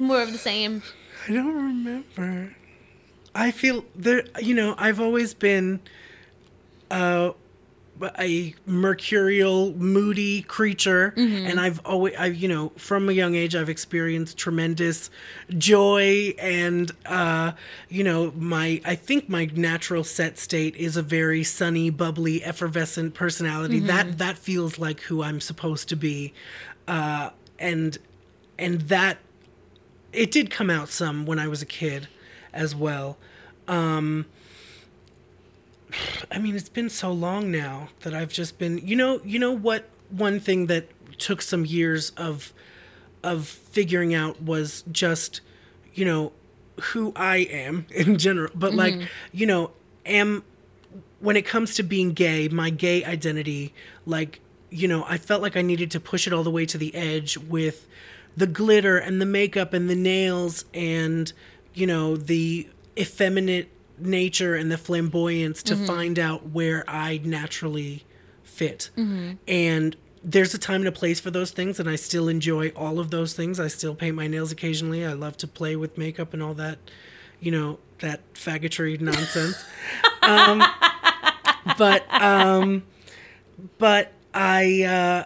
more 0.00 0.20
of 0.20 0.32
the 0.32 0.38
same? 0.38 0.82
I 1.28 1.34
don't 1.34 1.54
remember. 1.54 2.56
I 3.32 3.52
feel 3.52 3.84
there. 3.94 4.24
You 4.40 4.54
know, 4.56 4.74
I've 4.76 4.98
always 4.98 5.34
been 5.34 5.78
uh, 6.90 7.30
a 8.18 8.54
mercurial, 8.66 9.72
moody 9.74 10.42
creature, 10.42 11.12
and 11.16 11.60
I've 11.60 11.80
always, 11.84 12.14
I 12.18 12.26
you 12.26 12.48
know, 12.48 12.70
from 12.76 13.08
a 13.08 13.12
young 13.12 13.34
age, 13.34 13.54
I've 13.54 13.68
experienced 13.68 14.38
tremendous 14.38 15.10
joy, 15.58 16.34
and 16.38 16.90
uh, 17.06 17.52
you 17.88 18.04
know, 18.04 18.32
my 18.36 18.80
I 18.84 18.94
think 18.94 19.28
my 19.28 19.46
natural 19.54 20.04
set 20.04 20.38
state 20.38 20.76
is 20.76 20.96
a 20.96 21.02
very 21.02 21.44
sunny, 21.44 21.90
bubbly, 21.90 22.42
effervescent 22.42 23.14
personality. 23.14 23.80
That 23.80 24.18
that 24.18 24.38
feels 24.38 24.78
like 24.78 25.00
who 25.00 25.22
I'm 25.22 25.40
supposed 25.40 25.88
to 25.90 25.96
be, 25.96 26.32
uh, 26.88 27.30
and 27.58 27.98
and 28.58 28.82
that 28.82 29.18
it 30.12 30.30
did 30.30 30.50
come 30.50 30.70
out 30.70 30.88
some 30.88 31.26
when 31.26 31.38
I 31.38 31.48
was 31.48 31.62
a 31.62 31.66
kid 31.66 32.08
as 32.52 32.74
well. 32.74 33.16
Um, 33.68 34.26
I 36.30 36.38
mean, 36.38 36.56
it's 36.56 36.68
been 36.68 36.90
so 36.90 37.12
long 37.12 37.50
now 37.50 37.88
that 38.00 38.14
I've 38.14 38.32
just 38.32 38.58
been, 38.58 38.78
you 38.78 38.96
know, 38.96 39.20
you 39.24 39.38
know 39.38 39.52
what? 39.52 39.88
One 40.10 40.40
thing 40.40 40.66
that 40.66 40.88
took 41.18 41.42
some 41.42 41.64
years 41.64 42.10
of 42.10 42.52
of 43.22 43.46
figuring 43.46 44.14
out 44.14 44.42
was 44.42 44.82
just, 44.90 45.42
you 45.92 46.04
know, 46.04 46.32
who 46.80 47.12
I 47.14 47.38
am 47.38 47.86
in 47.90 48.18
general. 48.18 48.50
But 48.54 48.74
like, 48.74 48.94
mm-hmm. 48.94 49.04
you 49.32 49.46
know, 49.46 49.72
am 50.06 50.42
when 51.20 51.36
it 51.36 51.44
comes 51.44 51.74
to 51.74 51.82
being 51.82 52.12
gay, 52.12 52.48
my 52.48 52.70
gay 52.70 53.04
identity, 53.04 53.74
like, 54.06 54.40
you 54.70 54.88
know, 54.88 55.04
I 55.06 55.18
felt 55.18 55.42
like 55.42 55.56
I 55.56 55.62
needed 55.62 55.90
to 55.92 56.00
push 56.00 56.26
it 56.26 56.32
all 56.32 56.42
the 56.42 56.50
way 56.50 56.64
to 56.66 56.78
the 56.78 56.94
edge 56.94 57.36
with 57.36 57.86
the 58.36 58.46
glitter 58.46 58.96
and 58.96 59.20
the 59.20 59.26
makeup 59.26 59.74
and 59.74 59.90
the 59.90 59.96
nails 59.96 60.64
and, 60.72 61.30
you 61.74 61.86
know, 61.86 62.16
the 62.16 62.68
effeminate 62.96 63.68
nature 64.00 64.54
and 64.54 64.70
the 64.70 64.78
flamboyance 64.78 65.62
to 65.64 65.76
find 65.76 66.18
out 66.18 66.50
where 66.50 66.84
I 66.88 67.20
naturally 67.22 68.04
fit. 68.42 68.90
And 69.48 69.96
there's 70.22 70.52
a 70.54 70.58
time 70.58 70.82
and 70.82 70.88
a 70.88 70.92
place 70.92 71.20
for 71.20 71.30
those 71.30 71.50
things, 71.50 71.80
and 71.80 71.88
I 71.88 71.96
still 71.96 72.28
enjoy 72.28 72.68
all 72.70 72.98
of 72.98 73.10
those 73.10 73.32
things. 73.32 73.58
I 73.58 73.68
still 73.68 73.94
paint 73.94 74.16
my 74.16 74.26
nails 74.26 74.52
occasionally. 74.52 75.04
I 75.04 75.14
love 75.14 75.36
to 75.38 75.46
play 75.46 75.76
with 75.76 75.96
makeup 75.96 76.34
and 76.34 76.42
all 76.42 76.54
that, 76.54 76.78
you 77.40 77.50
know, 77.50 77.78
that 78.00 78.20
faggotry 78.34 79.00
nonsense. 79.00 79.62
um, 80.22 80.62
but, 81.78 82.04
um, 82.12 82.82
but 83.78 84.12
I, 84.34 84.82
uh, 84.82 85.24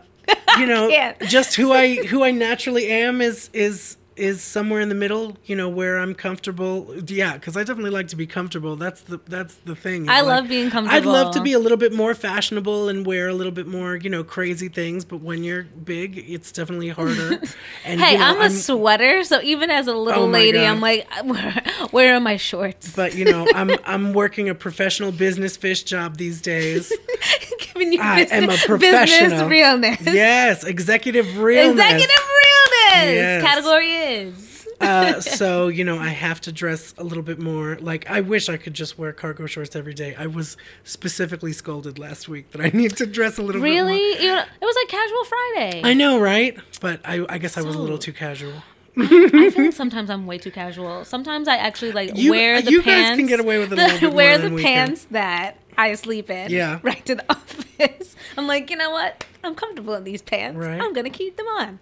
you 0.59 0.67
know, 0.67 1.13
just 1.27 1.57
who 1.57 1.73
I 1.73 1.97
who 2.07 2.23
I 2.23 2.31
naturally 2.31 2.89
am 2.89 3.21
is 3.21 3.51
is 3.53 3.97
is 4.17 4.43
somewhere 4.43 4.81
in 4.81 4.89
the 4.89 4.95
middle. 4.95 5.37
You 5.45 5.57
know, 5.57 5.69
where 5.69 5.99
I'm 5.99 6.15
comfortable. 6.15 6.95
Yeah, 7.07 7.35
because 7.35 7.57
I 7.57 7.65
definitely 7.65 7.91
like 7.91 8.09
to 8.09 8.17
be 8.17 8.27
comfortable. 8.27 8.77
That's 8.77 9.01
the 9.03 9.21
that's 9.27 9.55
the 9.65 9.75
thing. 9.77 10.09
I 10.09 10.21
Like, 10.21 10.27
love 10.43 10.49
being 10.49 10.71
comfortable. 10.71 10.97
I'd 10.97 11.05
love 11.07 11.33
to 11.35 11.41
be 11.41 11.53
a 11.53 11.59
little 11.59 11.79
bit 11.79 11.93
more 11.93 12.15
fashionable 12.15 12.89
and 12.89 13.05
wear 13.07 13.29
a 13.29 13.35
little 13.35 13.53
bit 13.53 13.67
more, 13.67 13.97
you 13.97 14.11
know, 14.11 14.25
crazy 14.25 14.69
things. 14.69 15.05
But 15.05 15.19
when 15.23 15.45
you're 15.45 15.65
big, 15.65 16.19
it's 16.29 16.53
definitely 16.53 16.89
harder. 16.91 17.41
And 17.87 18.01
Hey, 18.01 18.13
you 18.13 18.19
know, 18.19 18.25
I'm 18.25 18.41
a 18.41 18.51
sweater, 18.51 19.25
so 19.25 19.41
even 19.43 19.71
as 19.71 19.87
a 19.87 19.95
little 19.95 20.25
Oh 20.25 20.27
lady, 20.27 20.59
God. 20.59 20.67
I'm 20.69 20.81
like, 20.81 21.07
where, 21.25 21.63
where 21.91 22.15
are 22.17 22.21
my 22.21 22.37
shorts? 22.37 22.93
But 22.95 23.15
you 23.15 23.25
know, 23.27 23.47
I'm 23.55 23.71
I'm 23.85 24.13
working 24.13 24.49
a 24.49 24.55
professional 24.55 25.13
business 25.13 25.57
fish 25.57 25.83
job 25.83 26.17
these 26.17 26.41
days. 26.41 26.91
Giving 27.75 27.93
you 27.93 28.01
I 28.01 28.21
am 28.31 28.45
a 28.51 28.57
professional. 28.57 29.31
business 29.31 29.51
realness. 29.51 30.01
yes, 30.03 30.65
executive 30.65 31.37
realness. 31.39 31.73
Executive 31.85 32.09
realness. 32.09 32.54
Yes. 32.95 33.43
Category 33.43 33.91
is. 33.91 34.69
uh, 34.81 35.21
so 35.21 35.69
you 35.69 35.85
know, 35.85 35.99
I 35.99 36.09
have 36.09 36.41
to 36.43 36.53
dress 36.53 36.95
a 36.99 37.05
little 37.05 37.23
bit 37.23 37.39
more. 37.39 37.77
Like 37.81 38.09
I 38.11 38.21
wish 38.21 38.49
I 38.49 38.57
could 38.57 38.75
just 38.75 38.99
wear 38.99 39.13
cargo 39.13 39.47
shorts 39.47 39.77
every 39.77 39.95
day. 39.95 40.15
I 40.19 40.27
was 40.27 40.57
specifically 40.83 41.53
scolded 41.53 41.99
last 41.99 42.29
week 42.29 42.51
that 42.53 42.61
I 42.61 42.69
need 42.77 42.97
to 42.97 43.07
dress 43.07 43.39
a 43.39 43.43
little 43.43 43.61
bit 43.63 43.69
more. 43.69 43.85
Really? 43.87 44.23
You 44.23 44.35
know, 44.35 44.41
it 44.43 44.65
was 44.65 44.77
like 44.77 44.89
casual 44.89 45.25
Friday. 45.25 45.81
I 45.85 45.95
know, 45.95 46.19
right? 46.21 46.57
But 46.81 47.01
I, 47.05 47.25
I 47.29 47.39
guess 47.39 47.57
I 47.57 47.63
was 47.63 47.75
a 47.77 47.79
little 47.79 47.99
too 47.99 48.13
casual. 48.13 48.55
I 48.97 49.07
feel 49.51 49.65
like 49.65 49.73
sometimes 49.73 50.09
I'm 50.09 50.25
way 50.27 50.39
too 50.39 50.53
casual. 50.53 51.05
Sometimes 51.05 51.49
I 51.49 51.57
actually 51.57 51.91
like 51.93 52.17
You- 52.17 52.31
wear 52.31 52.63
the 52.63 52.71
you 52.71 52.79
guys 52.79 52.87
pants. 52.87 53.19
can 53.19 53.27
get 53.27 53.41
away 53.41 53.59
with 53.59 53.73
it 53.73 53.79
a 53.79 53.83
little 53.83 53.99
bit 53.99 54.07
more 54.07 54.15
wear 54.17 54.39
the 54.39 54.57
pants 54.63 55.07
that 55.11 55.59
I 55.77 55.95
sleep 55.95 56.31
in. 56.31 56.51
Yeah. 56.53 56.79
Right 56.83 57.05
to 57.07 57.17
the 57.17 57.25
office. 57.31 58.15
I'm 58.39 58.47
like, 58.47 58.71
you 58.71 58.77
know 58.77 58.91
what? 58.91 59.25
I'm 59.43 59.55
comfortable 59.57 59.95
in 59.95 60.05
these 60.05 60.23
pants. 60.23 60.57
Right. 60.57 60.81
I'm 60.81 60.93
gonna 60.93 61.11
keep 61.11 61.37
them 61.37 61.47
on. 61.49 61.81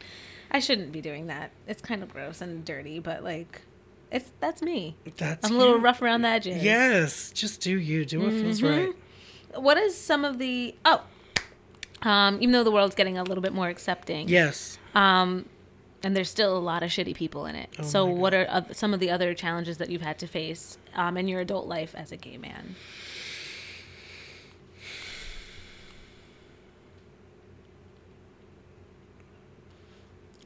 I 0.52 0.60
shouldn't 0.60 0.92
be 0.92 1.00
doing 1.00 1.26
that. 1.26 1.50
It's 1.66 1.82
kind 1.82 2.02
of 2.02 2.12
gross 2.12 2.40
and 2.40 2.64
dirty, 2.64 3.00
but 3.00 3.24
like, 3.24 3.62
it's 4.10 4.30
that's 4.38 4.62
me. 4.62 4.96
That's 5.16 5.48
I'm 5.48 5.56
a 5.56 5.58
little 5.58 5.76
you. 5.76 5.80
rough 5.80 6.02
around 6.02 6.22
the 6.22 6.28
edges. 6.28 6.62
Yes, 6.62 7.32
just 7.32 7.60
do 7.60 7.78
you. 7.78 8.04
Do 8.04 8.20
what 8.20 8.32
feels 8.32 8.62
right. 8.62 8.92
What 9.54 9.78
is 9.78 9.96
some 9.96 10.24
of 10.24 10.38
the 10.38 10.74
oh, 10.84 11.02
um, 12.02 12.36
even 12.36 12.52
though 12.52 12.64
the 12.64 12.70
world's 12.70 12.94
getting 12.94 13.16
a 13.18 13.24
little 13.24 13.42
bit 13.42 13.52
more 13.52 13.68
accepting. 13.68 14.28
Yes. 14.28 14.78
Um, 14.94 15.46
and 16.02 16.16
there's 16.16 16.28
still 16.30 16.56
a 16.56 16.58
lot 16.58 16.82
of 16.82 16.90
shitty 16.90 17.14
people 17.14 17.46
in 17.46 17.54
it. 17.54 17.70
so, 17.84 18.02
Oh 18.02 18.06
my 18.08 18.12
what 18.14 18.34
are 18.34 18.66
some 18.72 18.92
of 18.92 19.00
the 19.00 19.10
other 19.10 19.34
challenges 19.34 19.78
that 19.78 19.88
you've 19.88 20.02
had 20.02 20.18
to 20.18 20.26
face 20.26 20.76
um, 20.94 21.16
in 21.16 21.28
your 21.28 21.40
adult 21.40 21.66
life 21.68 21.94
as 21.96 22.12
a 22.12 22.16
gay 22.16 22.36
man? 22.36 22.74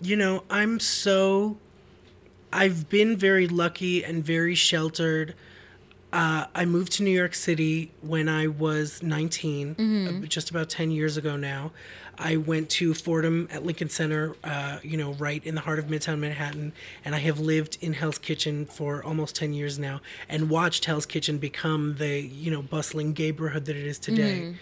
You 0.01 0.17
know, 0.17 0.45
I'm 0.51 0.81
so. 0.81 1.57
I've 2.53 2.89
been 2.89 3.17
very 3.17 3.49
lucky 3.49 4.05
and 4.05 4.25
very 4.25 4.55
sheltered. 4.55 5.35
Uh, 6.13 6.47
I 6.55 6.65
moved 6.65 6.93
to 6.93 7.03
New 7.03 7.11
York 7.11 7.35
City 7.35 7.91
when 8.01 8.29
I 8.29 8.47
was 8.47 9.03
19, 9.03 9.75
uh, 10.23 10.27
just 10.27 10.49
about 10.49 10.71
10 10.71 10.91
years 10.91 11.17
ago 11.17 11.37
now. 11.37 11.73
I 12.19 12.37
went 12.37 12.71
to 12.71 12.95
Fordham 12.95 13.49
at 13.51 13.67
Lincoln 13.67 13.91
Center, 13.91 14.35
uh, 14.43 14.79
you 14.83 14.97
know, 14.97 15.13
right 15.15 15.45
in 15.45 15.55
the 15.55 15.61
heart 15.61 15.79
of 15.79 15.87
Midtown 15.87 16.19
Manhattan, 16.21 16.73
and 17.05 17.15
I 17.15 17.19
have 17.19 17.39
lived 17.41 17.77
in 17.83 17.93
Hell's 17.93 18.17
Kitchen 18.19 18.65
for 18.65 19.05
almost 19.05 19.37
10 19.37 19.53
years 19.53 19.79
now 19.79 20.01
and 20.29 20.49
watched 20.49 20.87
Hell's 20.87 21.05
Kitchen 21.05 21.37
become 21.37 21.97
the, 21.99 22.21
you 22.21 22.51
know, 22.51 22.63
bustling 22.63 23.13
neighborhood 23.13 23.67
that 23.67 23.77
it 23.77 23.85
is 23.87 23.99
today. 23.99 24.55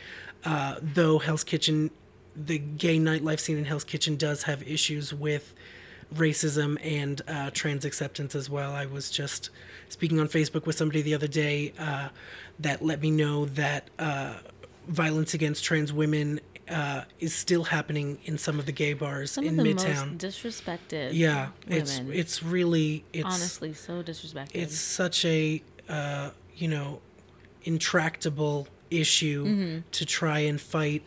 Uh, 0.45 0.77
though 0.83 1.19
Hell's 1.19 1.45
Kitchen, 1.45 1.91
the 2.37 2.59
gay 2.59 2.99
nightlife 2.99 3.41
scene 3.41 3.59
in 3.59 3.65
Hell's 3.65 3.85
Kitchen 3.85 4.17
does 4.17 4.43
have 4.45 4.63
issues 4.69 5.13
with 5.15 5.55
racism 6.15 6.79
and 6.85 7.23
uh, 7.27 7.51
trans 7.53 7.85
acceptance 7.85 8.35
as 8.35 8.49
well. 8.51 8.73
I 8.73 8.87
was 8.87 9.11
just 9.11 9.51
speaking 9.89 10.21
on 10.21 10.29
Facebook 10.29 10.67
with 10.67 10.77
somebody 10.77 11.03
the 11.03 11.15
other 11.15 11.27
day 11.29 11.73
uh, 11.79 12.09
that 12.61 12.85
let 12.85 13.01
me 13.01 13.11
know 13.11 13.47
that 13.47 13.89
uh, 13.99 14.35
violence 14.89 15.35
against 15.35 15.65
trans 15.65 15.93
women 15.93 16.41
uh, 16.69 17.03
is 17.21 17.35
still 17.35 17.65
happening 17.65 18.19
in 18.25 18.39
some 18.39 18.59
of 18.59 18.67
the 18.67 18.73
gay 18.73 18.95
bars 18.95 19.33
Some 19.33 19.45
in 19.45 19.59
of 19.59 19.65
the 19.65 19.75
Midtown. 19.75 20.13
most 20.13 20.19
disrespected 20.25 21.11
yeah, 21.13 21.49
women. 21.67 21.83
it's 21.83 21.99
it's 22.13 22.43
really 22.43 23.05
it's 23.13 23.25
honestly 23.25 23.75
so 23.75 24.03
disrespected. 24.03 24.51
it's 24.55 24.79
such 24.79 25.25
a 25.27 25.63
uh, 25.89 26.31
you 26.57 26.69
know 26.69 27.01
intractable 27.65 28.69
issue 28.91 29.45
Mm-hmm. 29.45 29.79
to 29.91 30.07
try 30.07 30.41
and 30.41 30.61
fight 30.61 31.03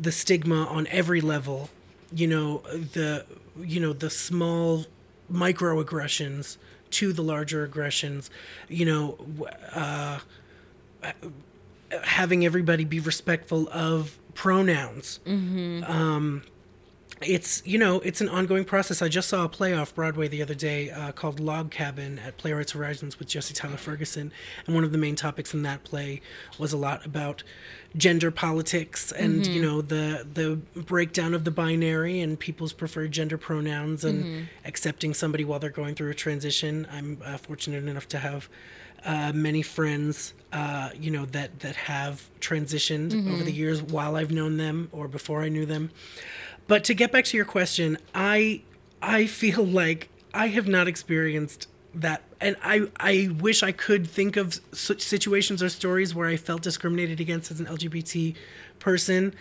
the 0.00 0.12
stigma 0.12 0.64
on 0.64 0.86
every 0.88 1.20
level 1.20 1.68
you 2.12 2.26
know 2.26 2.58
the 2.94 3.24
you 3.60 3.78
know 3.78 3.92
the 3.92 4.10
small 4.10 4.86
microaggressions 5.30 6.56
to 6.90 7.12
the 7.12 7.22
larger 7.22 7.62
aggressions 7.62 8.30
you 8.68 8.84
know 8.84 9.16
uh, 9.72 10.18
having 12.02 12.44
everybody 12.44 12.84
be 12.84 13.00
respectful 13.00 13.68
of 13.70 14.18
pronouns. 14.34 15.20
Um, 15.26 16.42
it's 17.20 17.62
you 17.66 17.78
know 17.78 18.00
it's 18.00 18.20
an 18.20 18.28
ongoing 18.28 18.64
process. 18.64 19.02
I 19.02 19.08
just 19.08 19.28
saw 19.28 19.44
a 19.44 19.48
play 19.48 19.74
off 19.74 19.94
Broadway 19.94 20.28
the 20.28 20.42
other 20.42 20.54
day 20.54 20.90
uh, 20.90 21.12
called 21.12 21.38
Log 21.38 21.70
Cabin 21.70 22.18
at 22.18 22.38
Playwrights 22.38 22.72
Horizons 22.72 23.18
with 23.18 23.28
Jesse 23.28 23.52
Tyler 23.52 23.76
Ferguson, 23.76 24.32
and 24.66 24.74
one 24.74 24.84
of 24.84 24.92
the 24.92 24.98
main 24.98 25.16
topics 25.16 25.52
in 25.52 25.62
that 25.62 25.84
play 25.84 26.22
was 26.58 26.72
a 26.72 26.78
lot 26.78 27.04
about 27.04 27.42
gender 27.96 28.30
politics 28.30 29.10
and 29.10 29.46
you 29.48 29.60
know 29.60 29.82
the 29.82 30.24
the 30.32 30.56
breakdown 30.80 31.34
of 31.34 31.44
the 31.44 31.50
binary 31.50 32.20
and 32.20 32.38
people's 32.38 32.72
preferred 32.72 33.10
gender 33.10 33.36
pronouns 33.36 34.04
and 34.04 34.48
accepting 34.64 35.12
somebody 35.12 35.44
while 35.44 35.58
they're 35.58 35.70
going 35.70 35.94
through 35.94 36.10
a 36.10 36.14
transition. 36.14 36.86
I'm 36.90 37.18
uh, 37.24 37.36
fortunate 37.36 37.84
enough 37.84 38.08
to 38.08 38.18
have 38.18 38.48
uh, 39.04 39.32
many 39.34 39.62
friends, 39.62 40.34
uh, 40.52 40.90
you 40.98 41.10
know, 41.10 41.24
that 41.26 41.60
that 41.60 41.76
have 41.76 42.28
transitioned 42.40 43.32
over 43.32 43.42
the 43.42 43.52
years 43.52 43.82
while 43.82 44.16
I've 44.16 44.30
known 44.30 44.56
them 44.56 44.88
or 44.92 45.08
before 45.08 45.42
I 45.42 45.48
knew 45.48 45.66
them. 45.66 45.90
But 46.70 46.84
to 46.84 46.94
get 46.94 47.10
back 47.10 47.24
to 47.24 47.36
your 47.36 47.46
question, 47.46 47.98
I 48.14 48.62
I 49.02 49.26
feel 49.26 49.66
like 49.82 50.08
I 50.32 50.46
have 50.46 50.68
not 50.68 50.86
experienced 50.86 51.66
that, 51.96 52.22
and 52.40 52.54
I 52.62 52.86
I 53.00 53.34
wish 53.40 53.64
I 53.64 53.72
could 53.72 54.08
think 54.08 54.36
of 54.36 54.60
such 54.70 55.02
situations 55.02 55.64
or 55.64 55.68
stories 55.68 56.14
where 56.14 56.28
I 56.28 56.36
felt 56.36 56.62
discriminated 56.62 57.18
against 57.18 57.50
as 57.50 57.58
an 57.58 57.66
LGBT 57.66 58.36
person. 58.78 59.34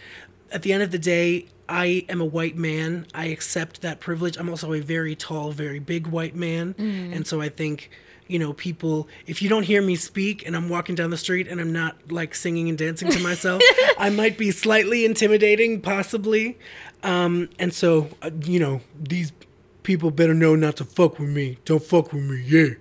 At 0.51 0.63
the 0.63 0.73
end 0.73 0.82
of 0.82 0.89
the 0.89 0.97
day, 0.97 1.45
I 1.69 2.03
am 2.09 2.19
a 2.19 2.25
white 2.25 2.55
man. 2.55 3.05
I 3.13 3.25
accept 3.25 3.82
that 3.82 3.99
privilege. 3.99 4.36
I'm 4.36 4.49
also 4.49 4.73
a 4.73 4.80
very 4.80 5.15
tall, 5.15 5.51
very 5.51 5.77
big 5.77 6.07
white 6.07 6.36
man, 6.36 6.73
mm. 6.73 7.15
and 7.15 7.27
so 7.27 7.41
I 7.41 7.49
think 7.49 7.91
you 8.30 8.38
know, 8.38 8.53
people, 8.53 9.09
if 9.25 9.41
you 9.41 9.49
don't 9.49 9.63
hear 9.63 9.82
me 9.82 9.95
speak 9.95 10.45
and 10.45 10.55
I'm 10.55 10.69
walking 10.69 10.93
down 10.93 11.09
the 11.09 11.17
street 11.17 11.47
and 11.47 11.59
I'm 11.59 11.73
not 11.73 12.11
like 12.11 12.36
singing 12.36 12.69
and 12.69 12.77
dancing 12.77 13.09
to 13.09 13.19
myself, 13.19 13.61
I 13.97 14.11
might 14.11 14.38
be 14.38 14.51
slightly 14.51 15.03
intimidating, 15.03 15.82
possibly. 15.82 16.57
Um, 17.01 17.49
and 17.57 17.73
so, 17.73 18.09
uh, 18.21 18.30
you 18.43 18.59
know, 18.59 18.82
these 18.97 19.34
people 19.82 20.11
better 20.11 20.36
know 20.36 20.55
not 20.55 20.77
to 20.77 20.86
fuck 20.86 21.17
with 21.17 21.30
me. 21.30 21.57
Don't 21.65 21.84
fuck 21.84 22.13
with 22.13 22.23
me, 22.23 22.43
yeah. 22.45 22.75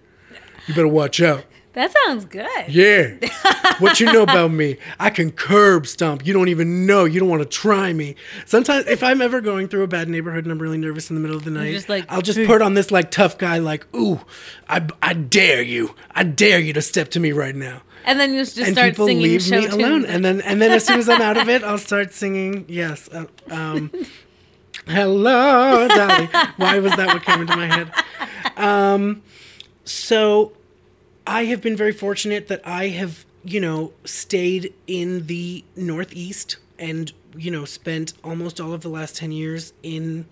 You 0.66 0.74
better 0.74 0.86
watch 0.86 1.22
out. 1.22 1.44
That 1.74 1.94
sounds 2.04 2.24
good. 2.24 2.48
Yeah. 2.68 3.14
what 3.78 4.00
you 4.00 4.06
know 4.12 4.22
about 4.22 4.50
me? 4.50 4.78
I 4.98 5.10
can 5.10 5.30
curb 5.30 5.86
stomp. 5.86 6.26
You 6.26 6.32
don't 6.32 6.48
even 6.48 6.86
know. 6.86 7.04
You 7.04 7.20
don't 7.20 7.28
want 7.28 7.42
to 7.42 7.48
try 7.48 7.92
me. 7.92 8.16
Sometimes, 8.46 8.86
if 8.86 9.02
I'm 9.02 9.22
ever 9.22 9.40
going 9.40 9.68
through 9.68 9.82
a 9.84 9.88
bad 9.88 10.08
neighborhood 10.08 10.44
and 10.44 10.52
I'm 10.52 10.58
really 10.58 10.78
nervous 10.78 11.10
in 11.10 11.16
the 11.16 11.20
middle 11.20 11.36
of 11.36 11.44
the 11.44 11.50
night, 11.50 11.72
just 11.72 11.88
like, 11.88 12.04
I'll 12.08 12.22
just 12.22 12.42
put 12.46 12.62
on 12.62 12.74
this 12.74 12.90
like 12.90 13.10
tough 13.10 13.38
guy, 13.38 13.58
like, 13.58 13.86
ooh, 13.94 14.20
I, 14.68 14.86
I 15.02 15.12
dare 15.14 15.62
you. 15.62 15.94
I 16.12 16.24
dare 16.24 16.58
you 16.58 16.72
to 16.72 16.82
step 16.82 17.10
to 17.10 17.20
me 17.20 17.32
right 17.32 17.54
now. 17.54 17.82
And 18.04 18.18
then 18.18 18.32
you 18.32 18.40
just 18.40 18.56
And 18.58 18.72
start 18.72 18.90
people 18.92 19.06
singing 19.06 19.22
leave 19.22 19.42
show 19.42 19.56
me 19.60 19.62
tunes. 19.68 19.74
alone. 19.74 20.04
And 20.06 20.24
then, 20.24 20.40
and 20.40 20.62
then 20.62 20.70
as 20.70 20.86
soon 20.86 20.98
as 20.98 21.08
I'm 21.08 21.20
out 21.20 21.36
of 21.36 21.48
it, 21.48 21.62
I'll 21.62 21.76
start 21.78 22.12
singing. 22.12 22.64
Yes. 22.68 23.08
Uh, 23.12 23.26
um, 23.50 23.90
Hello, 24.86 25.86
Dolly. 25.88 26.26
Why 26.56 26.78
was 26.78 26.96
that 26.96 27.08
what 27.08 27.22
came 27.22 27.42
into 27.42 27.54
my 27.56 27.66
head? 27.66 27.92
Um, 28.56 29.22
so 29.84 30.52
I 31.28 31.44
have 31.44 31.60
been 31.60 31.76
very 31.76 31.92
fortunate 31.92 32.48
that 32.48 32.66
I 32.66 32.88
have, 32.88 33.26
you 33.44 33.60
know, 33.60 33.92
stayed 34.04 34.72
in 34.86 35.26
the 35.26 35.62
Northeast 35.76 36.56
and, 36.78 37.12
you 37.36 37.50
know, 37.50 37.66
spent 37.66 38.14
almost 38.24 38.60
all 38.60 38.72
of 38.72 38.80
the 38.80 38.88
last 38.88 39.14
10 39.16 39.30
years 39.32 39.74
in 39.82 40.24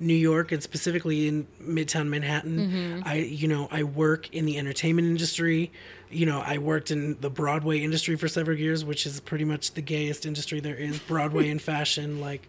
New 0.00 0.14
York 0.14 0.50
and 0.50 0.60
specifically 0.60 1.28
in 1.28 1.46
Midtown 1.62 2.08
Manhattan. 2.08 2.58
Mm-hmm. 2.58 3.08
I, 3.08 3.14
you 3.18 3.46
know, 3.46 3.68
I 3.70 3.84
work 3.84 4.34
in 4.34 4.44
the 4.44 4.58
entertainment 4.58 5.06
industry. 5.06 5.70
You 6.10 6.26
know, 6.26 6.40
I 6.40 6.58
worked 6.58 6.90
in 6.90 7.20
the 7.20 7.30
Broadway 7.30 7.78
industry 7.78 8.16
for 8.16 8.26
several 8.26 8.58
years, 8.58 8.84
which 8.84 9.06
is 9.06 9.20
pretty 9.20 9.44
much 9.44 9.74
the 9.74 9.82
gayest 9.82 10.26
industry 10.26 10.58
there 10.58 10.74
is 10.74 10.98
Broadway 11.06 11.48
and 11.48 11.62
fashion. 11.62 12.20
Like, 12.20 12.48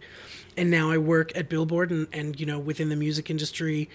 and 0.56 0.72
now 0.72 0.90
I 0.90 0.98
work 0.98 1.30
at 1.36 1.48
Billboard 1.48 1.92
and, 1.92 2.08
and 2.12 2.40
you 2.40 2.46
know, 2.46 2.58
within 2.58 2.88
the 2.88 2.96
music 2.96 3.30
industry 3.30 3.88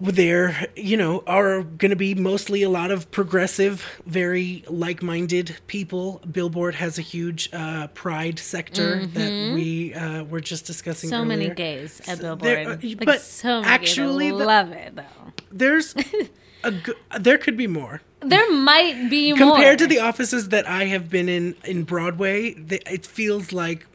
there 0.00 0.66
you 0.76 0.96
know 0.96 1.22
are 1.26 1.62
going 1.62 1.90
to 1.90 1.96
be 1.96 2.14
mostly 2.14 2.62
a 2.62 2.68
lot 2.68 2.90
of 2.90 3.10
progressive 3.10 3.86
very 4.06 4.64
like-minded 4.68 5.56
people 5.66 6.20
billboard 6.30 6.74
has 6.74 6.98
a 6.98 7.02
huge 7.02 7.48
uh, 7.52 7.86
pride 7.88 8.38
sector 8.38 9.06
that 9.06 9.54
we 9.54 9.94
uh, 9.94 10.24
were 10.24 10.40
just 10.40 10.66
discussing 10.66 11.10
Mm-hmm. 11.10 11.20
So 11.20 11.24
many 11.24 11.50
gays 11.50 12.00
at 12.08 12.18
there- 12.20 12.34
Billboard. 12.36 12.84
uh, 12.84 12.88
like 12.88 13.04
but 13.06 13.20
so 13.20 13.60
many 13.60 13.72
actually 13.72 14.30
the- 14.30 14.36
love 14.36 14.72
it 14.72 14.96
though. 14.96 15.32
there's 15.52 15.94
a 16.64 16.72
there 17.20 17.38
could 17.38 17.56
be 17.56 17.66
more 17.66 18.00
There 18.20 18.50
might 18.52 19.08
be 19.10 19.32
more 19.32 19.52
compared 19.54 19.78
to 19.78 19.86
the 19.86 20.00
offices 20.00 20.48
that 20.48 20.66
i 20.68 20.84
have 20.86 21.08
been 21.08 21.28
in 21.28 21.54
in 21.64 21.84
broadway 21.84 22.54
the, 22.54 22.82
it 22.92 23.06
feels 23.06 23.52
like 23.52 23.86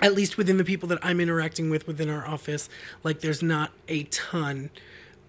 at 0.00 0.12
least 0.14 0.36
within 0.36 0.56
the 0.56 0.64
people 0.64 0.88
that 0.88 0.98
i'm 1.02 1.20
interacting 1.20 1.70
with 1.70 1.86
within 1.86 2.10
our 2.10 2.26
office 2.26 2.68
like 3.04 3.20
there's 3.20 3.42
not 3.42 3.70
a 3.88 4.02
ton 4.04 4.70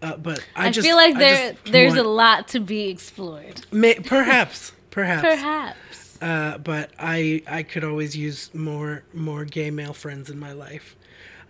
uh, 0.06 0.18
but 0.18 0.40
I, 0.56 0.68
I 0.68 0.72
just 0.72 0.88
feel 0.88 0.96
like 0.96 1.18
there 1.18 1.56
there's 1.66 1.96
want- 1.96 2.06
a 2.06 2.10
lot 2.10 2.48
to 2.50 2.60
be 2.60 2.90
explored. 2.90 3.66
May, 3.72 3.96
perhaps, 3.96 4.72
perhaps. 4.92 5.24
Perhaps. 5.24 6.18
Uh, 6.22 6.58
but 6.58 6.92
I 7.00 7.44
I 7.48 7.64
could 7.64 7.84
always 7.84 8.16
use 8.16 8.54
more 8.54 9.04
more 9.14 9.46
gay 9.46 9.70
male 9.72 9.94
friends 9.94 10.30
in 10.30 10.40
my 10.40 10.54
life. 10.54 10.96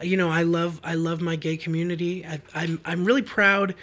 Uh, 0.02 0.06
You 0.06 0.18
know, 0.18 0.30
I 0.30 0.44
love 0.44 0.80
I 0.84 0.96
love 0.96 1.22
my 1.22 1.36
gay 1.36 1.58
community. 1.58 2.26
I, 2.26 2.42
I'm 2.54 2.80
I'm 2.86 3.06
really 3.06 3.22
proud 3.22 3.76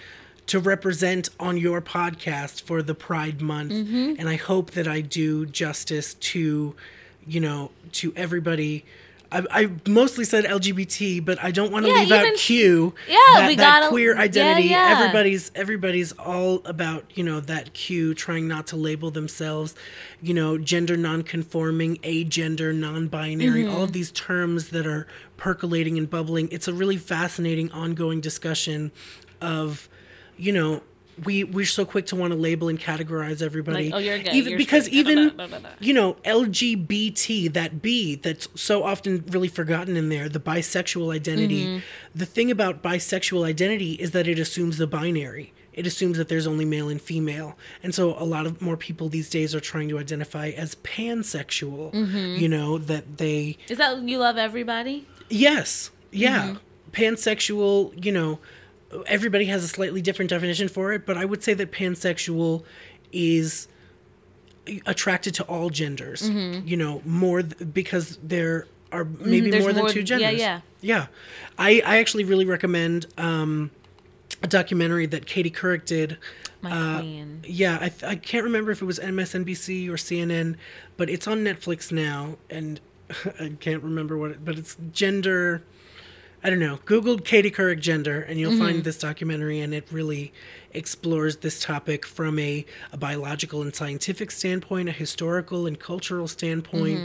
to 0.47 0.59
represent 0.59 1.29
on 1.39 1.57
your 1.57 1.81
podcast 1.81 2.63
for 2.63 2.83
the 2.83 2.95
Pride 2.95 3.41
Month, 3.41 3.73
Mm-hmm. 3.73 4.15
and 4.19 4.29
I 4.29 4.37
hope 4.37 4.73
that 4.73 4.89
I 4.89 5.01
do 5.01 5.47
justice 5.47 6.15
to, 6.15 6.75
you 7.27 7.41
know, 7.41 7.71
to 8.01 8.13
everybody. 8.17 8.85
I, 9.33 9.63
I 9.63 9.71
mostly 9.89 10.25
said 10.25 10.45
LGBT, 10.45 11.25
but 11.25 11.43
I 11.43 11.51
don't 11.51 11.73
want 11.73 11.87
to 11.87 11.91
Yeah, 11.91 12.01
leave 12.01 12.13
out 12.13 12.25
even- 12.27 12.37
Q. 12.37 12.95
Yeah, 13.09 13.17
that, 13.35 13.49
we 13.49 13.57
that 13.57 13.81
gotta- 13.81 13.89
queer 13.89 14.15
yeah, 14.15 14.21
identity. 14.21 14.69
yeah. 14.69 14.99
Everybody's 14.99 15.51
everybody's 15.55 16.13
all 16.13 16.61
about 16.67 17.05
you 17.15 17.25
know 17.25 17.41
that 17.41 17.73
Q, 17.73 18.15
trying 18.15 18.47
not 18.47 18.67
to 18.69 18.77
label 18.77 19.11
themselves, 19.11 19.75
you 20.21 20.35
know, 20.35 20.59
gender 20.59 20.97
non-conforming, 20.97 21.97
agender, 21.99 22.75
non-binary, 22.75 23.63
Mm-hmm. 23.65 23.75
all 23.75 23.85
of 23.85 23.93
these 23.93 24.11
terms 24.13 24.69
that 24.69 24.87
are 24.87 25.07
percolating 25.37 25.97
and 25.99 26.09
bubbling. 26.11 26.49
It's 26.53 26.69
a 26.69 26.73
really 26.73 26.97
fascinating 26.99 27.73
ongoing 27.73 28.21
discussion 28.21 28.93
of, 29.41 29.89
you 30.37 30.53
know. 30.53 30.83
We 31.25 31.45
we're 31.45 31.67
so 31.67 31.85
quick 31.85 32.07
to 32.07 32.17
want 32.17 32.33
to 32.33 32.39
label 32.39 32.69
and 32.69 32.79
categorize 32.81 33.43
everybody. 33.43 33.87
Like, 33.87 33.95
oh, 33.95 33.99
you're 33.99 34.19
gay, 34.19 34.33
even 34.33 34.51
you're 34.51 34.59
because 34.59 34.87
straight, 34.87 34.99
even 34.99 35.29
blah, 35.31 35.47
blah, 35.47 35.59
blah, 35.59 35.59
blah. 35.59 35.71
you 35.81 35.95
know, 35.95 36.15
LGBT, 36.25 37.53
that 37.53 37.83
B 37.83 38.15
that's 38.17 38.49
so 38.55 38.83
often 38.85 39.25
really 39.29 39.49
forgotten 39.49 39.97
in 39.97 40.09
there, 40.09 40.29
the 40.29 40.41
bisexual 40.41 41.15
identity. 41.15 41.67
Mm-hmm. 41.67 41.85
The 42.15 42.27
thing 42.27 42.51
about 42.51 42.83
bisexual 42.83 43.47
identity 43.47 43.93
is 43.95 44.11
that 44.13 44.27
it 44.29 44.39
assumes 44.39 44.79
the 44.79 44.87
binary. 44.87 45.53
It 45.73 45.87
assumes 45.87 46.19
that 46.19 46.29
there's 46.29 46.47
only 46.47 46.67
male 46.67 46.91
and 46.91 47.01
female. 47.01 47.57
And 47.83 47.95
so 47.95 48.15
a 48.19 48.25
lot 48.25 48.45
of 48.45 48.61
more 48.61 48.77
people 48.77 49.09
these 49.09 49.31
days 49.31 49.55
are 49.55 49.61
trying 49.61 49.89
to 49.89 49.99
identify 49.99 50.49
as 50.51 50.75
pansexual, 50.77 51.93
Mm-hmm. 51.93 52.37
you 52.43 52.49
know, 52.49 52.77
that 52.79 53.17
they 53.19 53.57
Is 53.69 53.79
that 53.79 54.03
you 54.03 54.19
love 54.19 54.37
everybody? 54.37 55.07
Yes. 55.31 55.91
Yeah. 56.11 56.43
Mm-hmm. 56.49 56.57
Pansexual, 56.93 58.05
you 58.05 58.13
know, 58.13 58.39
everybody 59.07 59.47
has 59.47 59.65
a 59.65 59.69
slightly 59.69 60.01
different 60.03 60.29
definition 60.31 60.69
for 60.69 60.93
it, 60.93 61.07
but 61.07 61.17
I 61.17 61.25
would 61.25 61.43
say 61.43 61.55
that 61.55 61.73
pansexual 61.73 62.65
is 63.13 63.69
attracted 64.87 65.35
to 65.35 65.43
all 65.45 65.71
genders. 65.71 66.29
You 66.29 66.77
know, 66.77 67.03
more 67.05 67.43
th- 67.43 67.73
because 67.73 68.19
there 68.23 68.67
are 68.93 69.05
maybe 69.05 69.51
Mm-hmm. 69.51 69.61
more 69.61 69.73
than 69.73 69.83
more- 69.83 69.89
two 69.91 70.01
yeah, 70.01 70.05
genders. 70.05 70.41
yeah. 70.41 70.61
Yeah. 70.81 71.07
I 71.59 71.83
I 71.85 71.99
actually 71.99 72.25
really 72.25 72.45
recommend 72.45 73.07
um 73.19 73.71
a 74.43 74.47
documentary 74.47 75.07
that 75.07 75.27
Katie 75.27 75.51
Couric 75.51 75.85
did 75.85 76.19
My 76.63 76.71
Uh, 76.71 76.99
queen. 77.01 77.41
yeah, 77.47 77.79
I, 77.81 77.89
th- 77.89 78.03
I 78.05 78.17
can't 78.17 78.45
remember 78.45 78.71
if 78.73 78.83
it 78.83 78.85
was 78.85 78.99
MSNBC 78.99 79.89
or 79.89 79.95
CNN, 79.95 80.57
but 80.97 81.09
it's 81.11 81.27
on 81.29 81.39
Netflix 81.45 81.91
now, 81.93 82.37
and 82.51 82.81
I 83.41 83.53
can't 83.61 83.83
remember 83.83 84.17
what 84.17 84.31
it. 84.33 84.45
But 84.45 84.59
it's 84.59 84.77
gender. 84.93 85.63
I 86.45 86.51
don't 86.51 86.59
know. 86.59 86.79
Googled 86.87 87.25
Katie 87.25 87.53
Couric 87.53 87.79
gender, 87.79 88.21
and 88.23 88.39
you'll 88.39 88.59
find 88.59 88.83
this 88.83 88.99
documentary, 88.99 89.61
and 89.61 89.73
it 89.73 89.87
really 89.93 90.33
explores 90.73 91.37
this 91.37 91.63
topic 91.63 92.05
from 92.05 92.39
a, 92.39 92.65
a 92.93 92.97
biological 92.97 93.63
and 93.63 93.75
scientific 93.75 94.31
standpoint, 94.33 94.89
a 94.89 94.93
historical 94.93 95.67
and 95.67 95.79
cultural 95.79 96.27
standpoint, 96.27 96.99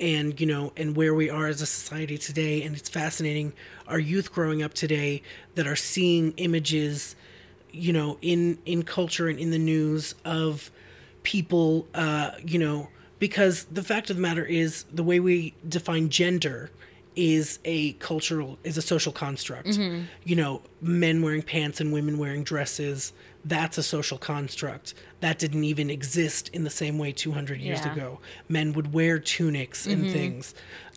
and 0.00 0.40
you 0.40 0.46
know, 0.46 0.72
and 0.76 0.96
where 0.96 1.14
we 1.14 1.30
are 1.30 1.46
as 1.46 1.62
a 1.62 1.66
society 1.66 2.18
today. 2.18 2.62
And 2.62 2.76
it's 2.76 2.88
fascinating. 2.88 3.52
Our 3.86 4.00
youth 4.00 4.32
growing 4.32 4.62
up 4.64 4.74
today 4.74 5.22
that 5.54 5.66
are 5.68 5.76
seeing 5.76 6.32
images 6.36 7.14
you 7.72 7.92
know 7.92 8.16
in 8.22 8.58
in 8.64 8.82
culture 8.82 9.28
and 9.28 9.38
in 9.38 9.50
the 9.50 9.58
news 9.58 10.14
of 10.24 10.70
people 11.22 11.86
uh 11.94 12.30
you 12.44 12.58
know 12.58 12.88
because 13.18 13.64
the 13.64 13.82
fact 13.82 14.08
of 14.08 14.16
the 14.16 14.22
matter 14.22 14.44
is 14.44 14.84
the 14.92 15.02
way 15.02 15.20
we 15.20 15.52
define 15.68 16.08
gender 16.08 16.70
is 17.16 17.58
a 17.64 17.92
cultural 17.94 18.58
is 18.62 18.76
a 18.76 18.82
social 18.82 19.10
construct 19.12 19.68
you 20.24 20.36
know 20.36 20.60
men 20.82 21.22
wearing 21.22 21.42
pants 21.42 21.80
and 21.80 21.92
women 21.92 22.18
wearing 22.18 22.44
dresses 22.44 23.12
that's 23.44 23.78
a 23.78 23.82
social 23.82 24.18
construct 24.18 24.92
that 25.20 25.38
didn't 25.38 25.64
even 25.64 25.88
exist 25.88 26.48
in 26.52 26.62
the 26.64 26.70
same 26.70 26.98
way 26.98 27.12
200 27.12 27.58
years 27.60 27.80
Yeah. 27.84 27.92
ago 27.92 28.20
men 28.48 28.72
would 28.74 28.92
wear 28.92 29.18
tunics 29.18 29.86
and 29.86 30.10
things 30.10 30.54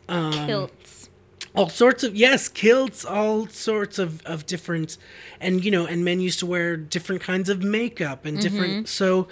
Kilts. 0.07 1.09
all 1.55 1.70
sorts 1.70 2.03
of 2.03 2.15
yes 2.15 2.47
kilts 2.49 3.05
all 3.05 3.47
sorts 3.47 3.97
of 3.99 4.22
of 4.26 4.45
different 4.45 4.97
and 5.39 5.63
you 5.63 5.72
know 5.72 5.86
and 5.86 6.03
men 6.03 6.20
used 6.20 6.39
to 6.39 6.45
wear 6.45 6.76
different 6.76 7.22
kinds 7.22 7.47
of 7.49 7.63
makeup 7.63 8.26
and 8.26 8.39
different 8.41 8.74
Mm-hmm. 8.74 8.86
so 8.86 9.28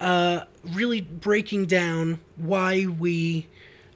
uh 0.00 0.44
really 0.64 1.00
breaking 1.02 1.66
down 1.66 2.20
why 2.36 2.86
we 2.86 3.46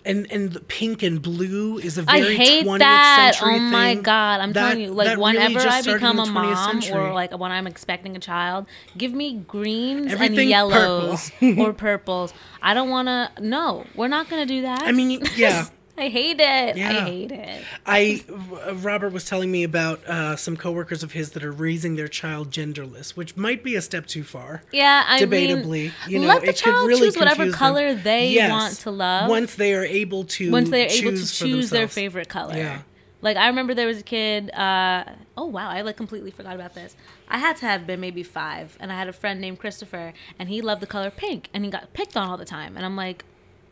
and 0.05 0.31
and 0.31 0.53
the 0.53 0.61
pink 0.61 1.03
and 1.03 1.21
blue 1.23 1.79
is 1.79 1.97
a 1.99 2.03
very 2.03 2.37
hate 2.37 2.67
20th 2.67 2.79
that. 2.81 3.33
Oh 3.35 3.39
century 3.39 3.57
Oh 3.57 3.59
my 3.71 3.95
thing. 3.95 4.03
god! 4.03 4.41
I'm 4.41 4.53
That- 4.53 4.69
telling 4.71 4.85
you, 4.85 4.93
like 4.93 5.07
that 5.07 5.19
really 5.19 5.33
whenever 5.37 5.55
just 5.55 5.67
I 5.67 5.81
started 5.81 5.91
in 5.91 5.97
become 5.99 6.17
the 6.17 6.23
a 6.23 6.27
20th 6.27 6.33
mom 6.55 6.83
century. 6.83 7.01
or 7.01 7.13
like 7.15 7.39
when 7.39 7.53
I'm 7.53 7.67
expecting 7.67 8.17
a 8.17 8.21
child, 8.21 8.67
give 8.99 9.13
me 9.13 9.39
greens 9.49 10.13
Everything 10.13 10.39
and 10.41 10.49
yellows 10.51 11.31
or 11.59 11.73
purples. 11.73 12.33
I 12.63 12.75
don't 12.75 12.91
want 12.91 13.09
to. 13.09 13.31
No, 13.43 13.85
we're 13.95 14.09
not 14.09 14.29
gonna 14.29 14.47
do 14.47 14.63
that. 14.63 14.83
i 14.83 14.93
mean 14.93 15.23
yeah 15.37 15.67
I 15.97 16.09
hate 16.09 16.41
it. 16.41 16.77
I 16.77 16.93
hate 17.05 17.31
it. 17.31 17.65
I 17.87 18.25
uh, 18.67 18.75
Robert 18.75 19.13
was 19.13 19.25
telling 19.25 19.53
me 19.53 19.63
about 19.63 20.05
uh, 20.07 20.35
some 20.35 20.57
coworkers 20.57 21.03
of 21.05 21.13
his 21.13 21.31
that 21.33 21.45
are 21.45 21.53
raising 21.53 21.95
their 21.95 22.09
child 22.09 22.51
genderless, 22.51 23.11
which 23.11 23.37
might 23.37 23.63
be 23.63 23.77
a 23.77 23.83
step 23.83 24.07
too 24.07 24.25
far. 24.25 24.63
Yeah, 24.73 25.05
I 25.07 25.21
debatably, 25.21 25.67
mean, 25.71 25.93
you 26.09 26.19
know, 26.19 26.27
let 26.27 26.43
the 26.43 26.49
it 26.49 26.57
child 26.57 26.89
really 26.89 27.07
choose 27.09 27.17
whatever 27.17 27.45
confuse 27.45 27.53
them. 27.53 27.59
color 27.59 27.95
they 27.95 28.31
Yes, 28.31 28.51
want 28.51 28.75
to 28.81 28.91
love. 28.91 29.31
Once 29.31 29.55
they 29.55 29.73
are 29.75 29.85
able 29.85 30.25
to, 30.25 30.51
once 30.51 30.71
they're 30.71 30.89
able 30.91 31.13
to 31.13 31.27
choose 31.33 31.71
their 31.71 31.87
favorite 31.87 32.29
color. 32.29 32.57
Yeah. 32.57 32.83
Like 33.23 33.37
I 33.37 33.47
remember 33.47 33.73
there 33.73 33.87
was 33.87 34.01
a 34.01 34.03
kid. 34.03 34.51
Uh, 34.51 35.05
oh 35.37 35.47
wow, 35.47 35.71
I 35.71 35.81
like 35.83 35.97
completely 35.97 36.31
forgot 36.33 36.57
about 36.57 36.75
this. 36.75 36.95
I 37.29 37.39
had 37.39 37.57
to 37.59 37.67
have 37.67 37.87
been 37.87 38.01
maybe 38.01 38.23
five, 38.23 38.77
and 38.81 38.93
I 38.93 38.97
had 38.97 39.09
a 39.09 39.13
friend 39.15 39.41
named 39.41 39.61
Christopher, 39.61 40.13
and 40.39 40.49
he 40.49 40.61
loved 40.61 40.83
the 40.83 40.87
color 40.87 41.11
pink, 41.11 41.49
and 41.55 41.65
he 41.65 41.71
got 41.71 41.93
picked 41.95 42.17
on 42.17 42.29
all 42.29 42.37
the 42.37 42.45
time. 42.45 42.77
And 42.77 42.85
I'm 42.85 42.97
like, 42.97 43.25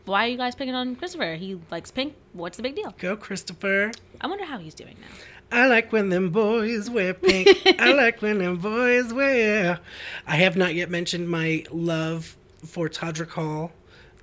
why 0.05 0.25
are 0.25 0.29
you 0.29 0.37
guys 0.37 0.55
picking 0.55 0.75
on 0.75 0.95
Christopher? 0.95 1.35
He 1.35 1.59
likes 1.71 1.91
pink. 1.91 2.15
What's 2.33 2.57
the 2.57 2.63
big 2.63 2.75
deal? 2.75 2.93
Go, 2.97 3.15
Christopher. 3.15 3.91
I 4.21 4.27
wonder 4.27 4.45
how 4.45 4.57
he's 4.57 4.73
doing 4.73 4.95
now. 4.99 5.07
I 5.51 5.67
like 5.67 5.91
when 5.91 6.09
them 6.09 6.31
boys 6.31 6.89
wear 6.89 7.13
pink. 7.13 7.47
I 7.79 7.93
like 7.93 8.21
when 8.21 8.39
them 8.39 8.57
boys 8.57 9.13
wear. 9.13 9.79
I 10.25 10.35
have 10.37 10.57
not 10.57 10.73
yet 10.73 10.89
mentioned 10.89 11.29
my 11.29 11.63
love 11.71 12.35
for 12.65 12.89
Todrick 12.89 13.29
Hall, 13.29 13.71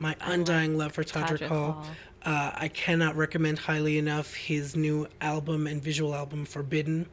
my 0.01 0.17
undying 0.21 0.77
love 0.77 0.93
for 0.93 1.05
Todrick, 1.05 1.39
Todrick 1.39 1.49
Hall. 1.49 1.73
Hall. 1.73 1.87
Uh, 2.23 2.51
I 2.55 2.69
cannot 2.69 3.17
recommend 3.17 3.59
highly 3.59 3.97
enough 3.97 4.35
his 4.35 4.77
new 4.77 5.07
album 5.21 5.67
and 5.67 5.83
visual 5.83 6.15
album, 6.15 6.45
Forbidden. 6.45 7.07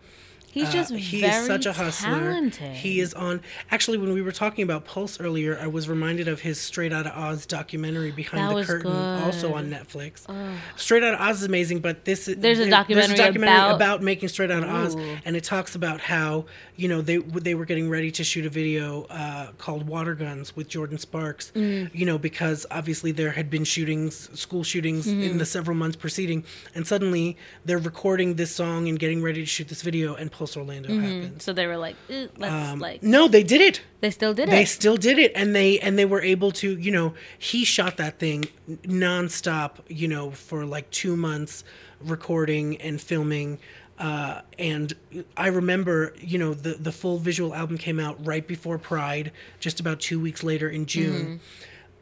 He's 0.52 0.72
just 0.72 0.92
Uh, 0.92 0.96
he 0.96 1.22
very 1.22 1.34
is 1.42 1.46
such 1.46 1.66
a 1.66 1.74
hustler. 1.74 2.10
talented. 2.20 2.72
He 2.78 3.00
is 3.00 3.14
on. 3.14 3.42
Actually, 3.70 3.98
when 4.00 4.14
we 4.14 4.22
were 4.22 4.32
talking 4.32 4.64
about 4.64 4.86
Pulse 4.86 5.20
earlier, 5.20 5.58
I 5.62 5.68
was 5.68 5.88
reminded 5.88 6.28
of 6.28 6.42
his 6.42 6.60
Straight 6.60 6.92
Outta 6.92 7.16
Oz 7.18 7.46
documentary 7.46 8.12
Behind 8.12 8.50
That 8.50 8.56
the 8.56 8.66
Curtain, 8.66 8.92
good. 8.92 9.24
also 9.24 9.54
on 9.54 9.70
Netflix. 9.70 10.22
Straight 10.76 11.04
Outta 11.04 11.22
Oz 11.22 11.38
is 11.40 11.44
amazing, 11.44 11.80
but 11.80 12.06
this 12.06 12.28
is 12.28 12.38
There's 12.38 12.60
a 12.60 12.70
documentary 12.70 13.20
about- 13.36 13.76
about 13.76 14.02
making 14.02 14.30
Straight 14.30 14.50
Outta 14.50 14.68
Oz, 14.68 14.96
Ooh. 14.96 15.18
and 15.26 15.36
it 15.36 15.44
talks 15.44 15.76
about 15.76 16.00
how 16.02 16.46
you 16.76 16.88
know 16.88 17.02
they 17.02 17.18
they 17.18 17.54
were 17.54 17.66
getting 17.66 17.90
ready 17.90 18.10
to 18.12 18.24
shoot 18.24 18.46
a 18.46 18.50
video 18.50 19.04
uh, 19.10 19.52
called 19.58 19.88
Water 19.88 20.16
Guns 20.16 20.56
with 20.56 20.70
Jordin 20.70 21.00
Sparks. 21.00 21.52
Mm. 21.56 21.92
You 21.94 22.06
know 22.06 22.18
because 22.18 22.66
obviously 22.72 23.12
there 23.12 23.32
had 23.32 23.50
been 23.50 23.64
shootings, 23.64 24.30
school 24.40 24.64
shootings 24.64 25.06
Mm-hmm. 25.08 25.22
in 25.22 25.38
the 25.38 25.46
several 25.46 25.76
months 25.78 25.96
preceding, 25.96 26.44
and 26.74 26.88
suddenly 26.88 27.38
they're 27.66 27.78
recording 27.78 28.36
this 28.36 28.52
song 28.56 28.88
and 28.88 28.98
getting 28.98 29.22
ready 29.22 29.42
to 29.42 29.46
shoot 29.46 29.68
this 29.68 29.82
video, 29.82 30.16
and 30.16 30.32
Pulse 30.32 30.47
Orlando 30.56 30.90
happened, 30.90 31.42
So 31.42 31.52
they 31.52 31.68
were 31.68 31.76
like, 31.78 31.96
"Eh, 32.10 32.28
let's 32.38 32.54
Um, 32.72 32.80
like. 32.80 33.04
no, 33.04 33.28
they 33.28 33.44
did 33.44 33.60
it. 33.62 33.82
They 34.00 34.12
still 34.12 34.34
did 34.34 34.48
it. 34.48 34.52
They 34.52 34.66
still 34.66 34.96
did 34.96 35.18
it, 35.20 35.32
and 35.36 35.56
they 35.56 35.80
and 35.80 35.98
they 35.98 36.06
were 36.06 36.22
able 36.22 36.52
to. 36.52 36.78
You 36.78 36.92
know, 36.92 37.14
he 37.38 37.66
shot 37.66 37.98
that 37.98 38.20
thing 38.20 38.46
nonstop. 38.84 39.78
You 39.88 40.08
know, 40.08 40.32
for 40.32 40.66
like 40.66 40.90
two 40.92 41.16
months, 41.16 41.64
recording 42.00 42.78
and 42.78 43.02
filming. 43.02 43.60
Uh, 44.00 44.42
and 44.60 44.94
I 45.36 45.48
remember, 45.48 46.14
you 46.20 46.38
know, 46.38 46.54
the 46.54 46.74
the 46.76 46.92
full 46.92 47.18
visual 47.18 47.56
album 47.56 47.78
came 47.80 48.00
out 48.00 48.24
right 48.24 48.46
before 48.48 48.78
Pride, 48.78 49.32
just 49.60 49.80
about 49.80 50.00
two 50.00 50.20
weeks 50.20 50.44
later 50.44 50.70
in 50.70 50.86
June. 50.86 51.40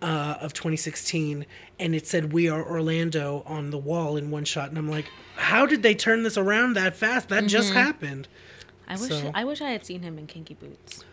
Uh, 0.01 0.37
of 0.41 0.53
2016, 0.53 1.45
and 1.79 1.95
it 1.95 2.05
said 2.05 2.31
"We 2.33 2.47
Are 2.49 2.63
Orlando" 2.63 3.43
on 3.47 3.71
the 3.71 3.77
wall 3.77 4.17
in 4.17 4.29
one 4.29 4.43
shot, 4.43 4.69
and 4.69 4.77
I'm 4.77 4.89
like, 4.89 5.05
"How 5.35 5.65
did 5.65 5.83
they 5.83 5.95
turn 5.95 6.23
this 6.23 6.37
around 6.37 6.73
that 6.75 6.95
fast? 6.95 7.29
That 7.29 7.45
just 7.47 7.73
happened." 7.73 8.27
I 8.87 8.97
wish 8.97 9.09
so- 9.09 9.31
I 9.33 9.43
wish 9.45 9.61
I 9.61 9.71
had 9.71 9.85
seen 9.85 10.01
him 10.03 10.19
in 10.19 10.27
Kinky 10.27 10.53
Boots. 10.53 11.03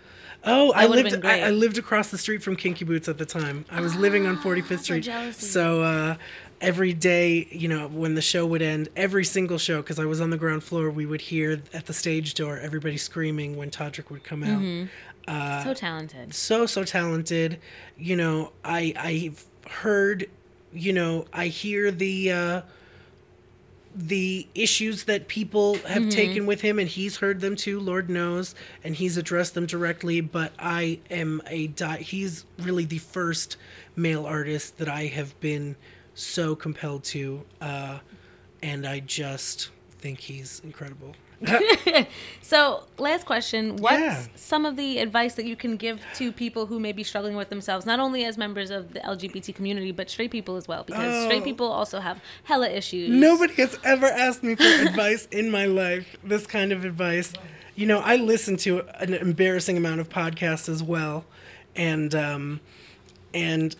Oh, 0.45 0.73
I 0.73 0.87
lived. 0.87 1.25
I. 1.25 1.43
I 1.43 1.51
lived 1.51 1.79
across 1.79 2.11
the 2.11 2.19
street 2.19 2.43
from 2.43 2.57
Kinky 2.57 2.85
Boots 2.85 3.09
at 3.09 3.17
the 3.19 3.25
time. 3.25 3.65
I 3.71 3.81
was 3.81 3.95
living 3.95 4.27
on 4.27 4.37
45th 4.39 4.83
Street. 4.83 5.05
jealousy. 5.05 5.47
So 5.47 5.83
uh, 5.83 6.17
every 6.61 6.93
day, 6.93 7.47
you 7.53 7.69
know, 7.69 7.87
when 7.87 8.15
the 8.17 8.21
show 8.23 8.45
would 8.47 8.61
end, 8.63 8.89
every 8.97 9.25
single 9.25 9.59
show, 9.59 9.81
because 9.81 10.01
I 10.01 10.05
was 10.07 10.21
on 10.21 10.31
the 10.31 10.37
ground 10.37 10.65
floor, 10.65 10.91
we 10.91 11.07
would 11.07 11.21
hear 11.21 11.63
at 11.73 11.87
the 11.87 11.93
stage 11.95 12.35
door 12.35 12.59
everybody 12.59 12.97
screaming 12.97 13.57
when 13.57 13.71
Todrick 13.71 14.11
would 14.11 14.25
come 14.25 14.43
out. 14.43 14.61
Mm-hmm. 14.61 14.87
Uh, 15.29 15.65
so 15.65 15.75
talented. 15.75 16.35
So 16.35 16.67
so 16.67 16.85
talented. 16.85 17.59
You 17.97 18.17
know, 18.17 18.53
I 18.65 18.93
I've 18.97 19.45
heard. 19.71 20.29
You 20.73 20.93
know, 20.93 21.27
I 21.33 21.47
hear 21.49 21.91
the. 21.91 22.33
Uh, 22.33 22.63
the 23.95 24.47
issues 24.55 25.05
that 25.05 25.29
people 25.29 25.75
have 25.87 26.09
taken 26.09 26.47
with 26.47 26.63
him 26.63 26.79
and 26.79 26.89
he's 26.89 27.19
heard 27.19 27.41
them 27.43 27.55
too 27.55 27.79
lord 27.79 28.09
knows 28.09 28.55
and 28.83 28.95
he's 28.97 29.19
addressed 29.19 29.53
them 29.53 29.67
directly 29.67 30.23
but 30.23 30.51
i 30.59 30.99
am 31.11 31.43
a 31.47 31.67
di- 31.67 31.99
he's 31.99 32.47
really 32.59 32.87
the 32.87 32.97
first 32.97 33.59
male 33.95 34.25
artist 34.25 34.79
that 34.79 34.89
i 34.89 35.05
have 35.05 35.39
been 35.41 35.77
so 36.15 36.57
compelled 36.57 37.05
to 37.05 37.45
uh, 37.61 37.99
and 38.63 38.87
i 38.87 38.99
just 38.99 39.69
think 39.99 40.21
he's 40.21 40.63
incredible 40.65 41.15
So, 42.43 42.85
last 42.99 43.25
question. 43.25 43.77
What's 43.77 43.99
Yeah. 44.01 44.27
some 44.35 44.67
of 44.67 44.77
the 44.77 44.99
advice 44.99 45.37
that 45.37 45.47
you 45.47 45.57
can 45.57 45.77
give 45.79 46.01
to 46.17 46.31
people 46.33 46.67
who 46.67 46.79
may 46.79 46.93
be 46.93 47.03
struggling 47.03 47.35
with 47.35 47.49
themselves, 47.49 47.87
not 47.87 47.99
only 47.99 48.25
as 48.27 48.37
members 48.37 48.71
of 48.71 48.93
the 48.93 49.01
LGBT 49.01 49.55
community, 49.55 49.91
but 49.91 50.11
straight 50.11 50.31
people 50.31 50.57
as 50.57 50.69
well? 50.69 50.85
Because 50.85 51.25
straight 51.25 51.41
Oh. 51.41 51.45
people 51.45 51.67
also 51.67 52.01
have 52.01 52.21
hella 52.45 52.69
issues. 52.69 53.09
Nobody 53.09 53.55
has 53.55 53.79
ever 53.85 54.05
asked 54.07 54.43
me 54.43 54.55
for 54.55 54.65
advice 54.87 55.27
in 55.31 55.51
my 55.51 55.65
life, 55.65 56.17
this 56.23 56.47
kind 56.47 56.73
of 56.73 56.85
advice. 56.85 57.33
You 57.75 57.87
know, 57.87 58.01
I 58.01 58.17
listen 58.17 58.59
to 58.59 58.83
an 59.01 59.15
embarrassing 59.15 59.79
amount 59.79 60.01
of 60.01 60.11
podcasts 60.11 60.69
as 60.69 60.83
well, 60.83 61.25
and 61.75 62.15
um, 62.15 62.61
and 63.33 63.75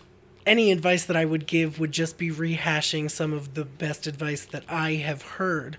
any 0.47 0.71
advice 0.71 1.05
that 1.05 1.15
I 1.15 1.25
would 1.25 1.45
give 1.45 1.79
would 1.79 1.91
just 1.91 2.17
be 2.17 2.31
rehashing 2.31 3.11
some 3.11 3.33
of 3.33 3.53
the 3.53 3.65
best 3.65 4.07
advice 4.07 4.45
that 4.45 4.63
I 4.67 4.93
have 4.95 5.21
heard. 5.21 5.77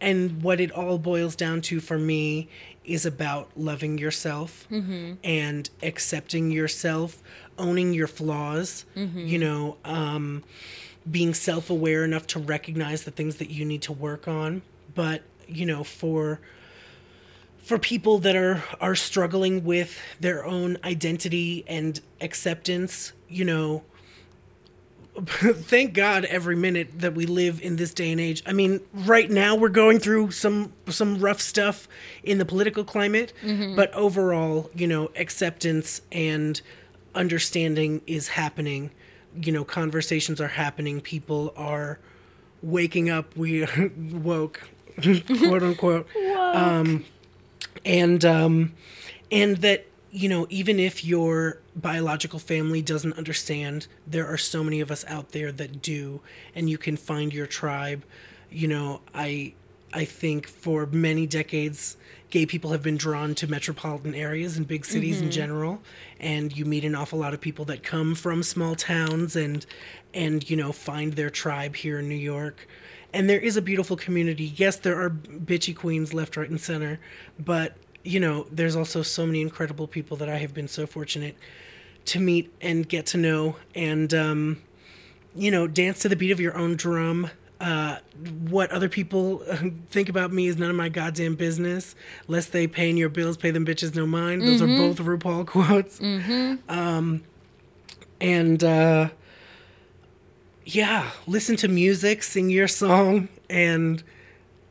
And 0.00 0.42
what 0.42 0.60
it 0.60 0.70
all 0.72 0.98
boils 0.98 1.36
down 1.36 1.60
to 1.62 1.80
for 1.80 1.98
me 1.98 2.48
is 2.84 3.04
about 3.04 3.50
loving 3.56 3.98
yourself 3.98 4.66
and 5.22 5.68
accepting 5.82 6.50
yourself, 6.50 7.22
owning 7.58 7.92
your 7.92 8.06
flaws, 8.06 8.86
you 8.94 9.38
know, 9.38 9.76
um, 9.84 10.42
being 11.10 11.34
self 11.34 11.70
aware 11.70 12.04
enough 12.04 12.26
to 12.28 12.38
recognize 12.38 13.04
the 13.04 13.10
things 13.10 13.36
that 13.36 13.50
you 13.50 13.64
need 13.64 13.82
to 13.82 13.92
work 13.92 14.26
on. 14.26 14.62
But, 14.94 15.22
you 15.46 15.66
know, 15.66 15.84
for 15.84 16.40
for 17.62 17.78
people 17.78 18.18
that 18.20 18.34
are 18.36 18.64
are 18.80 18.94
struggling 18.94 19.64
with 19.64 19.98
their 20.18 20.44
own 20.44 20.78
identity 20.82 21.64
and 21.68 22.00
acceptance, 22.20 23.12
you 23.28 23.44
know, 23.44 23.82
thank 25.26 25.92
God 25.94 26.24
every 26.26 26.56
minute 26.56 27.00
that 27.00 27.14
we 27.14 27.26
live 27.26 27.60
in 27.60 27.76
this 27.76 27.92
day 27.92 28.12
and 28.12 28.20
age. 28.20 28.42
I 28.46 28.52
mean, 28.52 28.80
right 28.92 29.30
now 29.30 29.54
we're 29.56 29.68
going 29.68 29.98
through 29.98 30.30
some 30.30 30.72
some 30.88 31.18
rough 31.18 31.40
stuff 31.40 31.88
in 32.22 32.38
the 32.38 32.44
political 32.44 32.84
climate, 32.84 33.32
but 33.76 33.92
overall, 33.94 34.70
you 34.74 34.86
know, 34.86 35.10
acceptance 35.16 36.00
and 36.12 36.60
understanding 37.14 38.02
is 38.06 38.28
happening. 38.28 38.90
You 39.40 39.52
know, 39.52 39.64
conversations 39.64 40.40
are 40.40 40.48
happening. 40.48 41.00
People 41.00 41.52
are 41.56 41.98
waking 42.62 43.10
up. 43.10 43.36
We 43.36 43.66
woke, 44.12 44.60
quote 45.02 45.62
unquote 45.62 46.06
and 47.84 48.24
um, 48.24 48.72
and 49.30 49.56
that 49.58 49.86
you 50.10 50.28
know 50.28 50.46
even 50.50 50.78
if 50.78 51.04
your 51.04 51.58
biological 51.76 52.38
family 52.38 52.82
doesn't 52.82 53.16
understand 53.16 53.86
there 54.06 54.26
are 54.26 54.36
so 54.36 54.64
many 54.64 54.80
of 54.80 54.90
us 54.90 55.04
out 55.06 55.30
there 55.30 55.52
that 55.52 55.80
do 55.82 56.20
and 56.54 56.68
you 56.68 56.78
can 56.78 56.96
find 56.96 57.32
your 57.32 57.46
tribe. 57.46 58.04
You 58.50 58.66
know 58.66 59.00
i 59.14 59.52
i 59.92 60.04
think 60.04 60.48
for 60.48 60.86
many 60.86 61.26
decades 61.26 61.96
gay 62.30 62.46
people 62.46 62.72
have 62.72 62.82
been 62.82 62.96
drawn 62.96 63.34
to 63.36 63.46
metropolitan 63.46 64.14
areas 64.14 64.56
and 64.56 64.66
big 64.66 64.84
cities 64.84 65.18
in 65.18 65.24
mm-hmm. 65.24 65.32
general 65.32 65.82
and 66.18 66.56
you 66.56 66.64
meet 66.64 66.84
an 66.84 66.94
awful 66.94 67.18
lot 67.18 67.32
of 67.32 67.40
people 67.40 67.64
that 67.64 67.82
come 67.82 68.14
from 68.14 68.42
small 68.42 68.74
towns 68.74 69.36
and 69.36 69.66
and 70.14 70.48
you 70.50 70.56
know 70.56 70.72
find 70.72 71.14
their 71.14 71.30
tribe 71.30 71.76
here 71.76 71.98
in 71.98 72.08
new 72.08 72.14
york. 72.14 72.66
And 73.12 73.28
there 73.28 73.40
is 73.40 73.56
a 73.56 73.62
beautiful 73.62 73.96
community. 73.96 74.52
Yes, 74.54 74.76
there 74.76 75.00
are 75.00 75.10
bitchy 75.10 75.74
queens 75.74 76.14
left, 76.14 76.36
right, 76.36 76.48
and 76.48 76.60
center, 76.60 77.00
but 77.38 77.76
you 78.02 78.20
know, 78.20 78.46
there's 78.50 78.76
also 78.76 79.02
so 79.02 79.26
many 79.26 79.40
incredible 79.40 79.86
people 79.86 80.16
that 80.18 80.28
I 80.28 80.36
have 80.36 80.54
been 80.54 80.68
so 80.68 80.86
fortunate 80.86 81.36
to 82.06 82.20
meet 82.20 82.52
and 82.60 82.88
get 82.88 83.06
to 83.06 83.18
know, 83.18 83.56
and 83.74 84.12
um, 84.14 84.62
you 85.34 85.50
know, 85.50 85.66
dance 85.66 86.00
to 86.00 86.08
the 86.08 86.16
beat 86.16 86.30
of 86.30 86.40
your 86.40 86.56
own 86.56 86.76
drum. 86.76 87.30
Uh, 87.60 87.98
what 88.48 88.70
other 88.70 88.88
people 88.88 89.38
think 89.90 90.08
about 90.08 90.32
me 90.32 90.46
is 90.46 90.56
none 90.56 90.70
of 90.70 90.76
my 90.76 90.88
goddamn 90.88 91.34
business. 91.34 91.94
Lest 92.26 92.52
they 92.52 92.66
paying 92.66 92.96
your 92.96 93.10
bills, 93.10 93.36
pay 93.36 93.50
them 93.50 93.66
bitches 93.66 93.94
no 93.94 94.06
mind. 94.06 94.42
Those 94.42 94.62
are 94.62 94.66
both 94.66 94.96
RuPaul 94.98 95.46
quotes. 95.46 96.00
Um, 96.68 97.22
and 98.18 98.64
uh, 98.64 99.10
yeah, 100.64 101.10
listen 101.26 101.56
to 101.56 101.68
music, 101.68 102.22
sing 102.22 102.48
your 102.48 102.68
song, 102.68 103.28
and 103.50 104.02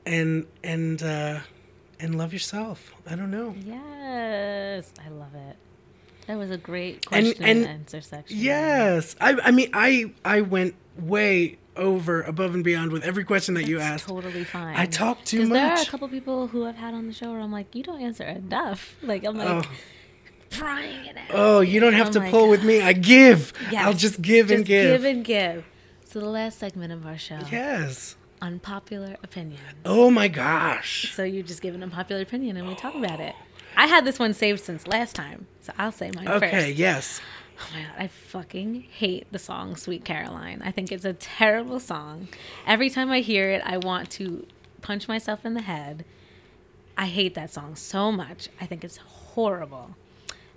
and 0.06 0.46
and 0.64 1.04
uh, 1.04 1.40
and 2.00 2.18
love 2.18 2.34
yourself. 2.34 2.94
I 3.10 3.16
don't 3.16 3.32
know. 3.32 3.54
Yes, 3.66 4.92
I 5.06 5.10
love 5.10 5.34
it. 5.36 5.56
That 6.28 6.38
was 6.38 6.52
a 6.52 6.58
great 6.58 7.06
question 7.06 7.44
and, 7.44 7.60
and- 7.60 7.68
answer 7.68 8.02
section. 8.02 8.38
Yes, 8.38 9.16
I 9.20 9.34
I 9.44 9.52
mean 9.52 9.70
I 9.74 10.12
I 10.24 10.42
went 10.42 10.76
way 10.98 11.58
over 11.76 12.22
above 12.24 12.54
and 12.56 12.64
beyond 12.64 12.92
with 12.92 13.04
every 13.04 13.24
question 13.24 13.54
that 13.56 13.66
you 13.68 13.80
asked. 13.80 14.08
totally 14.08 14.44
fine. 14.44 14.76
I 14.76 14.86
talk 14.86 15.24
too 15.24 15.40
'Cause 15.40 15.50
There 15.50 15.72
are 15.72 15.82
a 15.82 15.86
couple 15.86 16.08
people 16.10 16.48
who 16.48 16.66
I've 16.66 16.76
had 16.76 16.94
on 16.94 17.08
the 17.08 17.14
show 17.14 17.32
where 17.32 17.40
I'm 17.40 17.52
like, 17.52 17.74
you 17.74 17.84
don't 17.84 18.02
answer 18.02 18.24
enough. 18.26 18.96
Like 19.02 19.24
I'm 19.26 19.38
like 19.38 19.48
Oh. 19.66 19.70
prying 20.50 21.06
it 21.06 21.16
out. 21.18 21.26
Oh, 21.32 21.60
you 21.62 21.80
don't 21.80 21.94
have 21.94 22.10
Oh 22.10 22.12
to 22.14 22.20
my 22.20 22.30
pull 22.32 22.50
with 22.50 22.64
me. 22.64 22.82
I 22.82 22.94
give. 22.94 23.54
Yes. 23.72 23.86
I'll 23.86 23.94
just 23.94 24.22
give 24.22 24.52
and 24.52 24.66
give. 24.66 24.92
give 25.02 25.06
and 25.06 25.24
give. 25.24 25.66
So 26.06 26.20
the 26.20 26.30
last 26.30 26.60
segment 26.60 26.92
of 26.92 27.06
our 27.06 27.18
show, 27.18 27.40
yes. 27.52 28.16
Unpopular 28.42 29.18
opinion. 29.24 29.62
Oh 29.86 30.10
my 30.10 30.28
gosh. 30.28 31.14
So 31.14 31.24
you 31.24 31.44
just 31.44 31.62
give 31.62 31.76
an 31.76 31.84
unpopular 31.84 32.22
opinion 32.22 32.58
and 32.58 32.68
we 32.68 32.76
talk 32.76 32.96
about 32.96 33.20
it. 33.20 33.36
I 33.78 33.86
had 33.88 34.06
this 34.06 34.20
one 34.20 34.34
saved 34.34 34.60
since 34.62 34.88
last 34.88 35.16
time, 35.16 35.48
so 35.62 35.72
I'll 35.78 35.92
say 35.92 36.12
mine 36.16 36.28
Okay. 36.28 36.50
first. 36.52 36.76
Yes. 36.78 37.22
Oh 37.62 37.68
my 37.74 37.82
god, 37.82 37.92
I 37.98 38.08
fucking 38.08 38.84
hate 38.90 39.32
the 39.32 39.40
song 39.40 39.76
Sweet 39.76 40.06
Caroline. 40.06 40.62
I 40.64 40.72
think 40.72 40.92
it's 40.92 41.06
a 41.06 41.14
terrible 41.14 41.80
song. 41.80 42.30
Every 42.66 42.90
time 42.90 43.10
I 43.12 43.20
hear 43.20 43.50
it, 43.52 43.62
I 43.66 43.78
want 43.78 44.10
to 44.12 44.46
punch 44.82 45.08
myself 45.08 45.46
in 45.46 45.54
the 45.56 45.62
head. 45.62 46.06
I 46.98 47.08
hate 47.08 47.36
that 47.36 47.52
song 47.52 47.76
so 47.76 48.12
much. 48.12 48.50
I 48.60 48.66
think 48.66 48.84
it's 48.84 48.98
horrible. 48.98 49.96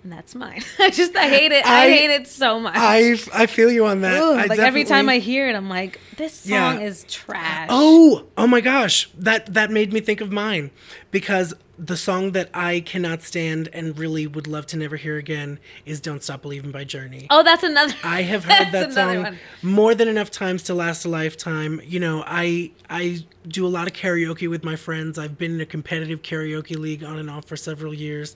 And 0.03 0.11
that's 0.11 0.35
mine. 0.35 0.61
I 0.79 0.89
just 0.89 1.15
I 1.15 1.27
hate 1.29 1.51
it. 1.51 1.65
I, 1.65 1.85
I- 1.85 1.89
hate 1.89 2.09
it 2.11 2.27
so 2.27 2.59
much. 2.59 2.75
I 2.77 3.15
I 3.33 3.45
feel 3.45 3.71
you 3.71 3.85
on 3.85 4.01
that. 4.01 4.21
I 4.21 4.45
like 4.45 4.59
every 4.59 4.83
time 4.83 5.09
I 5.09 5.19
hear 5.19 5.49
it, 5.49 5.55
I'm 5.55 5.69
like, 5.69 5.99
this 6.17 6.33
song 6.33 6.51
Yeah. 6.51 6.79
is 6.79 7.05
trash. 7.09 7.67
Oh, 7.71 8.25
oh 8.37 8.47
my 8.47 8.61
gosh. 8.61 9.09
That 9.17 9.53
that 9.53 9.71
made 9.71 9.93
me 9.93 9.99
think 10.01 10.21
of 10.21 10.31
mine 10.31 10.71
because 11.11 11.53
the 11.79 11.97
song 11.97 12.33
that 12.33 12.49
I 12.53 12.81
cannot 12.81 13.23
stand 13.23 13.67
and 13.73 13.97
really 13.97 14.27
would 14.27 14.45
love 14.45 14.67
to 14.67 14.77
never 14.77 14.95
hear 14.95 15.17
again 15.17 15.57
is 15.87 15.99
Don't 15.99 16.21
Stop 16.21 16.43
Believing 16.43 16.69
by 16.71 16.83
Journey. 16.83 17.25
Oh, 17.31 17.41
that's 17.41 17.63
another. 17.63 17.95
I 18.03 18.21
have 18.21 18.45
heard 18.45 18.67
that 18.71 18.93
song 18.93 19.23
one. 19.23 19.39
more 19.63 19.95
than 19.95 20.07
enough 20.07 20.29
times 20.29 20.61
to 20.63 20.75
last 20.75 21.03
a 21.03 21.09
lifetime. 21.09 21.81
You 21.83 21.99
know, 21.99 22.23
I 22.27 22.71
I 22.91 23.25
do 23.47 23.65
a 23.65 23.69
lot 23.69 23.87
of 23.87 23.93
karaoke 23.93 24.47
with 24.49 24.63
my 24.63 24.75
friends. 24.75 25.17
I've 25.17 25.37
been 25.37 25.55
in 25.55 25.61
a 25.61 25.65
competitive 25.65 26.21
karaoke 26.21 26.77
league 26.77 27.03
on 27.03 27.17
and 27.17 27.29
off 27.29 27.45
for 27.45 27.57
several 27.57 27.93
years, 27.93 28.35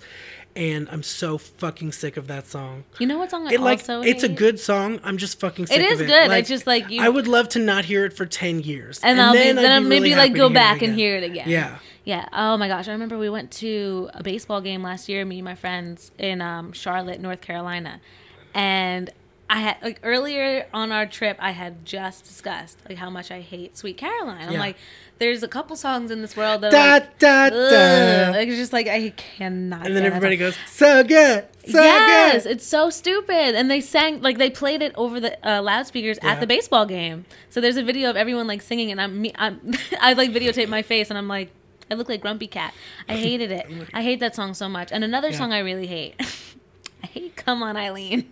and 0.57 0.89
I'm 0.89 1.03
so 1.03 1.38
fucking 1.38 1.91
sick 1.93 2.17
of 2.17 2.27
that 2.27 2.47
song. 2.47 2.84
You 2.99 3.07
know 3.07 3.17
what 3.17 3.31
song 3.31 3.47
I 3.47 3.53
It 3.53 3.61
like 3.61 3.79
also 3.79 4.01
it's 4.01 4.23
a 4.23 4.29
good 4.29 4.59
song. 4.59 4.99
I'm 5.03 5.17
just 5.17 5.39
fucking 5.39 5.67
sick 5.67 5.79
It 5.79 5.85
of 5.85 5.91
is 5.93 6.01
it. 6.01 6.07
good. 6.07 6.31
I 6.31 6.41
just, 6.41 6.65
like, 6.67 6.89
you- 6.89 7.01
I 7.01 7.07
would 7.09 7.27
love 7.27 7.47
to 7.49 7.59
not 7.59 7.85
hear 7.85 8.03
it 8.05 8.13
for 8.13 8.25
ten 8.25 8.59
years, 8.59 8.99
and, 9.03 9.21
I'll 9.21 9.34
be 9.34 9.39
I'd 9.39 9.55
then 9.55 9.71
I'll 9.71 9.81
maybe 9.81 10.05
really 10.09 10.15
like 10.15 10.34
go 10.34 10.47
hear 10.49 10.53
back 10.55 10.81
and 10.81 10.95
hear 10.95 11.15
it 11.15 11.23
again. 11.23 11.47
Yeah. 11.47 11.77
Yeah. 12.03 12.27
Oh 12.34 12.57
my 12.57 12.67
gosh. 12.67 12.88
I 12.88 12.91
remember 12.93 13.17
we 13.17 13.29
went 13.29 13.51
to 13.51 14.09
a 14.13 14.23
baseball 14.23 14.61
game 14.61 14.81
last 14.81 15.07
year, 15.09 15.23
me 15.25 15.38
and 15.39 15.45
my 15.45 15.55
friends 15.55 16.11
in 16.17 16.41
um, 16.41 16.71
Charlotte, 16.73 17.19
North 17.21 17.41
Carolina. 17.41 17.99
And 18.53 19.11
I 19.49 19.60
had 19.61 19.78
like 19.82 19.99
earlier 20.03 20.65
on 20.74 20.91
our 20.91 21.06
trip 21.06 21.38
I 21.40 21.52
had 21.52 21.86
just 21.86 22.26
discussed 22.26 22.78
like 22.90 22.98
how 22.98 23.10
much 23.10 23.32
I 23.32 23.40
hate 23.40 23.78
Sweet 23.78 23.95
Caroline. 23.98 24.48
I'm 24.48 24.53
Yeah. 24.53 24.60
like, 24.60 24.76
there's 25.19 25.41
a 25.41 25.48
couple 25.48 25.76
songs 25.78 26.11
in 26.11 26.22
this 26.22 26.36
world 26.36 26.61
that 26.61 26.72
Da, 26.72 26.94
like, 26.94 27.18
da, 27.19 27.49
da. 27.49 28.32
like 28.32 28.48
it's 28.49 28.57
just 28.57 28.74
like 28.74 28.88
I 28.88 29.11
cannot 29.15 29.86
And 29.88 29.95
then 29.95 30.03
everybody 30.03 30.36
goes, 30.36 30.56
so 30.68 31.02
good, 31.03 31.45
so 31.65 31.82
yes, 31.82 32.44
good. 32.44 32.52
it's 32.52 32.68
so 32.68 32.90
stupid. 32.90 33.56
And 33.56 33.72
they 33.72 33.80
sang 33.80 34.22
like 34.22 34.38
they 34.38 34.49
played 34.49 34.82
it 34.82 34.91
over 34.95 35.19
the 35.22 35.38
uh, 35.49 35.61
loudspeakers 35.61 36.19
Yeah. 36.22 36.32
at 36.34 36.40
the 36.41 36.48
baseball 36.48 36.86
game. 36.86 37.26
So 37.49 37.61
there's 37.61 37.78
a 37.78 37.84
video 37.84 38.10
of 38.10 38.18
everyone 38.18 38.48
like 38.48 38.61
singing, 38.61 38.91
and 38.91 38.99
I'm 38.99 39.22
me. 39.22 39.32
I'm 39.38 39.61
I 40.02 40.11
like 40.14 40.32
videotape 40.32 40.68
my 40.68 40.82
face, 40.82 41.10
and 41.10 41.18
I'm 41.18 41.30
like, 41.30 41.52
I 41.90 41.94
look 41.94 42.10
like 42.10 42.19
Grumpy 42.22 42.48
Cat. 42.48 42.74
I 43.07 43.15
hated 43.15 43.52
it. 43.52 43.65
I 43.94 44.03
hate 44.03 44.19
that 44.19 44.36
song 44.36 44.53
so 44.53 44.68
much. 44.68 44.91
And 44.91 45.06
another 45.06 45.30
Yeah. 45.30 45.38
song 45.38 45.53
I 45.53 45.60
really 45.60 45.88
hate. 45.88 46.15
I 47.03 47.07
hate 47.07 47.36
"Come 47.38 47.64
On, 47.64 47.78
Eileen." 47.78 48.30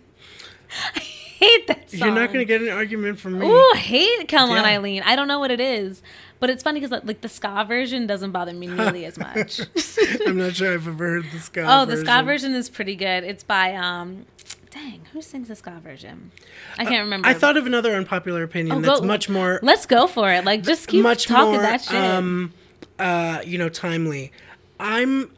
I 0.94 1.00
hate 1.00 1.66
that 1.68 1.90
song. 1.90 1.98
You're 2.00 2.14
not 2.14 2.28
going 2.32 2.40
to 2.40 2.44
get 2.44 2.62
an 2.62 2.68
argument 2.70 3.18
from 3.20 3.38
me. 3.38 3.46
Ooh, 3.46 3.72
hate 3.76 4.28
"Come 4.28 4.50
On, 4.50 4.64
Eileen." 4.64 5.02
I 5.04 5.16
don't 5.16 5.28
know 5.28 5.38
what 5.38 5.50
it 5.50 5.60
is, 5.60 6.02
but 6.40 6.50
it's 6.50 6.62
funny 6.62 6.80
because 6.80 7.02
like 7.04 7.20
the 7.20 7.28
ska 7.28 7.64
version 7.68 8.06
doesn't 8.06 8.32
bother 8.32 8.52
me 8.52 8.66
nearly 8.66 9.04
as 9.04 9.18
much. 9.18 9.60
I'm 10.26 10.38
not 10.38 10.54
sure 10.56 10.72
I've 10.74 10.86
ever 10.88 11.06
heard 11.08 11.24
the 11.32 11.38
ska 11.40 11.60
Oh, 11.62 11.84
version. 11.84 11.88
the 11.88 11.96
ska 12.10 12.22
version 12.24 12.54
is 12.54 12.68
pretty 12.70 12.96
good. 12.96 13.24
It's 13.24 13.42
by 13.44 13.74
um, 13.74 14.26
dang, 14.70 15.02
who 15.12 15.20
sings 15.22 15.48
the 15.48 15.56
ska 15.56 15.78
version? 15.82 16.30
I 16.78 16.84
can't 16.84 17.04
remember. 17.04 17.28
Uh, 17.28 17.32
I 17.32 17.34
thought 17.34 17.56
of 17.56 17.66
another 17.66 17.94
unpopular 17.94 18.42
opinion 18.42 18.76
Oh, 18.76 18.80
that's 18.80 19.00
go- 19.00 19.06
much 19.06 19.28
more 19.28 19.60
Let's 19.62 19.86
go 19.86 20.06
for 20.06 20.30
it. 20.30 20.44
Like, 20.44 20.62
just 20.62 20.88
keep 20.88 21.02
much 21.02 21.26
talking 21.26 21.52
more 21.52 21.62
that 21.62 21.82
shit. 21.82 21.94
um 21.94 22.52
uh 22.98 23.42
you 23.44 23.58
know 23.58 23.68
timely. 23.68 24.32
I'm 24.80 25.30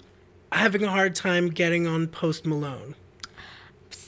having 0.53 0.83
a 0.83 0.89
hard 0.91 1.15
time 1.15 1.49
getting 1.51 1.87
on 1.87 2.07
Post 2.07 2.47
Malone. 2.47 2.95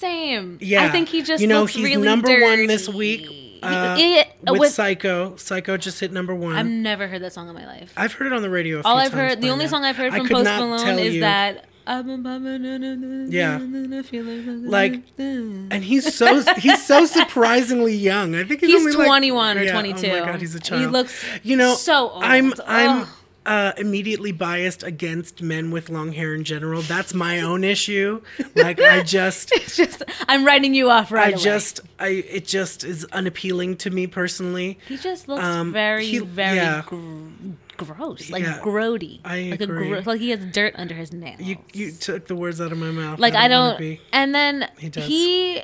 Same. 0.00 0.58
Yeah, 0.60 0.84
I 0.84 0.90
think 0.90 1.08
he 1.08 1.22
just 1.22 1.40
you 1.42 1.46
know 1.46 1.66
he's 1.66 1.84
really 1.84 2.02
number 2.02 2.40
one 2.40 2.66
this 2.66 2.88
week 2.88 3.26
uh, 3.62 3.96
it- 3.98 4.28
with, 4.48 4.60
with- 4.60 4.72
Psycho. 4.72 5.36
Psycho 5.36 5.76
just 5.76 6.00
hit 6.00 6.10
number 6.12 6.34
one. 6.34 6.56
I've 6.56 6.66
never 6.66 7.06
heard 7.06 7.22
that 7.22 7.32
song 7.34 7.48
in 7.48 7.54
my 7.54 7.66
life. 7.66 7.92
I've 7.96 8.12
heard 8.14 8.26
it 8.28 8.32
on 8.32 8.40
the 8.42 8.48
radio. 8.50 8.78
A 8.80 8.82
All 8.82 8.96
I've 8.96 9.12
heard, 9.12 9.40
the 9.42 9.50
only 9.50 9.66
now. 9.66 9.70
song 9.70 9.84
I've 9.84 9.96
heard 9.96 10.14
from 10.14 10.26
Post 10.28 10.44
Malone 10.44 10.98
is 10.98 11.14
you. 11.16 11.20
that. 11.20 11.66
I've 11.86 12.06
been 12.06 12.22
bumming- 12.22 13.32
Yeah. 13.32 13.58
Like, 13.58 15.02
and 15.18 15.82
he's 15.84 16.14
so 16.14 16.42
he's 16.58 16.84
so 16.86 17.04
surprisingly 17.04 17.94
young. 17.94 18.34
I 18.36 18.44
think 18.44 18.60
he's, 18.60 18.70
He's 18.70 18.80
only 18.80 18.92
like- 18.92 19.06
21 19.06 19.58
or 19.58 19.62
yeah, 19.62 19.72
22. 19.72 20.06
Oh 20.06 20.20
my 20.20 20.26
god, 20.32 20.40
he's 20.40 20.54
a 20.54 20.60
child 20.60 20.80
He 20.82 20.86
looks 20.86 21.24
you 21.42 21.56
know, 21.56 21.74
so 21.74 22.10
old. 22.10 22.22
I'm 22.24 22.52
I'm 22.66 23.00
Ugh. 23.02 23.08
Uh, 23.50 23.72
immediately 23.76 24.30
biased 24.32 24.82
against 24.84 25.42
men 25.42 25.70
with 25.72 25.88
long 25.90 26.12
hair 26.12 26.34
in 26.34 26.44
general. 26.44 26.82
That's 26.82 27.12
my 27.14 27.40
own 27.40 27.64
issue. 27.64 28.22
Like 28.54 28.80
I 28.80 29.02
just 29.02 29.50
It's 29.54 29.76
just, 29.76 30.02
I'm 30.28 30.44
writing 30.46 30.72
you 30.74 30.88
off 30.88 31.10
right 31.10 31.20
now. 31.20 31.26
I 31.26 31.30
away. 31.32 31.42
just 31.42 31.80
I 31.98 32.08
it 32.08 32.46
just 32.46 32.84
is 32.84 33.04
unappealing 33.06 33.76
to 33.78 33.90
me 33.90 34.06
personally. 34.06 34.78
He 34.88 34.96
just 34.96 35.26
looks 35.28 35.42
Um, 35.42 35.72
very, 35.72 36.06
he- 36.06 36.18
very 36.20 36.56
yeah. 36.56 36.82
gr- 36.86 37.28
gross, 37.76 38.30
like 38.30 38.42
Yeah, 38.44 38.60
grody. 38.62 39.20
I 39.24 39.48
like 39.50 39.60
agree. 39.62 39.86
A 39.86 40.02
gro- 40.02 40.12
like 40.12 40.20
he 40.20 40.30
has 40.30 40.44
dirt 40.52 40.74
under 40.76 40.94
his 40.94 41.12
nails. 41.12 41.40
You 41.40 41.56
you 41.72 41.90
took 41.92 42.28
the 42.28 42.36
words 42.36 42.60
out 42.60 42.72
of 42.72 42.78
my 42.78 42.90
mouth. 42.92 43.18
like 43.18 43.34
I 43.34 43.48
don't. 43.48 43.78
be- 43.78 44.00
And 44.12 44.34
then 44.34 44.68
He 44.78 44.88
does. 44.90 45.06
he, 45.06 45.62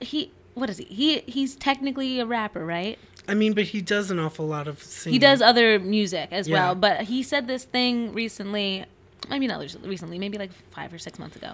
he, 0.00 0.32
what 0.54 0.70
is 0.70 0.78
he? 0.78 0.84
He 0.84 1.18
he's 1.26 1.54
technically 1.56 2.18
a 2.20 2.24
rapper, 2.26 2.64
right? 2.64 2.98
I 3.30 3.34
mean, 3.34 3.52
but 3.54 3.64
he 3.64 3.80
does 3.80 4.10
an 4.10 4.18
awful 4.18 4.46
lot 4.46 4.66
of 4.68 4.82
singing. 4.82 5.14
He 5.14 5.18
does 5.18 5.40
other 5.40 5.78
music 5.78 6.28
as 6.32 6.48
Yeah. 6.48 6.56
well, 6.66 6.74
but 6.74 7.02
he 7.02 7.22
said 7.22 7.46
this 7.46 7.64
thing 7.64 8.12
recently. 8.12 8.84
I 9.30 9.38
mean, 9.38 9.48
not 9.48 9.60
recently, 9.84 10.18
maybe 10.18 10.36
like 10.38 10.50
five 10.72 10.92
or 10.92 10.98
six 10.98 11.18
months 11.18 11.36
ago. 11.36 11.52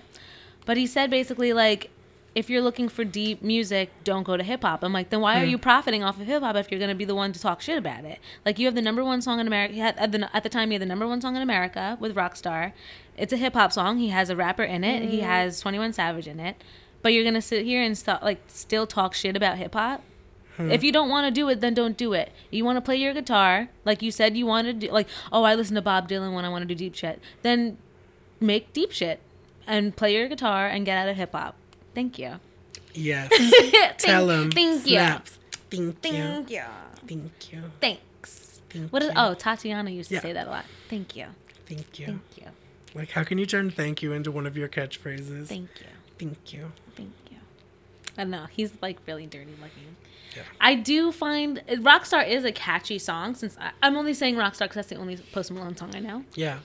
But 0.64 0.76
he 0.76 0.86
said 0.86 1.10
basically 1.10 1.52
like, 1.52 1.90
if 2.34 2.50
you're 2.50 2.60
looking 2.60 2.88
for 2.88 3.02
deep 3.04 3.42
music, 3.42 3.90
don't 4.04 4.22
go 4.22 4.36
to 4.36 4.42
hip 4.42 4.62
hop. 4.62 4.82
I'm 4.84 4.92
like, 4.92 5.08
then 5.10 5.20
why 5.20 5.40
are 5.40 5.44
Hmm. 5.44 5.50
you 5.50 5.58
profiting 5.58 6.02
off 6.02 6.20
of 6.20 6.26
hip 6.26 6.42
hop 6.42 6.56
if 6.56 6.70
you're 6.70 6.80
gonna 6.80 6.94
be 6.94 7.04
the 7.06 7.14
one 7.14 7.32
to 7.32 7.40
talk 7.40 7.60
shit 7.62 7.78
about 7.78 8.04
it? 8.04 8.18
Like, 8.44 8.58
you 8.58 8.66
have 8.66 8.74
the 8.74 8.82
number 8.82 9.02
one 9.04 9.22
song 9.22 9.40
in 9.40 9.46
America. 9.46 9.74
At, 9.78 10.12
the, 10.12 10.28
at 10.36 10.42
the 10.42 10.48
time, 10.48 10.68
he 10.70 10.74
had 10.74 10.82
the 10.82 10.86
number 10.86 11.06
one 11.06 11.20
song 11.20 11.34
in 11.36 11.42
America 11.42 11.96
with 12.00 12.14
Rockstar. 12.14 12.72
It's 13.16 13.32
a 13.32 13.36
hip 13.38 13.54
hop 13.54 13.72
song. 13.72 13.98
He 13.98 14.08
has 14.10 14.28
a 14.28 14.36
rapper 14.36 14.64
in 14.64 14.84
it. 14.84 15.02
Hmm. 15.04 15.08
He 15.08 15.20
has 15.20 15.60
Twenty 15.60 15.78
One 15.78 15.92
Savage 15.92 16.28
in 16.28 16.38
it. 16.40 16.56
But 17.02 17.12
you're 17.14 17.24
gonna 17.24 17.40
sit 17.42 17.64
here 17.64 17.82
and 17.82 17.96
st- 17.96 18.22
like 18.22 18.42
still 18.48 18.86
talk 18.86 19.14
shit 19.14 19.34
about 19.36 19.56
hip 19.58 19.74
hop. 19.74 20.02
Hmm. 20.56 20.70
If 20.70 20.82
you 20.82 20.90
don't 20.92 21.08
want 21.08 21.26
to 21.26 21.30
do 21.30 21.48
it, 21.48 21.60
then 21.60 21.74
don't 21.74 21.96
do 21.96 22.12
it. 22.14 22.32
You 22.50 22.64
want 22.64 22.76
to 22.76 22.80
play 22.80 22.96
your 22.96 23.12
guitar, 23.12 23.68
like 23.84 24.00
you 24.02 24.10
said 24.10 24.36
you 24.36 24.46
want 24.46 24.66
to 24.66 24.72
do, 24.72 24.88
like, 24.90 25.08
oh, 25.32 25.42
I 25.42 25.54
listen 25.54 25.74
to 25.74 25.82
Bob 25.82 26.08
Dylan 26.08 26.34
when 26.34 26.44
I 26.44 26.48
want 26.48 26.62
to 26.62 26.66
do 26.66 26.74
deep 26.74 26.94
shit. 26.94 27.20
Then 27.42 27.76
make 28.40 28.72
deep 28.72 28.92
shit 28.92 29.20
and 29.66 29.94
play 29.96 30.14
your 30.14 30.28
guitar 30.28 30.66
and 30.66 30.86
get 30.86 30.96
out 30.96 31.08
of 31.08 31.16
hip 31.16 31.32
hop. 31.32 31.56
Thank 31.94 32.18
you. 32.18 32.36
Yes. 32.94 33.30
Tell 33.98 34.30
him. 34.30 34.50
Thank 34.50 34.86
you. 34.86 34.98
Thank 34.98 35.22
you. 35.70 35.92
Thank 36.02 36.50
you. 36.50 36.62
Thank 37.06 37.52
you. 37.52 37.62
Thanks. 37.80 38.60
Thank 38.70 38.90
What 38.92 39.02
is? 39.02 39.08
you. 39.08 39.14
Oh, 39.16 39.34
Tatiana 39.34 39.90
used 39.90 40.08
to 40.08 40.14
Yeah. 40.16 40.20
say 40.22 40.32
that 40.32 40.46
a 40.46 40.50
lot. 40.50 40.64
Thank 40.88 41.14
you. 41.16 41.26
Thank 41.66 41.98
you. 41.98 42.06
Thank 42.06 42.22
you. 42.36 42.44
Like, 42.94 43.10
how 43.10 43.24
can 43.24 43.36
you 43.36 43.44
turn 43.44 43.70
"thank 43.70 44.00
you" 44.02 44.12
into 44.12 44.30
one 44.30 44.46
of 44.46 44.56
your 44.56 44.68
catchphrases? 44.68 45.48
Thank 45.48 45.68
you. 45.80 45.86
Thank 46.18 46.52
you. 46.54 46.72
Thank 46.94 47.12
you. 47.30 47.36
I 48.16 48.22
don't 48.22 48.30
know. 48.30 48.46
He's 48.50 48.72
like 48.80 48.98
really 49.06 49.26
dirty 49.26 49.50
looking. 49.60 49.96
Yeah. 50.36 50.42
I 50.60 50.74
do 50.74 51.10
find 51.12 51.62
Rockstar 51.68 52.28
is 52.28 52.44
a 52.44 52.52
catchy 52.52 52.98
song. 52.98 53.34
Since 53.34 53.56
I, 53.60 53.70
I'm 53.82 53.96
only 53.96 54.14
saying 54.14 54.36
Rockstar 54.36 54.60
because 54.60 54.74
that's 54.76 54.88
the 54.88 54.96
only 54.96 55.16
Post 55.16 55.50
Malone 55.50 55.76
song 55.76 55.92
I 55.94 56.00
know. 56.00 56.24
Yeah. 56.34 56.58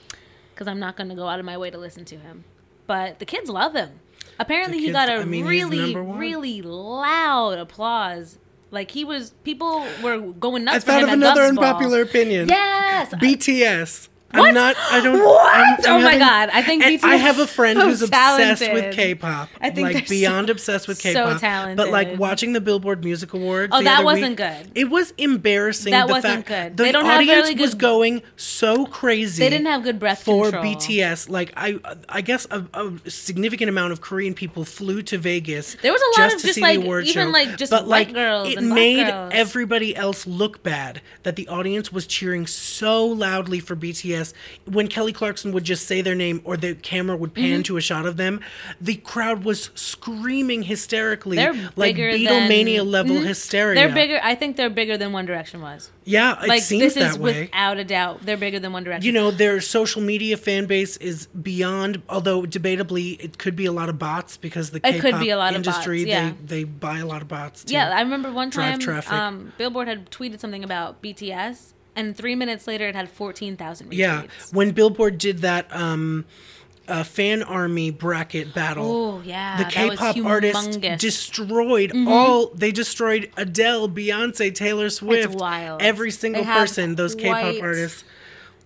because 0.54 0.68
I'm 0.68 0.78
not 0.78 0.96
going 0.96 1.08
to 1.08 1.14
go 1.14 1.26
out 1.26 1.38
of 1.38 1.44
my 1.44 1.56
way 1.58 1.70
to 1.70 1.78
listen 1.78 2.04
to 2.06 2.16
him. 2.16 2.44
But 2.86 3.18
the 3.18 3.24
kids 3.24 3.48
love 3.48 3.74
him. 3.74 4.00
Apparently, 4.38 4.78
The 4.80 4.86
he 4.86 4.92
got 4.92 5.08
a 5.08 5.14
I 5.14 5.24
mean, 5.24 5.46
really, 5.46 5.94
really 5.94 6.62
loud 6.62 7.58
applause. 7.58 8.38
Like 8.70 8.90
he 8.90 9.04
was, 9.04 9.30
people 9.44 9.86
were 10.02 10.18
going 10.18 10.64
nuts. 10.64 10.76
I 10.88 11.00
thought 11.00 11.02
of 11.04 11.08
another 11.10 11.42
unpopular 11.42 12.02
opinion. 12.02 12.48
Yes. 12.48 13.12
BTS. 13.14 14.08
What? 14.32 14.48
I'm 14.48 14.54
not. 14.54 14.76
I 14.90 15.00
don't. 15.00 15.22
What? 15.24 15.46
I'm- 15.54 15.76
I'm 15.84 16.00
Oh 16.00 16.02
my 16.02 16.18
God, 16.18 16.50
I 16.52 16.62
think 16.62 16.82
BTS 16.84 17.04
I 17.04 17.16
have 17.16 17.38
a 17.38 17.46
friend 17.46 17.78
so 17.80 17.86
who's 17.86 18.02
obsessed 18.02 18.60
with. 18.72 18.94
K-pop. 18.94 19.48
I 19.60 19.70
think 19.70 19.92
like 19.92 20.06
so- 20.06 20.10
beyond 20.10 20.50
obsessed 20.50 20.88
with 20.88 20.98
K-pop. 21.02 21.34
So 21.34 21.38
talented. 21.38 21.76
But 21.76 21.90
like 21.90 22.18
watching 22.18 22.52
the 22.52 22.60
Billboard 22.60 23.04
Music 23.04 23.32
Awards. 23.34 23.72
Oh, 23.74 23.82
that 23.82 24.04
wasn't 24.04 24.30
week, 24.30 24.36
good. 24.38 24.72
It 24.74 24.90
was 24.90 25.12
embarrassing. 25.18 25.90
That 25.92 26.06
the 26.06 26.12
wasn't 26.12 26.46
fact 26.46 26.48
good. 26.48 26.76
The 26.76 26.82
They 26.84 26.92
don't 26.92 27.04
have 27.04 27.20
audience 27.20 27.48
really 27.48 27.60
was 27.60 27.74
going 27.74 28.22
so 28.36 28.86
crazy. 28.86 29.42
They 29.42 29.50
didn't 29.50 29.66
have 29.66 29.82
good 29.82 29.98
breath 29.98 30.22
for 30.22 30.50
control. 30.50 30.64
BTS. 30.64 31.28
Like 31.28 31.52
I, 31.56 31.78
I 32.08 32.20
guess 32.20 32.46
a, 32.50 32.64
a 32.74 33.10
significant 33.10 33.68
amount 33.68 33.92
of 33.92 34.00
Korean 34.00 34.34
people 34.34 34.64
flew 34.64 35.02
to 35.02 35.18
Vegas. 35.18 35.76
There 35.82 35.92
was 35.92 36.00
a 36.02 36.20
lot 36.20 36.24
just 36.30 36.36
of 36.36 36.40
to 36.42 36.46
just, 36.48 36.54
see 36.56 36.62
like, 36.62 36.78
the 36.80 36.84
award 36.84 37.04
even, 37.06 37.26
show. 37.26 37.30
like, 37.30 37.56
just 37.56 37.70
but 37.70 37.86
like 37.88 38.12
girls 38.12 38.48
it 38.48 38.62
made 38.62 39.06
girls. 39.06 39.30
everybody 39.34 39.94
else 39.94 40.26
look 40.26 40.62
bad. 40.62 41.00
That 41.24 41.36
the 41.36 41.48
audience 41.48 41.92
was 41.92 42.06
cheering 42.06 42.46
so 42.46 43.06
loudly 43.06 43.60
for 43.60 43.76
BTS 43.76 44.21
when 44.66 44.88
Kelly 44.88 45.12
Clarkson 45.12 45.52
would 45.52 45.64
just 45.64 45.86
say 45.86 46.00
their 46.00 46.14
name 46.14 46.40
or 46.44 46.56
the 46.56 46.74
camera 46.74 47.16
would 47.16 47.34
pan 47.34 47.42
Mm-hmm. 47.42 47.62
to 47.62 47.76
a 47.76 47.80
shot 47.80 48.06
of 48.06 48.16
them. 48.16 48.40
The 48.80 48.96
crowd 48.96 49.44
was 49.44 49.70
screaming 49.74 50.62
hysterically, 50.62 51.36
They're 51.36 51.54
like 51.76 51.96
Beatlemania 51.96 52.78
than- 52.78 52.90
level 52.90 53.16
Mhm. 53.16 53.26
hysteria. 53.26 53.74
They're 53.74 53.94
bigger. 53.94 54.20
I 54.22 54.34
think 54.34 54.56
they're 54.56 54.70
bigger 54.70 54.96
than 54.96 55.12
One 55.12 55.26
Direction 55.26 55.60
was. 55.60 55.90
Yeah, 56.04 56.42
it 56.42 56.48
Like 56.48 56.62
seems 56.62 56.82
this 56.82 56.94
that 56.94 57.10
is 57.12 57.18
way. 57.18 57.42
without 57.42 57.78
a 57.78 57.84
doubt. 57.84 58.24
They're 58.26 58.36
bigger 58.36 58.58
than 58.58 58.72
One 58.72 58.84
Direction. 58.84 59.06
you 59.06 59.12
know 59.12 59.30
their 59.30 59.60
social 59.60 60.02
media 60.02 60.36
fan 60.36 60.66
base 60.66 60.96
is 60.98 61.26
beyond 61.26 62.02
although 62.08 62.42
debatably 62.42 63.22
it 63.22 63.38
could 63.38 63.54
be 63.56 63.66
a 63.66 63.72
lot 63.72 63.88
of 63.88 63.98
bots 63.98 64.36
because 64.36 64.70
the 64.70 64.78
It 64.78 64.82
K-pop 64.94 65.00
could 65.00 65.20
be 65.20 65.30
a 65.30 65.36
lot 65.36 65.50
of 65.50 65.56
industry 65.56 66.04
bots, 66.04 66.08
yeah. 66.08 66.32
they 66.44 66.62
they 66.62 66.64
buy 66.64 66.98
a 66.98 67.06
lot 67.06 67.22
of 67.22 67.28
bots. 67.28 67.64
Yeah, 67.68 67.88
I 67.90 68.00
remember 68.02 68.30
one 68.32 68.50
time 68.50 68.80
um, 69.10 69.52
Billboard 69.58 69.88
had 69.88 70.10
tweeted 70.10 70.40
something 70.40 70.62
about 70.64 71.02
BTS, 71.02 71.72
and 71.94 72.16
three 72.16 72.34
minutes 72.34 72.66
later 72.66 72.88
it 72.88 72.94
had 72.94 73.08
fourteen 73.08 73.56
thousand 73.56 73.90
retweets. 73.90 73.96
yeah 73.96 74.22
when 74.52 74.70
billboard 74.70 75.18
did 75.18 75.38
that 75.38 75.66
um 75.74 76.24
uh, 76.88 77.04
fan 77.04 77.42
army 77.44 77.90
bracket 77.90 78.52
battle. 78.54 78.84
Oh 78.84 79.22
yeah, 79.24 79.56
the 79.56 79.64
K-pop 79.70 80.16
artists 80.24 80.66
humongous. 80.66 80.80
Mm-hmm. 80.80 80.96
destroyed 80.96 81.92
all. 82.08 82.48
They 82.48 82.72
destroyed 82.72 83.30
Adele, 83.36 83.88
Beyonce, 83.88 84.54
Taylor 84.54 84.90
Swift, 84.90 85.36
wild. 85.36 85.80
every 85.80 86.10
single 86.10 86.44
person. 86.44 86.96
Those 86.96 87.14
K-pop 87.14 87.62
artists. 87.62 88.04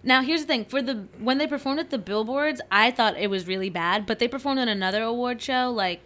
Now 0.03 0.23
here's 0.23 0.43
the 0.43 0.47
thing: 0.47 0.65
for 0.65 0.81
the 0.81 1.07
when 1.19 1.39
they 1.39 1.47
performed 1.47 1.81
at 1.81 1.90
the 1.90 1.98
billboards, 1.98 2.61
I 2.70 2.90
thought 2.90 3.16
it 3.19 3.28
was 3.28 3.47
really 3.47 3.70
bad. 3.70 4.07
But 4.07 4.19
they 4.19 4.28
performed 4.28 4.61
at 4.61 4.69
another 4.69 5.03
award 5.03 5.43
show, 5.43 5.70
like 5.70 6.01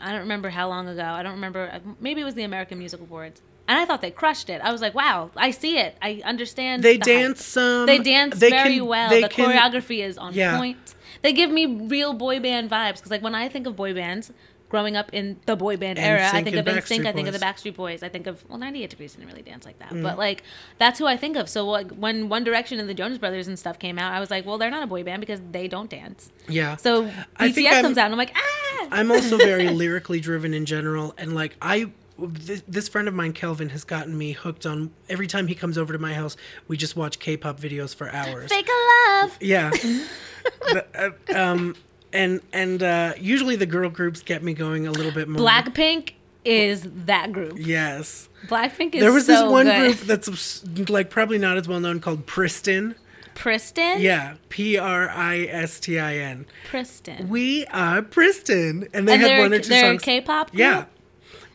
I 0.00 0.12
don't 0.12 0.20
remember 0.20 0.50
how 0.50 0.68
long 0.68 0.88
ago. 0.88 1.02
I 1.02 1.22
don't 1.22 1.34
remember. 1.34 1.80
Maybe 2.00 2.20
it 2.20 2.24
was 2.24 2.34
the 2.34 2.44
American 2.44 2.78
Music 2.78 3.00
Awards, 3.00 3.42
and 3.68 3.78
I 3.78 3.84
thought 3.84 4.00
they 4.02 4.10
crushed 4.10 4.50
it. 4.50 4.60
I 4.62 4.72
was 4.72 4.80
like, 4.80 4.94
wow, 4.94 5.30
I 5.36 5.50
see 5.50 5.78
it. 5.78 5.96
I 6.02 6.20
understand. 6.24 6.82
They 6.82 6.96
the 6.96 7.04
dance 7.04 7.44
some. 7.44 7.86
They 7.86 7.98
dance 7.98 8.38
they 8.38 8.50
very 8.50 8.76
can- 8.78 8.86
well. 8.86 9.10
The 9.10 9.28
can- 9.28 9.50
choreography 9.50 10.04
is 10.04 10.18
on 10.18 10.34
Yeah. 10.34 10.56
point. 10.58 10.94
They 11.22 11.32
give 11.32 11.50
me 11.50 11.66
real 11.66 12.12
boy 12.14 12.40
band 12.40 12.68
vibes 12.70 12.94
because, 12.96 13.10
like, 13.12 13.22
when 13.22 13.34
I 13.34 13.48
think 13.48 13.66
of 13.68 13.76
boy 13.76 13.94
bands, 13.94 14.32
growing 14.68 14.96
up 14.96 15.10
in 15.12 15.38
the 15.46 15.54
boy 15.54 15.76
band 15.76 15.98
era, 15.98 16.26
I 16.32 16.42
think 16.42 16.56
of 16.56 16.66
and 16.66 16.78
NSYNC, 16.78 17.06
I 17.06 17.12
think 17.12 17.28
of 17.28 17.34
the 17.34 17.38
Backstreet 17.38 17.76
Boys, 17.76 18.02
I 18.02 18.08
think 18.08 18.26
of 18.26 18.42
well, 18.48 18.58
98 18.58 18.88
Degrees 18.90 19.12
didn't 19.14 19.28
really 19.28 19.42
dance 19.42 19.66
like 19.66 19.78
that, 19.80 19.90
Mm. 19.90 20.02
but 20.02 20.16
like 20.18 20.42
that's 20.78 20.98
who 20.98 21.06
I 21.06 21.16
think 21.18 21.36
of. 21.36 21.46
So 21.48 21.66
like 21.68 21.90
when 21.90 22.30
One 22.30 22.42
Direction 22.42 22.80
and 22.80 22.88
the 22.88 22.94
Jonas 22.94 23.18
Brothers 23.18 23.46
and 23.48 23.58
stuff 23.58 23.78
came 23.78 23.98
out, 23.98 24.12
I 24.14 24.18
was 24.18 24.30
like, 24.30 24.46
well, 24.46 24.56
they're 24.58 24.70
not 24.70 24.82
a 24.82 24.86
boy 24.86 25.04
band 25.04 25.20
because 25.20 25.40
they 25.52 25.68
don't 25.68 25.90
dance. 25.90 26.30
Yeah. 26.48 26.76
So 26.76 27.04
I 27.36 27.50
BTS 27.50 27.82
comes 27.82 27.98
out, 27.98 28.06
and 28.06 28.14
I'm 28.14 28.18
like, 28.18 28.32
ah. 28.34 28.88
I'm 28.90 29.12
also 29.12 29.36
very 29.36 29.68
lyrically 29.82 30.20
driven 30.20 30.54
in 30.54 30.64
general, 30.64 31.14
and 31.18 31.34
like 31.34 31.54
I, 31.60 31.90
this, 32.18 32.62
this 32.68 32.88
friend 32.88 33.08
of 33.08 33.14
mine, 33.14 33.32
Kelvin, 33.32 33.70
has 33.70 33.84
gotten 33.84 34.16
me 34.16 34.32
hooked 34.32 34.66
on. 34.66 34.90
Every 35.08 35.26
time 35.26 35.46
he 35.46 35.54
comes 35.54 35.76
over 35.78 35.92
to 35.92 35.98
my 35.98 36.14
house, 36.14 36.36
we 36.68 36.76
just 36.76 36.96
watch 36.96 37.18
K-pop 37.18 37.58
videos 37.60 37.94
for 37.94 38.10
hours. 38.10 38.50
Fake 38.50 38.68
a 38.68 39.22
love. 39.22 39.36
Yeah. 39.40 39.70
The- 39.70 40.86
uh, 40.94 41.38
um, 41.38 41.76
and 42.12 42.40
and 42.52 42.82
uh, 42.82 43.14
usually 43.18 43.56
the 43.56 43.66
girl 43.66 43.88
groups 43.88 44.22
get 44.22 44.42
me 44.42 44.54
going 44.54 44.86
a 44.86 44.90
little 44.90 45.12
bit 45.12 45.28
more. 45.28 45.40
Blackpink 45.40 46.12
is 46.44 46.86
that 47.06 47.32
group. 47.32 47.54
Yes. 47.58 48.28
Blackpink 48.48 48.94
is 48.96 49.00
There 49.00 49.12
was 49.12 49.26
so 49.26 49.32
this 49.44 49.50
one 49.52 49.66
good. 49.66 49.96
group 49.96 50.06
that's 50.06 50.64
like 50.90 51.10
probably 51.10 51.38
not 51.38 51.56
as 51.56 51.68
well 51.68 51.80
known 51.80 52.00
called 52.00 52.26
Pristin. 52.26 52.96
Pristin. 53.34 54.00
Yeah, 54.00 54.34
P 54.50 54.76
R 54.76 55.08
I 55.08 55.46
S 55.50 55.80
T 55.80 55.98
I 55.98 56.16
N. 56.16 56.44
Pristin. 56.70 57.28
We 57.28 57.64
are 57.66 58.02
Pristin, 58.02 58.88
and 58.92 59.08
they 59.08 59.14
and 59.14 59.22
had 59.22 59.38
one 59.38 59.52
or 59.54 59.58
two 59.60 59.70
they're 59.70 59.92
songs. 59.92 60.02
K-pop. 60.02 60.50
Group? 60.50 60.58
Yeah, 60.58 60.84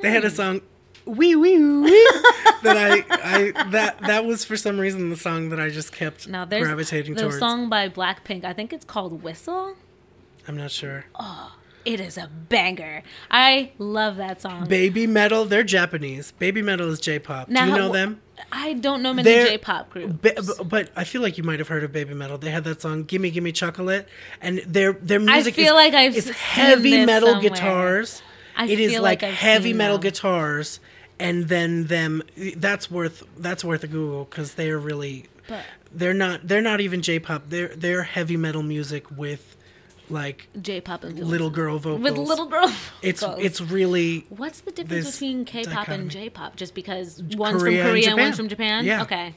they 0.02 0.10
had 0.11 0.24
a 0.26 0.30
song, 0.30 0.61
"Wee 1.06 1.36
Wee 1.36 1.57
Wee," 1.57 2.07
that 2.64 2.76
I, 2.78 3.03
I 3.10 3.69
that 3.72 3.99
that 4.02 4.26
was 4.26 4.44
for 4.45 4.57
some 4.57 4.80
reason 4.80 5.10
the 5.10 5.18
song 5.18 5.49
that 5.49 5.60
I 5.60 5.69
just 5.69 5.91
kept 5.91 6.28
Now 6.28 6.45
there's 6.45 6.65
gravitating 6.65 7.15
the 7.15 7.22
towards. 7.24 7.40
song 7.40 7.69
by 7.69 7.90
Blackpink. 7.90 8.44
I 8.45 8.53
think 8.53 8.74
it's 8.74 8.86
called 8.86 9.24
Whistle. 9.24 9.76
I'm 10.48 10.56
not 10.57 10.72
sure. 10.72 11.06
Oh, 11.19 11.56
it 11.86 11.99
is 11.99 12.18
a 12.18 12.30
banger. 12.49 13.03
I 13.30 13.72
love 13.78 14.18
that 14.18 14.41
song. 14.41 14.68
Baby 14.68 15.07
Metal, 15.07 15.44
they're 15.45 15.64
Japanese. 15.64 16.32
Baby 16.40 16.61
Metal 16.61 16.90
is 16.90 16.99
J-pop. 17.02 17.48
Do 17.48 17.53
you 17.53 17.65
know 17.65 17.91
them? 17.91 18.22
I 18.52 18.74
don't 18.74 19.02
know 19.02 19.14
many 19.14 19.30
They're- 19.30 19.48
J-pop 19.48 19.90
groups. 19.90 20.14
Ba- 20.22 20.64
but 20.64 20.90
I 20.95 21.03
feel 21.06 21.22
like 21.22 21.38
you 21.38 21.44
might 21.44 21.60
have 21.60 21.68
heard 21.69 21.84
of 21.84 21.91
Baby 21.91 22.14
Metal. 22.14 22.38
They 22.38 22.52
had 22.52 22.64
that 22.65 22.82
song 22.82 23.03
"Gimme 23.03 23.32
Gimme 23.32 23.52
Chocolate," 23.52 24.07
and 24.41 24.60
their 24.60 24.94
their 24.94 25.19
music. 25.19 25.56
feel 25.56 25.74
is, 25.74 25.74
like 25.74 25.94
I've 25.94 26.15
it's 26.15 26.30
heavy 26.30 27.03
metal 27.06 27.30
somewhere. 27.30 27.49
guitars. 27.49 28.22
I 28.57 28.65
it 28.65 28.79
is 28.79 28.93
like, 28.99 29.21
like 29.21 29.31
heavy 29.31 29.73
metal 29.73 29.97
them. 29.97 30.03
guitars, 30.03 30.79
and 31.19 31.47
then 31.47 31.85
them. 31.85 32.23
That's 32.57 32.89
worth 32.91 33.23
that's 33.38 33.63
worth 33.63 33.84
a 33.84 33.88
Google 33.88 34.25
because 34.25 34.55
they 34.55 34.69
are 34.71 34.79
really. 34.79 35.25
But- 35.47 35.63
they're 35.93 36.13
not. 36.13 36.45
They're 36.47 36.61
not 36.61 36.81
even 36.81 37.01
J-pop. 37.01 37.43
They're 37.47 37.69
they're 37.69 38.03
heavy 38.03 38.35
metal 38.35 38.61
music 38.63 39.05
with 39.15 39.55
like 40.09 40.47
J-pop 40.61 41.03
influences. 41.03 41.29
little 41.29 41.49
girl 41.49 41.79
vocals. 41.79 42.01
with 42.01 42.17
little 42.17 42.45
girl. 42.47 42.69
It's 43.01 43.21
vocals. 43.21 43.39
it's 43.45 43.61
really 43.61 44.25
What's 44.29 44.61
the 44.61 44.71
difference 44.71 45.11
between 45.11 45.45
K-pop 45.45 45.73
dichotomy. 45.73 46.01
and 46.03 46.11
J-pop? 46.11 46.55
Just 46.57 46.73
because 46.73 47.21
one's 47.35 47.61
Korea 47.61 47.84
from 47.84 47.91
Korea 47.91 47.93
and 47.93 48.03
Japan. 48.03 48.17
one's 48.25 48.35
from 48.38 48.47
Japan? 48.49 48.85
Yeah. 48.85 49.01
Okay. 49.03 49.35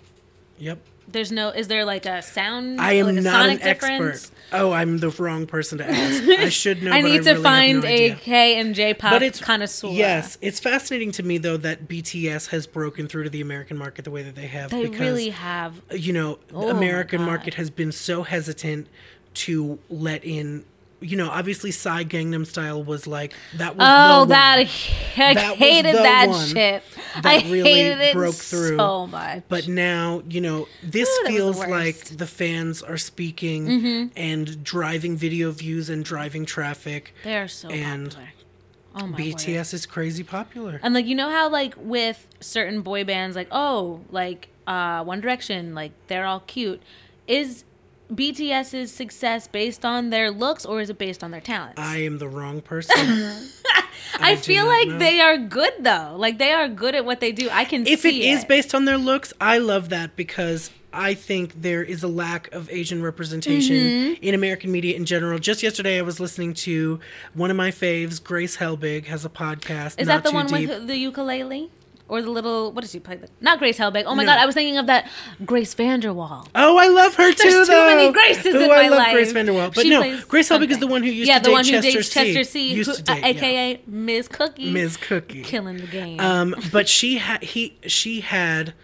yep. 0.59 0.81
There's 1.13 1.33
no. 1.33 1.51
Is 1.51 1.69
there 1.69 1.85
like 1.85 2.07
a 2.07 2.23
sound? 2.23 2.81
I 2.81 2.95
am 2.95 3.07
like 3.07 3.25
not 3.25 3.49
an 3.49 3.63
expert. 3.63 4.31
Oh, 4.53 4.73
I'm 4.73 4.99
the 4.99 5.11
wrong 5.11 5.47
person 5.47 5.79
to 5.79 5.89
ask. 5.89 6.23
I 6.25 6.49
should 6.49 6.83
know. 6.83 6.91
I 6.93 7.01
need 7.03 7.23
to 7.25 7.33
really 7.33 7.43
find 7.43 7.83
no 7.83 7.89
a. 7.89 8.11
K 8.15 8.59
and 8.61 8.75
J-pop 8.75 9.11
But 9.13 9.23
it's 9.23 9.41
connoisseur. 9.41 9.89
Yes, 9.89 10.39
it's 10.41 10.61
fascinating 10.61 11.13
to 11.13 11.23
me 11.23 11.39
though 11.39 11.57
that 11.59 11.89
BTS 11.89 12.49
has 12.49 12.67
broken 12.67 13.07
through 13.09 13.25
to 13.25 13.31
the 13.31 13.41
American 13.41 13.77
market 13.77 14.05
the 14.05 14.11
way 14.11 14.23
that 14.23 14.35
they 14.35 14.47
have. 14.47 14.71
they 14.71 14.85
because, 14.85 15.01
really 15.01 15.31
have. 15.31 15.81
you 15.93 16.13
know, 16.13 16.39
Oh 16.53 16.69
American 16.71 17.23
market 17.23 17.55
has 17.55 17.71
been 17.71 17.93
so 17.93 18.23
hesitant 18.23 18.89
to 19.35 19.79
let 19.89 20.25
in. 20.25 20.65
You 21.03 21.17
know, 21.17 21.31
obviously, 21.31 21.71
Psy 21.71 22.05
Gangnam 22.05 22.47
Style 22.47 22.83
was 22.83 23.07
like 23.07 23.33
that 23.57 23.75
was. 23.77 23.87
Oh, 23.89 24.25
the 24.25 24.29
that 24.35 24.57
one. 24.59 24.67
I 25.17 25.35
That 25.35 25.57
hated 25.57 25.95
that 25.95 26.47
shit. 26.49 26.83
that 27.23 27.25
I 27.27 27.51
really 27.51 27.73
hated 27.73 28.01
it 28.01 28.15
broke 28.15 28.35
through. 28.35 28.77
so 28.77 29.07
much. 29.07 29.43
But 29.49 29.67
now, 29.67 30.23
you 30.29 30.41
know, 30.43 30.69
this 30.83 31.09
Ooh, 31.09 31.23
the 31.25 31.31
feels 31.31 31.59
like 31.67 32.05
the 32.05 32.27
fans 32.27 32.83
are 32.83 32.99
speaking 32.99 33.67
Mm-hmm. 33.67 34.07
and 34.17 34.63
driving 34.63 35.17
video 35.17 35.51
views 35.53 35.89
and 35.89 36.05
driving 36.05 36.45
traffic. 36.45 37.15
they 37.25 37.37
are 37.37 37.49
so 37.49 37.69
and 37.71 38.11
popular. 38.11 38.29
Oh 38.97 39.07
my 39.07 39.11
word. 39.13 39.19
BTS 39.19 39.73
is 39.75 39.87
crazy 39.87 40.23
popular. 40.25 40.81
And 40.83 40.93
like 40.95 41.07
you 41.07 41.15
know 41.15 41.31
how 41.31 41.49
like 41.49 41.75
with 41.79 42.27
certain 42.41 42.83
boy 42.83 43.05
bands 43.05 43.37
like 43.37 43.49
oh 43.53 44.01
like 44.11 44.49
uh 44.67 45.03
One 45.05 45.21
Direction 45.21 45.75
like 45.75 45.93
they're 46.09 46.27
all 46.27 46.41
cute 46.41 46.83
is 47.29 47.65
BTS's 48.15 48.93
success 48.93 49.47
based 49.47 49.85
on 49.85 50.11
their 50.11 50.31
looks 50.31 50.65
or 50.67 50.81
is 50.81 50.91
it 50.91 50.99
based 50.99 51.23
on 51.23 51.31
their 51.31 51.41
talents? 51.41 51.81
I 51.81 51.99
am 51.99 52.19
the 52.19 52.29
wrong 52.29 52.61
person. 52.61 52.97
I, 54.21 54.35
do 54.35 54.41
feel 54.41 54.67
like 54.67 54.89
know. 54.89 54.99
they 54.99 55.21
are 55.21 55.39
good 55.39 55.73
though. 55.81 56.15
Like 56.19 56.39
they 56.39 56.53
are 56.53 56.69
good 56.69 56.95
at 56.95 57.05
what 57.05 57.21
they 57.21 57.33
do. 57.33 57.49
I 57.51 57.65
can 57.65 57.87
if 57.87 58.05
it 58.05 58.11
see 58.13 58.29
is 58.29 58.45
based 58.45 58.75
on 58.75 58.85
their 58.85 58.99
looks, 58.99 59.33
I 59.41 59.59
love 59.59 59.91
that 59.91 60.17
because 60.17 60.71
I 60.93 61.15
think 61.15 61.63
there 61.63 61.83
is 61.85 62.03
a 62.03 62.09
lack 62.09 62.53
of 62.53 62.69
Asian 62.71 63.03
representation 63.03 63.77
Mm-hmm. 63.77 64.25
in 64.25 64.35
American 64.35 64.73
media 64.73 64.97
in 64.97 65.05
general. 65.05 65.39
Just 65.39 65.63
yesterday, 65.63 65.99
I 65.99 66.03
was 66.03 66.19
listening 66.19 66.53
to 66.55 66.99
one 67.35 67.51
of 67.51 67.57
my 67.57 67.71
faves, 67.71 68.23
Grace 68.23 68.57
Helbig, 68.57 69.05
has 69.07 69.25
a 69.25 69.29
podcast. 69.29 70.01
Is 70.01 70.09
that 70.09 70.25
the 70.25 70.33
one 70.33 70.49
Deep. 70.49 70.69
with 70.69 70.89
the 70.89 70.97
ukulele? 70.97 71.71
Or 72.11 72.21
the 72.21 72.31
little 72.31 72.73
what 72.73 72.81
did 72.83 72.91
she 72.91 72.99
play? 72.99 73.21
Not 73.41 73.59
Grace 73.61 73.79
Helbig. 73.79 74.03
Oh 74.07 74.15
my 74.17 74.25
No. 74.25 74.31
god, 74.33 74.39
I 74.41 74.45
was 74.47 74.55
thinking 74.55 74.77
of 74.79 74.87
that 74.89 75.09
Grace 75.47 75.75
VanderWaal. 75.75 76.47
Oh, 76.55 76.77
I 76.77 76.89
love 76.89 77.15
her 77.15 77.33
too. 77.33 77.49
There's 77.51 77.69
too 77.69 77.73
though. 77.73 77.87
many 77.87 78.13
Graces 78.13 78.55
Ooh, 78.55 78.59
in 78.65 78.71
I 78.71 78.83
my 78.83 78.89
love 78.89 78.99
life. 78.99 79.13
Grace 79.13 79.33
VanderWaal, 79.33 79.75
but 79.75 79.83
She 79.83 79.91
no, 79.91 80.21
Grace 80.27 80.49
Helbig 80.51 80.71
is 80.71 80.79
the 80.81 80.89
one 80.89 81.03
who 81.05 81.09
used 81.11 81.29
yeah, 81.29 81.39
to 81.39 81.43
the 81.45 81.49
date 81.49 81.53
one 81.53 81.65
who 81.65 81.71
Chester 81.71 81.91
dates 81.93 82.09
C. 82.09 82.13
Chester 82.35 82.45
See, 82.45 82.75
Used 82.75 82.97
who- 82.99 83.03
date, 83.05 83.13
uh, 83.13 83.27
yeah. 83.27 83.27
aka 83.29 83.81
Ms. 83.87 84.29
Cookie, 84.29 84.71
Ms. 84.73 84.97
Cookie. 84.97 85.43
killing 85.45 85.77
the 85.79 85.87
game. 85.87 86.19
Um, 86.21 86.55
but 86.73 86.89
she 86.89 87.19
had 87.19 87.43
he 87.45 87.77
she 87.87 88.21
had 88.21 88.75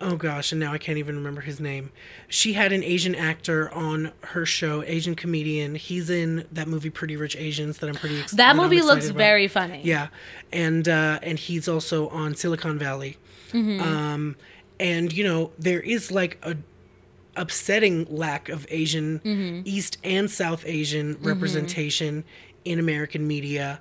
oh 0.00 0.16
gosh, 0.16 0.52
and 0.52 0.60
now 0.60 0.72
I 0.72 0.78
can't 0.78 0.98
even 0.98 1.16
remember 1.16 1.40
his 1.40 1.58
name. 1.60 1.90
She 2.28 2.52
had 2.52 2.72
an 2.72 2.82
Asian 2.82 3.14
actor 3.14 3.70
on 3.72 4.12
her 4.22 4.46
show, 4.46 4.82
Asian 4.84 5.14
comedian. 5.14 5.74
He's 5.74 6.08
in 6.10 6.46
that 6.52 6.68
movie 6.68 6.90
Pretty 6.90 7.16
Rich 7.16 7.36
Asians 7.36 7.78
that 7.78 7.88
I'm 7.88 7.96
pretty 7.96 8.16
excited. 8.20 8.38
that 8.38 8.56
movie 8.56 8.80
looks 8.82 9.08
very 9.08 9.48
funny. 9.48 9.80
yeah, 9.84 10.08
and 10.52 10.88
uh, 10.88 11.18
and 11.22 11.38
he's 11.38 11.68
also 11.68 12.08
on 12.08 12.34
Silicon 12.34 12.78
Valley. 12.78 13.16
Mm-hmm. 13.52 13.80
Um, 13.80 14.36
and 14.78 15.12
you 15.12 15.24
know 15.24 15.50
there 15.58 15.80
is 15.80 16.10
like 16.12 16.38
a 16.42 16.56
upsetting 17.36 18.04
lack 18.10 18.48
of 18.48 18.66
Asian 18.68 19.20
Mm-hmm. 19.20 19.62
East 19.64 19.98
and 20.04 20.30
South 20.30 20.64
Asian 20.66 21.16
representation 21.20 22.24
in 22.64 22.78
American 22.78 23.26
media, 23.26 23.80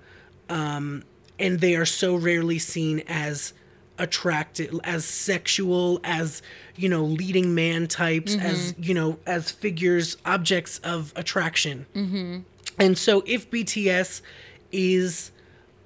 um, 0.50 1.04
and 1.40 1.60
they 1.60 1.76
are 1.76 1.86
so 1.86 2.16
rarely 2.16 2.60
seen 2.60 3.04
as 3.08 3.54
attractive, 4.00 4.80
as 4.84 5.06
sexual, 5.06 6.00
as 6.04 6.42
you 6.76 6.90
know, 6.90 7.04
leading 7.04 7.56
man 7.56 7.88
types, 7.88 8.36
as 8.36 8.76
you 8.78 8.94
know, 8.94 9.18
as 9.26 9.50
figures, 9.52 10.18
objects 10.26 10.80
of 10.80 11.14
attraction. 11.16 12.46
And 12.80 12.98
so 12.98 13.24
if 13.26 13.50
BTS 13.50 14.22
is, 14.72 15.32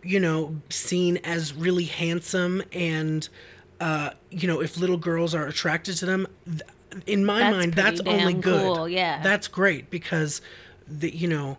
you 0.04 0.20
know, 0.20 0.58
seen 0.70 1.18
as 1.18 1.54
really 1.54 1.86
handsome 1.86 2.62
and, 2.74 3.28
uh, 3.80 4.10
you 4.30 4.48
know, 4.48 4.62
if 4.62 4.78
little 4.78 4.98
girls 4.98 5.34
are 5.34 5.48
attracted 5.48 5.96
to 5.98 6.06
them, 6.06 6.28
th- 6.46 6.62
in 7.08 7.24
my 7.24 7.40
That's 7.40 7.56
mind, 7.56 7.74
that's 7.76 8.02
only 8.02 8.34
good. 8.34 8.62
cool, 8.62 8.90
yeah. 8.90 9.24
That's 9.24 9.48
great 9.48 9.90
because, 9.90 10.42
the, 10.86 11.16
you 11.16 11.30
know, 11.30 11.58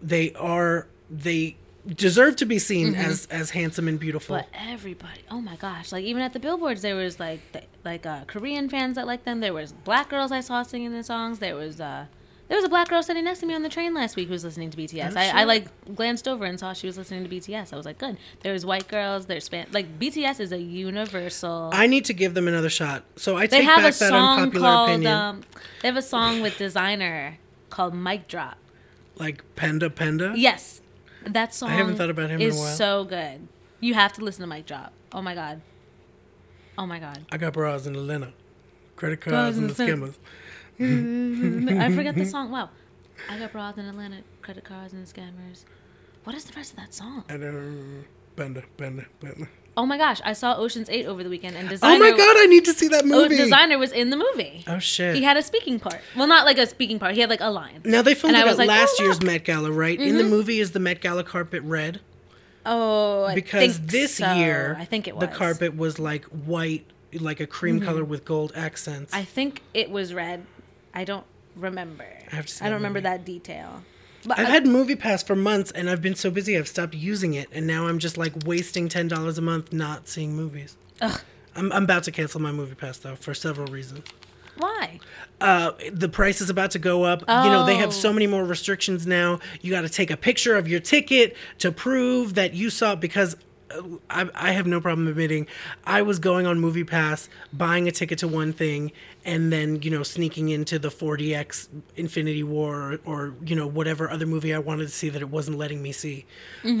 they 0.00 0.32
are, 0.34 0.86
they 1.10 1.56
deserve 1.86 2.36
to 2.36 2.46
be 2.46 2.58
seen 2.58 2.94
as, 2.94 3.26
as 3.26 3.50
handsome 3.50 3.88
and 3.88 3.98
beautiful. 3.98 4.36
Mm-hmm. 4.36 4.48
But 4.52 4.72
everybody, 4.72 5.20
oh 5.30 5.40
my 5.40 5.56
gosh! 5.56 5.92
Like 5.92 6.04
even 6.04 6.22
at 6.22 6.32
the 6.32 6.40
billboards, 6.40 6.82
there 6.82 6.94
was 6.96 7.18
like 7.18 7.40
th- 7.52 7.64
like 7.84 8.06
uh, 8.06 8.24
Korean 8.26 8.68
fans 8.68 8.96
that 8.96 9.06
liked 9.06 9.24
them. 9.24 9.40
There 9.40 9.54
was 9.54 9.72
black 9.72 10.08
girls 10.08 10.32
I 10.32 10.40
saw 10.40 10.62
singing 10.62 10.92
the 10.92 11.02
songs. 11.02 11.38
There 11.40 11.56
was 11.56 11.80
uh, 11.80 12.06
there 12.48 12.56
was 12.56 12.64
a 12.64 12.68
black 12.68 12.88
girl 12.88 13.02
sitting 13.02 13.24
next 13.24 13.40
to 13.40 13.46
me 13.46 13.54
on 13.54 13.62
the 13.62 13.68
train 13.68 13.94
last 13.94 14.14
week 14.14 14.26
who 14.28 14.32
was 14.32 14.44
listening 14.44 14.70
to 14.70 14.76
BTS. 14.76 15.12
Oh, 15.16 15.18
I, 15.18 15.40
I 15.40 15.44
like 15.44 15.68
glanced 15.96 16.28
over 16.28 16.44
and 16.44 16.60
saw 16.60 16.72
she 16.74 16.86
was 16.86 16.98
listening 16.98 17.26
to 17.26 17.34
BTS. 17.34 17.72
I 17.72 17.76
was 17.76 17.86
like, 17.86 17.98
good. 17.98 18.18
There 18.40 18.52
was 18.52 18.66
white 18.66 18.88
girls. 18.88 19.26
There's 19.26 19.44
span 19.44 19.66
like 19.72 19.98
BTS 19.98 20.38
is 20.38 20.52
a 20.52 20.58
universal. 20.60 21.70
I 21.72 21.86
need 21.86 22.04
to 22.06 22.12
give 22.14 22.34
them 22.34 22.46
another 22.46 22.70
shot. 22.70 23.04
So 23.16 23.36
I 23.36 23.46
they 23.46 23.58
take 23.58 23.64
have 23.66 23.78
back 23.78 23.94
a 23.94 23.98
that 23.98 24.08
song 24.08 24.38
unpopular 24.40 24.66
called 24.66 24.90
opinion. 24.90 25.12
um, 25.12 25.40
they 25.80 25.88
have 25.88 25.96
a 25.96 26.02
song 26.02 26.42
with 26.42 26.58
Desiigner 26.58 27.36
called 27.70 27.94
Mic 27.94 28.28
Drop. 28.28 28.58
like 29.16 29.42
Panda 29.56 29.88
Panda. 29.88 30.34
Yes, 30.36 30.81
that 31.26 31.54
song. 31.54 31.70
haven't 31.70 31.96
thought 31.96 32.10
about 32.10 32.30
him 32.30 32.40
in 32.40 32.46
a 32.46 32.50
is 32.50 32.56
while. 32.56 32.76
so 32.76 33.04
good. 33.04 33.48
You 33.80 33.94
have 33.94 34.12
to 34.14 34.24
listen 34.24 34.42
to 34.42 34.46
Mic 34.46 34.66
Drop. 34.66 34.92
Oh 35.12 35.22
my 35.22 35.34
god. 35.34 35.60
Oh 36.78 36.86
my 36.86 36.98
god. 36.98 37.24
I 37.30 37.36
got 37.36 37.52
bras 37.52 37.86
in 37.86 37.94
Atlanta, 37.96 38.32
credit 38.96 39.20
cards 39.20 39.58
and 39.58 39.68
the 39.70 39.82
in 39.82 40.00
the- 40.00 40.12
skimmers. 40.12 40.18
I 40.80 41.94
forget 41.94 42.14
the 42.14 42.24
song. 42.24 42.50
Wow. 42.50 42.70
I 43.30 43.38
got 43.38 43.52
bras 43.52 43.76
in 43.76 43.84
Atlanta, 43.86 44.22
credit 44.40 44.64
cards 44.64 44.92
and 44.92 45.06
scammers. 45.06 45.64
What 46.24 46.34
is 46.34 46.44
the 46.44 46.52
rest 46.54 46.72
of 46.72 46.76
that 46.78 46.94
song? 46.94 47.24
And 47.28 47.44
uh, 47.44 48.04
Panda 48.36 48.62
Panda 48.76 49.06
Panda. 49.20 49.48
Oh 49.74 49.86
my 49.86 49.96
gosh, 49.96 50.20
I 50.22 50.34
saw 50.34 50.56
Ocean's 50.56 50.90
8 50.90 51.06
over 51.06 51.24
the 51.24 51.30
weekend 51.30 51.56
and 51.56 51.68
Desiigner. 51.68 51.94
Oh 51.94 51.98
my 51.98 52.10
god, 52.10 52.36
I 52.38 52.46
need 52.46 52.64
to 52.66 52.74
see 52.74 52.88
that 52.88 53.04
Oh, 53.04 53.08
movie. 53.08 53.38
Desiigner 53.38 53.78
was 53.78 53.90
in 53.92 54.10
the 54.10 54.16
movie. 54.18 54.64
Oh 54.66 54.78
shit. 54.78 55.14
He 55.16 55.22
had 55.22 55.36
a 55.38 55.42
speaking 55.42 55.80
part. 55.80 56.00
Well, 56.14 56.26
not 56.26 56.44
like 56.44 56.58
a 56.58 56.66
speaking 56.66 56.98
part. 56.98 57.14
He 57.14 57.20
had 57.20 57.30
like 57.30 57.40
a 57.40 57.50
line. 57.50 57.80
now 57.84 58.02
they 58.02 58.14
filmed 58.14 58.36
And 58.36 58.42
it 58.42 58.46
I 58.46 58.50
was 58.50 58.58
at 58.60 58.66
like, 58.66 58.68
last 58.68 58.96
oh, 59.00 59.04
year's 59.04 59.18
look. 59.22 59.26
Met 59.26 59.44
Gala, 59.44 59.72
right? 59.72 59.98
In 59.98 60.16
the 60.18 60.22
mm-hmm. 60.24 60.30
movie, 60.30 60.60
is 60.60 60.72
the 60.72 60.80
Met 60.80 61.00
Gala 61.00 61.24
carpet 61.24 61.62
red? 61.62 62.00
Oh, 62.66 63.24
I 63.24 63.34
Because 63.34 63.78
think 63.78 63.90
this 63.90 64.16
so. 64.16 64.32
year, 64.34 64.76
I 64.78 64.84
think 64.84 65.08
it 65.08 65.16
was 65.16 65.28
the 65.28 65.34
carpet 65.34 65.76
was 65.76 65.98
like 65.98 66.24
white, 66.26 66.86
like 67.14 67.40
a 67.40 67.46
cream 67.46 67.76
mm-hmm. 67.76 67.86
color 67.86 68.04
with 68.04 68.24
gold 68.24 68.52
accents. 68.54 69.12
I 69.14 69.24
think 69.24 69.62
it 69.72 69.90
was 69.90 70.12
red. 70.12 70.44
I 70.94 71.04
don't 71.04 71.24
remember. 71.56 72.06
I 72.30 72.36
have 72.36 72.46
to 72.46 72.64
I 72.64 72.68
don't 72.68 72.76
remember 72.76 73.00
that 73.00 73.24
detail. 73.24 73.82
But 74.26 74.38
I've 74.38 74.46
I- 74.46 74.50
had 74.50 74.64
MoviePass 74.64 75.26
for 75.26 75.34
months, 75.36 75.70
and 75.72 75.90
I've 75.90 76.02
been 76.02 76.14
so 76.14 76.30
busy 76.30 76.56
I've 76.56 76.68
stopped 76.68 76.94
using 76.94 77.34
it, 77.34 77.48
and 77.52 77.66
now 77.66 77.86
I'm 77.88 77.98
just 77.98 78.16
like 78.16 78.32
wasting 78.46 78.88
ten 78.88 79.08
dollars 79.08 79.38
a 79.38 79.42
month 79.42 79.72
not 79.72 80.08
seeing 80.08 80.34
movies. 80.36 80.76
Ugh. 81.00 81.20
I'm, 81.56 81.70
I'm 81.72 81.84
about 81.84 82.04
to 82.04 82.10
cancel 82.12 82.40
my 82.40 82.50
MoviePass 82.50 83.02
though 83.02 83.16
for 83.16 83.34
several 83.34 83.66
reasons. 83.66 84.06
why? 84.56 85.00
uh, 85.40 85.72
the 85.92 86.08
price 86.08 86.40
is 86.40 86.48
about 86.50 86.70
to 86.70 86.78
go 86.78 87.02
up. 87.04 87.24
Oh. 87.26 87.44
You 87.44 87.50
know, 87.50 87.66
they 87.66 87.74
have 87.76 87.88
Oh. 87.88 87.92
so 87.92 88.12
many 88.12 88.26
more 88.26 88.44
restrictions 88.44 89.06
now. 89.06 89.40
You 89.60 89.70
got 89.72 89.80
to 89.82 89.88
take 89.88 90.10
a 90.10 90.16
picture 90.16 90.56
of 90.56 90.68
your 90.68 90.78
ticket 90.80 91.36
to 91.58 91.72
prove 91.72 92.34
that 92.34 92.54
you 92.54 92.70
saw 92.70 92.92
it 92.92 93.00
because 93.00 93.36
I, 94.10 94.28
I 94.34 94.52
have 94.52 94.66
no 94.66 94.80
problem 94.80 95.08
admitting 95.08 95.46
I 95.84 96.02
was 96.02 96.18
going 96.18 96.46
on 96.46 96.58
MoviePass, 96.58 97.28
buying 97.52 97.88
a 97.88 97.90
ticket 97.92 98.18
to 98.20 98.28
one 98.28 98.52
thing, 98.52 98.92
and 99.24 99.52
then, 99.52 99.82
you 99.82 99.90
know, 99.90 100.02
sneaking 100.02 100.48
into 100.48 100.78
the 100.78 100.88
4DX 100.88 101.68
Infinity 101.96 102.42
War 102.42 102.92
or, 102.92 103.00
or 103.04 103.34
you 103.44 103.54
know, 103.54 103.66
whatever 103.66 104.10
other 104.10 104.26
movie 104.26 104.52
I 104.52 104.58
wanted 104.58 104.84
to 104.84 104.90
see 104.90 105.08
that 105.10 105.22
it 105.22 105.30
wasn't 105.30 105.58
letting 105.58 105.82
me 105.82 105.92
see. 105.92 106.26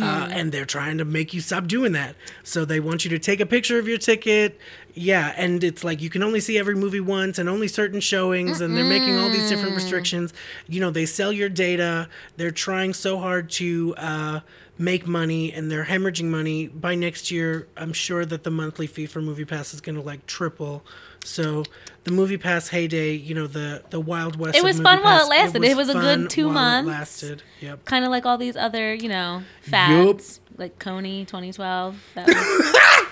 Uh, 0.02 0.28
and 0.30 0.52
they're 0.52 0.64
trying 0.64 0.98
to 0.98 1.04
make 1.04 1.32
you 1.32 1.40
stop 1.40 1.66
doing 1.66 1.92
that. 1.92 2.16
So 2.42 2.64
they 2.64 2.80
want 2.80 3.04
you 3.04 3.10
to 3.10 3.18
take 3.18 3.40
a 3.40 3.46
picture 3.46 3.78
of 3.78 3.86
your 3.88 3.98
ticket. 3.98 4.58
Yeah, 4.94 5.32
and 5.36 5.64
it's 5.64 5.82
like 5.84 6.02
you 6.02 6.10
can 6.10 6.22
only 6.22 6.40
see 6.40 6.58
every 6.58 6.74
movie 6.74 7.00
once 7.00 7.38
and 7.38 7.48
only 7.48 7.68
certain 7.68 8.00
showings, 8.00 8.60
and 8.60 8.76
they're 8.76 8.84
making 8.84 9.18
all 9.18 9.30
these 9.30 9.48
different 9.48 9.74
restrictions. 9.74 10.34
You 10.68 10.80
know, 10.80 10.90
they 10.90 11.06
sell 11.06 11.32
your 11.32 11.48
data. 11.48 12.08
They're 12.36 12.50
trying 12.50 12.92
so 12.92 13.18
hard 13.18 13.48
to 13.52 13.94
uh, 13.96 14.40
make 14.78 15.06
money, 15.06 15.50
and 15.52 15.70
they're 15.70 15.84
hemorrhaging 15.86 16.26
money. 16.26 16.66
By 16.68 16.94
next 16.94 17.30
year, 17.30 17.68
I'm 17.76 17.92
sure 17.94 18.26
that 18.26 18.44
the 18.44 18.50
monthly 18.50 18.86
fee 18.86 19.06
for 19.06 19.22
MoviePass 19.22 19.72
is 19.72 19.80
going 19.80 19.96
to 19.96 20.02
like 20.02 20.26
triple. 20.26 20.84
So 21.24 21.64
the 22.04 22.10
MoviePass 22.10 22.68
heyday, 22.68 23.14
you 23.14 23.34
know, 23.34 23.46
the 23.46 23.82
the 23.90 24.00
Wild 24.00 24.36
West. 24.36 24.56
It 24.58 24.64
was 24.64 24.80
fun 24.80 25.02
while 25.02 25.24
it 25.24 25.28
lasted. 25.30 25.64
It 25.64 25.76
was 25.76 25.88
a 25.88 25.94
good 25.94 26.28
two 26.28 26.48
while 26.48 26.52
it 26.52 26.82
months. 26.82 26.88
lasted. 26.88 27.42
Yep. 27.60 27.84
Kind 27.86 28.04
of 28.04 28.10
like 28.10 28.26
all 28.26 28.36
these 28.36 28.56
other, 28.56 28.92
you 28.92 29.08
know, 29.08 29.42
fads. 29.62 30.40
Like 30.58 30.78
Kony 30.78 31.20
2012. 31.26 31.96
That 32.14 32.26
was, 32.26 33.06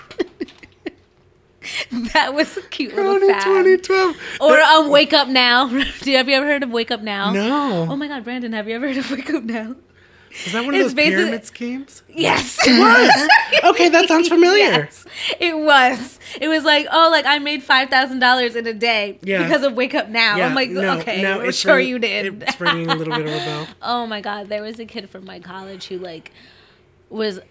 that 2.13 2.33
was 2.33 2.57
a 2.57 2.61
cute 2.63 2.95
little 2.95 3.19
fad. 3.19 3.43
2012. 3.43 4.17
Or 4.41 4.59
um, 4.59 4.89
Wake 4.89 5.13
Up 5.13 5.27
Now. 5.27 5.67
Do 5.67 5.77
you, 6.11 6.17
have 6.17 6.27
you 6.27 6.35
ever 6.35 6.45
heard 6.45 6.63
of 6.63 6.71
Wake 6.71 6.91
Up 6.91 7.01
Now? 7.01 7.31
No. 7.31 7.87
Oh 7.89 7.95
my 7.95 8.07
God, 8.07 8.23
Brandon, 8.23 8.53
have 8.53 8.67
you 8.67 8.75
ever 8.75 8.87
heard 8.87 8.97
of 8.97 9.11
Wake 9.11 9.29
Up 9.31 9.43
Now? 9.43 9.75
Is 10.45 10.53
that 10.53 10.63
one 10.63 10.73
of 10.73 10.79
it's 10.79 10.93
those 10.93 11.03
pyramid 11.03 11.45
schemes? 11.45 12.03
Yes. 12.07 12.57
It 12.65 12.79
was. 12.79 13.29
okay, 13.75 13.89
that 13.89 14.07
sounds 14.07 14.29
familiar. 14.29 14.59
Yes, 14.59 15.05
it 15.41 15.57
was. 15.57 16.19
It 16.39 16.47
was 16.47 16.63
like, 16.63 16.87
oh, 16.89 17.09
like 17.11 17.25
I 17.25 17.37
made 17.39 17.63
five 17.63 17.89
thousand 17.89 18.19
dollars 18.19 18.55
in 18.55 18.65
a 18.65 18.73
day 18.73 19.19
Yeah. 19.23 19.43
because 19.43 19.61
of 19.63 19.73
Wake 19.73 19.93
Up 19.93 20.07
Now. 20.07 20.35
I'm 20.41 20.55
like, 20.55 20.69
no, 20.69 20.99
okay, 20.99 21.25
I'm 21.25 21.43
it's 21.45 21.57
sure 21.57 21.75
ring- 21.75 21.89
you 21.89 21.99
did. 21.99 22.43
It's 22.43 22.61
ringing 22.61 22.89
a 22.89 22.95
little 22.95 23.13
bit 23.13 23.25
of 23.27 23.33
a 23.33 23.37
bell. 23.45 23.67
oh 23.81 24.07
my 24.07 24.21
god, 24.21 24.47
there 24.47 24.61
was 24.61 24.79
a 24.79 24.85
kid 24.85 25.09
from 25.09 25.25
my 25.25 25.39
college 25.41 25.87
who 25.87 25.97
like 25.97 26.31
was 27.09 27.41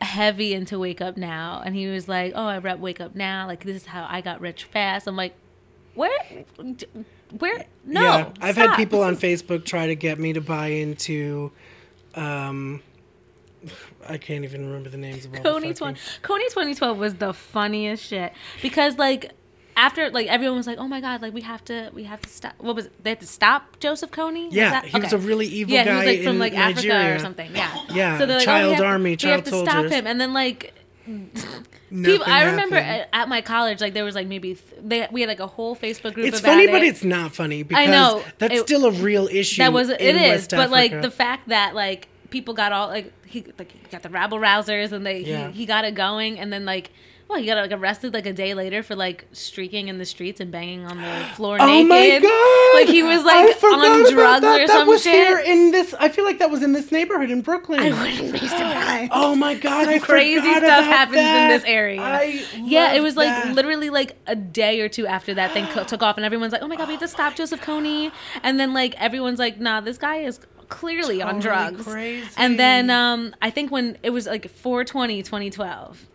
heavy 0.00 0.54
into 0.54 0.78
Wake 0.78 1.00
Up 1.00 1.16
Now, 1.16 1.62
and 1.64 1.74
he 1.74 1.86
was 1.86 2.08
like, 2.08 2.32
oh, 2.34 2.46
I 2.46 2.58
rep 2.58 2.78
Wake 2.78 3.00
Up 3.00 3.14
Now. 3.14 3.46
Like 3.46 3.64
this 3.64 3.76
is 3.76 3.86
how 3.86 4.06
I 4.08 4.20
got 4.20 4.40
rich 4.40 4.64
fast. 4.64 5.06
I'm 5.06 5.16
like, 5.16 5.34
where, 5.94 6.44
where? 7.38 7.64
No, 7.84 8.02
yeah, 8.02 8.30
I've 8.40 8.56
had 8.56 8.76
people 8.76 9.02
on 9.02 9.16
Facebook 9.16 9.64
try 9.64 9.86
to 9.88 9.96
get 9.96 10.18
me 10.18 10.32
to 10.32 10.40
buy 10.40 10.68
into. 10.68 11.50
Um, 12.14 12.82
I 14.08 14.18
can't 14.18 14.44
even 14.44 14.66
remember 14.66 14.88
the 14.88 14.96
names 14.96 15.24
of 15.24 15.34
all 15.34 15.40
Kony 15.40 15.68
the 15.68 15.74
fucking- 15.74 15.96
Kony 16.22 16.48
2012 16.48 16.96
was 16.98 17.14
the 17.16 17.32
funniest 17.34 18.04
shit 18.04 18.32
because 18.62 18.96
like 18.98 19.32
after 19.78 20.10
like 20.10 20.26
everyone 20.26 20.56
was 20.56 20.66
like 20.66 20.78
oh 20.78 20.88
my 20.88 21.00
god 21.00 21.22
like 21.22 21.32
we 21.32 21.40
have 21.42 21.64
to 21.64 21.90
we 21.94 22.02
have 22.04 22.20
to 22.20 22.28
stop 22.28 22.52
what 22.58 22.74
was 22.76 22.86
it 22.86 23.04
they 23.04 23.10
had 23.10 23.20
to 23.20 23.26
stop 23.26 23.78
Joseph 23.80 24.10
Kony 24.10 24.48
Yeah, 24.50 24.70
that- 24.70 24.84
he 24.86 24.98
was 25.00 25.12
a 25.12 25.18
really 25.18 25.46
evil 25.46 25.72
yeah 25.74 25.84
guy 25.84 25.90
he 25.90 25.96
was 25.98 26.06
like 26.18 26.24
from 26.26 26.38
like 26.38 26.52
Nigeria. 26.52 26.94
Africa 26.94 27.14
or 27.16 27.18
something 27.20 27.50
yeah 27.54 27.84
Yeah, 27.90 28.18
they're 28.26 28.38
oh, 28.38 28.40
child 28.44 28.70
we 28.70 28.74
have 28.76 28.84
army, 28.84 29.16
we 29.22 29.28
have 29.30 29.44
to 29.44 29.50
stop 29.64 29.86
him 29.86 30.06
and 30.06 30.20
then 30.20 30.32
like 30.34 30.74
people 31.90 32.26
I 32.26 32.44
remember 32.50 32.76
at, 32.76 33.08
at 33.12 33.28
my 33.28 33.40
college 33.40 33.80
like 33.80 33.94
there 33.94 34.04
was 34.04 34.14
like 34.14 34.26
maybe 34.26 34.54
th- 34.56 34.80
they 34.82 35.08
we 35.10 35.20
had 35.22 35.28
like 35.28 35.40
a 35.40 35.46
whole 35.46 35.74
Facebook 35.74 36.12
group 36.14 36.26
It's 36.26 36.40
funny, 36.40 36.64
it. 36.64 36.70
but 36.70 36.82
it's 36.82 37.02
not 37.04 37.34
funny 37.34 37.62
because 37.62 37.88
know. 37.88 38.22
that's 38.38 38.54
It- 38.54 38.62
still 38.66 38.84
a 38.86 38.90
real 38.90 39.26
issue. 39.28 39.62
that 39.62 39.72
was 39.72 39.88
it 39.88 40.00
is 40.00 40.20
West 40.20 40.50
but 40.50 40.70
like 40.70 40.90
the 41.00 41.10
fact 41.10 41.48
that 41.48 41.74
like 41.74 42.08
people 42.30 42.52
got 42.52 42.72
all 42.72 42.88
like 42.88 43.12
he 43.26 43.44
like 43.58 43.72
he 43.72 43.78
got 43.90 44.02
the 44.02 44.10
rabble 44.10 44.38
rousers 44.38 44.92
and 44.92 45.06
they 45.06 45.20
Yeah. 45.20 45.48
he, 45.50 45.60
he 45.60 45.66
got 45.66 45.84
it 45.84 45.94
going 45.94 46.38
and 46.38 46.52
then 46.52 46.64
like 46.66 46.90
well 47.28 47.38
he 47.38 47.46
got 47.46 47.56
like 47.56 47.72
arrested 47.72 48.14
like 48.14 48.26
a 48.26 48.32
day 48.32 48.54
later 48.54 48.82
for 48.82 48.96
like 48.96 49.26
streaking 49.32 49.88
in 49.88 49.98
the 49.98 50.04
streets 50.04 50.40
and 50.40 50.50
banging 50.50 50.86
on 50.86 50.96
the 50.96 51.26
floor 51.34 51.58
Oh 51.60 51.66
naked 51.66 51.88
my 51.88 52.18
god! 52.20 52.80
like 52.80 52.88
he 52.88 53.02
was 53.02 53.24
like 53.24 53.62
on 53.62 54.12
drugs 54.12 54.42
that. 54.42 54.60
or 54.60 54.66
that 54.66 54.68
some 54.68 54.88
was 54.88 55.02
shit 55.02 55.14
here 55.14 55.38
in 55.38 55.70
this. 55.70 55.94
I 55.94 56.08
feel 56.08 56.24
like 56.24 56.38
that 56.38 56.50
was 56.50 56.62
in 56.62 56.72
this 56.72 56.90
neighborhood 56.90 57.30
in 57.30 57.42
Brooklyn. 57.42 57.80
I 57.80 57.90
wouldn't 57.90 58.32
be 58.32 58.38
surprised 58.38 59.12
Oh 59.14 59.34
my 59.34 59.54
god! 59.54 59.84
Some 59.84 59.94
I 59.94 59.98
crazy 59.98 60.54
stuff 60.54 60.84
happens 60.84 61.18
in 61.18 61.48
this 61.48 61.64
area. 61.64 62.00
I 62.00 62.44
yeah, 62.56 62.94
it 62.94 63.00
was 63.00 63.16
like 63.16 63.28
that. 63.28 63.54
literally 63.54 63.90
like 63.90 64.16
a 64.26 64.36
day 64.36 64.80
or 64.80 64.88
two 64.88 65.06
after 65.06 65.34
that 65.34 65.52
thing 65.52 65.66
took 65.86 66.02
off, 66.02 66.16
and 66.16 66.24
everyone's 66.24 66.52
like, 66.52 66.62
"Oh 66.62 66.68
my 66.68 66.76
god, 66.76 66.88
we 66.88 66.94
have 66.94 67.00
to 67.00 67.08
stop 67.08 67.34
Joseph 67.34 67.60
Kony," 67.60 68.10
and 68.42 68.58
then 68.58 68.72
like 68.72 68.94
everyone's 69.00 69.38
like, 69.38 69.60
"Nah, 69.60 69.80
this 69.80 69.98
guy 69.98 70.18
is 70.18 70.40
clearly 70.68 71.22
on 71.22 71.40
drugs." 71.40 71.84
crazy. 71.84 72.28
And 72.36 72.58
then 72.58 72.90
um, 72.90 73.34
I 73.42 73.50
think 73.50 73.70
when 73.70 73.98
it 74.02 74.10
was 74.10 74.26
like 74.26 74.48
420, 74.50 75.22
2012 75.22 76.06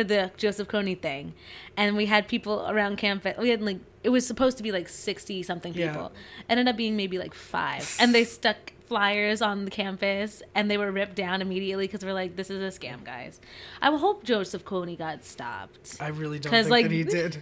for 0.00 0.04
the 0.04 0.30
Joseph 0.38 0.66
Kony 0.68 0.98
thing, 0.98 1.34
and 1.76 1.94
we 1.94 2.06
had 2.06 2.26
people 2.26 2.66
around 2.68 2.96
campus. 2.96 3.36
We 3.36 3.50
had 3.50 3.60
like 3.60 3.78
it 4.02 4.08
was 4.08 4.26
supposed 4.26 4.56
to 4.56 4.62
be 4.62 4.72
like 4.72 4.88
sixty 4.88 5.42
something 5.42 5.74
Yeah. 5.74 5.92
people. 5.92 6.12
Ended 6.48 6.68
up 6.68 6.76
being 6.76 6.96
maybe 6.96 7.18
like 7.18 7.34
five, 7.34 7.94
and 8.00 8.14
they 8.14 8.24
stuck 8.24 8.72
flyers 8.90 9.40
on 9.40 9.64
the 9.66 9.70
campus, 9.70 10.42
and 10.52 10.68
they 10.68 10.76
were 10.76 10.90
ripped 10.90 11.14
down 11.14 11.40
immediately 11.40 11.86
because 11.86 12.04
we're 12.04 12.12
like, 12.12 12.34
"This 12.34 12.50
is 12.50 12.60
a 12.60 12.76
scam, 12.76 13.04
guys." 13.04 13.40
I 13.80 13.96
hope 13.96 14.24
Joseph 14.24 14.64
Kony 14.64 14.98
got 14.98 15.24
stopped. 15.24 15.96
I 16.00 16.08
really 16.08 16.40
don't 16.40 16.50
think 16.50 16.68
like- 16.68 16.86
that 16.86 16.90
he 16.92 17.04
did. 17.18 17.40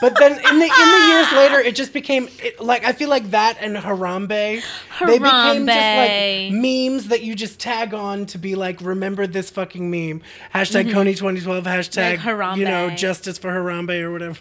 But 0.00 0.18
then 0.18 0.32
in 0.32 0.58
the 0.58 0.64
in 0.64 0.90
the 1.00 1.06
years 1.08 1.32
later, 1.34 1.60
it 1.60 1.76
just 1.76 1.92
became 1.92 2.28
it, 2.40 2.58
like 2.60 2.84
I 2.84 2.90
feel 2.92 3.08
like 3.08 3.30
that 3.30 3.58
and 3.60 3.76
Harambe, 3.76 4.60
Harambe, 4.98 5.06
they 5.06 5.18
became 5.20 5.66
just 5.66 6.50
like 6.50 6.52
memes 6.52 7.08
that 7.10 7.22
you 7.22 7.36
just 7.36 7.60
tag 7.60 7.94
on 7.94 8.26
to 8.26 8.38
be 8.38 8.56
like, 8.56 8.80
remember 8.80 9.28
this 9.28 9.50
fucking 9.50 9.88
meme. 9.88 10.20
Hashtag 10.52 10.90
Kony 10.90 11.16
2012. 11.16 11.62
Hashtag 11.64 12.18
Mm-hmm. 12.18 12.40
Like 12.40 12.56
you 12.58 12.64
know 12.64 12.90
justice 12.90 13.38
for 13.38 13.50
Harambe 13.50 14.00
or 14.02 14.10
whatever. 14.10 14.36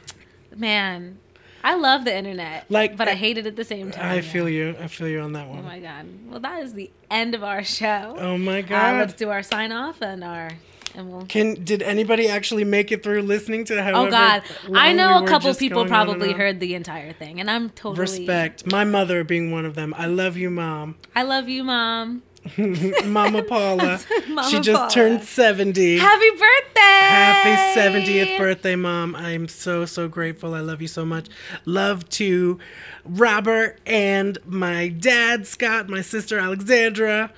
Man, 0.55 1.19
I 1.67 1.75
love 1.75 2.05
the 2.05 2.15
internet, 2.15 2.65
Like, 2.69 2.95
but 2.95 3.07
I 3.07 3.11
I- 3.11 3.15
hate 3.15 3.37
it 3.37 3.45
at 3.45 3.55
the 3.57 3.63
same 3.65 3.91
time. 3.91 4.05
I 4.05 4.15
yeah. 4.15 4.21
feel 4.21 4.47
you. 4.47 4.75
I 4.81 4.87
feel 4.87 5.07
you 5.09 5.19
on 5.19 5.33
that 5.33 5.47
Oh 5.47 5.55
one. 5.55 5.65
my 5.65 5.79
god. 5.79 6.05
Well, 6.29 6.39
that 6.39 6.63
is 6.63 6.73
the 6.73 6.89
end 7.11 7.35
of 7.35 7.43
our 7.43 7.63
show. 7.63 8.15
Oh 8.17 8.37
my 8.37 8.59
Uh, 8.59 8.61
god. 8.61 8.97
let's 8.99 9.13
do 9.13 9.29
our 9.29 9.43
sign 9.43 9.71
off 9.71 10.01
and 10.01 10.23
our 10.23 10.51
and 10.95 11.11
we'll 11.11 11.25
Can 11.25 11.63
did 11.63 11.81
anybody 11.83 12.27
actually 12.27 12.63
make 12.63 12.91
it 12.91 13.03
through 13.03 13.21
listening 13.21 13.65
to 13.65 13.83
how? 13.83 14.05
Oh 14.07 14.09
God! 14.09 14.41
I 14.73 14.93
know 14.93 15.23
a 15.23 15.27
couple 15.27 15.53
people 15.53 15.83
going 15.83 15.91
on 15.93 15.99
and 16.09 16.17
probably 16.17 16.33
heard 16.33 16.59
the 16.59 16.73
entire 16.73 17.11
thing, 17.13 17.39
and 17.41 17.51
I'm 17.51 17.69
totally 17.69 17.99
Respect. 17.99 18.71
My 18.71 18.83
mother 18.83 19.23
being 19.23 19.51
one 19.51 19.65
of 19.65 19.75
them. 19.75 19.93
I 19.97 20.07
love 20.07 20.37
you, 20.37 20.49
mom. 20.49 20.95
I 21.15 21.21
love 21.23 21.49
you, 21.49 21.63
mom. 21.63 22.23
Mama 23.05 23.43
Paula. 23.43 23.99
Mama 24.27 24.49
she 24.49 24.59
just 24.59 24.77
Paula. 24.77 24.89
turned 24.91 25.23
70. 25.23 25.97
Happy 25.97 26.29
birthday! 26.31 26.79
Happy 26.81 27.79
70th 27.79 28.37
birthday, 28.37 28.75
Mom. 28.75 29.15
I'm 29.15 29.47
so, 29.47 29.85
so 29.85 30.07
grateful. 30.07 30.53
I 30.53 30.59
love 30.61 30.81
you 30.81 30.87
so 30.87 31.05
much. 31.05 31.27
Love 31.65 32.07
to 32.09 32.59
Robert 33.05 33.79
and 33.85 34.37
my 34.45 34.89
dad, 34.89 35.47
Scott, 35.47 35.89
my 35.89 36.01
sister, 36.01 36.39
Alexandra. 36.39 37.31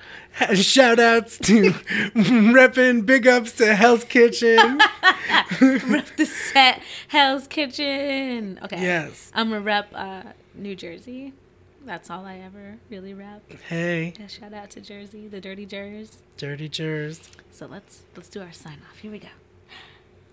Shout 0.54 1.00
outs 1.00 1.38
to 1.38 1.62
repping 2.14 3.04
big 3.04 3.26
ups 3.26 3.52
to 3.52 3.74
Hell's 3.74 4.04
Kitchen. 4.04 4.78
Rep 5.60 6.06
the 6.16 6.26
set 6.26 6.82
Hell's 7.08 7.46
Kitchen. 7.48 8.58
Okay. 8.62 8.80
Yes. 8.80 9.30
I'm 9.34 9.48
gonna 9.50 9.60
rep 9.60 9.88
uh, 9.92 10.22
New 10.54 10.76
Jersey. 10.76 11.32
That's 11.84 12.10
all 12.10 12.26
I 12.26 12.38
ever 12.38 12.76
really 12.90 13.14
rap. 13.14 13.42
Hey, 13.68 14.12
Yeah, 14.18 14.26
shout 14.26 14.52
out 14.52 14.70
to 14.70 14.80
Jersey, 14.80 15.28
the 15.28 15.40
Dirty 15.40 15.64
Jers. 15.66 16.18
dirty 16.36 16.68
jers. 16.68 17.30
So 17.50 17.66
let's 17.66 18.02
let's 18.16 18.28
do 18.28 18.40
our 18.42 18.52
sign 18.52 18.78
off. 18.90 18.98
Here 18.98 19.10
we 19.10 19.18
go. 19.18 19.28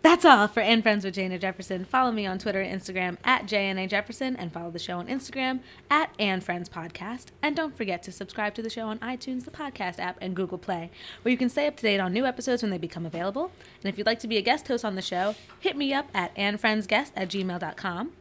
That's 0.03 0.23
all 0.23 0.47
for 0.47 0.59
And 0.61 0.83
Friends 0.83 1.03
with 1.03 1.15
J'na 1.15 1.39
Jefferson. 1.39 1.83
Follow 1.83 2.11
me 2.11 2.25
on 2.25 2.37
Twitter 2.37 2.61
and 2.61 2.79
Instagram 2.81 3.17
at 3.25 3.45
JNA 3.45 3.89
Jefferson 3.89 4.35
and 4.37 4.53
follow 4.53 4.69
the 4.71 4.79
show 4.79 4.99
on 4.99 5.07
Instagram 5.07 5.59
at 5.89 6.13
And 6.19 6.41
Friends 6.43 6.69
Podcast. 6.69 7.25
And 7.41 7.55
don't 7.55 7.75
forget 7.75 8.03
to 8.03 8.11
subscribe 8.11 8.53
to 8.55 8.61
the 8.61 8.69
show 8.69 8.87
on 8.87 8.99
iTunes, 8.99 9.43
the 9.43 9.51
podcast 9.51 9.99
app, 9.99 10.17
and 10.21 10.35
Google 10.35 10.57
Play, 10.59 10.91
where 11.23 11.31
you 11.31 11.37
can 11.37 11.49
stay 11.49 11.67
up 11.67 11.75
to 11.77 11.81
date 11.83 11.99
on 11.99 12.13
new 12.13 12.25
episodes 12.25 12.61
when 12.61 12.71
they 12.71 12.77
become 12.77 13.05
available. 13.05 13.51
And 13.83 13.89
if 13.91 13.97
you'd 13.97 14.07
like 14.07 14.19
to 14.19 14.27
be 14.27 14.37
a 14.37 14.41
guest 14.41 14.67
host 14.67 14.85
on 14.85 14.95
the 14.95 15.01
show, 15.01 15.35
hit 15.59 15.75
me 15.75 15.93
up 15.93 16.07
at 16.13 16.33
andfriendsguest 16.35 17.11
at 17.15 17.27
gmail.com 17.29 18.11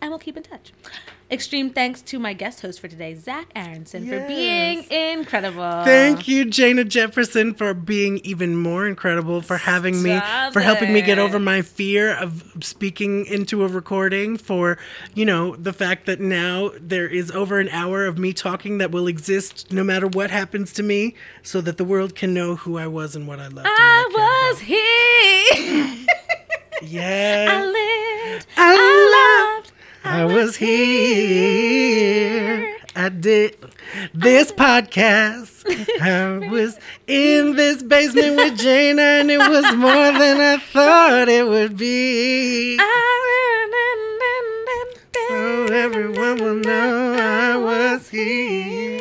and 0.00 0.10
we'll 0.10 0.18
keep 0.18 0.36
in 0.36 0.42
touch. 0.42 0.72
Extreme 1.30 1.70
thanks 1.70 2.02
to 2.02 2.18
my 2.18 2.34
guest 2.34 2.60
host 2.60 2.80
for 2.80 2.86
today, 2.86 3.14
Zach 3.14 3.48
Aaronson, 3.56 4.06
for 4.06 4.26
being 4.28 4.84
incredible. 4.90 5.82
Thank 5.84 6.28
you, 6.28 6.44
J'na 6.44 6.86
Jefferson, 6.86 7.54
for 7.54 7.72
being 7.72 8.18
even 8.18 8.56
more 8.56 8.86
incredible, 8.86 9.40
for 9.40 9.56
having 9.56 10.02
me, 10.02 10.16
Stop 10.16 10.52
for 10.52 10.60
helping 10.60 10.92
me 10.92 11.00
get 11.00 11.18
over 11.18 11.38
my 11.38 11.62
fear 11.62 12.14
of 12.14 12.52
speaking 12.60 13.24
into 13.26 13.64
a 13.64 13.68
recording, 13.68 14.36
for, 14.36 14.76
you 15.14 15.24
know, 15.24 15.56
the 15.56 15.72
fact 15.72 16.04
that 16.06 16.20
now 16.20 16.70
there 16.78 17.08
is 17.08 17.30
over 17.30 17.58
an 17.58 17.70
hour 17.70 18.04
of 18.04 18.18
me 18.18 18.34
talking 18.34 18.78
that 18.78 18.90
will 18.90 19.06
exist 19.06 19.72
no 19.72 19.82
matter 19.82 20.06
what 20.06 20.30
happens 20.30 20.72
to 20.74 20.82
me, 20.82 21.14
so 21.42 21.60
that 21.62 21.78
the 21.78 21.84
world 21.84 22.14
can 22.14 22.34
know 22.34 22.56
who 22.56 22.76
I 22.76 22.86
was 22.86 23.16
and 23.16 23.26
what 23.26 23.40
I 23.40 23.48
loved. 23.48 23.66
I 23.66 24.06
I 24.06 24.50
was 24.50 24.60
here. 24.60 25.84
cared. 25.86 25.98
Yes. 26.82 27.48
I 27.50 27.64
lived. 27.64 28.46
I 28.56 28.74
I 28.76 29.52
loved. 29.53 29.53
I 30.04 30.24
was 30.26 30.56
here. 30.56 31.96
I 32.94 33.08
did 33.08 33.56
this 34.12 34.52
podcast. 34.52 35.64
I 36.00 36.46
was 36.48 36.78
in 37.06 37.56
this 37.56 37.82
basement 37.82 38.36
with 38.36 38.58
J'na, 38.58 39.20
and 39.20 39.30
it 39.30 39.38
was 39.38 39.74
more 39.74 40.12
than 40.12 40.40
I 40.40 40.58
thought 40.58 41.28
it 41.28 41.48
would 41.48 41.78
be. 41.78 42.76
So 45.28 45.64
everyone 45.72 46.36
will 46.38 46.56
know 46.56 47.16
I 47.18 47.56
was 47.56 48.08
here. 48.10 49.00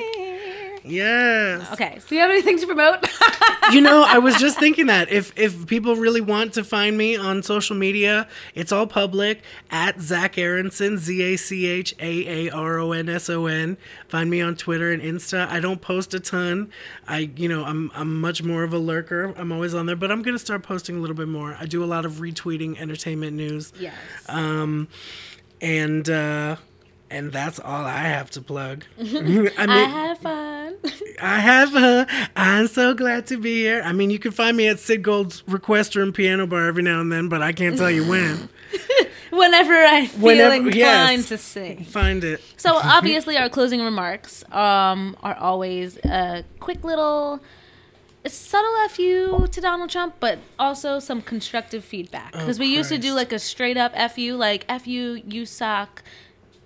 Yes. 0.94 1.72
Okay, 1.74 2.00
so 2.00 2.14
you 2.14 2.22
have 2.22 2.30
anything 2.30 2.60
to 2.60 2.68
promote? 2.68 3.08
you 3.72 3.82
know, 3.82 4.06
I 4.08 4.20
was 4.20 4.36
just 4.36 4.60
thinking 4.60 4.86
that 4.88 5.12
if 5.12 5.38
if 5.38 5.66
people 5.66 5.96
really 5.96 6.22
want 6.22 6.54
to 6.54 6.64
find 6.64 6.98
me 6.98 7.16
on 7.16 7.42
social 7.42 7.76
media, 7.76 8.28
it's 8.54 8.72
all 8.72 8.86
public 8.86 9.42
at 9.72 10.00
Zach 10.00 10.38
Aaronson, 10.38 10.98
Z 10.98 11.22
A 11.22 11.36
C 11.38 11.66
H 11.66 11.96
A 12.00 12.48
A 12.48 12.52
R 12.52 12.78
O 12.78 12.92
N 12.92 13.10
S 13.10 13.30
O 13.30 13.48
N. 13.48 13.78
Find 14.08 14.30
me 14.30 14.42
on 14.42 14.56
Twitter 14.56 14.92
and 14.92 15.02
Insta. 15.02 15.48
I 15.48 15.60
don't 15.60 15.82
post 15.82 16.14
a 16.14 16.20
ton. 16.20 16.72
I, 17.08 17.32
you 17.36 17.50
know, 17.50 17.64
I'm 17.64 17.92
I'm 17.96 18.22
much 18.22 18.44
more 18.44 18.64
of 18.64 18.74
a 18.74 18.80
lurker. 18.80 19.34
I'm 19.36 19.52
always 19.52 19.74
on 19.74 19.88
there, 19.88 19.96
but 19.96 20.12
I'm 20.12 20.22
gonna 20.22 20.40
start 20.40 20.64
posting 20.64 20.98
a 20.98 21.00
little 21.00 21.16
bit 21.16 21.28
more. 21.28 21.58
I 21.60 21.66
do 21.66 21.84
a 21.84 21.88
lot 21.88 22.06
of 22.06 22.14
retweeting 22.14 22.80
entertainment 22.80 23.36
news, 23.36 23.74
yes. 23.80 23.96
um, 24.28 24.88
and 25.60 26.08
uh, 26.10 26.58
and 27.10 27.32
that's 27.32 27.60
all 27.60 27.86
I 27.86 28.00
have 28.00 28.30
to 28.32 28.42
plug. 28.42 28.86
I 29.00 29.04
mean, 29.04 29.50
I 29.58 29.78
had 29.86 30.18
fun. 30.20 30.53
I 31.22 31.40
have 31.40 31.76
uh, 31.76 32.06
I'm 32.36 32.68
so 32.68 32.94
glad 32.94 33.28
to 33.28 33.38
be 33.38 33.62
here. 33.62 33.82
I 33.84 33.94
mean, 33.94 34.10
you 34.10 34.20
can 34.20 34.32
find 34.32 34.58
me 34.58 34.68
at 34.68 34.80
Sid 34.80 35.02
Gold's 35.04 35.44
Request 35.48 35.96
Room 35.96 36.12
Piano 36.12 36.46
Bar 36.46 36.68
every 36.68 36.84
now 36.84 37.00
and 37.00 37.12
then, 37.12 37.30
but 37.30 37.42
I 37.42 37.54
can't 37.54 37.78
tell 37.78 37.92
you 37.92 38.08
when. 38.08 38.50
Whenever 39.32 39.74
I 39.74 40.06
feel 40.08 40.22
Whenever- 40.22 40.56
inclined 40.56 40.76
yes. 40.76 41.30
to 41.30 41.38
sing. 41.38 41.86
Find 41.86 42.24
it. 42.24 42.42
So 42.58 42.76
obviously, 42.76 43.38
our 43.38 43.50
closing 43.50 43.82
remarks 43.82 44.44
um, 44.52 45.16
are 45.24 45.36
always 45.36 45.98
a 46.06 46.44
quick 46.60 46.84
little, 46.84 47.40
subtle 48.28 48.90
fu 48.90 49.48
to 49.48 49.62
Donald 49.62 49.90
Trump, 49.90 50.16
but 50.20 50.38
also 50.60 51.00
some 51.00 51.22
constructive 51.22 51.84
feedback. 51.84 52.32
Because 52.34 52.60
we 52.60 52.68
used 52.68 52.90
to 52.90 52.98
do 53.00 53.14
like 53.14 53.34
a 53.34 53.40
straight 53.40 53.78
up 53.78 53.96
fu, 54.12 54.36
like 54.36 54.70
fu, 54.82 55.22
you 55.26 55.46
suck, 55.48 56.04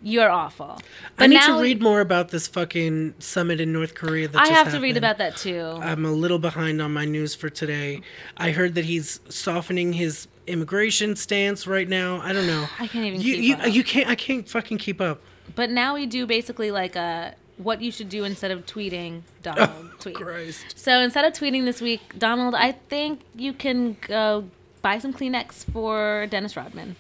you're 0.02 0.30
awful. 0.30 0.80
But 1.16 1.24
I 1.24 1.28
need 1.28 1.36
now 1.36 1.58
to 1.58 1.62
read 1.62 1.82
more 1.82 2.02
about 2.02 2.30
this 2.30 2.48
fucking 2.48 3.16
summit 3.20 3.60
in 3.60 3.74
North 3.74 3.96
Korea 3.96 4.28
that 4.28 4.42
I 4.42 4.50
have 4.50 4.72
to 4.72 4.80
read 4.80 4.98
about 4.98 5.18
that 5.18 5.38
too. 5.38 5.80
I'm 5.82 6.06
a 6.06 6.12
little 6.12 6.40
behind 6.40 6.82
on 6.82 6.94
my 6.94 7.06
news 7.06 7.34
for 7.36 7.50
today. 7.50 8.02
I 8.38 8.52
heard 8.52 8.76
that 8.76 8.86
he's 8.86 9.20
softening 9.30 9.94
his 9.94 10.28
immigration 10.46 11.16
stance 11.16 11.66
right 11.68 11.88
now. 11.90 12.22
I 12.22 12.34
don't 12.34 12.48
know. 12.48 12.68
I 12.80 12.88
can't 12.88 13.06
even 13.06 13.22
You 13.22 13.36
keep 13.36 13.44
you, 13.44 13.56
up. 13.56 13.74
you 13.74 13.84
can't 13.84 14.10
I 14.10 14.16
can't 14.16 14.48
fucking 14.48 14.78
keep 14.78 15.02
up. 15.02 15.22
But 15.56 15.72
now 15.72 15.96
we 15.96 16.06
do 16.06 16.26
basically 16.26 16.72
like 16.72 16.96
a 16.96 17.34
what 17.58 17.82
you 17.82 17.92
should 17.92 18.10
do 18.10 18.24
instead 18.24 18.52
of 18.52 18.66
tweeting 18.68 19.22
Donald 19.42 19.70
oh, 19.74 19.92
tweet. 20.00 20.16
Christ. 20.16 20.78
So 20.78 21.00
instead 21.00 21.26
of 21.26 21.34
tweeting 21.34 21.66
this 21.66 21.82
week, 21.82 22.20
Donald, 22.20 22.54
I 22.54 22.74
think 22.74 23.22
you 23.36 23.52
can 23.52 23.98
go 24.02 24.46
buy 24.84 25.00
some 25.00 25.12
Kleenex 25.12 25.66
for 25.72 26.28
Dennis 26.30 26.56
Rodman 26.56 26.96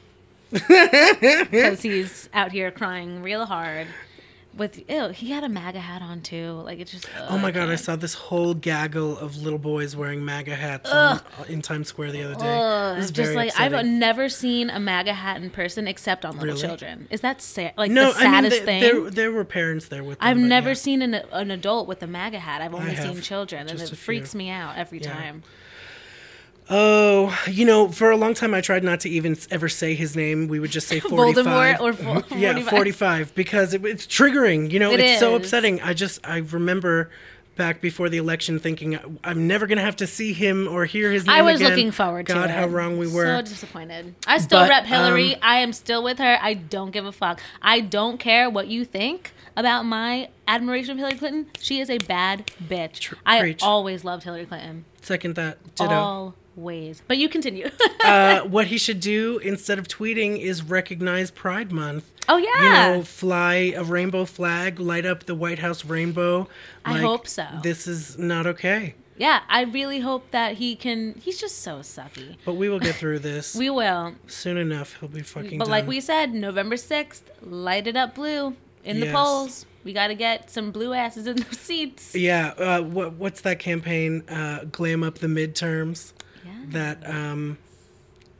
because 0.51 1.81
he's 1.81 2.29
out 2.33 2.51
here 2.51 2.71
crying 2.71 3.21
real 3.21 3.45
hard. 3.45 3.87
With 4.55 4.89
ew, 4.89 5.09
he 5.09 5.29
had 5.29 5.43
a 5.43 5.49
MAGA 5.49 5.79
hat 5.79 6.01
on 6.01 6.21
too. 6.21 6.53
Like 6.65 6.79
it 6.79 6.87
just. 6.87 7.07
Oh 7.29 7.37
my 7.37 7.51
god, 7.51 7.69
I 7.69 7.75
saw 7.75 7.95
this 7.95 8.15
whole 8.15 8.55
gaggle 8.55 9.15
of 9.19 9.37
little 9.37 9.59
boys 9.59 9.95
wearing 9.95 10.25
MAGA 10.25 10.55
hats 10.55 10.89
on, 10.89 11.17
uh, 11.17 11.21
in 11.47 11.61
Times 11.61 11.89
Square 11.89 12.13
the 12.13 12.23
other 12.23 12.33
day. 12.33 12.57
Ugh, 12.57 12.95
it 12.95 12.99
was 13.01 13.11
just 13.11 13.27
very 13.27 13.35
like 13.35 13.49
upsetting. 13.49 13.75
I've 13.77 13.85
never 13.85 14.29
seen 14.29 14.71
a 14.71 14.79
MAGA 14.79 15.13
hat 15.13 15.43
in 15.43 15.51
person 15.51 15.87
except 15.87 16.25
on 16.25 16.39
little 16.39 16.55
Really? 16.55 16.61
children. 16.61 17.07
Is 17.11 17.21
that 17.21 17.39
sad? 17.39 17.73
Like 17.77 17.91
no, 17.91 18.11
the 18.11 18.17
I 18.17 18.23
mean 18.23 18.31
saddest 18.31 18.63
thing? 18.63 18.81
there 18.81 19.09
there 19.11 19.31
were 19.31 19.45
parents 19.45 19.89
there 19.89 20.03
with 20.03 20.17
them. 20.17 20.27
I've 20.27 20.37
never 20.37 20.69
yeah. 20.69 20.73
seen 20.73 21.01
an, 21.03 21.13
an 21.13 21.51
adult 21.51 21.87
with 21.87 22.01
a 22.01 22.07
MAGA 22.07 22.39
hat. 22.39 22.63
I've 22.63 22.73
only 22.73 22.95
seen 22.95 23.21
children, 23.21 23.67
and 23.67 23.79
it 23.79 23.95
freaks 23.95 24.33
me 24.33 24.49
out 24.49 24.75
every 24.75 24.99
Yeah. 25.01 25.13
time. 25.13 25.43
Oh, 26.69 27.37
you 27.47 27.65
know, 27.65 27.87
for 27.89 28.11
a 28.11 28.17
long 28.17 28.33
time 28.33 28.53
I 28.53 28.61
tried 28.61 28.83
not 28.83 28.99
to 29.01 29.09
even 29.09 29.37
ever 29.51 29.69
say 29.69 29.95
his 29.95 30.15
name. 30.15 30.47
We 30.47 30.59
would 30.59 30.71
just 30.71 30.87
say 30.87 30.99
45. 31.01 31.45
Voldemort 31.45 31.79
or 31.79 31.93
fo- 31.93 32.35
yeah, 32.35 32.51
45. 32.53 32.69
45 32.69 33.35
because 33.35 33.73
it, 33.73 33.85
it's 33.85 34.05
triggering. 34.05 34.69
You 34.71 34.79
know, 34.79 34.91
It 34.91 34.99
it's 34.99 35.19
so 35.19 35.35
upsetting. 35.35 35.81
I 35.81 35.93
just 35.93 36.19
I 36.27 36.37
remember 36.39 37.09
back 37.55 37.81
before 37.81 38.07
the 38.09 38.17
election 38.17 38.59
thinking 38.59 38.99
I'm 39.23 39.47
never 39.47 39.65
going 39.65 39.77
to 39.79 39.83
have 39.83 39.95
to 39.95 40.05
see 40.07 40.31
him 40.33 40.67
or 40.67 40.85
hear 40.85 41.11
his 41.11 41.25
name 41.25 41.35
I 41.37 41.41
was 41.41 41.59
again. 41.59 41.71
looking 41.71 41.91
forward 41.91 42.27
to 42.27 42.33
it. 42.33 42.35
God, 42.35 42.49
how 42.51 42.67
wrong 42.67 42.97
we 42.99 43.07
were. 43.07 43.25
So 43.25 43.41
disappointed. 43.41 44.13
I 44.27 44.37
still 44.37 44.59
But, 44.59 44.69
rep 44.69 44.85
Hillary. 44.85 45.33
um, 45.35 45.39
I 45.41 45.57
am 45.59 45.73
still 45.73 46.03
with 46.03 46.19
her. 46.19 46.37
I 46.39 46.53
don't 46.53 46.91
give 46.91 47.05
a 47.05 47.11
fuck. 47.11 47.41
I 47.61 47.79
don't 47.79 48.19
care 48.19 48.47
what 48.49 48.67
you 48.67 48.85
think 48.85 49.31
about 49.55 49.85
my 49.85 50.29
admiration 50.47 50.91
of 50.91 50.97
Hillary 50.97 51.17
Clinton. 51.17 51.47
She 51.59 51.79
is 51.79 51.89
a 51.89 51.97
bad 51.97 52.51
bitch. 52.61 53.11
I 53.25 53.39
preach. 53.39 53.63
always 53.63 54.03
loved 54.05 54.23
Hillary 54.23 54.45
Clinton. 54.45 54.85
Second 55.01 55.33
that. 55.35 55.57
Ditto. 55.75 56.35
Always. 56.57 57.01
But 57.07 57.17
you 57.17 57.29
continue. 57.29 57.69
uh, 58.03 58.41
what 58.47 58.67
he 58.67 58.77
should 58.77 58.99
do 58.99 59.37
instead 59.39 59.77
of 59.77 59.87
tweeting 59.87 60.39
is 60.39 60.63
recognize 60.63 61.29
Pride 61.31 61.71
Month. 61.71 62.09
oh 62.27 62.37
yeah. 62.37 62.63
You 62.63 62.97
know, 62.97 63.03
fly 63.03 63.73
a 63.75 63.83
rainbow 63.83 64.25
flag, 64.25 64.79
light 64.79 65.05
up 65.05 65.25
the 65.25 65.35
White 65.35 65.59
House 65.59 65.85
rainbow. 65.85 66.47
I 66.83 66.97
hope 66.99 67.27
so. 67.27 67.45
This 67.61 67.85
is 67.87 68.17
not 68.17 68.47
okay, 68.47 68.95
yeah. 69.17 69.41
I 69.49 69.63
really 69.63 69.99
hope 69.99 70.31
that 70.31 70.57
he 70.57 70.75
can. 70.75 71.13
He's 71.21 71.39
just 71.39 71.59
so 71.59 71.79
sucky. 71.79 72.37
but 72.43 72.55
we 72.55 72.69
will 72.69 72.79
get 72.79 72.95
through 73.01 73.19
this 73.19 73.55
We 73.55 73.69
will. 73.69 74.15
soon 74.25 74.57
enough. 74.57 74.97
He'll 74.99 75.09
be 75.09 75.21
fucking. 75.21 75.59
But 75.59 75.67
like 75.67 75.87
we 75.87 76.01
said, 76.01 76.33
November 76.33 76.77
sixth, 76.77 77.29
light 77.43 77.85
it 77.85 77.95
up 77.95 78.15
blue 78.15 78.55
in 78.83 78.99
the 78.99 79.11
polls. 79.11 79.65
We 79.83 79.93
got 79.93 80.07
to 80.07 80.15
get 80.15 80.49
some 80.49 80.71
blue 80.71 80.91
asses 80.93 81.27
in 81.27 81.37
those 81.37 81.59
seats. 81.59 82.15
yeah. 82.15 82.47
Uh, 82.57 82.81
what 82.81 83.13
what's 83.13 83.41
that 83.41 83.59
campaign? 83.59 84.23
Uh, 84.27 84.65
glam 84.71 85.03
up 85.03 85.19
the 85.19 85.27
midterms. 85.27 86.13
Yeah. 86.47 86.63
That 86.99 87.09
um, 87.09 87.57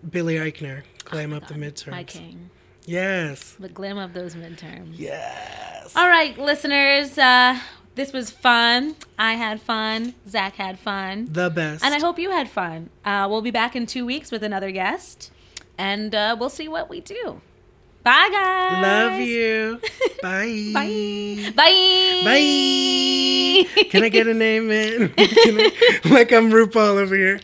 Billy 0.10 0.36
Eichner 0.36 0.84
glam 1.06 1.34
up 1.34 1.48
the 1.48 1.54
midterms. 1.56 1.92
My 1.92 2.04
king. 2.04 2.50
Yes. 2.86 3.54
The 3.60 3.70
glam 3.70 3.98
of 3.98 4.14
those 4.14 4.36
midterms. 4.36 4.94
Yes. 4.98 5.94
All 5.96 6.08
right, 6.08 6.38
listeners. 6.38 7.18
Uh, 7.18 7.60
this 7.96 8.14
was 8.14 8.30
fun. 8.30 8.96
I 9.20 9.34
had 9.34 9.60
fun. 9.62 10.14
Zach 10.30 10.56
had 10.56 10.80
fun. 10.80 11.28
The 11.32 11.50
best. 11.50 11.84
And 11.84 11.94
I 11.94 12.00
hope 12.00 12.18
you 12.20 12.30
had 12.32 12.50
fun. 12.50 12.90
Uh, 13.04 13.28
we'll 13.30 13.42
be 13.42 13.52
back 13.52 13.76
in 13.76 13.86
two 13.86 14.06
weeks 14.06 14.32
with 14.32 14.44
another 14.44 14.72
guest. 14.72 15.32
And 15.78 16.14
uh, 16.16 16.36
we'll 16.40 16.50
see 16.50 16.68
what 16.68 16.90
we 16.90 17.02
do. 17.02 17.42
Bye, 18.04 18.30
guys. 18.32 18.82
Love 18.84 19.20
you. 19.28 19.82
Bye. 20.22 20.72
Bye. 20.74 21.52
Bye. 21.56 22.22
Bye. 22.24 23.84
Can 23.90 24.04
I 24.04 24.10
get 24.10 24.28
a 24.28 24.34
name 24.34 24.72
in? 24.72 25.14
I- 25.18 26.02
like 26.06 26.32
I'm 26.32 26.52
RuPaul 26.52 26.98
over 26.98 27.16
here. 27.16 27.42